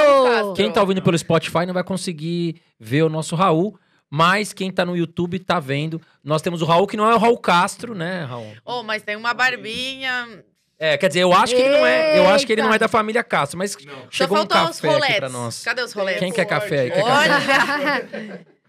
quem 0.56 0.72
tá 0.72 0.80
ouvindo 0.80 1.02
pelo 1.02 1.18
Spotify 1.18 1.66
não 1.66 1.74
vai 1.74 1.84
conseguir 1.84 2.60
ver 2.78 3.02
o 3.02 3.08
nosso 3.08 3.34
Raul. 3.36 3.78
Mas 4.08 4.52
quem 4.52 4.72
tá 4.72 4.84
no 4.84 4.96
YouTube 4.96 5.38
tá 5.38 5.60
vendo. 5.60 6.00
Nós 6.24 6.42
temos 6.42 6.62
o 6.62 6.64
Raul, 6.64 6.86
que 6.86 6.96
não 6.96 7.08
é 7.08 7.14
o 7.14 7.18
Raul 7.18 7.38
Castro, 7.38 7.94
né, 7.94 8.24
Raul? 8.24 8.54
Oh, 8.64 8.82
mas 8.82 9.02
tem 9.02 9.14
uma 9.14 9.32
barbinha. 9.34 10.42
É, 10.78 10.96
quer 10.96 11.08
dizer, 11.08 11.20
eu 11.20 11.32
acho 11.32 11.54
que 11.54 11.60
ele 11.60 11.76
não 11.78 11.86
é. 11.86 12.18
Eu 12.18 12.28
acho 12.30 12.46
que 12.46 12.52
ele 12.52 12.62
não 12.62 12.72
é 12.74 12.78
da 12.78 12.88
família 12.88 13.22
Castro, 13.22 13.58
mas 13.58 13.72
Só 13.72 13.78
chegou 14.10 14.36
um 14.38 14.40
faltou 14.40 14.62
os 14.70 14.80
café 14.80 14.88
aqui 14.88 14.94
roletes. 14.96 15.16
pra 15.18 15.28
nós. 15.28 15.62
Cadê 15.62 15.82
os 15.82 15.92
roletes? 15.92 16.20
Quem 16.20 16.32
quer 16.32 16.44
café 16.46 16.80
aí? 16.80 16.90
Quer 16.90 17.04
café? 17.04 18.40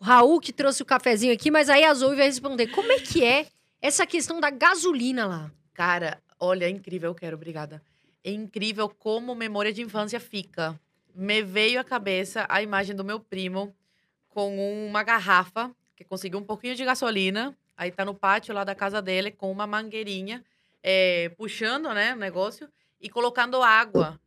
O 0.00 0.04
Raul 0.04 0.40
que 0.40 0.52
trouxe 0.52 0.82
o 0.82 0.86
cafezinho 0.86 1.32
aqui, 1.32 1.50
mas 1.50 1.68
aí 1.68 1.84
a 1.84 1.92
Zoe 1.92 2.16
vai 2.16 2.26
responder. 2.26 2.68
Como 2.68 2.92
é 2.92 3.00
que 3.00 3.24
é 3.24 3.46
essa 3.82 4.06
questão 4.06 4.38
da 4.38 4.48
gasolina 4.48 5.26
lá? 5.26 5.50
Cara, 5.74 6.22
olha, 6.38 6.66
é 6.66 6.70
incrível, 6.70 7.10
eu 7.10 7.14
quero, 7.14 7.36
obrigada. 7.36 7.82
É 8.22 8.30
incrível 8.30 8.88
como 8.88 9.34
memória 9.34 9.72
de 9.72 9.82
infância 9.82 10.20
fica. 10.20 10.78
Me 11.14 11.42
veio 11.42 11.80
à 11.80 11.84
cabeça 11.84 12.46
a 12.48 12.62
imagem 12.62 12.94
do 12.94 13.04
meu 13.04 13.18
primo 13.18 13.74
com 14.28 14.86
uma 14.86 15.02
garrafa, 15.02 15.74
que 15.96 16.04
conseguiu 16.04 16.38
um 16.38 16.44
pouquinho 16.44 16.76
de 16.76 16.84
gasolina, 16.84 17.56
aí 17.76 17.90
tá 17.90 18.04
no 18.04 18.14
pátio 18.14 18.54
lá 18.54 18.62
da 18.62 18.74
casa 18.74 19.02
dele 19.02 19.32
com 19.32 19.50
uma 19.50 19.66
mangueirinha, 19.66 20.44
é, 20.80 21.28
puxando, 21.30 21.92
né, 21.92 22.14
o 22.14 22.18
negócio, 22.18 22.68
e 23.00 23.08
colocando 23.08 23.60
água 23.62 24.20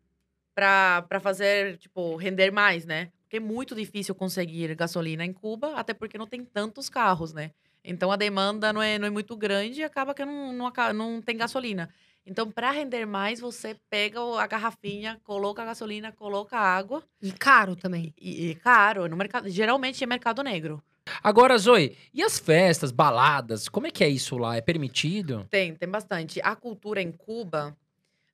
pra 0.53 1.19
fazer, 1.21 1.77
tipo, 1.77 2.17
render 2.17 2.51
mais, 2.51 2.85
né? 2.85 3.09
Porque 3.31 3.37
é 3.37 3.39
muito 3.39 3.73
difícil 3.73 4.13
conseguir 4.13 4.75
gasolina 4.75 5.23
em 5.23 5.31
Cuba, 5.31 5.71
até 5.77 5.93
porque 5.93 6.17
não 6.17 6.27
tem 6.27 6.43
tantos 6.43 6.89
carros, 6.89 7.31
né? 7.31 7.51
Então 7.81 8.11
a 8.11 8.17
demanda 8.17 8.73
não 8.73 8.81
é, 8.81 8.99
não 8.99 9.07
é 9.07 9.09
muito 9.09 9.37
grande 9.37 9.79
e 9.79 9.83
acaba 9.85 10.13
que 10.13 10.25
não, 10.25 10.51
não, 10.51 10.69
não 10.93 11.21
tem 11.21 11.37
gasolina. 11.37 11.89
Então, 12.25 12.51
para 12.51 12.71
render 12.71 13.05
mais, 13.05 13.39
você 13.39 13.77
pega 13.89 14.19
a 14.37 14.45
garrafinha, 14.45 15.17
coloca 15.23 15.61
a 15.61 15.65
gasolina, 15.65 16.11
coloca 16.11 16.57
a 16.57 16.75
água. 16.75 17.01
E 17.21 17.31
caro 17.31 17.73
também. 17.73 18.13
E, 18.19 18.49
e 18.49 18.55
caro, 18.55 19.07
no 19.07 19.15
mercado, 19.15 19.47
geralmente 19.49 20.03
é 20.03 20.07
mercado 20.07 20.43
negro. 20.43 20.83
Agora, 21.23 21.57
Zoe, 21.57 21.95
e 22.13 22.21
as 22.21 22.37
festas, 22.37 22.91
baladas? 22.91 23.69
Como 23.69 23.87
é 23.87 23.91
que 23.91 24.03
é 24.03 24.09
isso 24.09 24.37
lá? 24.37 24.57
É 24.57 24.61
permitido? 24.61 25.47
Tem, 25.49 25.73
tem 25.73 25.87
bastante. 25.87 26.41
A 26.41 26.53
cultura 26.53 27.01
em 27.01 27.13
Cuba 27.13 27.77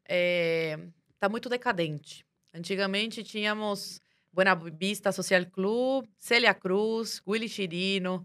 é, 0.09 0.79
tá 1.19 1.29
muito 1.29 1.47
decadente. 1.47 2.25
Antigamente 2.51 3.23
tínhamos 3.23 4.01
Buena 4.37 4.53
Vista 4.53 5.11
Social 5.11 5.47
Club, 5.47 6.05
Celia 6.19 6.53
Cruz, 6.53 7.23
Willy 7.27 7.49
Chirino. 7.49 8.23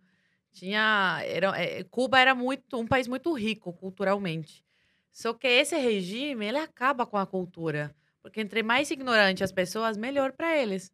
Tinha, 0.53 1.23
era, 1.25 1.59
é, 1.59 1.83
Cuba 1.85 2.21
era 2.21 2.35
muito 2.35 2.79
um 2.79 2.87
país 2.87 3.09
muito 3.09 3.33
rico 3.33 3.73
culturalmente. 3.73 4.63
Só 5.11 5.33
que 5.33 5.49
esse 5.49 5.75
regime 5.75 6.45
ele 6.45 6.59
acaba 6.59 7.07
com 7.07 7.17
a 7.17 7.25
cultura, 7.25 7.95
porque 8.21 8.43
entre 8.43 8.63
mais 8.63 8.91
ignorante 8.91 9.43
as 9.43 9.51
pessoas, 9.51 9.97
melhor 9.97 10.33
para 10.33 10.55
eles. 10.55 10.93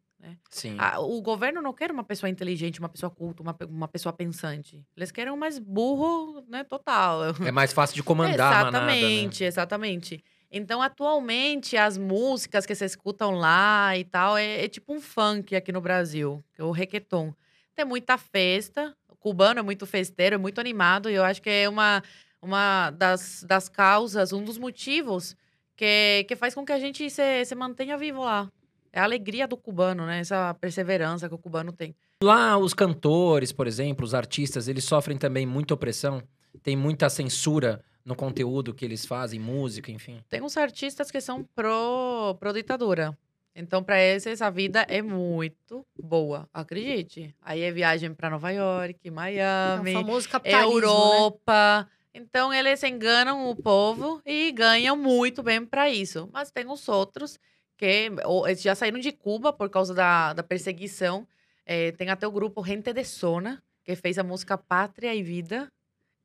Sim. 0.49 0.77
Ah, 0.79 1.01
o 1.01 1.21
governo 1.21 1.61
não 1.61 1.73
quer 1.73 1.91
uma 1.91 2.03
pessoa 2.03 2.29
inteligente, 2.29 2.79
uma 2.79 2.89
pessoa 2.89 3.09
culta, 3.09 3.43
uma, 3.43 3.57
uma 3.67 3.87
pessoa 3.89 4.13
pensante. 4.13 4.81
Eles 4.95 5.11
querem 5.11 5.33
um 5.33 5.37
mais 5.37 5.59
burro, 5.59 6.45
né, 6.47 6.63
total. 6.63 7.35
É 7.45 7.51
mais 7.51 7.73
fácil 7.73 7.95
de 7.95 8.03
comandar 8.03 8.53
a 8.53 8.65
manada, 8.65 8.85
né? 8.85 8.97
Exatamente, 8.97 9.43
exatamente. 9.43 10.23
Então, 10.51 10.81
atualmente, 10.81 11.77
as 11.77 11.97
músicas 11.97 12.65
que 12.65 12.73
se 12.73 12.83
escutam 12.83 13.31
lá 13.35 13.95
e 13.95 14.03
tal, 14.03 14.35
é, 14.35 14.65
é 14.65 14.67
tipo 14.67 14.93
um 14.93 14.99
funk 14.99 15.55
aqui 15.55 15.71
no 15.71 15.79
Brasil, 15.79 16.43
que 16.53 16.61
é 16.61 16.63
o 16.63 16.71
reggaeton. 16.71 17.33
Tem 17.75 17.85
muita 17.85 18.17
festa, 18.17 18.95
o 19.07 19.15
cubano 19.15 19.59
é 19.59 19.63
muito 19.63 19.85
festeiro, 19.85 20.35
é 20.35 20.37
muito 20.37 20.59
animado, 20.59 21.09
e 21.09 21.13
eu 21.13 21.23
acho 21.23 21.41
que 21.41 21.49
é 21.49 21.69
uma, 21.69 22.03
uma 22.41 22.89
das, 22.91 23.43
das 23.47 23.69
causas, 23.69 24.33
um 24.33 24.43
dos 24.43 24.57
motivos 24.57 25.35
que, 25.75 26.25
que 26.27 26.35
faz 26.35 26.55
com 26.55 26.65
que 26.65 26.71
a 26.71 26.79
gente 26.79 27.07
se, 27.09 27.45
se 27.45 27.55
mantenha 27.55 27.97
vivo 27.97 28.23
lá. 28.23 28.51
É 28.91 28.99
a 28.99 29.03
alegria 29.03 29.47
do 29.47 29.55
cubano, 29.55 30.05
né? 30.05 30.19
Essa 30.19 30.53
perseverança 30.55 31.29
que 31.29 31.35
o 31.35 31.37
cubano 31.37 31.71
tem. 31.71 31.95
Lá, 32.23 32.57
os 32.57 32.73
cantores, 32.73 33.51
por 33.51 33.67
exemplo, 33.67 34.03
os 34.03 34.15
artistas, 34.15 34.67
eles 34.67 34.83
sofrem 34.83 35.15
também 35.15 35.45
muita 35.45 35.75
opressão. 35.75 36.23
Tem 36.63 36.75
muita 36.75 37.07
censura 37.07 37.83
no 38.09 38.15
conteúdo 38.15 38.73
que 38.73 38.83
eles 38.83 39.05
fazem, 39.05 39.39
música, 39.39 39.91
enfim. 39.91 40.19
Tem 40.27 40.41
uns 40.41 40.57
artistas 40.57 41.11
que 41.11 41.21
são 41.21 41.43
pro, 41.43 42.35
pro 42.39 42.51
ditadura. 42.51 43.15
Então, 43.55 43.83
para 43.83 44.01
esses, 44.01 44.41
a 44.41 44.49
vida 44.49 44.83
é 44.89 44.99
muito 44.99 45.85
boa, 45.95 46.49
acredite. 46.51 47.35
Aí 47.39 47.61
é 47.61 47.71
viagem 47.71 48.11
para 48.15 48.31
Nova 48.31 48.49
York, 48.49 48.99
É 49.03 49.11
Miami, 49.11 49.93
famoso 49.93 50.27
capitalismo, 50.27 50.79
né? 50.79 50.87
Europa, 50.87 51.89
Então 52.11 52.51
eles 52.51 52.81
enganam 52.83 53.47
o 53.47 53.55
povo 53.55 54.19
e 54.25 54.51
ganham 54.53 54.97
muito 54.97 55.43
bem 55.43 55.63
para 55.63 55.87
isso. 55.87 56.27
Mas 56.33 56.49
tem 56.49 56.67
os 56.67 56.89
outros 56.89 57.37
que 57.77 58.09
ou, 58.25 58.47
eles 58.47 58.61
já 58.63 58.73
saíram 58.73 58.99
de 58.99 59.11
Cuba 59.11 59.53
por 59.53 59.69
causa 59.69 59.93
da, 59.93 60.33
da 60.33 60.41
perseguição. 60.41 61.27
É, 61.63 61.91
tem 61.91 62.09
até 62.09 62.27
o 62.27 62.31
grupo 62.31 62.65
Gente 62.65 62.91
de 62.91 63.03
Sona, 63.03 63.61
que 63.83 63.95
fez 63.95 64.17
a 64.17 64.23
música 64.23 64.57
Pátria 64.57 65.13
e 65.13 65.21
Vida, 65.21 65.71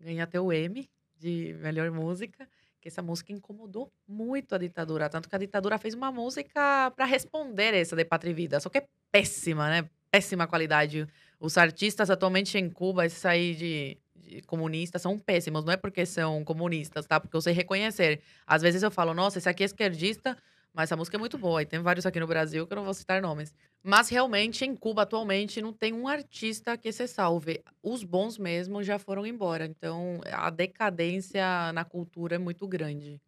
ganha 0.01 0.25
até 0.25 0.41
o 0.41 0.51
M 0.51 0.89
de 1.25 1.55
melhor 1.55 1.91
música. 1.91 2.47
Que 2.81 2.89
essa 2.89 3.01
música 3.01 3.33
incomodou 3.33 3.91
muito 4.07 4.55
a 4.55 4.59
ditadura. 4.59 5.09
Tanto 5.09 5.29
que 5.29 5.35
a 5.35 5.39
ditadura 5.39 5.79
fez 5.79 5.95
uma 5.95 6.13
música 6.13 6.91
para 6.95 7.07
responder 7.07 7.73
essa 7.73 7.97
de 7.97 8.05
Pátria 8.05 8.31
e 8.31 8.35
Vida. 8.35 8.61
Só 8.61 8.69
que 8.69 8.79
é 8.79 8.87
péssima, 9.11 9.71
né? 9.71 9.89
Péssima 10.11 10.47
qualidade. 10.47 11.09
Os 11.41 11.57
artistas 11.57 12.11
atualmente 12.11 12.59
em 12.59 12.69
Cuba, 12.69 13.07
esses 13.07 13.25
aí 13.25 13.55
de, 13.55 13.99
de 14.15 14.43
comunistas, 14.43 15.01
são 15.01 15.19
péssimos. 15.19 15.65
Não 15.65 15.73
é 15.73 15.79
porque 15.79 16.05
são 16.05 16.45
comunistas, 16.45 17.07
tá? 17.07 17.19
Porque 17.19 17.35
eu 17.35 17.41
sei 17.41 17.55
reconhecer. 17.55 18.21
Às 18.47 18.61
vezes 18.61 18.83
eu 18.83 18.91
falo, 18.91 19.15
nossa, 19.15 19.39
esse 19.39 19.49
aqui 19.49 19.63
é 19.63 19.67
esquerdista, 19.67 20.37
mas 20.75 20.89
essa 20.89 20.97
música 20.97 21.17
é 21.17 21.21
muito 21.21 21.39
boa. 21.39 21.63
E 21.63 21.67
tem 21.67 21.81
vários 21.81 22.05
aqui 22.05 22.19
no 22.19 22.27
Brasil 22.27 22.67
que 22.67 22.73
eu 22.73 22.77
não 22.77 22.85
vou 22.85 22.93
citar 22.93 23.23
nomes. 23.23 23.55
Mas 23.83 24.09
realmente, 24.09 24.65
em 24.65 24.75
Cuba, 24.75 25.03
atualmente, 25.03 25.63
não 25.63 25.73
tem 25.73 25.93
um 25.93 26.09
artista 26.09 26.77
que 26.77 26.91
se 26.91 27.07
salve. 27.07 27.63
Os 27.81 28.03
bons 28.03 28.37
mesmo 28.37 28.83
já 28.83 28.99
foram 28.99 29.25
embora. 29.25 29.65
Então, 29.67 30.21
a 30.33 30.51
decadência 30.51 31.73
na 31.73 31.85
cultura 31.85 32.35
é 32.35 32.39
muito 32.39 32.67
grande. 32.67 33.21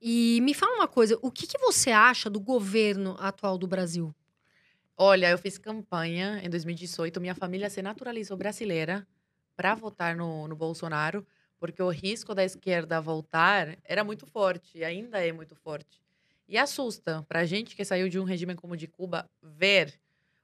E 0.00 0.40
me 0.42 0.54
fala 0.54 0.76
uma 0.76 0.88
coisa, 0.88 1.18
o 1.22 1.30
que, 1.30 1.46
que 1.46 1.58
você 1.58 1.90
acha 1.90 2.30
do 2.30 2.40
governo 2.40 3.16
atual 3.18 3.58
do 3.58 3.66
Brasil? 3.66 4.14
Olha, 4.96 5.30
eu 5.30 5.38
fiz 5.38 5.58
campanha 5.58 6.40
em 6.42 6.48
2018. 6.48 7.20
Minha 7.20 7.34
família 7.34 7.68
se 7.68 7.82
naturalizou 7.82 8.36
brasileira 8.36 9.06
para 9.56 9.74
votar 9.74 10.16
no, 10.16 10.48
no 10.48 10.56
Bolsonaro, 10.56 11.26
porque 11.58 11.82
o 11.82 11.90
risco 11.90 12.34
da 12.34 12.44
esquerda 12.44 13.00
voltar 13.00 13.78
era 13.84 14.04
muito 14.04 14.26
forte, 14.26 14.78
e 14.78 14.84
ainda 14.84 15.18
é 15.26 15.32
muito 15.32 15.54
forte. 15.54 16.05
E 16.48 16.56
assusta 16.56 17.24
para 17.28 17.40
a 17.40 17.44
gente 17.44 17.74
que 17.74 17.84
saiu 17.84 18.08
de 18.08 18.18
um 18.18 18.24
regime 18.24 18.54
como 18.54 18.76
de 18.76 18.86
Cuba 18.86 19.28
ver 19.42 19.98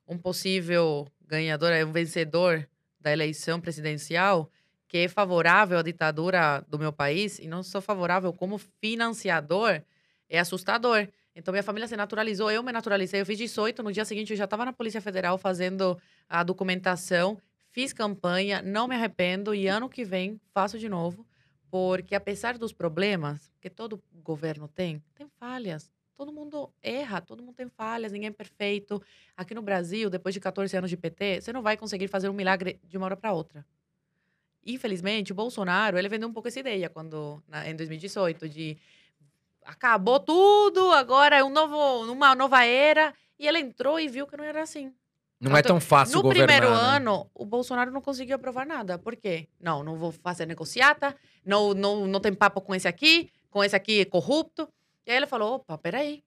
um 0.06 0.18
possível 0.18 1.06
ganhador, 1.26 1.72
um 1.86 1.92
vencedor 1.92 2.68
da 3.00 3.12
eleição 3.12 3.60
presidencial 3.60 4.50
que 4.92 4.98
é 4.98 5.08
favorável 5.08 5.78
à 5.78 5.82
ditadura 5.82 6.62
do 6.68 6.78
meu 6.78 6.92
país 6.92 7.38
e 7.38 7.48
não 7.48 7.62
sou 7.62 7.80
favorável 7.80 8.30
como 8.30 8.58
financiador, 8.58 9.80
é 10.28 10.38
assustador. 10.38 11.08
Então 11.34 11.50
minha 11.50 11.62
família 11.62 11.88
se 11.88 11.96
naturalizou, 11.96 12.50
eu 12.50 12.62
me 12.62 12.72
naturalizei, 12.72 13.22
eu 13.22 13.24
fiz 13.24 13.38
18, 13.38 13.82
no 13.82 13.90
dia 13.90 14.04
seguinte 14.04 14.32
eu 14.32 14.36
já 14.36 14.44
estava 14.44 14.66
na 14.66 14.72
Polícia 14.72 15.00
Federal 15.00 15.38
fazendo 15.38 15.98
a 16.28 16.42
documentação, 16.42 17.40
fiz 17.70 17.92
campanha, 17.94 18.60
não 18.60 18.86
me 18.86 18.94
arrependo 18.94 19.54
e 19.54 19.66
ano 19.66 19.88
que 19.88 20.04
vem 20.04 20.38
faço 20.52 20.78
de 20.78 20.90
novo, 20.90 21.26
porque 21.70 22.14
apesar 22.14 22.58
dos 22.58 22.72
problemas 22.72 23.50
que 23.62 23.70
todo 23.70 24.02
governo 24.12 24.68
tem, 24.68 25.02
tem 25.14 25.26
falhas. 25.40 25.90
Todo 26.14 26.32
mundo 26.32 26.70
erra, 26.82 27.20
todo 27.20 27.42
mundo 27.42 27.54
tem 27.54 27.68
falhas, 27.68 28.12
ninguém 28.12 28.28
é 28.28 28.32
perfeito. 28.32 29.02
Aqui 29.36 29.54
no 29.54 29.62
Brasil, 29.62 30.10
depois 30.10 30.34
de 30.34 30.40
14 30.40 30.76
anos 30.76 30.90
de 30.90 30.96
PT, 30.96 31.40
você 31.40 31.52
não 31.52 31.62
vai 31.62 31.76
conseguir 31.76 32.08
fazer 32.08 32.28
um 32.28 32.32
milagre 32.32 32.78
de 32.84 32.96
uma 32.96 33.06
hora 33.06 33.16
para 33.16 33.32
outra. 33.32 33.64
Infelizmente, 34.64 35.32
o 35.32 35.34
Bolsonaro, 35.34 35.98
ele 35.98 36.08
vendeu 36.08 36.28
um 36.28 36.32
pouco 36.32 36.48
essa 36.48 36.60
ideia 36.60 36.88
quando 36.88 37.42
na, 37.48 37.68
em 37.68 37.74
2018 37.74 38.48
de 38.48 38.76
acabou 39.64 40.20
tudo, 40.20 40.92
agora 40.92 41.36
é 41.36 41.44
um 41.44 41.50
novo, 41.50 42.12
uma 42.12 42.34
nova 42.34 42.64
era, 42.64 43.14
e 43.38 43.46
ele 43.46 43.58
entrou 43.58 43.98
e 43.98 44.08
viu 44.08 44.26
que 44.26 44.36
não 44.36 44.44
era 44.44 44.62
assim. 44.62 44.92
Não 45.40 45.56
é 45.56 45.62
tão 45.62 45.80
fácil 45.80 46.16
No 46.16 46.22
governar, 46.22 46.46
primeiro 46.46 46.70
né? 46.72 46.80
ano, 46.80 47.28
o 47.34 47.44
Bolsonaro 47.44 47.90
não 47.90 48.00
conseguiu 48.00 48.36
aprovar 48.36 48.64
nada. 48.64 48.96
Por 48.96 49.16
quê? 49.16 49.48
Não, 49.58 49.82
não 49.82 49.96
vou 49.96 50.12
fazer 50.12 50.46
negociata, 50.46 51.16
não, 51.44 51.74
não, 51.74 52.06
não 52.06 52.20
tem 52.20 52.32
papo 52.32 52.60
com 52.60 52.72
esse 52.72 52.86
aqui, 52.86 53.28
com 53.50 53.64
esse 53.64 53.74
aqui 53.74 54.00
é 54.00 54.04
corrupto. 54.04 54.68
E 55.06 55.10
aí 55.10 55.16
ele 55.16 55.26
falou: 55.26 55.54
opa, 55.54 55.76
peraí, 55.78 56.22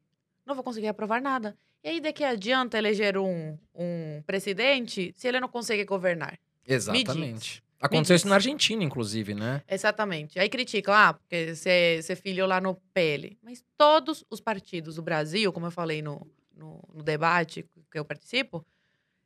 não 0.45 0.55
vou 0.55 0.63
conseguir 0.63 0.88
aprovar 0.88 1.21
nada. 1.21 1.57
E 1.84 1.89
aí, 1.89 1.99
de 1.99 2.11
que 2.11 2.23
adianta 2.23 2.78
eleger 2.78 3.17
um, 3.17 3.57
um 3.73 4.23
presidente 4.26 5.13
se 5.15 5.28
ele 5.28 5.39
não 5.39 5.47
consegue 5.47 5.86
governar? 5.86 6.39
Exatamente. 6.65 7.63
Aconteceu 7.80 8.15
isso 8.15 8.28
na 8.28 8.36
Argentina, 8.36 8.84
inclusive, 8.84 9.36
né? 9.36 9.61
Exatamente. 9.67 10.39
Aí 10.39 10.49
criticam, 10.49 10.93
ah, 10.93 11.13
porque 11.13 11.53
você 11.53 12.01
você 12.01 12.15
filhou 12.15 12.47
lá 12.47 12.59
no 12.59 12.76
PL. 12.93 13.38
Mas 13.43 13.63
todos 13.78 14.26
os 14.30 14.39
partidos 14.39 14.95
do 14.95 15.03
Brasil, 15.03 15.53
como 15.53 15.67
eu 15.67 15.71
falei 15.71 16.01
no, 16.01 16.26
no, 16.55 16.82
no 16.93 17.03
debate 17.03 17.65
que 17.91 17.99
eu 17.99 18.05
participo, 18.05 18.65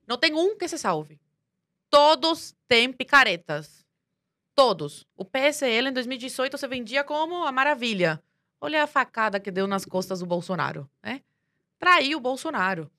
não 0.06 0.18
tem 0.18 0.34
um 0.34 0.58
que 0.58 0.68
se 0.68 0.78
salve. 0.78 1.20
Todos 1.89 2.54
têm 2.68 2.91
picaretas. 2.91 3.86
Todos. 4.54 5.08
O 5.16 5.24
PSL 5.24 5.89
em 5.89 5.93
2018 5.93 6.58
você 6.58 6.68
vendia 6.68 7.04
como 7.04 7.45
a 7.45 7.52
maravilha. 7.52 8.22
Olha 8.62 8.84
a 8.84 8.88
facada 8.88 9.39
que 9.39 9.51
deu 9.51 9.68
nas 9.68 9.86
costas 9.86 10.20
do 10.20 10.26
Bolsonaro, 10.26 10.89
né? 11.01 11.22
Traiu 11.78 12.18
o 12.18 12.22
Bolsonaro. 12.22 12.91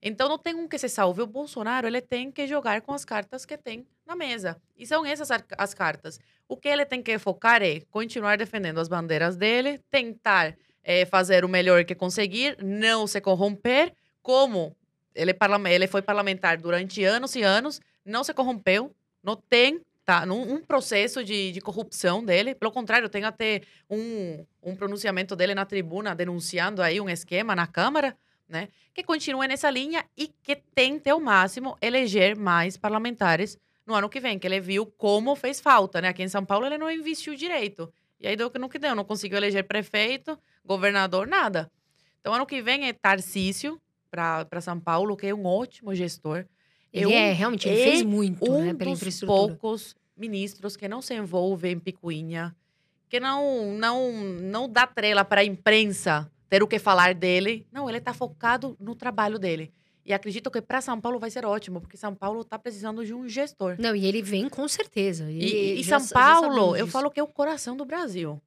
Então 0.00 0.28
não 0.28 0.38
tem 0.38 0.54
um 0.54 0.68
que 0.68 0.78
se 0.78 0.88
salve. 0.88 1.22
O 1.22 1.26
Bolsonaro 1.26 1.86
ele 1.86 2.00
tem 2.00 2.30
que 2.30 2.46
jogar 2.46 2.80
com 2.82 2.92
as 2.92 3.04
cartas 3.04 3.46
que 3.46 3.56
tem 3.56 3.86
na 4.06 4.14
mesa. 4.14 4.60
E 4.76 4.86
são 4.86 5.04
essas 5.04 5.28
as 5.56 5.74
cartas. 5.74 6.20
O 6.46 6.56
que 6.56 6.68
ele 6.68 6.84
tem 6.84 7.02
que 7.02 7.18
focar 7.18 7.62
é 7.62 7.80
continuar 7.90 8.36
defendendo 8.36 8.78
as 8.78 8.88
bandeiras 8.88 9.36
dele, 9.36 9.80
tentar 9.90 10.56
eh, 10.82 11.06
fazer 11.06 11.44
o 11.44 11.48
melhor 11.48 11.84
que 11.84 11.94
conseguir, 11.94 12.56
não 12.62 13.06
se 13.06 13.20
corromper, 13.20 13.94
como 14.22 14.76
ele, 15.14 15.30
é 15.30 15.74
ele 15.74 15.86
foi 15.86 16.02
parlamentar 16.02 16.58
durante 16.58 17.02
anos 17.04 17.34
e 17.34 17.42
anos, 17.42 17.80
não 18.04 18.22
se 18.22 18.34
corrompeu, 18.34 18.94
não 19.22 19.36
tem 19.36 19.80
tá, 20.04 20.26
num, 20.26 20.54
um 20.54 20.60
processo 20.60 21.24
de, 21.24 21.52
de 21.52 21.60
corrupção 21.60 22.24
dele. 22.24 22.54
Pelo 22.54 22.70
contrário, 22.70 23.08
tem 23.08 23.24
até 23.24 23.62
um, 23.88 24.44
um 24.62 24.76
pronunciamento 24.76 25.34
dele 25.34 25.54
na 25.54 25.64
tribuna 25.64 26.14
denunciando 26.14 26.82
aí 26.82 27.00
um 27.00 27.08
esquema 27.08 27.56
na 27.56 27.66
Câmara, 27.66 28.16
né? 28.48 28.68
Que 28.92 29.02
continue 29.02 29.48
nessa 29.48 29.70
linha 29.70 30.04
e 30.16 30.28
que 30.28 30.56
tente 30.56 31.08
ao 31.08 31.18
máximo 31.18 31.76
eleger 31.80 32.36
mais 32.36 32.76
parlamentares 32.76 33.58
no 33.86 33.94
ano 33.94 34.08
que 34.08 34.20
vem, 34.20 34.38
que 34.38 34.46
ele 34.46 34.60
viu 34.60 34.86
como 34.86 35.34
fez 35.34 35.60
falta, 35.60 36.00
né? 36.00 36.08
Aqui 36.08 36.22
em 36.22 36.28
São 36.28 36.44
Paulo 36.44 36.66
ele 36.66 36.78
não 36.78 36.90
investiu 36.90 37.34
direito. 37.34 37.92
E 38.20 38.26
aí 38.26 38.36
deu 38.36 38.46
o 38.46 38.50
que 38.50 38.58
não 38.58 38.68
que 38.68 38.78
deu, 38.78 38.94
não 38.94 39.04
conseguiu 39.04 39.36
eleger 39.36 39.64
prefeito, 39.64 40.38
governador, 40.64 41.26
nada. 41.26 41.70
Então 42.20 42.32
ano 42.32 42.46
que 42.46 42.62
vem 42.62 42.88
é 42.88 42.92
Tarcísio 42.92 43.80
para 44.10 44.60
São 44.60 44.78
Paulo, 44.78 45.16
que 45.16 45.26
é 45.26 45.34
um 45.34 45.44
ótimo 45.44 45.94
gestor. 45.94 46.46
Ele 46.94 47.12
é, 47.12 47.32
realmente, 47.32 47.68
ele 47.68 47.82
fez 47.82 48.02
muito, 48.02 48.50
um 48.50 48.66
né, 48.66 48.74
pela 48.74 48.90
dos 48.90 49.00
infraestrutura. 49.00 49.56
poucos 49.58 49.96
ministros 50.16 50.76
que 50.76 50.86
não 50.86 51.02
se 51.02 51.12
envolve 51.14 51.68
em 51.68 51.78
picuinha, 51.78 52.54
que 53.08 53.18
não 53.18 53.72
não 53.76 54.12
não 54.12 54.68
dá 54.68 54.86
trela 54.86 55.24
para 55.24 55.40
a 55.40 55.44
imprensa 55.44 56.30
ter 56.48 56.62
o 56.62 56.68
que 56.68 56.78
falar 56.78 57.12
dele. 57.14 57.66
Não, 57.72 57.88
ele 57.88 57.98
está 57.98 58.14
focado 58.14 58.76
no 58.78 58.94
trabalho 58.94 59.38
dele. 59.40 59.72
E 60.06 60.12
acredito 60.12 60.50
que 60.50 60.60
para 60.60 60.80
São 60.82 61.00
Paulo 61.00 61.18
vai 61.18 61.30
ser 61.30 61.44
ótimo, 61.46 61.80
porque 61.80 61.96
São 61.96 62.14
Paulo 62.14 62.42
está 62.42 62.58
precisando 62.58 63.04
de 63.04 63.12
um 63.14 63.26
gestor. 63.28 63.74
Não, 63.78 63.96
e 63.96 64.04
ele 64.06 64.20
vem 64.22 64.48
com 64.50 64.68
certeza. 64.68 65.30
E, 65.30 65.42
Ele- 65.42 65.80
e 65.80 65.82
já 65.82 65.98
São 65.98 66.14
Paulo, 66.16 66.76
eu 66.76 66.86
falo 66.86 67.10
que 67.10 67.18
é 67.18 67.22
o 67.22 67.26
coração 67.26 67.74
do 67.76 67.84
Brasil. 67.86 68.40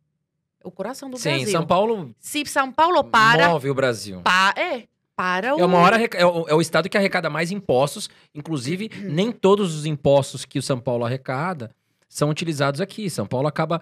É 0.63 0.67
o 0.67 0.71
coração 0.71 1.09
do 1.09 1.17
Sim, 1.17 1.29
Brasil. 1.29 1.51
São 1.51 1.65
Paulo 1.65 2.15
Se 2.19 2.45
São 2.45 2.71
Paulo 2.71 3.03
para, 3.03 3.49
move 3.49 3.69
o 3.71 3.73
Brasil. 3.73 4.21
pa- 4.21 4.53
é, 4.55 4.83
para 5.17 5.55
o 5.55 5.59
É, 5.59 5.65
o 5.65 5.67
maior 5.67 5.93
arreca- 5.93 6.17
é, 6.17 6.25
o, 6.25 6.47
é 6.47 6.53
o 6.53 6.61
estado 6.61 6.87
que 6.87 6.95
arrecada 6.97 7.27
mais 7.29 7.49
impostos. 7.51 8.07
Inclusive, 8.35 8.89
nem 9.03 9.31
todos 9.31 9.75
os 9.75 9.85
impostos 9.85 10.45
que 10.45 10.59
o 10.59 10.61
São 10.61 10.79
Paulo 10.79 11.03
arrecada 11.03 11.75
são 12.07 12.29
utilizados 12.29 12.79
aqui. 12.79 13.09
São 13.09 13.25
Paulo 13.25 13.47
acaba. 13.47 13.81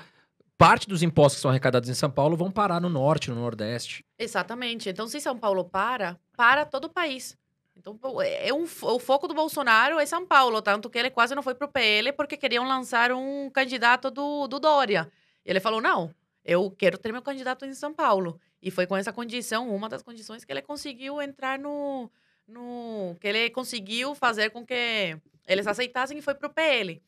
Parte 0.57 0.87
dos 0.87 1.03
impostos 1.03 1.35
que 1.35 1.41
são 1.41 1.51
arrecadados 1.51 1.89
em 1.89 1.93
São 1.93 2.09
Paulo 2.09 2.37
vão 2.37 2.49
parar 2.49 2.79
no 2.79 2.87
norte, 2.87 3.29
no 3.29 3.35
nordeste. 3.35 4.05
Exatamente. 4.17 4.87
Então, 4.87 5.05
se 5.05 5.19
São 5.19 5.37
Paulo 5.37 5.65
para, 5.65 6.17
para 6.37 6.63
todo 6.65 6.85
o 6.85 6.89
país. 6.89 7.37
Então, 7.75 7.97
pô, 7.97 8.21
é 8.21 8.53
um, 8.53 8.63
o 8.63 8.99
foco 8.99 9.27
do 9.27 9.33
Bolsonaro 9.33 9.99
é 9.99 10.05
São 10.05 10.25
Paulo, 10.25 10.61
tanto 10.61 10.89
que 10.89 10.97
ele 10.97 11.09
quase 11.09 11.35
não 11.35 11.43
foi 11.43 11.53
pro 11.53 11.67
PL 11.67 12.13
porque 12.13 12.37
queriam 12.37 12.65
lançar 12.65 13.11
um 13.11 13.49
candidato 13.49 14.09
do, 14.09 14.47
do 14.47 14.57
Dória. 14.61 15.11
E 15.45 15.49
ele 15.49 15.59
falou: 15.59 15.81
não, 15.81 16.09
eu 16.45 16.71
quero 16.71 16.97
ter 16.97 17.11
meu 17.11 17.21
candidato 17.21 17.65
em 17.65 17.73
São 17.73 17.93
Paulo. 17.93 18.39
E 18.65 18.71
foi 18.71 18.87
com 18.87 18.97
essa 18.97 19.13
condição, 19.13 19.69
uma 19.69 19.87
das 19.87 20.01
condições 20.01 20.43
que 20.43 20.51
ele 20.51 20.63
conseguiu 20.63 21.21
entrar 21.21 21.59
no. 21.59 22.09
no 22.47 23.15
que 23.21 23.27
ele 23.27 23.51
conseguiu 23.51 24.15
fazer 24.15 24.49
com 24.49 24.65
que 24.65 25.15
eles 25.47 25.67
aceitassem 25.67 26.17
e 26.17 26.21
foi 26.21 26.33
pro 26.33 26.49
PL. 26.49 26.99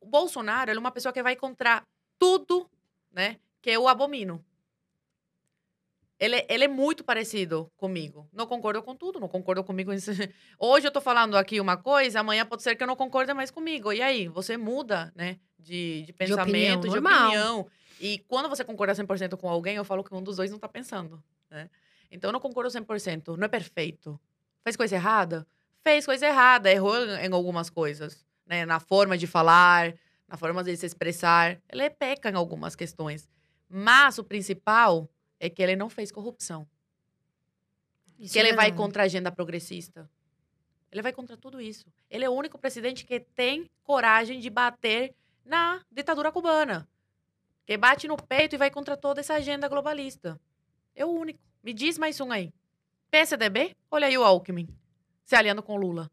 O 0.00 0.06
Bolsonaro 0.06 0.72
ele 0.72 0.78
é 0.78 0.80
uma 0.80 0.90
pessoa 0.90 1.12
que 1.12 1.22
vai 1.22 1.36
contra 1.36 1.84
tudo, 2.18 2.68
né? 3.12 3.38
Que 3.62 3.70
eu 3.70 3.86
abomino. 3.86 4.44
Ele, 6.18 6.44
ele 6.48 6.64
é 6.64 6.68
muito 6.68 7.04
parecido 7.04 7.70
comigo. 7.76 8.28
Não 8.32 8.48
concordo 8.48 8.82
com 8.82 8.96
tudo, 8.96 9.20
não 9.20 9.28
concordo 9.28 9.62
comigo. 9.62 9.92
Hoje 10.58 10.88
eu 10.88 10.90
tô 10.90 11.00
falando 11.00 11.36
aqui 11.36 11.60
uma 11.60 11.76
coisa, 11.76 12.18
amanhã 12.18 12.44
pode 12.44 12.64
ser 12.64 12.74
que 12.74 12.82
eu 12.82 12.88
não 12.88 12.96
concorde 12.96 13.32
mais 13.32 13.52
comigo. 13.52 13.92
E 13.92 14.02
aí, 14.02 14.26
você 14.26 14.56
muda, 14.56 15.12
né? 15.14 15.38
De, 15.58 16.02
de 16.02 16.12
pensamento, 16.12 16.82
de, 16.82 16.88
normal. 16.88 17.26
opinião. 17.26 17.66
E 18.00 18.18
quando 18.28 18.48
você 18.48 18.64
concorda 18.64 18.94
100% 18.94 19.36
com 19.36 19.48
alguém, 19.48 19.76
eu 19.76 19.84
falo 19.84 20.04
que 20.04 20.14
um 20.14 20.22
dos 20.22 20.36
dois 20.36 20.50
não 20.50 20.58
tá 20.58 20.68
pensando, 20.68 21.22
né? 21.50 21.68
Então 22.10 22.28
eu 22.28 22.32
não 22.32 22.40
concordo 22.40 22.70
100%. 22.70 23.36
Não 23.36 23.44
é 23.44 23.48
perfeito. 23.48 24.18
Fez 24.62 24.76
coisa 24.76 24.94
errada? 24.94 25.46
Fez 25.82 26.06
coisa 26.06 26.26
errada. 26.26 26.70
Errou 26.70 26.96
em 26.96 27.32
algumas 27.32 27.68
coisas, 27.68 28.24
né? 28.46 28.64
Na 28.64 28.80
forma 28.80 29.18
de 29.18 29.26
falar, 29.26 29.94
na 30.26 30.36
forma 30.36 30.62
de 30.62 30.76
se 30.76 30.86
expressar. 30.86 31.60
Ele 31.68 31.90
peca 31.90 32.30
em 32.30 32.34
algumas 32.34 32.74
questões. 32.74 33.28
Mas 33.68 34.18
o 34.18 34.24
principal 34.24 35.08
é 35.38 35.50
que 35.50 35.62
ele 35.62 35.76
não 35.76 35.90
fez 35.90 36.10
corrupção. 36.10 36.66
Isso 38.18 38.32
que 38.32 38.38
é 38.38 38.42
ele 38.42 38.52
vai 38.52 38.66
verdade. 38.66 38.82
contra 38.82 39.02
a 39.02 39.06
agenda 39.06 39.30
progressista. 39.30 40.10
Ele 40.90 41.02
vai 41.02 41.12
contra 41.12 41.36
tudo 41.36 41.60
isso. 41.60 41.86
Ele 42.10 42.24
é 42.24 42.30
o 42.30 42.32
único 42.32 42.58
presidente 42.58 43.04
que 43.04 43.20
tem 43.20 43.70
coragem 43.84 44.40
de 44.40 44.48
bater 44.48 45.14
na 45.44 45.80
ditadura 45.90 46.32
cubana. 46.32 46.88
Que 47.66 47.76
bate 47.76 48.08
no 48.08 48.16
peito 48.16 48.54
e 48.54 48.58
vai 48.58 48.70
contra 48.70 48.96
toda 48.96 49.20
essa 49.20 49.34
agenda 49.34 49.68
globalista. 49.68 50.40
É 50.94 51.04
o 51.04 51.10
único. 51.10 51.38
Me 51.62 51.72
diz 51.72 51.98
mais 51.98 52.20
um 52.20 52.32
aí. 52.32 52.52
PSDB? 53.10 53.76
Olha 53.90 54.06
aí 54.06 54.16
o 54.16 54.24
Alckmin. 54.24 54.68
Se 55.24 55.36
aliando 55.36 55.62
com 55.62 55.76
Lula. 55.76 56.10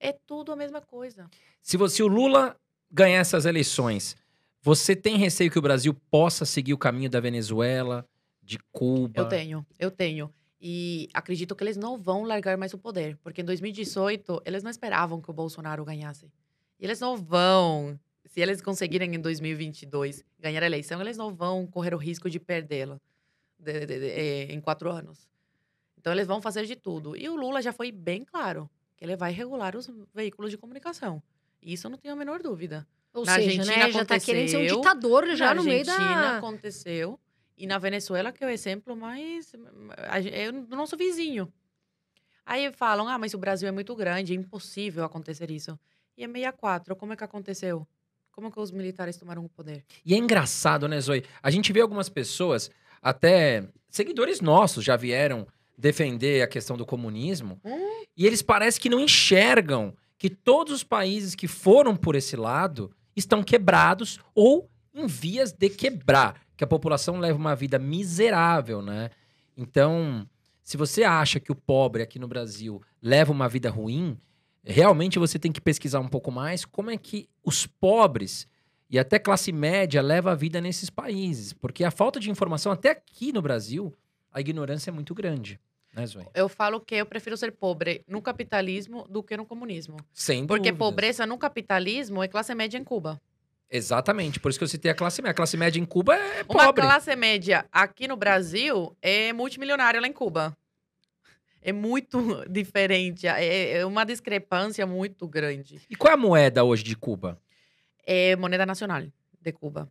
É 0.00 0.12
tudo 0.12 0.52
a 0.52 0.56
mesma 0.56 0.80
coisa. 0.80 1.28
Se, 1.62 1.76
você, 1.76 1.96
se 1.96 2.02
o 2.02 2.06
Lula 2.06 2.56
ganhar 2.90 3.18
essas 3.18 3.44
eleições, 3.44 4.16
você 4.60 4.96
tem 4.96 5.16
receio 5.16 5.50
que 5.50 5.58
o 5.58 5.62
Brasil 5.62 5.94
possa 6.10 6.44
seguir 6.44 6.74
o 6.74 6.78
caminho 6.78 7.10
da 7.10 7.20
Venezuela, 7.20 8.06
de 8.42 8.58
Cuba? 8.72 9.20
Eu 9.20 9.28
tenho, 9.28 9.66
eu 9.78 9.90
tenho. 9.90 10.32
E 10.60 11.08
acredito 11.12 11.54
que 11.54 11.62
eles 11.62 11.76
não 11.76 11.98
vão 11.98 12.24
largar 12.24 12.56
mais 12.56 12.72
o 12.72 12.78
poder. 12.78 13.16
Porque 13.18 13.42
em 13.42 13.44
2018, 13.44 14.42
eles 14.44 14.62
não 14.62 14.70
esperavam 14.70 15.20
que 15.20 15.30
o 15.30 15.34
Bolsonaro 15.34 15.84
ganhasse. 15.84 16.26
E 16.80 16.84
eles 16.84 16.98
não 17.00 17.16
vão. 17.16 17.98
Se 18.26 18.40
eles 18.40 18.60
conseguirem 18.60 19.14
em 19.14 19.20
2022 19.20 20.24
ganhar 20.38 20.62
a 20.62 20.66
eleição, 20.66 21.00
eles 21.00 21.16
não 21.16 21.34
vão 21.34 21.66
correr 21.66 21.94
o 21.94 21.98
risco 21.98 22.28
de 22.28 22.38
perdê-la 22.40 23.00
eh, 23.64 24.48
em 24.50 24.60
quatro 24.60 24.90
anos. 24.90 25.28
Então, 25.98 26.12
eles 26.12 26.26
vão 26.26 26.40
fazer 26.40 26.66
de 26.66 26.76
tudo. 26.76 27.16
E 27.16 27.28
o 27.28 27.36
Lula 27.36 27.62
já 27.62 27.72
foi 27.72 27.90
bem 27.90 28.24
claro 28.24 28.70
que 28.96 29.04
ele 29.04 29.16
vai 29.16 29.32
regular 29.32 29.76
os 29.76 29.90
veículos 30.14 30.50
de 30.50 30.58
comunicação. 30.58 31.22
Isso 31.62 31.86
eu 31.86 31.90
não 31.90 31.98
tenho 31.98 32.14
a 32.14 32.16
menor 32.16 32.42
dúvida. 32.42 32.86
Ou 33.12 33.24
Na 33.24 33.34
seja, 33.34 33.48
Argentina 33.60 33.86
né, 33.86 33.92
já 33.92 34.04
tá 34.04 34.20
querendo 34.20 34.48
ser 34.48 34.72
um 34.72 34.76
ditador 34.76 35.26
já 35.34 35.46
na 35.46 35.54
no 35.54 35.64
meio 35.64 35.80
Argentina 35.80 36.20
da... 36.20 36.38
aconteceu. 36.38 37.18
E 37.56 37.66
na 37.66 37.78
Venezuela, 37.78 38.30
que 38.30 38.44
é 38.44 38.46
o 38.46 38.50
exemplo 38.50 38.94
mais. 38.94 39.52
É 40.30 40.50
o 40.50 40.76
nosso 40.76 40.96
vizinho. 40.96 41.50
Aí 42.44 42.70
falam: 42.72 43.08
ah, 43.08 43.18
mas 43.18 43.32
o 43.32 43.38
Brasil 43.38 43.66
é 43.66 43.72
muito 43.72 43.94
grande, 43.96 44.34
é 44.34 44.36
impossível 44.36 45.02
acontecer 45.04 45.50
isso. 45.50 45.78
E 46.16 46.24
é 46.24 46.26
64, 46.26 46.94
como 46.94 47.14
é 47.14 47.16
que 47.16 47.24
aconteceu? 47.24 47.86
Como 48.36 48.52
que 48.52 48.60
os 48.60 48.70
militares 48.70 49.16
tomaram 49.16 49.42
o 49.42 49.48
poder? 49.48 49.82
E 50.04 50.12
é 50.12 50.18
engraçado, 50.18 50.86
né, 50.86 51.00
Zoe? 51.00 51.24
A 51.42 51.50
gente 51.50 51.72
vê 51.72 51.80
algumas 51.80 52.10
pessoas, 52.10 52.70
até 53.00 53.66
seguidores 53.88 54.42
nossos 54.42 54.84
já 54.84 54.94
vieram 54.94 55.46
defender 55.78 56.42
a 56.42 56.46
questão 56.46 56.76
do 56.76 56.84
comunismo, 56.84 57.58
Hum. 57.64 58.04
e 58.14 58.26
eles 58.26 58.42
parecem 58.42 58.80
que 58.82 58.90
não 58.90 59.00
enxergam 59.00 59.94
que 60.18 60.28
todos 60.28 60.74
os 60.74 60.84
países 60.84 61.34
que 61.34 61.48
foram 61.48 61.96
por 61.96 62.14
esse 62.14 62.36
lado 62.36 62.90
estão 63.16 63.42
quebrados 63.42 64.18
ou 64.34 64.68
em 64.94 65.06
vias 65.06 65.50
de 65.52 65.70
quebrar, 65.70 66.38
que 66.58 66.64
a 66.64 66.66
população 66.66 67.18
leva 67.18 67.38
uma 67.38 67.56
vida 67.56 67.78
miserável, 67.78 68.82
né? 68.82 69.08
Então, 69.56 70.28
se 70.62 70.76
você 70.76 71.04
acha 71.04 71.40
que 71.40 71.50
o 71.52 71.54
pobre 71.54 72.02
aqui 72.02 72.18
no 72.18 72.28
Brasil 72.28 72.82
leva 73.00 73.32
uma 73.32 73.48
vida 73.48 73.70
ruim, 73.70 74.18
realmente 74.66 75.18
você 75.18 75.38
tem 75.38 75.52
que 75.52 75.60
pesquisar 75.60 76.00
um 76.00 76.08
pouco 76.08 76.30
mais 76.30 76.64
como 76.64 76.90
é 76.90 76.96
que 76.96 77.28
os 77.44 77.66
pobres 77.66 78.46
e 78.90 78.98
até 78.98 79.18
classe 79.18 79.52
média 79.52 80.02
leva 80.02 80.32
a 80.32 80.34
vida 80.34 80.60
nesses 80.60 80.90
países, 80.90 81.52
porque 81.52 81.84
a 81.84 81.90
falta 81.90 82.20
de 82.20 82.30
informação 82.30 82.70
até 82.72 82.90
aqui 82.90 83.32
no 83.32 83.40
Brasil, 83.42 83.94
a 84.32 84.40
ignorância 84.40 84.90
é 84.90 84.92
muito 84.92 85.14
grande, 85.14 85.58
né, 85.94 86.06
Zoe? 86.06 86.26
Eu 86.34 86.48
falo 86.48 86.80
que 86.80 86.94
eu 86.94 87.06
prefiro 87.06 87.36
ser 87.36 87.52
pobre 87.52 88.02
no 88.06 88.20
capitalismo 88.22 89.06
do 89.08 89.22
que 89.22 89.36
no 89.36 89.46
comunismo. 89.46 89.96
Sem 90.12 90.46
Porque 90.46 90.70
dúvidas. 90.70 90.78
pobreza 90.78 91.26
no 91.26 91.38
capitalismo 91.38 92.22
é 92.22 92.28
classe 92.28 92.54
média 92.54 92.78
em 92.78 92.84
Cuba. 92.84 93.20
Exatamente, 93.68 94.38
por 94.38 94.48
isso 94.50 94.58
que 94.58 94.64
eu 94.64 94.68
citei 94.68 94.90
a 94.90 94.94
classe 94.94 95.20
média. 95.20 95.32
A 95.32 95.34
classe 95.34 95.56
média 95.56 95.80
em 95.80 95.84
Cuba 95.84 96.14
é 96.14 96.44
Uma 96.48 96.66
pobre. 96.66 96.82
classe 96.82 97.14
média 97.16 97.66
aqui 97.72 98.06
no 98.06 98.16
Brasil 98.16 98.96
é 99.02 99.32
multimilionária 99.32 100.00
lá 100.00 100.06
em 100.06 100.12
Cuba. 100.12 100.56
É 101.66 101.72
muito 101.72 102.18
diferente. 102.48 103.26
É, 103.26 103.78
é 103.78 103.84
uma 103.86 104.04
discrepância 104.04 104.86
muito 104.86 105.26
grande. 105.26 105.80
E 105.90 105.96
qual 105.96 106.12
é 106.12 106.14
a 106.14 106.16
moeda 106.16 106.62
hoje 106.62 106.84
de 106.84 106.94
Cuba? 106.96 107.40
É 108.06 108.36
moneda 108.36 108.64
nacional 108.64 109.02
de 109.42 109.52
Cuba. 109.52 109.90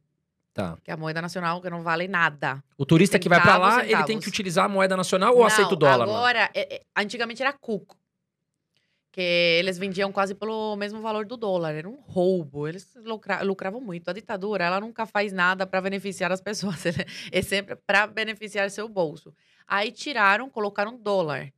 Tá. 0.54 0.78
Que 0.82 0.90
é 0.90 0.94
a 0.94 0.98
moeda 0.98 1.22
nacional 1.22 1.62
que 1.62 1.70
não 1.70 1.82
vale 1.84 2.08
nada. 2.08 2.64
O 2.78 2.86
turista 2.86 3.20
que 3.20 3.28
vai 3.28 3.42
pra 3.42 3.58
lá, 3.58 3.72
Centavos, 3.82 3.92
ele 3.92 4.04
tem 4.06 4.20
que 4.22 4.30
utilizar 4.30 4.64
a 4.64 4.70
moeda 4.70 4.96
nacional 4.96 5.34
ou 5.34 5.40
Não, 5.42 5.46
aceita 5.48 5.74
o 5.74 5.76
dólar? 5.76 6.04
Agora, 6.04 6.50
é- 6.54 6.76
é- 6.76 6.82
antigamente 6.96 7.42
era 7.42 7.52
cuco. 7.52 7.98
Que 9.12 9.22
eles 9.60 9.78
vendiam 9.78 10.12
quase 10.14 10.34
pelo 10.36 10.76
mesmo 10.78 11.02
valor 11.02 11.26
do 11.26 11.36
dólar. 11.38 11.74
Era 11.74 11.88
um 11.90 12.00
roubo. 12.02 12.68
Eles 12.70 12.94
lucra- 13.04 13.42
lucravam 13.44 13.80
muito. 13.82 14.10
A 14.10 14.14
ditadura, 14.14 14.64
ela 14.66 14.80
nunca 14.80 15.06
faz 15.06 15.32
nada 15.34 15.66
para 15.68 15.82
beneficiar 15.82 16.32
as 16.32 16.40
pessoas. 16.42 16.84
É 17.32 17.42
sempre 17.42 17.76
para 17.76 18.08
beneficiar 18.08 18.70
seu 18.72 18.88
bolso. 18.88 19.34
Aí 19.68 19.92
tiraram, 19.92 20.50
colocaram 20.50 20.98
dólar. 20.98 21.52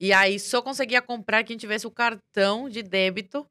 E 0.00 0.14
aí 0.14 0.38
só 0.40 0.62
conseguia 0.62 1.02
comprar 1.02 1.44
quem 1.44 1.58
tivesse 1.58 1.86
o 1.86 1.90
cartão 1.90 2.70
de 2.70 2.82
débito 2.82 3.46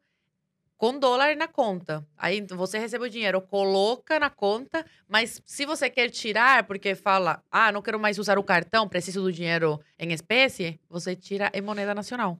com 0.75 0.97
dólar 0.97 1.35
na 1.35 1.47
conta. 1.47 2.03
Aí 2.17 2.41
você 2.49 2.79
recebe 2.79 3.03
o 3.03 3.09
dinheiro, 3.09 3.41
coloca 3.41 4.17
na 4.17 4.29
conta, 4.29 4.83
mas 5.07 5.41
se 5.45 5.65
você 5.65 5.89
quer 5.89 6.09
tirar, 6.09 6.63
porque 6.63 6.95
fala, 6.95 7.43
ah, 7.51 7.71
não 7.71 7.81
quero 7.81 7.99
mais 7.99 8.17
usar 8.17 8.39
o 8.39 8.43
cartão, 8.43 8.87
preciso 8.87 9.21
do 9.21 9.31
dinheiro 9.31 9.79
em 9.99 10.11
espécie, 10.11 10.79
você 10.89 11.15
tira 11.15 11.51
em 11.53 11.61
moneda 11.61 11.93
nacional, 11.93 12.39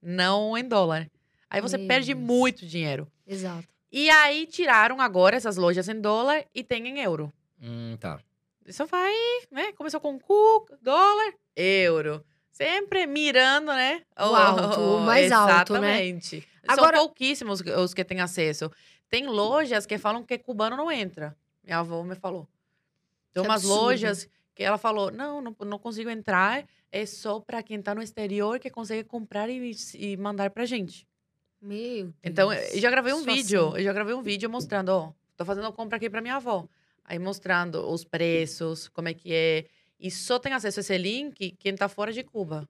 não 0.00 0.56
em 0.56 0.66
dólar. 0.66 1.10
Aí 1.50 1.60
você 1.60 1.76
Meu 1.76 1.88
perde 1.88 2.14
Deus. 2.14 2.24
muito 2.24 2.64
dinheiro. 2.64 3.10
Exato. 3.26 3.68
E 3.92 4.08
aí 4.08 4.46
tiraram 4.46 5.00
agora 5.00 5.36
essas 5.36 5.56
lojas 5.56 5.88
em 5.88 6.00
dólar 6.00 6.44
e 6.54 6.62
tem 6.62 6.86
em 6.86 7.00
euro. 7.00 7.32
Hum, 7.60 7.96
tá. 7.98 8.20
Isso 8.64 8.86
vai, 8.86 9.12
né? 9.50 9.72
Começou 9.72 10.00
com 10.00 10.16
cu, 10.16 10.64
dólar, 10.80 11.34
euro. 11.56 12.24
Sempre 12.50 13.06
mirando, 13.06 13.72
né? 13.72 14.02
O 14.18 14.22
alto, 14.34 14.80
o 14.80 15.00
mais 15.00 15.30
alto, 15.32 15.74
né? 15.78 16.04
Exatamente. 16.04 16.48
Agora- 16.66 16.96
São 16.98 17.06
pouquíssimos 17.06 17.60
os 17.60 17.94
que 17.94 18.04
têm 18.04 18.20
acesso. 18.20 18.70
Tem 19.08 19.26
lojas 19.26 19.86
que 19.86 19.98
falam 19.98 20.22
que 20.22 20.38
cubano 20.38 20.76
não 20.76 20.90
entra. 20.90 21.36
Minha 21.64 21.78
avó 21.78 22.02
me 22.02 22.14
falou. 22.14 22.46
Tem 23.32 23.42
umas 23.42 23.62
lojas 23.64 24.28
que 24.54 24.62
ela 24.62 24.78
falou: 24.78 25.10
não, 25.10 25.40
não, 25.40 25.56
não 25.64 25.78
consigo 25.78 26.10
entrar. 26.10 26.64
É 26.92 27.06
só 27.06 27.38
para 27.38 27.62
quem 27.62 27.80
tá 27.80 27.94
no 27.94 28.02
exterior 28.02 28.58
que 28.58 28.68
consegue 28.68 29.04
comprar 29.04 29.48
e, 29.48 29.72
e 29.94 30.16
mandar 30.16 30.50
pra 30.50 30.66
gente. 30.66 31.06
Meu 31.62 32.04
Deus. 32.04 32.14
Então, 32.24 32.52
eu 32.52 32.78
já 32.80 32.90
gravei 32.90 33.12
um 33.12 33.18
Situação. 33.18 33.42
vídeo. 33.42 33.76
Eu 33.76 33.84
já 33.84 33.92
gravei 33.92 34.14
um 34.14 34.22
vídeo 34.22 34.50
mostrando, 34.50 34.88
ó, 34.88 35.12
tô 35.36 35.44
fazendo 35.44 35.72
compra 35.72 35.96
aqui 35.96 36.10
pra 36.10 36.20
minha 36.20 36.36
avó. 36.36 36.66
Aí 37.04 37.18
mostrando 37.18 37.88
os 37.90 38.04
preços, 38.04 38.88
como 38.88 39.08
é 39.08 39.14
que 39.14 39.32
é. 39.32 39.66
E 40.00 40.10
só 40.10 40.38
tem 40.38 40.52
acesso 40.52 40.80
a 40.80 40.82
esse 40.82 40.96
link 40.98 41.52
quem 41.58 41.74
tá 41.76 41.88
fora 41.88 42.12
de 42.12 42.22
Cuba. 42.24 42.68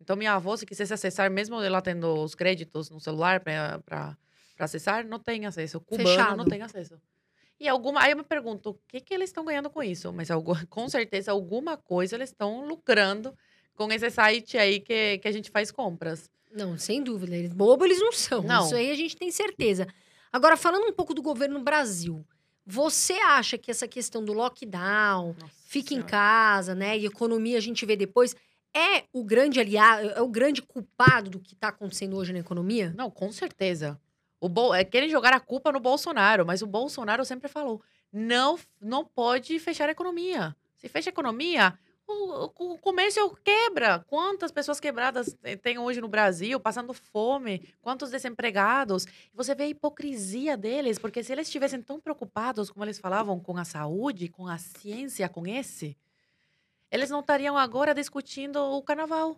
Então, 0.00 0.16
minha 0.16 0.32
avó, 0.34 0.56
se 0.56 0.66
quisesse 0.66 0.92
acessar, 0.92 1.30
mesmo 1.30 1.60
ela 1.60 1.80
tendo 1.80 2.12
os 2.24 2.34
créditos 2.34 2.90
no 2.90 2.98
celular 3.00 3.38
pra 3.40 4.16
acessar, 4.58 5.06
não 5.06 5.18
tem 5.18 5.46
acesso. 5.46 5.78
O 5.78 5.80
cubano 5.80 6.08
Fechado. 6.08 6.36
não 6.36 6.44
tem 6.44 6.62
acesso. 6.62 7.00
E 7.60 7.68
alguma. 7.68 8.02
Aí 8.02 8.10
eu 8.10 8.16
me 8.16 8.24
pergunto, 8.24 8.70
o 8.70 8.78
que, 8.88 9.00
que 9.00 9.14
eles 9.14 9.30
estão 9.30 9.44
ganhando 9.44 9.70
com 9.70 9.82
isso? 9.82 10.12
Mas 10.12 10.30
algu- 10.30 10.56
com 10.68 10.88
certeza, 10.88 11.30
alguma 11.30 11.76
coisa 11.76 12.16
eles 12.16 12.30
estão 12.30 12.66
lucrando 12.66 13.32
com 13.74 13.90
esse 13.92 14.10
site 14.10 14.58
aí 14.58 14.80
que, 14.80 15.18
que 15.18 15.28
a 15.28 15.32
gente 15.32 15.50
faz 15.50 15.70
compras. 15.70 16.28
Não, 16.52 16.76
sem 16.76 17.02
dúvida. 17.02 17.36
Eles, 17.36 17.52
bobo 17.52 17.84
eles 17.84 18.00
não 18.00 18.12
são. 18.12 18.42
Não. 18.42 18.66
Isso 18.66 18.74
aí 18.74 18.90
a 18.90 18.94
gente 18.96 19.16
tem 19.16 19.30
certeza. 19.30 19.86
Agora, 20.32 20.56
falando 20.56 20.86
um 20.88 20.92
pouco 20.92 21.14
do 21.14 21.22
governo 21.22 21.60
Brasil, 21.62 22.26
você 22.64 23.14
acha 23.14 23.58
que 23.58 23.70
essa 23.70 23.88
questão 23.88 24.24
do 24.24 24.32
lockdown, 24.32 25.34
Nossa 25.38 25.62
fica 25.66 25.94
em 25.94 25.96
Senhora. 25.96 26.10
casa, 26.10 26.74
né? 26.74 26.98
E 26.98 27.06
economia 27.06 27.58
a 27.58 27.60
gente 27.60 27.84
vê 27.86 27.96
depois, 27.96 28.36
é 28.74 29.04
o 29.12 29.24
grande 29.24 29.58
aliado, 29.58 30.10
é 30.10 30.20
o 30.20 30.28
grande 30.28 30.62
culpado 30.62 31.30
do 31.30 31.40
que 31.40 31.54
está 31.54 31.68
acontecendo 31.68 32.16
hoje 32.16 32.32
na 32.32 32.38
economia? 32.38 32.92
Não, 32.96 33.10
com 33.10 33.32
certeza. 33.32 34.00
O 34.40 34.48
Bol... 34.48 34.74
é, 34.74 34.84
querem 34.84 35.08
jogar 35.08 35.32
a 35.32 35.40
culpa 35.40 35.70
no 35.72 35.80
Bolsonaro, 35.80 36.44
mas 36.44 36.62
o 36.62 36.66
Bolsonaro 36.66 37.24
sempre 37.24 37.48
falou: 37.48 37.82
não, 38.12 38.58
não 38.80 39.04
pode 39.04 39.58
fechar 39.58 39.88
a 39.88 39.92
economia. 39.92 40.54
Se 40.76 40.88
fecha 40.88 41.10
a 41.10 41.12
economia, 41.12 41.78
o, 42.06 42.44
o- 42.74 42.78
comércio 42.78 43.36
quebra. 43.44 44.04
Quantas 44.06 44.50
pessoas 44.52 44.78
quebradas 44.80 45.32
te- 45.42 45.56
tem 45.56 45.78
hoje 45.78 46.00
no 46.00 46.08
Brasil, 46.08 46.58
passando 46.60 46.92
fome? 46.92 47.68
Quantos 47.80 48.10
desempregados? 48.10 49.06
Você 49.34 49.54
vê 49.54 49.64
a 49.64 49.68
hipocrisia 49.68 50.56
deles, 50.56 50.98
porque 50.98 51.22
se 51.22 51.32
eles 51.32 51.46
estivessem 51.46 51.80
tão 51.82 52.00
preocupados, 52.00 52.70
como 52.70 52.84
eles 52.84 52.98
falavam, 52.98 53.38
com 53.40 53.56
a 53.56 53.64
saúde, 53.64 54.28
com 54.28 54.46
a 54.46 54.58
ciência, 54.58 55.28
com 55.28 55.46
esse, 55.46 55.96
eles 56.90 57.08
não 57.10 57.20
estariam 57.20 57.56
agora 57.56 57.94
discutindo 57.94 58.56
o 58.56 58.82
carnaval. 58.82 59.36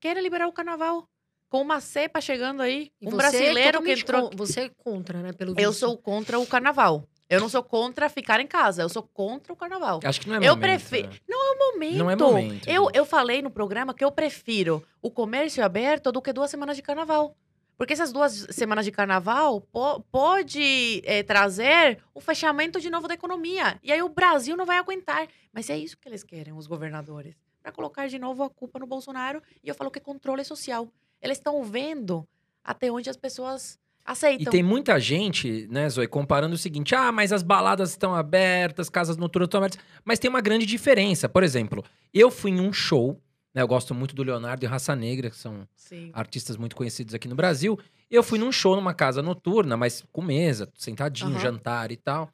Querem 0.00 0.22
liberar 0.22 0.46
o 0.48 0.52
carnaval. 0.52 1.08
Com 1.50 1.62
uma 1.62 1.80
cepa 1.80 2.20
chegando 2.20 2.60
aí, 2.60 2.92
E 3.00 3.08
um 3.08 3.12
é 3.12 3.16
brasileiro 3.16 3.82
que 3.82 3.92
entrou. 3.92 4.28
con- 4.30 4.36
Você 4.36 4.60
é 4.64 4.68
contra, 4.68 5.22
né? 5.22 5.32
Pelo 5.32 5.52
Eu 5.58 5.70
visto. 5.70 5.80
sou 5.80 5.96
contra 5.96 6.38
o 6.38 6.46
carnaval. 6.46 7.08
Eu 7.28 7.40
não 7.40 7.48
sou 7.48 7.62
contra 7.62 8.08
ficar 8.08 8.40
em 8.40 8.46
casa, 8.46 8.82
eu 8.82 8.88
sou 8.88 9.02
contra 9.02 9.52
o 9.52 9.56
carnaval. 9.56 10.00
Acho 10.02 10.20
que 10.20 10.28
não 10.28 10.36
é 10.36 10.38
Eu 10.38 10.56
momento, 10.56 10.60
prefiro. 10.60 11.08
né? 11.08 11.16
Não 11.28 11.38
é 11.46 11.50
o 11.50 11.58
momento. 11.74 11.96
Não 11.98 12.10
é 12.10 12.16
momento, 12.16 12.68
Eu, 12.68 12.88
eu 12.94 13.04
falei 13.04 13.42
no 13.42 13.50
programa 13.50 13.92
que 13.92 14.02
eu 14.04 14.10
prefiro 14.10 14.82
o 15.02 15.10
comércio 15.10 15.62
aberto 15.64 16.10
do 16.10 16.22
que 16.22 16.32
duas 16.32 16.50
semanas 16.50 16.76
de 16.76 16.82
carnaval. 16.82 17.36
Porque 17.76 17.92
essas 17.92 18.12
duas 18.12 18.32
semanas 18.50 18.84
de 18.84 18.90
carnaval 18.90 19.60
po- 19.60 20.00
pode 20.10 21.02
é, 21.04 21.22
trazer 21.22 22.02
o 22.14 22.20
fechamento 22.20 22.80
de 22.80 22.90
novo 22.90 23.06
da 23.06 23.14
economia. 23.14 23.78
E 23.84 23.92
aí 23.92 24.02
o 24.02 24.08
Brasil 24.08 24.56
não 24.56 24.66
vai 24.66 24.78
aguentar. 24.78 25.28
Mas 25.52 25.68
é 25.70 25.76
isso 25.78 25.96
que 25.96 26.08
eles 26.08 26.24
querem, 26.24 26.52
os 26.54 26.66
governadores. 26.66 27.36
Para 27.62 27.70
colocar 27.70 28.08
de 28.08 28.18
novo 28.18 28.42
a 28.42 28.50
culpa 28.50 28.78
no 28.78 28.86
Bolsonaro. 28.86 29.42
E 29.62 29.68
eu 29.68 29.74
falo 29.74 29.90
que 29.90 29.98
é 29.98 30.02
controle 30.02 30.44
social. 30.44 30.88
Eles 31.22 31.38
estão 31.38 31.62
vendo 31.62 32.26
até 32.64 32.90
onde 32.90 33.10
as 33.10 33.16
pessoas 33.16 33.78
E 34.08 34.12
aceitam. 34.12 34.50
tem 34.50 34.62
muita 34.62 34.98
gente, 34.98 35.68
né, 35.70 35.88
Zoe, 35.88 36.08
comparando 36.08 36.54
o 36.54 36.58
seguinte: 36.58 36.94
ah, 36.94 37.12
mas 37.12 37.32
as 37.32 37.42
baladas 37.42 37.90
estão 37.90 38.14
abertas, 38.14 38.88
casas 38.88 39.16
noturnas 39.16 39.48
estão 39.48 39.58
abertas. 39.58 39.78
Mas 40.04 40.18
tem 40.18 40.28
uma 40.28 40.40
grande 40.40 40.64
diferença. 40.64 41.28
Por 41.28 41.42
exemplo, 41.42 41.84
eu 42.12 42.30
fui 42.30 42.50
em 42.50 42.60
um 42.60 42.72
show, 42.72 43.20
né? 43.54 43.62
Eu 43.62 43.68
gosto 43.68 43.94
muito 43.94 44.14
do 44.14 44.22
Leonardo 44.22 44.64
e 44.64 44.68
Raça 44.68 44.96
Negra, 44.96 45.28
que 45.28 45.36
são 45.36 45.68
Sim. 45.76 46.10
artistas 46.14 46.56
muito 46.56 46.74
conhecidos 46.74 47.14
aqui 47.14 47.28
no 47.28 47.34
Brasil. 47.34 47.78
Eu 48.10 48.22
fui 48.22 48.38
num 48.38 48.50
show 48.50 48.74
numa 48.74 48.94
casa 48.94 49.20
noturna, 49.22 49.76
mas 49.76 50.02
com 50.10 50.22
mesa, 50.22 50.70
sentadinho, 50.74 51.32
Aham. 51.32 51.40
jantar 51.40 51.92
e 51.92 51.96
tal. 51.96 52.30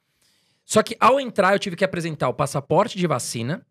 Só 0.63 0.81
que 0.81 0.95
ao 0.99 1.19
entrar, 1.19 1.53
eu 1.53 1.59
tive 1.59 1.75
que 1.75 1.83
apresentar 1.83 2.29
o 2.29 2.33
passaporte 2.33 2.97
de 2.97 3.05
vacina. 3.05 3.65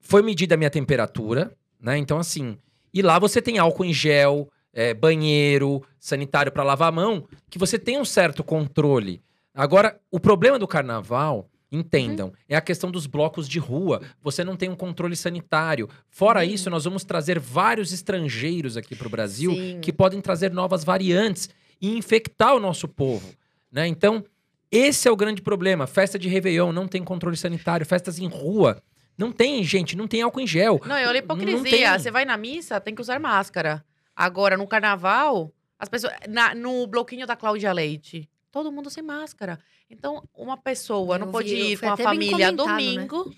Foi 0.00 0.22
medida 0.22 0.54
a 0.54 0.58
minha 0.58 0.70
temperatura, 0.70 1.52
né? 1.80 1.98
Então, 1.98 2.18
assim. 2.18 2.56
E 2.92 3.02
lá 3.02 3.18
você 3.18 3.42
tem 3.42 3.58
álcool 3.58 3.84
em 3.84 3.92
gel, 3.92 4.48
é, 4.74 4.92
banheiro, 4.92 5.82
sanitário 5.98 6.52
para 6.52 6.62
lavar 6.64 6.88
a 6.88 6.92
mão, 6.92 7.26
que 7.48 7.58
você 7.58 7.78
tem 7.78 7.98
um 7.98 8.04
certo 8.04 8.42
controle. 8.44 9.22
Agora, 9.54 10.00
o 10.10 10.18
problema 10.18 10.58
do 10.58 10.66
carnaval, 10.66 11.48
entendam, 11.70 12.32
é 12.48 12.56
a 12.56 12.60
questão 12.60 12.90
dos 12.90 13.06
blocos 13.06 13.48
de 13.48 13.58
rua. 13.58 14.00
Você 14.22 14.44
não 14.44 14.56
tem 14.56 14.68
um 14.68 14.76
controle 14.76 15.16
sanitário. 15.16 15.88
Fora 16.08 16.40
Uhum. 16.40 16.46
isso, 16.46 16.70
nós 16.70 16.84
vamos 16.84 17.04
trazer 17.04 17.38
vários 17.38 17.92
estrangeiros 17.92 18.76
aqui 18.76 18.94
para 18.94 19.06
o 19.06 19.10
Brasil 19.10 19.52
Sim. 19.52 19.78
que 19.80 19.92
podem 19.92 20.20
trazer 20.20 20.52
novas 20.52 20.84
variantes 20.84 21.48
e 21.80 21.96
infectar 21.96 22.54
o 22.54 22.60
nosso 22.60 22.86
povo, 22.88 23.28
né? 23.70 23.86
Então, 23.86 24.24
esse 24.70 25.06
é 25.08 25.10
o 25.10 25.16
grande 25.16 25.42
problema. 25.42 25.86
Festa 25.86 26.18
de 26.18 26.28
Réveillon 26.28 26.72
não 26.72 26.88
tem 26.88 27.02
controle 27.02 27.36
sanitário, 27.36 27.86
festas 27.86 28.18
em 28.18 28.26
rua 28.26 28.82
não 29.16 29.30
tem, 29.30 29.62
gente, 29.62 29.96
não 29.96 30.08
tem 30.08 30.22
álcool 30.22 30.40
em 30.40 30.46
gel. 30.46 30.80
Não, 30.84 30.96
olha 30.96 31.12
a 31.12 31.16
hipocrisia. 31.16 31.98
Você 31.98 32.10
vai 32.10 32.24
na 32.24 32.36
missa, 32.36 32.80
tem 32.80 32.94
que 32.94 33.00
usar 33.00 33.20
máscara. 33.20 33.84
Agora, 34.16 34.56
no 34.56 34.66
carnaval, 34.66 35.52
as 35.78 35.88
pessoas. 35.88 36.12
na- 36.28 36.54
no 36.54 36.86
bloquinho 36.86 37.26
da 37.26 37.36
Cláudia 37.36 37.72
Leite, 37.72 38.28
todo 38.52 38.70
mundo 38.70 38.88
sem 38.90 39.02
máscara. 39.02 39.58
Então, 39.90 40.22
uma 40.34 40.56
pessoa 40.56 41.18
não 41.18 41.26
Eu 41.26 41.32
pode 41.32 41.48
vi, 41.54 41.72
ir 41.72 41.78
com 41.80 41.90
a 41.90 41.96
família 41.96 42.50
né? 42.50 42.56
domingo. 42.56 43.34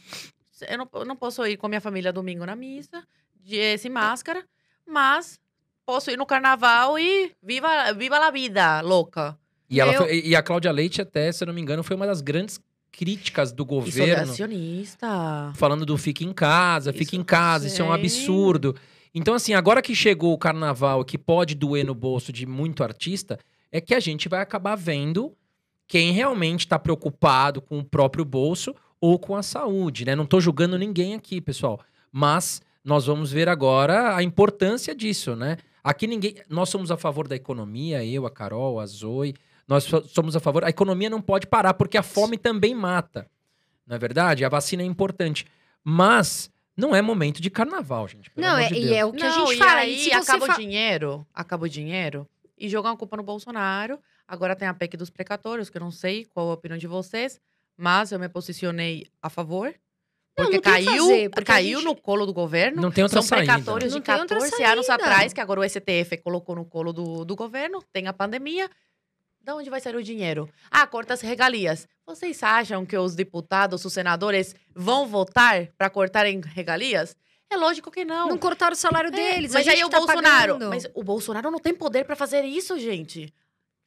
Eu, 0.68 0.78
não, 0.78 0.88
eu 0.94 1.04
não 1.04 1.16
posso 1.16 1.44
ir 1.46 1.56
com 1.56 1.66
a 1.66 1.68
minha 1.68 1.80
família 1.80 2.12
domingo 2.12 2.44
na 2.46 2.56
missa, 2.56 3.02
de, 3.40 3.76
sem 3.78 3.90
máscara, 3.90 4.44
mas 4.86 5.38
posso 5.84 6.10
ir 6.10 6.16
no 6.16 6.24
carnaval 6.26 6.98
e 6.98 7.32
viva, 7.42 7.92
viva 7.92 8.16
a 8.16 8.30
vida, 8.30 8.80
louca. 8.80 9.38
E, 9.68 9.80
ela 9.80 9.92
Eu- 9.92 10.02
foi- 10.04 10.20
e 10.24 10.34
a 10.36 10.42
Cláudia 10.42 10.70
Leite, 10.72 11.02
até, 11.02 11.30
se 11.32 11.42
eu 11.42 11.46
não 11.46 11.54
me 11.54 11.60
engano, 11.60 11.82
foi 11.82 11.94
uma 11.96 12.06
das 12.06 12.20
grandes 12.20 12.58
críticas 12.90 13.52
do 13.52 13.64
governo. 13.64 14.24
sou 14.24 14.32
acionista. 14.32 15.52
falando 15.54 15.84
do 15.84 15.98
fique 15.98 16.24
em 16.24 16.32
casa, 16.32 16.92
fique 16.92 17.04
Isso, 17.14 17.16
em 17.16 17.24
casa, 17.24 17.66
isso 17.66 17.82
é 17.82 17.84
um 17.84 17.92
absurdo. 17.92 18.74
Então, 19.18 19.32
assim, 19.32 19.54
agora 19.54 19.80
que 19.80 19.94
chegou 19.94 20.34
o 20.34 20.38
carnaval, 20.38 21.02
que 21.02 21.16
pode 21.16 21.54
doer 21.54 21.86
no 21.86 21.94
bolso 21.94 22.30
de 22.30 22.44
muito 22.44 22.84
artista, 22.84 23.38
é 23.72 23.80
que 23.80 23.94
a 23.94 23.98
gente 23.98 24.28
vai 24.28 24.42
acabar 24.42 24.76
vendo 24.76 25.34
quem 25.88 26.12
realmente 26.12 26.60
está 26.66 26.78
preocupado 26.78 27.62
com 27.62 27.78
o 27.78 27.84
próprio 27.84 28.26
bolso 28.26 28.74
ou 29.00 29.18
com 29.18 29.34
a 29.34 29.42
saúde, 29.42 30.04
né? 30.04 30.14
Não 30.14 30.26
tô 30.26 30.38
julgando 30.38 30.76
ninguém 30.76 31.14
aqui, 31.14 31.40
pessoal, 31.40 31.80
mas 32.12 32.60
nós 32.84 33.06
vamos 33.06 33.32
ver 33.32 33.48
agora 33.48 34.14
a 34.14 34.22
importância 34.22 34.94
disso, 34.94 35.34
né? 35.34 35.56
Aqui 35.82 36.06
ninguém, 36.06 36.34
nós 36.46 36.68
somos 36.68 36.90
a 36.90 36.96
favor 36.98 37.26
da 37.26 37.34
economia, 37.36 38.04
eu, 38.04 38.26
a 38.26 38.30
Carol, 38.30 38.78
a 38.78 38.84
Zoe, 38.84 39.34
nós 39.66 39.84
so- 39.84 40.04
somos 40.08 40.36
a 40.36 40.40
favor. 40.40 40.62
A 40.62 40.68
economia 40.68 41.08
não 41.08 41.22
pode 41.22 41.46
parar 41.46 41.72
porque 41.72 41.96
a 41.96 42.02
fome 42.02 42.36
também 42.36 42.74
mata. 42.74 43.26
Não 43.86 43.96
é 43.96 43.98
verdade? 43.98 44.44
A 44.44 44.48
vacina 44.50 44.82
é 44.82 44.86
importante, 44.86 45.46
mas 45.82 46.50
não 46.76 46.94
é 46.94 47.00
momento 47.02 47.40
de 47.40 47.50
carnaval, 47.50 48.06
gente. 48.08 48.30
pelo 48.30 48.46
Não, 48.46 48.54
amor 48.56 48.64
é, 48.66 48.68
de 48.68 48.74
e 48.80 48.94
é 48.94 49.04
o 49.04 49.12
que 49.12 49.22
a 49.22 49.28
Não, 49.30 49.46
gente 49.46 49.54
e 49.56 49.58
fala. 49.58 49.80
aí 49.80 49.94
e 49.94 49.98
se 49.98 50.10
você 50.10 50.14
acaba 50.14 50.46
fa- 50.46 50.54
o 50.54 50.56
dinheiro, 50.58 51.26
acaba 51.34 51.64
o 51.64 51.68
dinheiro 51.68 52.28
e 52.58 52.68
jogam 52.68 52.92
a 52.92 52.96
culpa 52.96 53.16
no 53.16 53.22
Bolsonaro. 53.22 53.98
Agora 54.28 54.56
tem 54.56 54.66
a 54.68 54.74
PEC 54.74 54.96
dos 54.96 55.08
precatórios, 55.10 55.70
que 55.70 55.76
eu 55.76 55.80
não 55.80 55.90
sei 55.90 56.24
qual 56.26 56.50
a 56.50 56.54
opinião 56.54 56.76
de 56.78 56.86
vocês, 56.86 57.40
mas 57.76 58.10
eu 58.12 58.18
me 58.18 58.28
posicionei 58.28 59.06
a 59.22 59.30
favor. 59.30 59.74
Não, 60.38 60.44
Porque 60.44 60.56
não 60.56 60.62
tem 60.62 60.72
o 60.72 60.76
que 60.78 60.84
caiu, 60.86 61.04
fazer, 61.06 61.30
porque 61.30 61.50
a 61.50 61.54
caiu 61.54 61.78
gente- 61.78 61.86
no 61.88 61.96
colo 61.96 62.26
do 62.26 62.32
governo. 62.34 62.82
Não 62.82 62.90
tem 62.90 63.02
outra 63.04 63.22
São 63.22 63.28
saída. 63.28 63.54
precatórios 63.54 63.92
Não 63.94 64.00
de 64.00 64.04
tem 64.04 64.14
outra 64.20 64.36
14 64.36 64.62
anos 64.64 64.90
atrás, 64.90 65.32
que 65.32 65.40
agora 65.40 65.60
o 65.60 65.64
STF 65.64 66.18
colocou 66.18 66.54
no 66.54 66.64
colo 66.66 66.92
do, 66.92 67.24
do 67.24 67.34
governo. 67.34 67.82
Tem 67.90 68.06
a 68.06 68.12
pandemia. 68.12 68.68
De 69.46 69.52
onde 69.52 69.70
vai 69.70 69.80
sair 69.80 69.94
o 69.94 70.02
dinheiro? 70.02 70.48
Ah, 70.68 70.84
corta 70.88 71.14
as 71.14 71.20
regalias. 71.20 71.86
Vocês 72.04 72.42
acham 72.42 72.84
que 72.84 72.98
os 72.98 73.14
deputados, 73.14 73.84
os 73.84 73.92
senadores 73.92 74.56
vão 74.74 75.06
votar 75.06 75.68
para 75.78 75.88
cortarem 75.88 76.40
regalias? 76.44 77.16
É 77.48 77.56
lógico 77.56 77.88
que 77.88 78.04
não. 78.04 78.26
Não 78.28 78.38
cortaram 78.38 78.72
o 78.72 78.76
salário 78.76 79.06
É, 79.06 79.12
deles. 79.12 79.52
mas 79.52 79.68
aí 79.68 79.84
o 79.84 79.88
tá 79.88 79.98
Bolsonaro. 79.98 80.54
pagando. 80.54 80.68
Mas 80.70 80.88
o 80.92 81.04
Bolsonaro 81.04 81.48
não 81.48 81.60
tem 81.60 81.72
poder 81.72 82.04
pra 82.04 82.16
fazer 82.16 82.42
isso, 82.44 82.76
gente. 82.76 83.32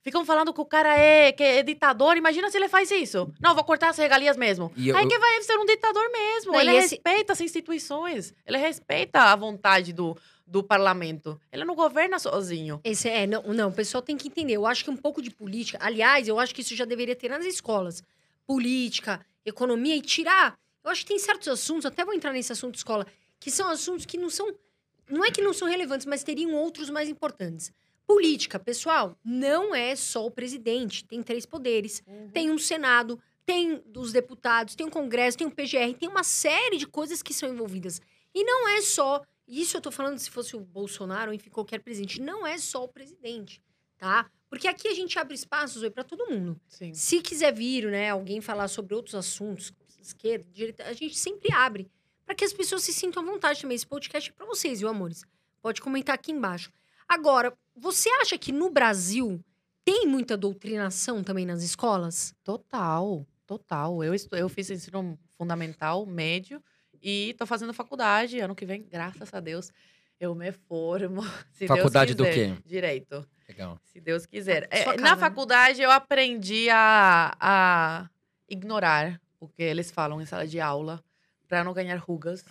Ficam 0.01 0.23
falando 0.23 0.53
que 0.53 0.61
o 0.61 0.65
cara 0.65 0.97
é, 0.97 1.33
que 1.33 1.43
é 1.43 1.61
ditador. 1.61 2.15
Imagina 2.15 2.49
se 2.49 2.55
ele 2.55 2.69
faz 2.69 2.89
isso. 2.89 3.29
Não, 3.41 3.53
vou 3.53 3.65
cortar 3.65 3.89
as 3.89 3.97
regalias 3.97 4.37
mesmo. 4.37 4.71
E 4.77 4.87
eu- 4.87 4.95
Aí 4.95 5.05
que 5.05 5.19
vai 5.19 5.41
ser 5.43 5.57
um 5.57 5.65
ditador 5.65 6.09
mesmo. 6.09 6.53
Não, 6.53 6.61
ele 6.61 6.71
esse- 6.77 6.95
respeita 6.95 7.33
as 7.33 7.41
instituições. 7.41 8.33
Ele 8.47 8.57
respeita 8.57 9.19
a 9.23 9.35
vontade 9.35 9.91
do, 9.91 10.17
do 10.49 10.63
parlamento. 10.63 11.39
Ele 11.51 11.63
não 11.63 11.75
governa 11.75 12.17
sozinho. 12.17 12.81
Esse 12.83 13.07
é, 13.07 13.27
não, 13.27 13.43
não, 13.53 13.69
o 13.69 13.73
pessoal 13.73 14.01
tem 14.01 14.17
que 14.17 14.27
entender. 14.27 14.53
Eu 14.53 14.65
acho 14.65 14.83
que 14.83 14.89
um 14.89 14.97
pouco 14.97 15.21
de 15.21 15.29
política. 15.29 15.77
Aliás, 15.79 16.27
eu 16.27 16.39
acho 16.39 16.53
que 16.55 16.61
isso 16.61 16.75
já 16.75 16.85
deveria 16.85 17.15
ter 17.15 17.29
nas 17.29 17.45
escolas. 17.45 18.03
Política, 18.47 19.23
economia 19.45 19.95
e 19.95 20.01
tirar. 20.01 20.57
Eu 20.83 20.89
acho 20.89 21.01
que 21.01 21.07
tem 21.07 21.19
certos 21.19 21.47
assuntos, 21.47 21.85
até 21.85 22.03
vou 22.03 22.13
entrar 22.13 22.33
nesse 22.33 22.51
assunto 22.51 22.71
de 22.71 22.79
escola, 22.79 23.05
que 23.39 23.51
são 23.51 23.69
assuntos 23.69 24.05
que 24.05 24.17
não 24.17 24.29
são. 24.29 24.51
Não 25.07 25.23
é 25.23 25.31
que 25.31 25.41
não 25.41 25.53
são 25.53 25.67
relevantes, 25.67 26.05
mas 26.05 26.23
teriam 26.23 26.53
outros 26.53 26.89
mais 26.89 27.09
importantes. 27.09 27.71
Política, 28.07 28.57
pessoal, 28.57 29.15
não 29.23 29.75
é 29.75 29.95
só 29.95 30.25
o 30.25 30.31
presidente. 30.31 31.05
Tem 31.05 31.21
três 31.21 31.45
poderes. 31.45 32.01
Tem 32.33 32.49
um 32.49 32.57
Senado, 32.57 33.19
tem 33.45 33.83
os 33.95 34.11
deputados, 34.11 34.73
tem 34.73 34.85
um 34.85 34.89
Congresso, 34.89 35.37
tem 35.37 35.45
um 35.45 35.51
PGR, 35.51 35.93
tem 35.99 36.09
uma 36.09 36.23
série 36.23 36.77
de 36.77 36.87
coisas 36.87 37.21
que 37.21 37.33
são 37.33 37.49
envolvidas. 37.49 38.01
E 38.33 38.43
não 38.43 38.67
é 38.67 38.81
só. 38.81 39.21
Isso 39.49 39.75
eu 39.75 39.81
tô 39.81 39.89
falando 39.91 40.19
se 40.19 40.29
fosse 40.29 40.55
o 40.55 40.59
Bolsonaro 40.59 41.31
ou 41.31 41.35
enfim, 41.35 41.49
qualquer 41.49 41.79
presidente. 41.79 42.21
Não 42.21 42.45
é 42.45 42.57
só 42.59 42.83
o 42.83 42.87
presidente, 42.87 43.61
tá? 43.97 44.29
Porque 44.47 44.67
aqui 44.67 44.87
a 44.87 44.93
gente 44.93 45.17
abre 45.17 45.33
espaços 45.33 45.87
para 45.89 46.03
todo 46.03 46.27
mundo. 46.29 46.59
Sim. 46.67 46.93
Se 46.93 47.19
quiser 47.19 47.51
vir, 47.53 47.85
né, 47.89 48.11
alguém 48.11 48.41
falar 48.41 48.67
sobre 48.67 48.93
outros 48.93 49.15
assuntos, 49.15 49.73
esquerda, 49.99 50.45
direita, 50.51 50.83
a 50.83 50.93
gente 50.93 51.17
sempre 51.17 51.51
abre. 51.51 51.89
para 52.29 52.35
que 52.35 52.45
as 52.45 52.53
pessoas 52.53 52.83
se 52.83 52.93
sintam 52.93 53.23
à 53.23 53.25
vontade 53.25 53.59
também. 53.59 53.75
Esse 53.75 53.87
podcast 53.87 54.29
é 54.29 54.33
pra 54.33 54.45
vocês, 54.45 54.79
viu, 54.81 54.87
amores? 54.87 55.23
Pode 55.63 55.81
comentar 55.81 56.13
aqui 56.13 56.31
embaixo. 56.31 56.71
Agora, 57.07 57.57
você 57.75 58.07
acha 58.21 58.37
que 58.37 58.51
no 58.51 58.69
Brasil 58.69 59.43
tem 59.83 60.05
muita 60.05 60.37
doutrinação 60.37 61.23
também 61.23 61.43
nas 61.43 61.63
escolas? 61.63 62.35
Total, 62.43 63.25
total. 63.47 64.03
Eu, 64.03 64.13
estu... 64.13 64.35
eu 64.35 64.47
fiz 64.47 64.69
ensino 64.69 65.17
fundamental, 65.35 66.05
médio, 66.05 66.63
e 67.01 67.33
tô 67.37 67.45
fazendo 67.45 67.73
faculdade. 67.73 68.39
Ano 68.39 68.55
que 68.55 68.65
vem, 68.65 68.83
graças 68.83 69.33
a 69.33 69.39
Deus, 69.39 69.71
eu 70.19 70.33
me 70.35 70.51
formo. 70.51 71.21
Se 71.51 71.67
Faculdade 71.67 72.13
do 72.13 72.23
Deus 72.23 72.35
quiser. 72.35 72.55
quê? 72.55 72.61
Direito. 72.65 73.27
Legal. 73.47 73.79
Se 73.83 73.99
Deus 73.99 74.25
quiser. 74.25 74.67
Ah, 74.71 74.77
É, 74.77 74.83
cara, 74.85 74.97
na 75.01 75.15
né? 75.15 75.17
faculdade, 75.21 75.81
eu 75.81 75.89
aprendi 75.91 76.69
a, 76.69 77.35
a 77.39 78.09
ignorar 78.47 79.19
o 79.39 79.47
que 79.47 79.63
eles 79.63 79.89
falam 79.91 80.21
em 80.21 80.25
sala 80.25 80.45
de 80.45 80.59
aula 80.59 81.03
para 81.47 81.63
não 81.63 81.73
ganhar 81.73 81.97
rugas 81.97 82.43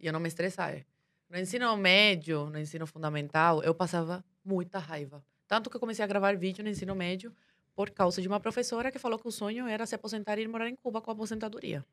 e 0.00 0.06
eu 0.06 0.12
não 0.12 0.20
me 0.20 0.28
estressar. 0.28 0.84
No 1.28 1.38
ensino 1.38 1.74
médio, 1.76 2.50
no 2.50 2.58
ensino 2.58 2.86
fundamental, 2.86 3.62
eu 3.62 3.74
passava 3.74 4.24
muita 4.44 4.78
raiva. 4.78 5.24
Tanto 5.46 5.70
que 5.70 5.76
eu 5.76 5.80
comecei 5.80 6.04
a 6.04 6.08
gravar 6.08 6.36
vídeo 6.36 6.64
no 6.64 6.70
ensino 6.70 6.94
médio 6.94 7.34
por 7.74 7.90
causa 7.90 8.20
de 8.20 8.28
uma 8.28 8.40
professora 8.40 8.90
que 8.90 8.98
falou 8.98 9.18
que 9.18 9.28
o 9.28 9.30
sonho 9.30 9.66
era 9.66 9.86
se 9.86 9.94
aposentar 9.94 10.38
e 10.38 10.42
ir 10.42 10.48
morar 10.48 10.68
em 10.68 10.76
Cuba 10.76 11.00
com 11.00 11.10
aposentadoria. 11.10 11.84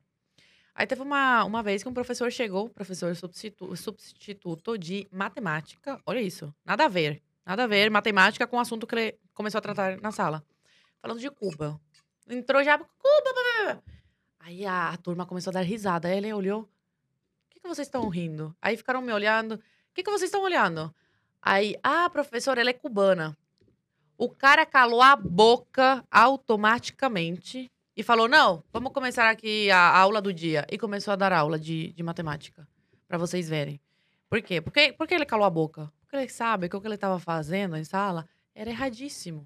Aí 0.74 0.88
teve 0.88 1.02
uma, 1.02 1.44
uma 1.44 1.62
vez 1.62 1.84
que 1.84 1.90
um 1.90 1.94
professor 1.94 2.32
chegou, 2.32 2.70
professor 2.70 3.16
substitu- 3.16 3.76
substituto 3.76 4.78
de 4.78 5.08
matemática. 5.12 6.00
Olha 6.06 6.22
isso, 6.22 6.54
nada 6.66 6.86
a 6.86 6.88
ver. 6.88 7.22
Nada 7.46 7.64
a 7.64 7.68
ver 7.68 7.90
matemática 7.90 8.46
com 8.46 8.58
o 8.58 8.60
assunto 8.60 8.86
que 8.86 8.96
ele 8.96 9.20
começou 9.34 9.58
a 9.58 9.62
tratar 9.62 10.00
na 10.00 10.12
sala. 10.12 10.44
Falando 11.02 11.20
de 11.20 11.30
Cuba. 11.32 11.80
Entrou 12.30 12.64
já, 12.64 12.78
Cuba, 12.78 13.34
blá, 13.34 13.74
blá. 13.74 13.84
Aí 14.40 14.66
a, 14.66 14.90
a 14.90 14.98
turma 14.98 15.26
começou 15.26 15.52
a 15.52 15.56
dar 15.56 15.62
risada. 15.62 16.08
Aí 16.08 16.18
ele 16.18 16.32
olhou, 16.32 16.62
o 16.62 16.70
que, 17.50 17.60
que 17.60 17.68
vocês 17.68 17.88
estão 17.88 18.08
rindo? 18.08 18.56
Aí 18.62 18.78
ficaram 18.78 19.02
me 19.02 19.12
olhando, 19.12 19.56
o 19.56 19.60
que, 19.94 20.04
que 20.04 20.12
vocês 20.12 20.30
estão 20.30 20.44
olhando? 20.44 20.94
Aí, 21.42 21.76
ah, 21.82 22.10
professora, 22.10 22.62
ela 22.62 22.70
é 22.70 22.74
cubana. 22.74 23.38
O 24.18 24.30
cara 24.30 24.66
calou 24.66 25.02
a 25.02 25.16
boca 25.16 26.06
automaticamente 26.12 27.72
e 28.00 28.04
falou: 28.04 28.30
Não, 28.30 28.64
vamos 28.72 28.94
começar 28.94 29.30
aqui 29.30 29.70
a 29.70 29.98
aula 29.98 30.22
do 30.22 30.34
dia. 30.34 30.66
E 30.72 30.78
começou 30.78 31.12
a 31.12 31.18
dar 31.18 31.34
aula 31.34 31.60
de, 31.60 31.92
de 31.92 32.02
matemática, 32.02 32.66
para 33.06 33.18
vocês 33.18 33.50
verem. 33.50 33.78
Por 34.30 34.42
quê? 34.42 34.62
Porque, 34.62 34.94
por 34.94 35.06
que 35.06 35.14
ele 35.14 35.26
calou 35.26 35.46
a 35.46 35.50
boca? 35.50 35.92
que 36.10 36.16
ele 36.16 36.30
sabe 36.30 36.68
que 36.68 36.76
o 36.76 36.82
que 36.82 36.88
ele 36.88 36.96
estava 36.96 37.20
fazendo 37.20 37.76
em 37.76 37.84
sala 37.84 38.26
era 38.56 38.70
erradíssimo. 38.70 39.46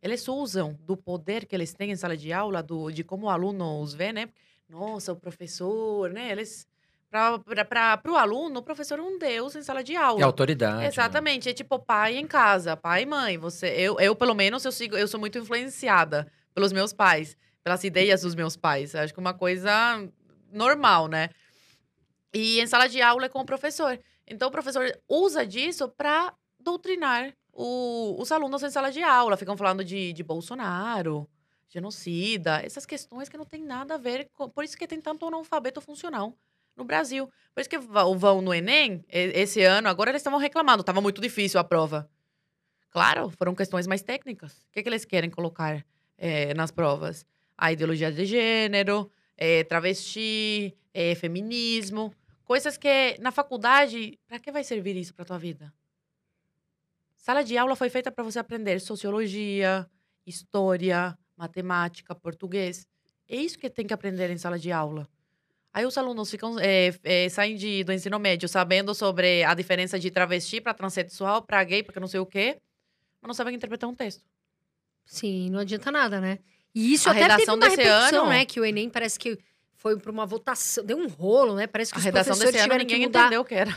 Eles 0.00 0.26
usam 0.26 0.78
do 0.86 0.96
poder 0.96 1.44
que 1.44 1.54
eles 1.54 1.74
têm 1.74 1.90
em 1.90 1.96
sala 1.96 2.16
de 2.16 2.32
aula, 2.32 2.62
do, 2.62 2.90
de 2.90 3.04
como 3.04 3.26
o 3.26 3.28
aluno 3.28 3.82
os 3.82 3.92
vê, 3.92 4.12
né? 4.12 4.30
Nossa, 4.68 5.12
o 5.12 5.16
professor, 5.16 6.08
né? 6.10 6.30
Eles. 6.30 6.66
Para 7.10 8.00
o 8.08 8.16
aluno, 8.16 8.60
o 8.60 8.62
professor 8.62 9.00
é 9.00 9.02
um 9.02 9.18
deus 9.18 9.56
em 9.56 9.62
sala 9.62 9.82
de 9.82 9.96
aula. 9.96 10.20
É 10.20 10.24
autoridade. 10.24 10.78
né? 10.78 10.86
Exatamente, 10.86 11.48
é 11.48 11.52
tipo 11.52 11.78
pai 11.80 12.16
em 12.16 12.26
casa, 12.26 12.76
pai 12.76 13.02
e 13.02 13.06
mãe. 13.06 13.36
Você, 13.36 13.66
eu, 13.66 13.98
eu 13.98 14.14
pelo 14.14 14.34
menos 14.34 14.64
eu 14.64 14.70
sigo, 14.70 14.96
eu 14.96 15.08
sou 15.08 15.18
muito 15.18 15.36
influenciada 15.36 16.30
pelos 16.54 16.72
meus 16.72 16.92
pais, 16.92 17.36
pelas 17.62 17.82
ideias 17.84 18.22
dos 18.22 18.34
meus 18.34 18.56
pais. 18.56 18.94
Acho 18.94 19.12
que 19.12 19.20
é 19.20 19.22
uma 19.22 19.34
coisa 19.34 19.72
normal, 20.52 21.08
né? 21.08 21.30
E 22.32 22.60
em 22.60 22.66
sala 22.66 22.88
de 22.88 23.02
aula 23.02 23.26
é 23.26 23.28
com 23.28 23.40
o 23.40 23.46
professor. 23.46 23.98
Então 24.26 24.48
o 24.48 24.52
professor 24.52 24.90
usa 25.08 25.46
disso 25.46 25.88
para 25.88 26.32
doutrinar 26.58 27.34
o, 27.52 28.16
os 28.18 28.30
alunos 28.30 28.62
em 28.62 28.70
sala 28.70 28.90
de 28.90 29.02
aula. 29.02 29.36
Ficam 29.36 29.56
falando 29.56 29.84
de, 29.84 30.12
de 30.12 30.22
Bolsonaro, 30.22 31.28
genocida, 31.68 32.60
essas 32.64 32.86
questões 32.86 33.28
que 33.28 33.36
não 33.36 33.44
tem 33.44 33.62
nada 33.62 33.94
a 33.94 33.98
ver 33.98 34.28
com. 34.32 34.48
Por 34.48 34.64
isso 34.64 34.76
que 34.76 34.86
tem 34.86 35.00
tanto 35.00 35.26
analfabeto 35.26 35.80
funcional 35.80 36.36
no 36.76 36.84
Brasil. 36.84 37.30
Por 37.54 37.60
isso 37.60 37.70
que 37.70 37.78
vão 37.78 38.40
no 38.40 38.54
Enem, 38.54 39.04
esse 39.08 39.62
ano, 39.62 39.88
agora 39.88 40.10
eles 40.10 40.20
estavam 40.20 40.38
reclamando, 40.38 40.80
estava 40.80 41.00
muito 41.00 41.20
difícil 41.20 41.58
a 41.60 41.64
prova. 41.64 42.08
Claro, 42.90 43.30
foram 43.30 43.54
questões 43.54 43.86
mais 43.86 44.02
técnicas. 44.02 44.52
O 44.52 44.72
que, 44.72 44.82
que 44.82 44.88
eles 44.88 45.04
querem 45.04 45.30
colocar 45.30 45.84
eh, 46.20 46.54
nas 46.54 46.70
provas? 46.70 47.26
A 47.58 47.72
ideologia 47.72 48.12
de 48.12 48.24
gênero, 48.24 49.10
eh, 49.36 49.64
travesti, 49.64 50.76
eh, 50.94 51.14
feminismo. 51.16 52.14
Coisas 52.44 52.76
que 52.76 53.16
na 53.20 53.32
faculdade, 53.32 54.18
para 54.26 54.38
que 54.38 54.52
vai 54.52 54.62
servir 54.62 54.96
isso 54.96 55.14
para 55.14 55.24
tua 55.24 55.38
vida? 55.38 55.72
Sala 57.16 57.42
de 57.42 57.56
aula 57.58 57.74
foi 57.76 57.90
feita 57.90 58.10
para 58.10 58.24
você 58.24 58.38
aprender 58.38 58.80
sociologia, 58.80 59.88
história, 60.26 61.16
matemática, 61.36 62.14
português. 62.14 62.86
É 63.28 63.36
isso 63.36 63.58
que 63.58 63.70
tem 63.70 63.86
que 63.86 63.94
aprender 63.94 64.30
em 64.30 64.38
sala 64.38 64.58
de 64.58 64.72
aula. 64.72 65.08
Aí 65.72 65.86
os 65.86 65.96
alunos 65.96 66.30
ficam 66.30 66.58
eh, 66.58 66.92
eh, 67.04 67.28
saem 67.28 67.56
de, 67.56 67.84
do 67.84 67.92
ensino 67.92 68.18
médio 68.18 68.48
sabendo 68.48 68.94
sobre 68.94 69.44
a 69.44 69.54
diferença 69.54 69.98
de 69.98 70.10
travesti 70.10 70.60
para 70.60 70.74
transexual, 70.74 71.42
para 71.42 71.62
gay, 71.62 71.82
para 71.82 72.00
não 72.00 72.08
sei 72.08 72.18
o 72.20 72.26
quê, 72.26 72.60
mas 73.22 73.28
não 73.28 73.34
sabem 73.34 73.54
interpretar 73.54 73.88
um 73.88 73.94
texto. 73.94 74.24
Sim, 75.10 75.50
não 75.50 75.58
adianta 75.58 75.90
nada, 75.90 76.20
né? 76.20 76.38
E 76.72 76.92
isso 76.92 77.08
A 77.08 77.12
até 77.12 77.22
teve 77.22 77.32
redação 77.32 77.56
uma 77.56 77.68
desse 77.68 77.82
ano- 77.82 78.28
né? 78.28 78.44
Que 78.44 78.60
o 78.60 78.64
Enem 78.64 78.88
parece 78.88 79.18
que 79.18 79.36
foi 79.76 79.98
para 79.98 80.12
uma 80.12 80.24
votação, 80.24 80.84
deu 80.84 80.96
um 80.96 81.08
rolo, 81.08 81.56
né? 81.56 81.66
Parece 81.66 81.90
que 81.90 81.98
A 81.98 82.00
os 82.00 82.04
redação 82.04 82.26
professores 82.36 82.52
desse 82.52 82.62
ano 82.64 82.68
tiveram 82.70 82.86
que 82.86 82.92
ninguém 82.94 83.06
mudar. 83.08 83.20
entendeu 83.22 83.40
o 83.40 83.44
que 83.44 83.54
era. 83.54 83.76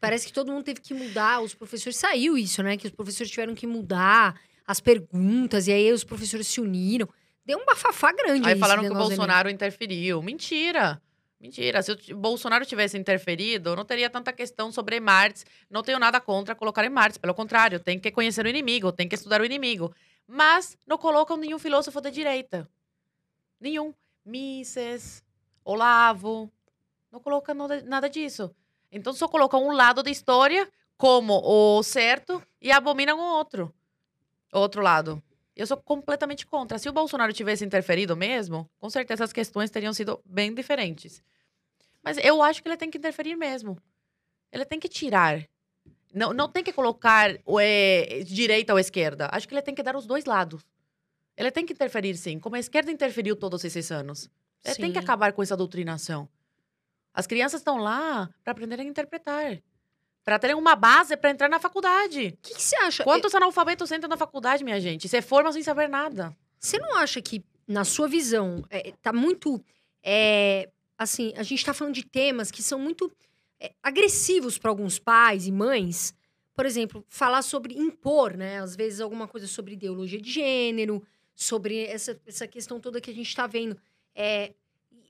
Parece 0.00 0.26
que 0.26 0.32
todo 0.32 0.50
mundo 0.50 0.64
teve 0.64 0.80
que 0.80 0.94
mudar, 0.94 1.42
os 1.42 1.54
professores 1.54 1.98
saiu 1.98 2.38
isso, 2.38 2.62
né? 2.62 2.78
Que 2.78 2.86
os 2.86 2.92
professores 2.94 3.30
tiveram 3.30 3.54
que 3.54 3.66
mudar 3.66 4.40
as 4.66 4.80
perguntas 4.80 5.66
e 5.68 5.72
aí 5.72 5.92
os 5.92 6.02
professores 6.02 6.46
se 6.46 6.62
uniram. 6.62 7.06
Deu 7.44 7.58
um 7.58 7.66
bafafá 7.66 8.10
grande 8.12 8.48
Aí 8.48 8.56
falaram 8.58 8.80
que 8.82 8.86
o 8.88 8.92
do 8.92 8.96
Enem. 8.96 9.06
Bolsonaro 9.08 9.50
interferiu. 9.50 10.22
Mentira. 10.22 11.02
Mentira. 11.38 11.82
Se 11.82 11.92
o 12.12 12.16
Bolsonaro 12.16 12.64
tivesse 12.64 12.96
interferido, 12.96 13.74
não 13.76 13.84
teria 13.84 14.08
tanta 14.08 14.32
questão 14.32 14.70
sobre 14.72 14.98
Marx. 15.00 15.44
Não 15.70 15.82
tenho 15.82 15.98
nada 15.98 16.20
contra 16.20 16.54
colocar 16.54 16.84
em 16.84 16.90
Marx. 16.90 17.18
Pelo 17.18 17.34
contrário, 17.34 17.80
tem 17.80 17.98
que 17.98 18.10
conhecer 18.10 18.44
o 18.46 18.48
inimigo, 18.48 18.92
tem 18.92 19.08
que 19.08 19.14
estudar 19.14 19.40
o 19.40 19.44
inimigo. 19.44 19.92
Mas 20.32 20.78
não 20.86 20.96
colocam 20.96 21.36
nenhum 21.36 21.58
filósofo 21.58 22.00
da 22.00 22.08
direita. 22.08 22.70
Nenhum. 23.58 23.92
Mises, 24.24 25.24
Olavo. 25.64 26.48
Não 27.10 27.18
colocam 27.18 27.56
nada, 27.84 28.08
disso. 28.08 28.54
Então 28.92 29.12
só 29.12 29.26
colocam 29.26 29.66
um 29.66 29.72
lado 29.72 30.04
da 30.04 30.10
história 30.10 30.70
como 30.96 31.40
o 31.44 31.82
certo 31.82 32.40
e 32.60 32.70
abominam 32.70 33.18
o 33.18 33.22
outro. 33.38 33.74
O 34.52 34.60
outro 34.60 34.80
lado. 34.80 35.20
Eu 35.56 35.66
sou 35.66 35.76
completamente 35.76 36.46
contra. 36.46 36.78
Se 36.78 36.88
o 36.88 36.92
Bolsonaro 36.92 37.32
tivesse 37.32 37.64
interferido 37.64 38.16
mesmo, 38.16 38.70
com 38.78 38.88
certeza 38.88 39.24
as 39.24 39.32
questões 39.32 39.68
teriam 39.68 39.92
sido 39.92 40.20
bem 40.24 40.54
diferentes. 40.54 41.20
Mas 42.04 42.18
eu 42.18 42.40
acho 42.40 42.62
que 42.62 42.68
ele 42.68 42.76
tem 42.76 42.88
que 42.88 42.98
interferir 42.98 43.34
mesmo. 43.34 43.76
Ele 44.52 44.64
tem 44.64 44.78
que 44.78 44.88
tirar. 44.88 45.44
Não, 46.12 46.32
não 46.32 46.48
tem 46.48 46.62
que 46.64 46.72
colocar 46.72 47.36
o, 47.44 47.60
é, 47.60 48.22
direita 48.24 48.72
ou 48.72 48.78
esquerda. 48.78 49.28
Acho 49.32 49.46
que 49.46 49.54
ele 49.54 49.62
tem 49.62 49.74
que 49.74 49.82
dar 49.82 49.94
os 49.96 50.06
dois 50.06 50.24
lados. 50.24 50.62
Ele 51.36 51.50
tem 51.50 51.64
que 51.64 51.72
interferir, 51.72 52.16
sim. 52.16 52.38
Como 52.38 52.56
a 52.56 52.58
esquerda 52.58 52.90
interferiu 52.90 53.36
todos 53.36 53.64
esses 53.64 53.90
anos. 53.90 54.28
Ele 54.64 54.74
tem 54.74 54.92
que 54.92 54.98
Sim. 54.98 55.04
acabar 55.04 55.32
com 55.32 55.42
essa 55.42 55.56
doutrinação. 55.56 56.28
As 57.14 57.26
crianças 57.26 57.60
estão 57.60 57.78
lá 57.78 58.28
para 58.44 58.52
aprenderem 58.52 58.86
a 58.86 58.90
interpretar. 58.90 59.58
Para 60.22 60.38
terem 60.38 60.54
uma 60.54 60.76
base 60.76 61.16
para 61.16 61.30
entrar 61.30 61.48
na 61.48 61.58
faculdade. 61.58 62.28
O 62.28 62.38
que, 62.42 62.60
você 62.60 62.76
acha? 62.76 63.02
Quantos 63.04 63.34
analfabetos 63.34 63.90
entram 63.90 64.08
na 64.08 64.18
faculdade, 64.18 64.62
minha 64.62 64.78
gente? 64.80 65.08
Você 65.08 65.22
forma 65.22 65.50
sem 65.50 65.62
saber 65.62 65.88
nada. 65.88 66.36
Você 66.58 66.78
não 66.78 66.94
acha 66.96 67.22
que, 67.22 67.42
na 67.66 67.84
sua 67.84 68.06
visão, 68.06 68.62
é, 68.68 68.92
tá 69.00 69.12
muito. 69.12 69.64
é, 70.02 70.68
assim, 70.98 71.32
a 71.36 71.42
gente 71.42 71.64
tá 71.64 71.72
falando 71.72 71.94
de 71.94 72.04
temas 72.04 72.50
que 72.50 72.62
são 72.62 72.78
muito 72.78 73.10
é, 73.60 73.72
agressivos 73.82 74.58
para 74.58 74.70
alguns 74.70 74.98
pais 74.98 75.46
e 75.46 75.52
mães. 75.52 76.14
Por 76.54 76.66
exemplo, 76.66 77.04
falar 77.08 77.42
sobre 77.42 77.74
impor, 77.74 78.36
né? 78.36 78.60
Às 78.60 78.74
vezes 78.74 79.00
alguma 79.00 79.28
coisa 79.28 79.46
sobre 79.46 79.74
ideologia 79.74 80.20
de 80.20 80.30
gênero, 80.30 81.02
sobre 81.34 81.84
essa, 81.84 82.20
essa 82.26 82.46
questão 82.46 82.80
toda 82.80 83.00
que 83.00 83.10
a 83.10 83.14
gente 83.14 83.34
tá 83.34 83.46
vendo. 83.46 83.76
É, 84.14 84.52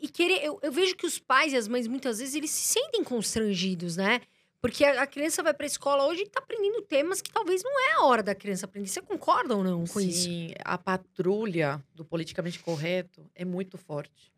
e 0.00 0.08
querer. 0.08 0.44
Eu, 0.44 0.58
eu 0.62 0.72
vejo 0.72 0.96
que 0.96 1.06
os 1.06 1.18
pais 1.18 1.52
e 1.52 1.56
as 1.56 1.68
mães, 1.68 1.86
muitas 1.86 2.18
vezes, 2.18 2.34
eles 2.34 2.50
se 2.50 2.78
sentem 2.78 3.04
constrangidos, 3.04 3.96
né? 3.96 4.20
Porque 4.60 4.84
a, 4.84 5.02
a 5.02 5.06
criança 5.06 5.42
vai 5.42 5.54
pra 5.54 5.66
escola 5.66 6.06
hoje 6.06 6.22
e 6.22 6.28
tá 6.28 6.40
aprendendo 6.40 6.82
temas 6.82 7.22
que 7.22 7.30
talvez 7.30 7.62
não 7.62 7.80
é 7.88 7.92
a 7.94 8.04
hora 8.04 8.22
da 8.22 8.34
criança 8.34 8.66
aprender. 8.66 8.88
Você 8.88 9.00
concorda 9.00 9.56
ou 9.56 9.64
não 9.64 9.86
com 9.86 10.00
isso? 10.00 10.24
Sim, 10.24 10.52
a 10.64 10.76
patrulha 10.76 11.82
do 11.94 12.04
politicamente 12.04 12.58
correto 12.58 13.24
é 13.34 13.44
muito 13.44 13.78
forte. 13.78 14.30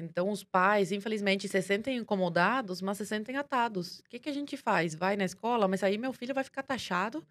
Então, 0.00 0.30
os 0.30 0.44
pais, 0.44 0.92
infelizmente, 0.92 1.48
se 1.48 1.60
sentem 1.60 1.96
incomodados, 1.96 2.80
mas 2.80 2.98
se 2.98 3.04
sentem 3.06 3.36
atados. 3.36 3.98
O 3.98 4.04
que, 4.04 4.20
que 4.20 4.28
a 4.28 4.32
gente 4.32 4.56
faz? 4.56 4.94
Vai 4.94 5.16
na 5.16 5.24
escola, 5.24 5.66
mas 5.66 5.82
aí 5.82 5.98
meu 5.98 6.12
filho 6.12 6.32
vai 6.34 6.44
ficar 6.44 6.62
taxado 6.62 7.26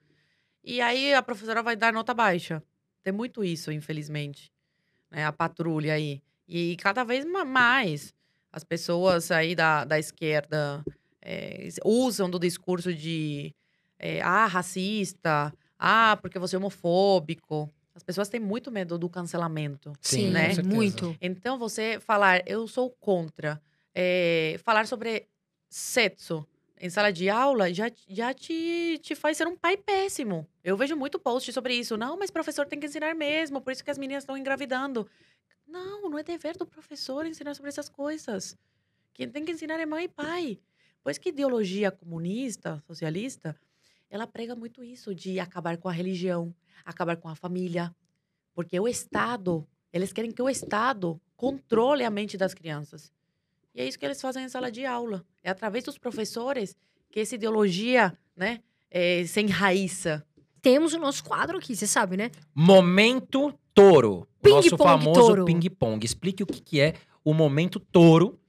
e 0.63 0.81
aí 0.81 1.13
a 1.13 1.21
professora 1.23 1.63
vai 1.63 1.75
dar 1.75 1.93
nota 1.93 2.13
baixa. 2.13 2.61
Tem 3.03 3.13
muito 3.13 3.43
isso, 3.43 3.71
infelizmente. 3.71 4.51
Né? 5.09 5.25
A 5.25 5.31
patrulha 5.31 5.93
aí. 5.93 6.21
E 6.47 6.75
cada 6.77 7.03
vez 7.03 7.25
ma- 7.25 7.45
mais 7.45 8.13
as 8.51 8.63
pessoas 8.63 9.31
aí 9.31 9.55
da, 9.55 9.85
da 9.85 9.99
esquerda 9.99 10.85
eh, 11.21 11.69
usam 11.85 12.29
do 12.29 12.39
discurso 12.39 12.93
de 12.93 13.55
eh, 13.99 14.21
ah, 14.21 14.45
racista, 14.45 15.53
ah, 15.79 16.17
porque 16.21 16.39
você 16.39 16.55
é 16.55 16.59
homofóbico. 16.59 17.71
As 17.97 18.03
pessoas 18.03 18.29
têm 18.29 18.39
muito 18.39 18.71
medo 18.71 18.95
do 18.95 19.09
cancelamento. 19.09 19.91
Sim, 19.99 20.29
né? 20.29 20.49
muito. 20.63 21.17
Então, 21.19 21.57
você 21.57 21.99
falar, 21.99 22.47
eu 22.47 22.67
sou 22.67 22.91
contra, 22.91 23.59
eh, 23.95 24.59
falar 24.63 24.85
sobre 24.85 25.27
sexo 25.67 26.47
em 26.79 26.91
sala 26.91 27.11
de 27.11 27.27
aula 27.27 27.73
já, 27.73 27.91
já 28.07 28.31
te, 28.35 28.99
te 29.01 29.15
faz 29.15 29.35
ser 29.35 29.47
um 29.47 29.57
pai 29.57 29.75
péssimo. 29.75 30.47
Eu 30.63 30.77
vejo 30.77 30.95
muito 30.95 31.17
post 31.17 31.51
sobre 31.51 31.73
isso. 31.73 31.97
Não, 31.97 32.15
mas 32.15 32.29
professor 32.29 32.67
tem 32.67 32.79
que 32.79 32.85
ensinar 32.85 33.15
mesmo, 33.15 33.59
por 33.59 33.73
isso 33.73 33.83
que 33.83 33.89
as 33.89 33.97
meninas 33.97 34.21
estão 34.21 34.37
engravidando. 34.37 35.09
Não, 35.67 36.07
não 36.07 36.19
é 36.19 36.23
dever 36.23 36.55
do 36.55 36.67
professor 36.67 37.25
ensinar 37.25 37.55
sobre 37.55 37.69
essas 37.69 37.89
coisas. 37.89 38.55
Quem 39.11 39.27
tem 39.27 39.43
que 39.43 39.51
ensinar 39.51 39.79
é 39.79 39.87
mãe 39.87 40.05
e 40.05 40.07
pai. 40.07 40.59
Pois 41.03 41.17
que 41.17 41.29
ideologia 41.29 41.89
comunista, 41.89 42.79
socialista, 42.85 43.55
ela 44.09 44.25
prega 44.25 44.55
muito 44.55 44.83
isso 44.83 45.13
de 45.13 45.39
acabar 45.39 45.77
com 45.77 45.89
a 45.89 45.91
religião, 45.91 46.53
acabar 46.85 47.17
com 47.17 47.27
a 47.27 47.35
família. 47.35 47.93
Porque 48.53 48.79
o 48.79 48.87
Estado, 48.87 49.67
eles 49.91 50.13
querem 50.13 50.31
que 50.31 50.41
o 50.41 50.49
Estado 50.49 51.19
controle 51.35 52.03
a 52.03 52.09
mente 52.09 52.37
das 52.37 52.53
crianças. 52.53 53.11
E 53.75 53.81
é 53.81 53.87
isso 53.87 53.99
que 53.99 54.05
eles 54.05 54.19
fazem 54.19 54.43
em 54.43 54.49
sala 54.49 54.71
de 54.71 54.85
aula. 54.85 55.23
É 55.43 55.49
através 55.49 55.83
dos 55.83 55.97
professores 55.97 56.75
que 57.11 57.19
essa 57.19 57.35
ideologia, 57.35 58.17
né, 58.35 58.61
eh, 58.89 59.23
se 59.25 59.41
enraiça. 59.41 60.25
Temos 60.61 60.93
o 60.93 60.99
nosso 60.99 61.23
quadro 61.23 61.57
aqui, 61.57 61.75
você 61.75 61.85
sabe, 61.85 62.17
né? 62.17 62.31
Momento 62.55 63.53
touro. 63.73 64.27
Ping 64.41 64.49
nosso 64.49 64.77
pong 64.77 64.83
famoso 64.83 65.45
ping-pong. 65.45 66.03
Explique 66.03 66.41
o 66.41 66.47
que, 66.47 66.59
que 66.59 66.79
é 66.79 66.95
o 67.23 67.33
momento 67.33 67.79
touro. 67.79 68.39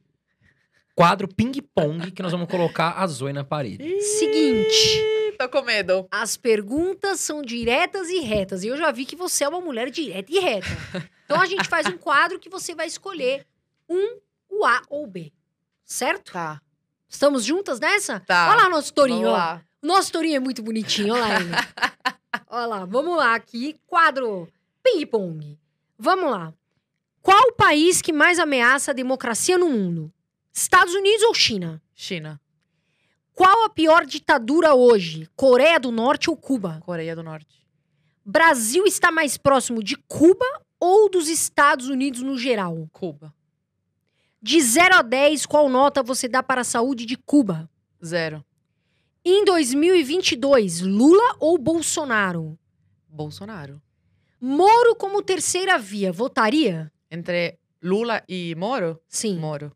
Quadro 0.94 1.28
ping-pong 1.28 2.10
que 2.10 2.22
nós 2.22 2.32
vamos 2.32 2.48
colocar 2.48 2.93
a 2.93 3.06
Zoe 3.06 3.32
na 3.32 3.44
parede. 3.44 4.01
Seguinte, 4.01 5.17
Tô 5.39 5.48
com 5.48 5.62
medo. 5.62 6.06
as 6.10 6.36
perguntas 6.36 7.20
são 7.20 7.40
diretas 7.43 8.09
e 8.10 8.19
retas. 8.20 8.65
E 8.65 8.69
eu 8.69 8.77
já 8.77 8.90
vi 8.90 9.05
que 9.05 9.15
você 9.15 9.44
é 9.44 9.48
uma 9.48 9.60
mulher 9.60 9.89
direta 9.90 10.32
e 10.32 10.39
reta. 10.40 10.66
Então 11.24 11.40
a 11.40 11.47
gente 11.47 11.69
faz 11.69 11.86
um 11.86 11.97
quadro 11.97 12.39
que 12.40 12.48
você 12.48 12.74
vai 12.74 12.86
escolher 12.86 13.47
um, 13.89 14.19
o 14.48 14.65
A 14.65 14.82
ou 14.89 15.05
o 15.05 15.06
B. 15.06 15.32
Certo? 15.85 16.32
Tá, 16.32 16.60
Estamos 17.09 17.44
juntas 17.44 17.81
nessa? 17.81 18.20
Tá. 18.20 18.51
Olha 18.51 18.65
lá 18.65 18.69
nosso 18.69 18.93
tourinho, 18.93 19.28
ó. 19.28 19.32
lá. 19.32 19.62
Nosso 19.82 20.12
tourinho 20.12 20.36
é 20.36 20.40
muito 20.40 20.62
bonitinho, 20.62 21.15
olha 21.15 21.23
lá 21.23 21.40
ele. 21.40 21.51
olha 22.48 22.66
lá, 22.66 22.85
vamos 22.85 23.16
lá 23.16 23.35
aqui. 23.35 23.77
Quadro 23.86 24.48
ping-pong. 24.82 25.59
Vamos 25.98 26.31
lá. 26.31 26.52
Qual 27.23 27.40
o 27.48 27.52
país 27.52 28.02
que 28.02 28.12
mais 28.12 28.39
ameaça 28.39 28.90
a 28.90 28.94
democracia 28.94 29.56
no 29.56 29.69
mundo? 29.70 30.12
Estados 30.52 30.94
Unidos 30.94 31.23
ou 31.23 31.35
China? 31.35 31.81
China. 31.94 32.40
Qual 33.39 33.66
a 33.66 33.70
pior 33.70 34.05
ditadura 34.05 34.74
hoje? 34.74 35.31
Coreia 35.36 35.78
do 35.78 35.93
Norte 35.93 36.28
ou 36.28 36.36
Cuba? 36.36 36.81
Coreia 36.85 37.15
do 37.15 37.23
Norte. 37.23 37.65
Brasil 38.24 38.85
está 38.85 39.12
mais 39.12 39.36
próximo 39.36 39.81
de 39.81 39.94
Cuba 39.94 40.44
ou 40.81 41.09
dos 41.09 41.28
Estados 41.28 41.89
Unidos 41.89 42.20
no 42.20 42.36
geral? 42.36 42.89
Cuba. 42.93 43.32
De 44.43 44.60
0 44.60 44.97
a 44.97 45.02
10, 45.02 45.47
qual 45.47 45.69
nota 45.69 46.02
você 46.02 46.27
dá 46.27 46.43
para 46.43 46.62
a 46.62 46.65
saúde 46.65 47.06
de 47.06 47.16
Cuba? 47.16 47.70
Zero. 48.05 48.44
Em 49.24 49.44
2022, 49.44 50.81
Lula 50.81 51.36
ou 51.39 51.56
Bolsonaro? 51.56 52.59
Bolsonaro. 53.09 53.81
Moro 54.40 54.97
como 54.97 55.23
terceira 55.23 55.78
via, 55.78 56.10
votaria? 56.10 56.90
Entre 57.09 57.56
Lula 57.81 58.20
e 58.28 58.56
Moro? 58.56 59.01
Sim. 59.06 59.39
Moro. 59.39 59.70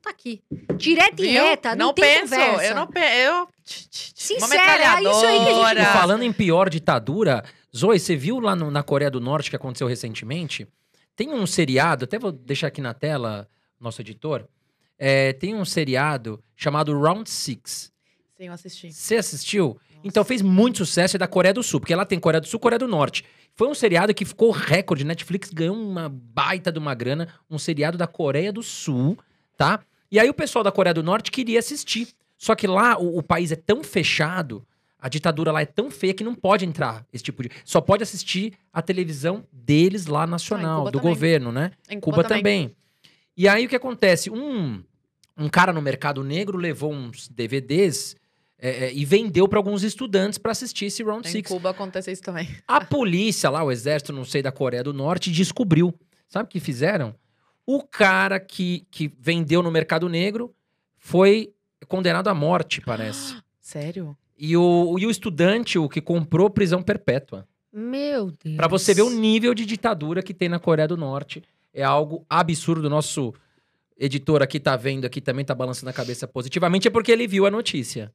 Então 0.00 0.10
tá 0.10 0.10
aqui. 0.10 0.42
Direta 0.76 1.22
e 1.22 1.28
Viu? 1.28 1.42
reta, 1.44 1.76
não, 1.76 1.92
tem 1.92 2.04
penso. 2.04 2.34
conversa. 2.34 2.64
Eu 2.64 2.74
não 2.74 2.86
penso. 2.86 3.14
Eu... 3.14 3.48
Sincera, 3.64 4.98
é 4.98 5.02
isso 5.02 5.26
aí 5.26 5.38
que 5.44 5.48
a 5.50 5.74
gente. 5.74 5.92
Falando 5.92 6.22
em 6.22 6.32
pior 6.32 6.70
ditadura, 6.70 7.44
Zoe, 7.76 7.98
você 8.00 8.16
viu 8.16 8.40
lá 8.40 8.56
no- 8.56 8.70
na 8.70 8.82
Coreia 8.82 9.10
do 9.10 9.20
Norte 9.20 9.50
que 9.50 9.56
aconteceu 9.56 9.86
recentemente? 9.86 10.66
Tem 11.14 11.28
um 11.28 11.46
seriado, 11.46 12.04
até 12.04 12.18
vou 12.18 12.32
deixar 12.32 12.68
aqui 12.68 12.80
na 12.80 12.94
tela, 12.94 13.46
nosso 13.78 14.00
editor. 14.00 14.46
É, 14.98 15.32
tem 15.34 15.54
um 15.54 15.64
seriado 15.64 16.42
chamado 16.56 16.98
Round 16.98 17.28
Six. 17.28 17.92
Sim, 18.36 18.46
eu 18.46 18.52
assisti. 18.52 18.92
Você 18.92 19.16
assistiu? 19.16 19.68
Nossa. 19.68 19.80
Então 20.02 20.24
fez 20.24 20.40
muito 20.40 20.78
sucesso 20.78 21.16
é 21.16 21.18
da 21.18 21.26
Coreia 21.26 21.52
do 21.52 21.62
Sul, 21.62 21.78
porque 21.78 21.94
lá 21.94 22.06
tem 22.06 22.18
Coreia 22.18 22.40
do 22.40 22.46
Sul 22.46 22.58
e 22.58 22.62
Coreia 22.62 22.78
do 22.78 22.88
Norte. 22.88 23.22
Foi 23.54 23.68
um 23.68 23.74
seriado 23.74 24.14
que 24.14 24.24
ficou 24.24 24.50
recorde. 24.50 25.04
Netflix 25.04 25.50
ganhou 25.50 25.76
uma 25.76 26.08
baita 26.08 26.72
de 26.72 26.78
uma 26.78 26.94
grana, 26.94 27.28
um 27.50 27.58
seriado 27.58 27.98
da 27.98 28.06
Coreia 28.06 28.50
do 28.52 28.62
Sul, 28.62 29.18
tá? 29.58 29.80
E 30.10 30.18
aí 30.18 30.28
o 30.28 30.34
pessoal 30.34 30.64
da 30.64 30.72
Coreia 30.72 30.94
do 30.94 31.02
Norte 31.02 31.30
queria 31.30 31.58
assistir. 31.58 32.08
Só 32.36 32.54
que 32.54 32.66
lá 32.66 32.98
o, 32.98 33.18
o 33.18 33.22
país 33.22 33.52
é 33.52 33.56
tão 33.56 33.84
fechado, 33.84 34.66
a 34.98 35.08
ditadura 35.08 35.52
lá 35.52 35.62
é 35.62 35.66
tão 35.66 35.90
feia 35.90 36.14
que 36.14 36.24
não 36.24 36.34
pode 36.34 36.64
entrar 36.64 37.06
esse 37.12 37.22
tipo 37.22 37.42
de. 37.42 37.50
Só 37.64 37.80
pode 37.80 38.02
assistir 38.02 38.54
a 38.72 38.82
televisão 38.82 39.44
deles 39.52 40.06
lá 40.06 40.26
nacional, 40.26 40.80
Cuba 40.80 40.90
do 40.90 40.98
também. 40.98 41.14
governo, 41.14 41.52
né? 41.52 41.72
Em 41.88 42.00
Cuba, 42.00 42.24
também. 42.24 42.74
E 43.36 43.48
aí 43.48 43.66
o 43.66 43.68
que 43.68 43.76
acontece? 43.76 44.30
Um, 44.30 44.82
um 45.36 45.48
cara 45.48 45.72
no 45.72 45.80
mercado 45.80 46.22
negro 46.24 46.58
levou 46.58 46.92
uns 46.92 47.28
DVDs 47.28 48.16
é, 48.58 48.86
é, 48.86 48.94
e 48.94 49.04
vendeu 49.04 49.48
para 49.48 49.58
alguns 49.58 49.82
estudantes 49.82 50.38
para 50.38 50.52
assistir 50.52 50.86
esse 50.86 51.02
Round 51.02 51.26
Em 51.26 51.30
Six. 51.30 51.50
Cuba 51.50 51.70
acontece 51.70 52.12
isso 52.12 52.22
também. 52.22 52.48
A 52.68 52.84
polícia 52.84 53.48
lá, 53.48 53.64
o 53.64 53.72
exército, 53.72 54.12
não 54.12 54.24
sei, 54.24 54.42
da 54.42 54.52
Coreia 54.52 54.84
do 54.84 54.92
Norte, 54.92 55.30
descobriu. 55.30 55.94
Sabe 56.28 56.44
o 56.44 56.48
que 56.48 56.60
fizeram? 56.60 57.14
O 57.72 57.84
cara 57.84 58.40
que, 58.40 58.84
que 58.90 59.06
vendeu 59.16 59.62
no 59.62 59.70
mercado 59.70 60.08
negro 60.08 60.52
foi 60.98 61.52
condenado 61.86 62.26
à 62.26 62.34
morte, 62.34 62.80
parece. 62.84 63.36
Sério? 63.60 64.16
E 64.36 64.56
o, 64.56 64.98
e 64.98 65.06
o 65.06 65.10
estudante, 65.10 65.78
o 65.78 65.88
que 65.88 66.00
comprou, 66.00 66.50
prisão 66.50 66.82
perpétua. 66.82 67.46
Meu 67.72 68.32
Deus. 68.42 68.56
Pra 68.56 68.66
você 68.66 68.92
ver 68.92 69.02
o 69.02 69.10
nível 69.10 69.54
de 69.54 69.64
ditadura 69.64 70.20
que 70.20 70.34
tem 70.34 70.48
na 70.48 70.58
Coreia 70.58 70.88
do 70.88 70.96
Norte. 70.96 71.44
É 71.72 71.84
algo 71.84 72.26
absurdo. 72.28 72.86
O 72.86 72.90
nosso 72.90 73.32
editor 73.96 74.42
aqui 74.42 74.58
tá 74.58 74.74
vendo 74.74 75.04
aqui, 75.04 75.20
também 75.20 75.44
tá 75.44 75.54
balançando 75.54 75.90
a 75.90 75.92
cabeça 75.92 76.26
positivamente, 76.26 76.88
é 76.88 76.90
porque 76.90 77.12
ele 77.12 77.28
viu 77.28 77.46
a 77.46 77.52
notícia. 77.52 78.12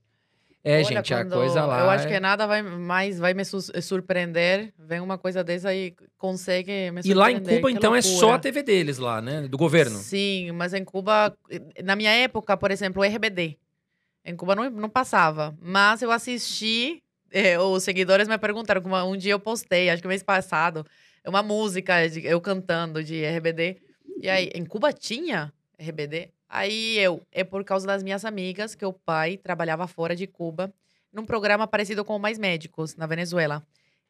É, 0.67 0.77
Olha, 0.77 0.83
gente, 0.95 1.13
a 1.13 1.23
coisa 1.23 1.63
lá. 1.63 1.79
Eu 1.81 1.89
acho 1.91 2.07
é- 2.07 2.09
que 2.13 2.19
nada 2.19 2.47
vai 2.47 2.63
mais 2.63 3.19
vai 3.19 3.35
me 3.35 3.45
su- 3.45 3.61
surpreender. 3.83 4.73
Vem 4.79 4.99
uma 4.99 5.15
coisa 5.15 5.43
dessa 5.43 5.71
e 5.71 5.93
consegue 6.17 6.89
me 6.91 7.01
E 7.05 7.13
lá 7.13 7.29
em 7.29 7.35
surpreender. 7.35 7.55
Cuba, 7.57 7.69
Que 7.69 7.77
então, 7.77 7.95
é 7.95 8.01
só 8.01 8.09
loucura. 8.13 8.35
a 8.35 8.39
TV 8.39 8.63
deles 8.63 8.97
lá, 8.97 9.21
né? 9.21 9.47
Do 9.47 9.59
governo. 9.59 9.95
Sim, 9.99 10.51
mas 10.53 10.73
em 10.73 10.83
Cuba, 10.83 11.37
na 11.83 11.95
minha 11.95 12.09
época, 12.11 12.57
por 12.57 12.71
exemplo, 12.71 13.03
o 13.03 13.05
RBD. 13.05 13.57
Em 14.25 14.35
Cuba 14.35 14.55
não, 14.55 14.67
não 14.71 14.89
passava. 14.89 15.55
Mas 15.61 16.01
eu 16.01 16.09
assisti, 16.11 17.03
eh, 17.31 17.59
os 17.59 17.83
seguidores 17.83 18.27
me 18.27 18.37
perguntaram, 18.39 18.81
um 19.07 19.15
dia 19.15 19.33
eu 19.33 19.39
postei, 19.39 19.91
acho 19.91 20.01
que 20.01 20.07
mês 20.07 20.23
passado, 20.23 20.83
uma 21.27 21.43
música, 21.43 22.09
de- 22.09 22.25
eu 22.25 22.41
cantando 22.41 23.03
de 23.03 23.23
RBD. 23.23 23.77
E 24.19 24.27
aí, 24.27 24.49
em 24.55 24.65
Cuba 24.65 24.91
tinha 24.91 25.53
RBD? 25.77 26.29
Aí 26.55 26.97
eu, 26.97 27.21
é 27.33 27.43
por 27.43 27.63
causa 27.65 27.85
das 27.85 28.01
minhas 28.01 28.23
amigas, 28.23 28.75
que 28.75 28.85
o 28.85 28.93
pai 28.93 29.35
trabalhava 29.35 29.87
fora 29.87 30.15
de 30.15 30.25
Cuba, 30.25 30.73
num 31.11 31.25
programa 31.25 31.67
parecido 31.67 32.05
com 32.05 32.15
o 32.15 32.19
Mais 32.19 32.39
Médicos, 32.39 32.95
na 32.95 33.05
Venezuela. 33.05 33.61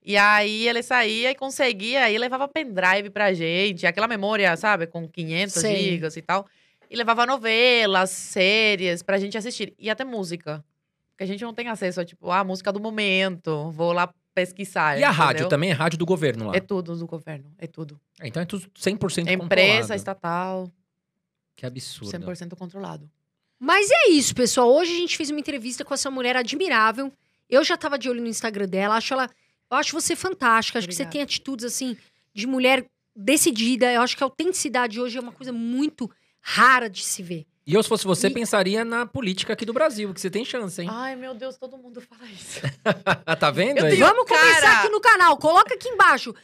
E 0.04 0.16
aí 0.16 0.68
ele 0.68 0.84
saía 0.84 1.32
e 1.32 1.36
conseguia, 1.36 2.08
e 2.12 2.18
levava 2.20 2.48
pendrive 2.48 3.10
pra 3.10 3.34
gente, 3.34 3.88
aquela 3.88 4.08
memória, 4.08 4.56
sabe, 4.56 4.86
com 4.86 5.08
500 5.08 5.54
Sei. 5.56 5.76
gigas 5.76 6.16
e 6.16 6.22
tal. 6.22 6.46
E 6.88 6.96
levava 6.96 7.26
novelas, 7.26 8.12
séries 8.12 9.02
pra 9.02 9.18
gente 9.18 9.36
assistir. 9.36 9.74
E 9.80 9.90
até 9.90 10.04
música. 10.04 10.64
Porque 11.12 11.24
a 11.24 11.28
gente 11.28 11.44
não 11.44 11.54
tem 11.54 11.68
acesso 11.68 12.02
a, 12.02 12.06
tipo, 12.06 12.30
a 12.30 12.44
música 12.44 12.72
do 12.72 12.80
momento. 12.80 13.72
Vou 13.72 13.92
lá 13.92 14.14
pesquisar. 14.36 15.00
E 15.00 15.04
a 15.04 15.10
rádio 15.10 15.48
também 15.50 15.72
é 15.72 15.74
rádio 15.74 15.98
do 15.98 16.06
governo 16.06 16.48
lá. 16.48 16.56
É 16.56 16.60
tudo 16.60 16.96
do 16.96 17.08
governo. 17.08 17.52
É 17.58 17.66
tudo. 17.66 18.00
Então 18.22 18.44
é 18.44 18.46
tudo 18.46 18.68
100% 18.78 19.32
Empresa 19.32 19.38
controlado. 19.38 19.96
estatal, 19.96 20.72
Que 21.56 21.66
absurdo. 21.66 22.12
100% 22.12 22.56
controlado. 22.58 23.10
Mas 23.60 23.90
é 23.90 24.10
isso, 24.10 24.36
pessoal. 24.36 24.70
Hoje 24.74 24.92
a 24.92 24.98
gente 24.98 25.16
fez 25.16 25.30
uma 25.30 25.40
entrevista 25.40 25.86
com 25.86 25.94
essa 25.94 26.12
mulher 26.12 26.36
admirável. 26.36 27.12
Eu 27.50 27.64
já 27.64 27.78
tava 27.78 27.98
de 27.98 28.10
olho 28.10 28.22
no 28.22 28.28
Instagram 28.28 28.68
dela. 28.68 28.96
Acho 28.96 29.14
ela. 29.14 29.30
Eu 29.72 29.78
acho 29.78 29.94
você 29.94 30.16
fantástica. 30.16 30.78
Acho 30.80 30.88
que 30.88 30.94
você 30.94 31.04
Obrigada. 31.04 31.12
tem 31.14 31.22
atitudes 31.22 31.66
assim 31.66 31.98
de 32.34 32.46
mulher 32.46 32.86
decidida. 33.16 33.92
Eu 33.94 34.02
acho 34.02 34.18
que 34.18 34.24
a 34.24 34.26
autenticidade 34.26 35.00
hoje 35.00 35.18
é 35.18 35.22
uma 35.22 35.32
coisa 35.32 35.54
muito 35.54 36.12
rara 36.42 36.90
de 36.90 37.04
se 37.04 37.24
ver. 37.24 37.46
E 37.66 37.74
eu, 37.74 37.82
se 37.82 37.90
fosse 37.90 38.06
você, 38.06 38.28
E- 38.28 38.32
pensaria 38.34 38.86
na 38.86 39.06
política 39.08 39.54
aqui 39.54 39.66
do 39.66 39.74
Brasil, 39.74 40.14
que 40.14 40.22
você 40.22 40.30
tem 40.30 40.46
chance, 40.46 40.80
hein? 40.82 40.88
Ai, 40.92 41.16
meu 41.16 41.34
Deus, 41.34 41.58
todo 41.58 41.76
mundo 41.78 42.00
fala 42.00 42.28
isso. 42.30 42.60
tá 43.40 43.50
vendo 43.50 43.80
Eu 43.80 43.86
aí? 43.86 43.94
tenho- 43.94 44.06
Vamos 44.06 44.28
começar 44.28 44.62
cara. 44.62 44.80
aqui 44.82 44.90
no 44.90 45.02
canal. 45.02 45.38
Coloca 45.38 45.74
aqui 45.74 45.88
embaixo. 45.90 46.36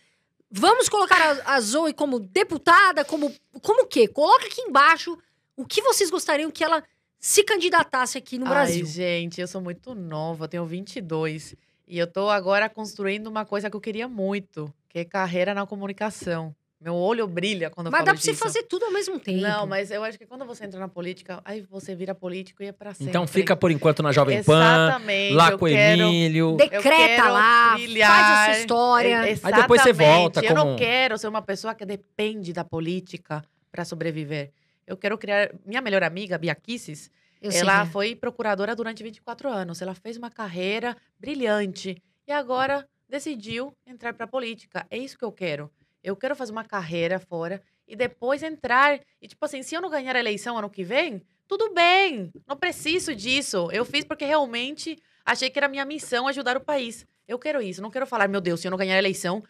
Vamos 0.52 0.90
colocar 0.90 1.22
a, 1.22 1.56
a 1.56 1.62
Zoe 1.62 1.94
como 1.94 2.20
deputada, 2.20 3.06
como 3.06 3.34
como 3.62 3.84
o 3.84 3.88
quê? 3.88 4.08
Coloca 4.08 4.46
aqui 4.46 4.62
embaixo 4.62 5.18
o 5.56 5.66
que 5.66 5.82
vocês 5.82 6.10
gostariam 6.10 6.52
que 6.52 6.64
ela 6.64 6.84
se 7.20 7.44
candidatasse 7.44 8.18
aqui 8.18 8.38
no 8.38 8.46
Brasil. 8.46 8.84
Ai, 8.86 8.92
gente, 8.92 9.40
eu 9.40 9.48
sou 9.48 9.62
muito 9.62 9.94
nova, 9.94 10.46
eu 10.46 10.48
tenho 10.50 10.66
22. 10.66 11.56
E 11.88 11.98
eu 11.98 12.08
tô 12.08 12.30
agora 12.30 12.68
construindo 12.68 13.28
uma 13.28 13.46
coisa 13.46 13.70
que 13.70 13.76
eu 13.76 13.82
queria 13.82 14.08
muito, 14.08 14.74
que 14.90 15.00
é 15.00 15.06
carreira 15.06 15.54
na 15.54 15.66
comunicação. 15.66 16.56
Meu 16.82 16.96
olho 16.96 17.28
brilha 17.28 17.70
quando 17.70 17.88
eu 17.88 17.92
Mas 17.92 18.00
falo 18.00 18.06
dá 18.08 18.14
pra 18.14 18.22
você 18.22 18.32
disso. 18.32 18.44
fazer 18.44 18.64
tudo 18.64 18.86
ao 18.86 18.92
mesmo 18.92 19.20
tempo. 19.20 19.40
Não, 19.40 19.68
mas 19.68 19.92
eu 19.92 20.04
acho 20.04 20.18
que 20.18 20.26
quando 20.26 20.44
você 20.46 20.66
entra 20.66 20.80
na 20.80 20.88
política, 20.88 21.40
aí 21.46 21.62
você 21.70 21.94
vira 21.94 22.16
político 22.16 22.64
e 22.64 22.66
é 22.66 22.72
pra 22.72 22.92
sempre. 22.92 23.10
Então 23.10 23.28
fica 23.28 23.56
por 23.56 23.70
enquanto 23.70 24.02
na 24.02 24.12
Jovem 24.12 24.44
Pan, 24.44 24.60
Exatamente. 24.88 25.34
lá 25.36 25.56
com 25.56 25.66
o. 25.66 25.68
Emílio. 25.68 26.56
Decreta 26.58 27.30
lá, 27.30 27.74
brilhar. 27.76 28.10
faz 28.10 28.26
a 28.26 28.46
sua 28.54 28.62
história. 28.62 29.16
É, 29.30 29.40
Aí 29.44 29.54
depois 29.54 29.82
você 29.84 29.94
volta 29.94 30.40
exatamente. 30.40 30.46
Eu 30.50 30.56
como- 30.56 30.72
não 30.72 30.76
quero 30.76 31.18
ser 31.20 31.28
uma 31.28 31.42
pessoa 31.44 31.76
que 31.76 31.86
depende 31.86 32.52
da 32.52 32.64
política 32.64 33.44
para 33.72 33.86
sobreviver. 33.86 34.52
Eu 34.88 34.98
quero 34.98 35.18
criar. 35.20 35.52
Minha 35.64 35.82
melhor 35.82 36.02
amiga, 36.02 36.36
Bia 36.40 36.56
Kisses, 36.56 37.12
Eu 37.40 37.52
sei 37.52 37.62
ela 37.62 37.84
que 37.84 37.90
é. 37.90 37.92
foi 37.92 38.16
procuradora 38.16 38.76
durante 38.76 39.04
24 39.04 39.48
anos. 39.50 39.84
Ela 39.84 39.94
fez 39.94 40.18
uma 40.18 40.32
carreira 40.32 40.98
brilhante 41.20 42.02
e 42.28 42.32
agora 42.32 42.88
decidiu 43.08 43.72
entrar 43.86 44.14
para 44.14 44.26
a 44.26 44.28
política. 44.28 44.86
É 44.90 44.98
isso 44.98 45.16
que 45.18 45.24
eu 45.24 45.32
quero. 45.32 45.70
Eu 46.04 46.16
quero 46.16 46.36
fazer 46.36 46.52
uma 46.52 46.64
carreira 46.64 47.20
fora 47.20 47.62
e 47.88 47.96
depois 47.96 48.42
entrar. 48.44 49.00
E, 49.22 49.28
tipo 49.28 49.44
assim, 49.46 49.62
se 49.62 49.76
eu 49.76 49.82
não 49.82 49.90
ganhar 49.90 50.16
a 50.16 50.20
eleição 50.20 50.58
ano 50.58 50.70
que 50.70 50.84
vem, 50.84 51.22
tudo 51.48 51.74
bem. 51.74 52.32
Não 52.48 52.58
preciso 52.58 53.14
disso. 53.16 53.70
Eu 53.72 53.86
fiz 53.86 54.04
porque 54.04 54.26
realmente 54.26 54.98
achei 55.26 55.50
que 55.50 55.60
era 55.60 55.68
minha 55.68 55.86
missão 55.86 56.28
ajudar 56.28 56.58
o 56.58 56.62
país. 56.62 57.06
Eu 57.28 57.38
quero 57.38 57.62
isso. 57.62 57.82
Não 57.82 57.92
quero 57.92 58.08
falar, 58.08 58.28
meu 58.28 58.42
Deus, 58.42 58.60
se 58.60 58.68
eu 58.68 58.72
não 58.72 58.78
ganhar 58.78 58.96
a 58.96 59.00
eleição, 59.00 59.44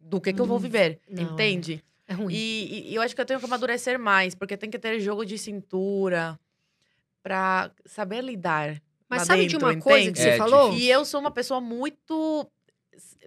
do 0.00 0.20
que, 0.20 0.32
que 0.32 0.40
eu 0.40 0.46
vou 0.46 0.58
Hum, 0.58 0.62
viver? 0.62 1.00
não, 1.08 1.22
Entende? 1.34 1.84
É 2.06 2.14
ruim. 2.14 2.34
E, 2.34 2.38
e- 2.88 2.92
e 2.92 2.94
eu 2.94 3.02
acho 3.02 3.14
que 3.14 3.20
eu 3.20 3.26
tenho 3.26 3.38
que 3.38 3.44
amadurecer 3.46 3.98
mais, 3.98 4.34
porque 4.34 4.56
tem 4.56 4.70
que 4.70 4.78
ter 4.78 4.98
jogo 5.00 5.24
de 5.24 5.36
cintura 5.38 6.38
pra 7.22 7.70
saber 7.84 8.22
lidar. 8.22 8.80
Mas 9.08 9.22
sabe 9.22 9.46
de 9.46 9.56
dentro, 9.56 9.66
uma 9.66 9.76
coisa 9.80 10.10
que 10.10 10.18
entende? 10.18 10.30
você 10.30 10.34
É 10.34 10.38
falou? 10.38 10.72
E 10.74 10.88
eu 10.90 11.04
sou 11.04 11.20
uma 11.20 11.30
pessoa 11.30 11.60
muito, 11.60 12.50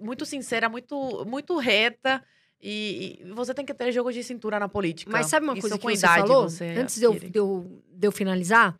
muito 0.01 0.25
sincera, 0.25 0.69
muito, 0.69 1.25
muito 1.25 1.57
reta. 1.57 2.23
E, 2.61 3.19
e 3.21 3.31
você 3.31 3.53
tem 3.53 3.65
que 3.65 3.73
ter 3.73 3.91
jogo 3.91 4.11
de 4.11 4.23
cintura 4.23 4.59
na 4.59 4.69
política. 4.69 5.11
Mas 5.11 5.27
sabe 5.27 5.45
uma 5.45 5.53
Isso 5.53 5.61
coisa 5.61 5.77
que 5.77 5.83
você 5.83 6.07
falou? 6.07 6.49
você 6.49 6.65
Antes 6.77 6.95
de 6.95 7.03
eu, 7.05 7.13
de, 7.13 7.31
eu, 7.37 7.83
de 7.89 8.07
eu 8.07 8.11
finalizar, 8.11 8.79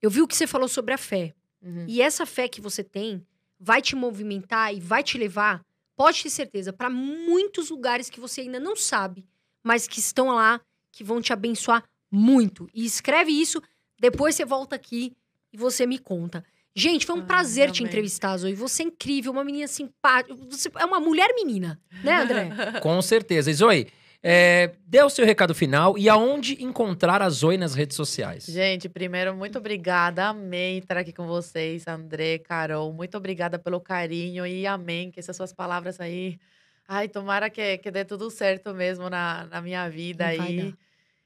eu 0.00 0.08
vi 0.08 0.22
o 0.22 0.26
que 0.26 0.36
você 0.36 0.46
falou 0.46 0.68
sobre 0.68 0.94
a 0.94 0.98
fé. 0.98 1.34
Uhum. 1.62 1.84
E 1.86 2.00
essa 2.00 2.24
fé 2.24 2.48
que 2.48 2.60
você 2.60 2.82
tem 2.82 3.24
vai 3.58 3.82
te 3.82 3.94
movimentar 3.94 4.74
e 4.74 4.80
vai 4.80 5.02
te 5.02 5.18
levar, 5.18 5.62
pode 5.94 6.22
ter 6.22 6.30
certeza, 6.30 6.72
para 6.72 6.88
muitos 6.88 7.68
lugares 7.68 8.08
que 8.08 8.18
você 8.18 8.40
ainda 8.40 8.58
não 8.58 8.74
sabe, 8.74 9.26
mas 9.62 9.86
que 9.86 10.00
estão 10.00 10.28
lá, 10.28 10.58
que 10.90 11.04
vão 11.04 11.20
te 11.20 11.32
abençoar 11.32 11.84
muito. 12.10 12.68
E 12.72 12.86
escreve 12.86 13.30
isso, 13.30 13.62
depois 13.98 14.34
você 14.34 14.44
volta 14.46 14.74
aqui 14.74 15.14
e 15.52 15.58
você 15.58 15.86
me 15.86 15.98
conta. 15.98 16.42
Gente, 16.74 17.04
foi 17.04 17.16
um 17.16 17.20
Ai, 17.20 17.26
prazer 17.26 17.70
te 17.70 17.82
amém. 17.82 17.90
entrevistar, 17.90 18.36
Zoe. 18.36 18.54
Você 18.54 18.82
é 18.82 18.86
incrível, 18.86 19.32
uma 19.32 19.44
menina 19.44 19.66
simpática. 19.66 20.34
Você 20.48 20.70
é 20.78 20.84
uma 20.84 21.00
mulher 21.00 21.34
menina, 21.34 21.80
né, 22.04 22.16
André? 22.22 22.50
Com 22.80 23.00
certeza. 23.02 23.50
E 23.50 23.54
Zoe, 23.54 23.86
É, 24.22 24.72
dê 24.86 25.02
o 25.02 25.08
seu 25.08 25.24
recado 25.24 25.54
final 25.54 25.96
e 25.96 26.06
aonde 26.06 26.62
encontrar 26.62 27.22
a 27.22 27.30
Zoe 27.30 27.56
nas 27.56 27.74
redes 27.74 27.96
sociais. 27.96 28.44
Gente, 28.44 28.86
primeiro, 28.86 29.34
muito 29.34 29.56
obrigada. 29.56 30.26
Amei 30.28 30.76
estar 30.78 30.98
aqui 30.98 31.10
com 31.10 31.26
vocês, 31.26 31.86
André, 31.88 32.38
Carol. 32.38 32.92
Muito 32.92 33.16
obrigada 33.16 33.58
pelo 33.58 33.80
carinho 33.80 34.46
e 34.46 34.66
amém 34.66 35.10
que 35.10 35.18
essas 35.20 35.34
suas 35.34 35.54
palavras 35.54 35.98
aí. 36.00 36.38
Ai, 36.86 37.08
tomara 37.08 37.48
que, 37.48 37.78
que 37.78 37.90
dê 37.90 38.04
tudo 38.04 38.30
certo 38.30 38.74
mesmo 38.74 39.08
na, 39.08 39.46
na 39.46 39.62
minha 39.62 39.88
vida 39.88 40.24
Vai 40.26 40.38
aí. 40.38 40.74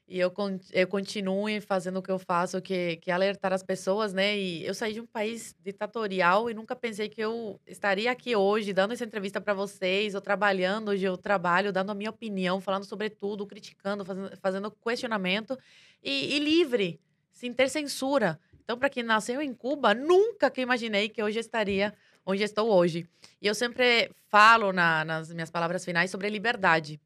E 0.07 0.19
eu, 0.19 0.31
eu 0.71 0.87
continue 0.87 1.59
fazendo 1.59 1.97
o 1.97 2.01
que 2.01 2.11
eu 2.11 2.19
faço, 2.19 2.61
que, 2.61 2.97
que 2.97 3.09
é 3.09 3.13
alertar 3.13 3.51
as 3.51 3.63
pessoas, 3.63 4.13
né? 4.13 4.37
E 4.37 4.63
eu 4.63 4.73
saí 4.75 4.93
de 4.93 5.01
um 5.01 5.05
país 5.05 5.55
ditatorial 5.63 6.47
e 6.47 6.53
nunca 6.53 6.75
pensei 6.75 7.09
que 7.09 7.19
eu 7.19 7.59
estaria 7.65 8.11
aqui 8.11 8.35
hoje, 8.35 8.71
dando 8.71 8.93
essa 8.93 9.03
entrevista 9.03 9.41
para 9.41 9.55
vocês, 9.55 10.13
ou 10.13 10.21
trabalhando 10.21 10.89
hoje 10.89 11.05
eu 11.05 11.17
trabalho, 11.17 11.73
dando 11.73 11.89
a 11.91 11.95
minha 11.95 12.11
opinião, 12.11 12.61
falando 12.61 12.83
sobre 12.85 13.09
tudo, 13.09 13.47
criticando, 13.47 14.05
fazendo, 14.05 14.37
fazendo 14.37 14.69
questionamento 14.71 15.57
e, 16.03 16.35
e 16.35 16.39
livre, 16.39 16.99
sem 17.31 17.51
ter 17.51 17.67
censura. 17.67 18.39
Então, 18.63 18.77
para 18.77 18.89
quem 18.89 19.01
nasceu 19.01 19.41
em 19.41 19.55
Cuba, 19.55 19.95
nunca 19.95 20.51
que 20.51 20.61
imaginei 20.61 21.09
que 21.09 21.21
hoje 21.23 21.39
estaria 21.39 21.95
onde 22.23 22.43
estou 22.43 22.69
hoje. 22.69 23.07
E 23.41 23.47
eu 23.47 23.55
sempre 23.55 24.11
falo 24.29 24.71
na- 24.71 25.03
nas 25.03 25.31
minhas 25.33 25.49
palavras 25.49 25.83
finais 25.83 26.11
sobre 26.11 26.29
liberdade 26.29 26.99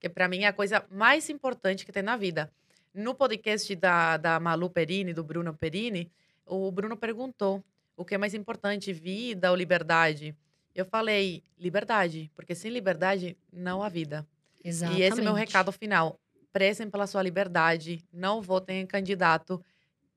que 0.00 0.08
para 0.08 0.28
mim 0.28 0.42
é 0.42 0.46
a 0.46 0.52
coisa 0.52 0.84
mais 0.90 1.28
importante 1.30 1.84
que 1.84 1.92
tem 1.92 2.02
na 2.02 2.16
vida. 2.16 2.50
No 2.94 3.14
podcast 3.14 3.74
da, 3.76 4.16
da 4.16 4.40
Malu 4.40 4.70
Perini, 4.70 5.12
do 5.12 5.22
Bruno 5.22 5.54
Perini, 5.54 6.10
o 6.46 6.70
Bruno 6.70 6.96
perguntou 6.96 7.62
o 7.96 8.04
que 8.04 8.14
é 8.14 8.18
mais 8.18 8.34
importante, 8.34 8.92
vida 8.92 9.50
ou 9.50 9.56
liberdade? 9.56 10.34
Eu 10.74 10.84
falei, 10.84 11.42
liberdade, 11.58 12.30
porque 12.34 12.54
sem 12.54 12.70
liberdade 12.70 13.36
não 13.52 13.82
há 13.82 13.88
vida. 13.88 14.26
Exatamente. 14.62 15.00
E 15.00 15.04
esse 15.04 15.20
é 15.20 15.24
meu 15.24 15.32
recado 15.32 15.72
final. 15.72 16.20
Prezem 16.52 16.90
pela 16.90 17.06
sua 17.06 17.22
liberdade, 17.22 18.04
não 18.12 18.42
votem 18.42 18.80
em 18.80 18.86
candidato 18.86 19.62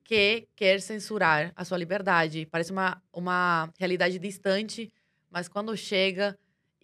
que 0.03 0.47
quer 0.55 0.81
censurar 0.81 1.53
a 1.55 1.63
sua 1.63 1.77
liberdade. 1.77 2.47
Parece 2.49 2.71
uma, 2.71 3.01
uma 3.13 3.71
realidade 3.77 4.17
distante, 4.17 4.91
mas 5.29 5.47
quando 5.47 5.75
chega 5.77 6.37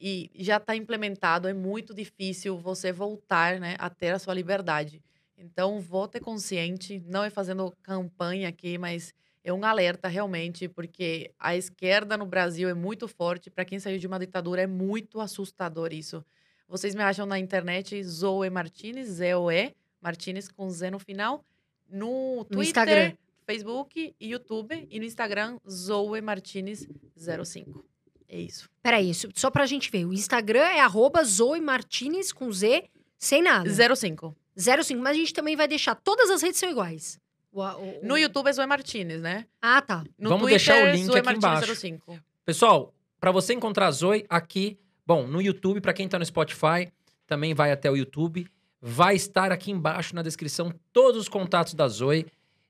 e 0.07 0.30
já 0.36 0.57
está 0.57 0.76
implementado, 0.76 1.48
é 1.48 1.53
muito 1.53 1.91
difícil 1.91 2.60
você 2.60 2.91
voltar 2.91 3.60
né, 3.60 3.76
a 3.80 3.90
ter 3.90 4.14
a 4.14 4.19
sua 4.19 4.36
liberdade. 4.36 5.02
Então, 5.36 5.80
vote 5.80 6.19
consciente, 6.19 7.03
não 7.07 7.23
é 7.23 7.32
fazendo 7.32 7.73
campanha 7.82 8.48
aqui, 8.48 8.77
mas 8.77 9.15
é 9.44 9.52
um 9.52 9.65
alerta 9.65 10.07
realmente, 10.07 10.69
porque 10.69 11.34
a 11.40 11.56
esquerda 11.56 12.15
no 12.15 12.26
Brasil 12.27 12.69
é 12.69 12.73
muito 12.76 13.07
forte. 13.07 13.49
Para 13.49 13.65
quem 13.65 13.80
saiu 13.80 13.98
de 13.98 14.06
uma 14.06 14.19
ditadura, 14.19 14.61
é 14.61 14.68
muito 14.68 15.19
assustador 15.19 15.91
isso. 15.91 16.23
Vocês 16.68 16.94
me 16.94 17.02
acham 17.02 17.26
na 17.26 17.40
internet 17.40 18.03
Zoe 18.03 18.52
Martinez, 18.52 19.07
Z-O-E, 19.07 19.73
Martinez 19.99 20.48
com 20.48 20.69
Z 20.69 20.91
no 20.91 20.99
final. 20.99 21.44
No 21.90 22.45
Twitter, 22.45 22.61
Instagram. 22.61 23.14
Facebook 23.44 24.15
e 24.19 24.27
YouTube. 24.27 24.88
E 24.88 24.99
no 24.99 25.06
Instagram, 25.06 25.57
Zoe 25.68 26.22
Martinez 26.22 26.88
05. 27.18 27.94
É 28.27 28.39
isso. 28.39 28.69
Peraí, 28.81 29.10
isso- 29.10 29.30
só 29.35 29.49
pra 29.52 29.65
gente 29.65 29.89
ver. 29.91 30.06
O 30.06 30.14
Instagram 30.14 30.61
é 30.64 30.80
arroba 30.81 31.23
Zoe 31.23 31.61
Martinez 31.61 32.31
com 32.34 32.52
Z, 32.52 32.85
sem 33.18 33.41
nada. 33.41 33.69
05. 33.95 34.35
05. 34.56 35.02
Mas 35.02 35.11
a 35.15 35.19
gente 35.19 35.34
também 35.34 35.56
vai 35.56 35.68
deixar. 35.68 35.95
Todas 35.95 36.30
as 36.30 36.41
redes 36.41 36.60
são 36.60 36.69
iguais. 36.69 37.19
O- 37.52 37.61
o- 37.61 37.99
o- 38.02 38.06
No 38.06 38.18
YouTube 38.18 38.47
é 38.47 38.53
Zoe 38.53 38.65
Martinez, 38.65 39.22
né? 39.22 39.45
Ah, 39.61 39.81
tá. 39.81 40.03
No 40.19 40.30
Vamos 40.30 40.47
Twitter, 40.47 40.73
deixar 40.76 40.84
o 40.84 40.91
link 40.91 41.06
Zoe 41.06 41.19
aqui 41.19 41.26
Martinez 41.26 41.64
embaixo. 41.64 41.76
05. 41.76 42.19
Pessoal, 42.45 42.93
para 43.19 43.31
você 43.31 43.53
encontrar 43.53 43.88
a 43.88 43.91
Zoe 43.91 44.26
aqui, 44.30 44.77
bom, 45.06 45.26
no 45.26 45.41
YouTube, 45.41 45.80
para 45.81 45.93
quem 45.93 46.07
tá 46.07 46.19
no 46.19 46.26
Spotify, 46.26 46.91
também 47.26 47.53
vai 47.53 47.72
até 47.72 47.89
o 47.89 47.95
YouTube. 47.95 48.45
Vai 48.81 49.15
estar 49.15 49.52
aqui 49.52 49.72
embaixo 49.72 50.14
na 50.14 50.22
descrição 50.22 50.72
todos 50.93 51.22
os 51.22 51.30
contatos 51.30 51.73
da 51.73 51.88
Zoe. 51.88 52.26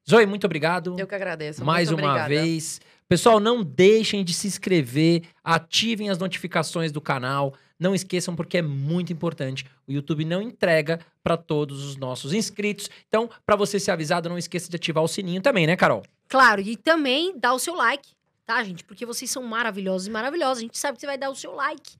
Zoe, 0.09 0.25
muito 0.27 0.45
obrigado. 0.45 0.95
Eu 0.99 1.07
que 1.07 1.15
agradeço. 1.15 1.65
mais 1.65 1.89
Muito 1.89 2.01
uma 2.03 2.11
obrigada. 2.13 2.29
vez. 2.29 2.79
Pessoal, 3.07 3.39
não 3.39 3.63
deixem 3.63 4.23
de 4.23 4.33
se 4.33 4.47
inscrever, 4.47 5.21
ativem 5.43 6.09
as 6.09 6.17
notificações 6.17 6.91
do 6.91 6.99
canal. 6.99 7.53
Não 7.79 7.93
esqueçam 7.93 8.35
porque 8.35 8.57
é 8.57 8.61
muito 8.63 9.13
importante. 9.13 9.63
O 9.87 9.91
YouTube 9.91 10.25
não 10.25 10.41
entrega 10.41 10.99
para 11.21 11.37
todos 11.37 11.85
os 11.85 11.95
nossos 11.97 12.33
inscritos. 12.33 12.89
Então, 13.07 13.29
para 13.45 13.55
você 13.55 13.79
ser 13.79 13.91
avisado, 13.91 14.27
não 14.27 14.39
esqueça 14.39 14.71
de 14.71 14.75
ativar 14.75 15.03
o 15.03 15.07
sininho 15.07 15.39
também, 15.39 15.67
né, 15.67 15.75
Carol? 15.75 16.01
Claro, 16.27 16.61
e 16.61 16.75
também 16.75 17.37
dá 17.37 17.53
o 17.53 17.59
seu 17.59 17.75
like, 17.75 18.15
tá, 18.43 18.63
gente? 18.63 18.83
Porque 18.83 19.05
vocês 19.05 19.29
são 19.29 19.43
maravilhosos 19.43 20.07
e 20.07 20.09
maravilhosas. 20.09 20.57
A 20.57 20.61
gente 20.61 20.77
sabe 20.77 20.95
que 20.95 21.01
você 21.01 21.07
vai 21.07 21.17
dar 21.17 21.29
o 21.29 21.35
seu 21.35 21.53
like. 21.53 21.97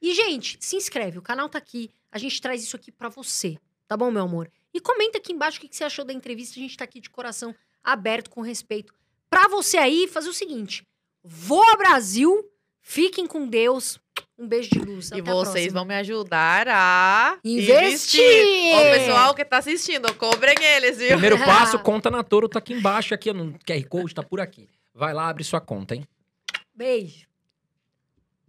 E, 0.00 0.14
gente, 0.14 0.56
se 0.60 0.76
inscreve. 0.76 1.18
O 1.18 1.22
canal 1.22 1.50
tá 1.50 1.58
aqui. 1.58 1.90
A 2.10 2.16
gente 2.16 2.40
traz 2.40 2.62
isso 2.62 2.76
aqui 2.76 2.90
pra 2.90 3.10
você. 3.10 3.58
Tá 3.86 3.94
bom, 3.94 4.10
meu 4.10 4.22
amor? 4.22 4.50
E 4.72 4.80
comenta 4.80 5.18
aqui 5.18 5.34
embaixo 5.34 5.58
o 5.58 5.60
que 5.60 5.76
você 5.76 5.84
achou 5.84 6.04
da 6.04 6.14
entrevista. 6.14 6.58
A 6.58 6.62
gente 6.62 6.76
tá 6.78 6.84
aqui 6.84 6.98
de 6.98 7.10
coração 7.10 7.54
aberto, 7.84 8.30
com 8.30 8.40
respeito. 8.40 8.94
Pra 9.30 9.48
você 9.48 9.76
aí, 9.76 10.08
fazer 10.08 10.28
o 10.28 10.34
seguinte. 10.34 10.82
Voa 11.24 11.76
Brasil. 11.76 12.44
Fiquem 12.80 13.26
com 13.26 13.48
Deus. 13.48 13.98
Um 14.38 14.46
beijo 14.46 14.70
de 14.70 14.78
luz. 14.78 15.10
E 15.10 15.20
vocês 15.20 15.72
vão 15.72 15.84
me 15.84 15.94
ajudar 15.96 16.68
a 16.68 17.38
Investir! 17.42 18.20
O 18.76 18.82
pessoal 18.92 19.34
que 19.34 19.44
tá 19.44 19.58
assistindo, 19.58 20.12
cobrem 20.14 20.54
eles, 20.60 20.98
viu? 20.98 21.08
Primeiro 21.08 21.38
passo, 21.44 21.78
conta 21.78 22.10
na 22.10 22.22
Toro, 22.22 22.48
tá 22.48 22.58
aqui 22.58 22.74
embaixo, 22.74 23.14
aqui 23.14 23.32
no 23.32 23.58
QR 23.58 23.84
Code, 23.88 24.14
tá 24.14 24.22
por 24.22 24.40
aqui. 24.40 24.68
Vai 24.94 25.12
lá, 25.12 25.28
abre 25.28 25.42
sua 25.42 25.60
conta, 25.60 25.94
hein? 25.94 26.06
Beijo. 26.74 27.25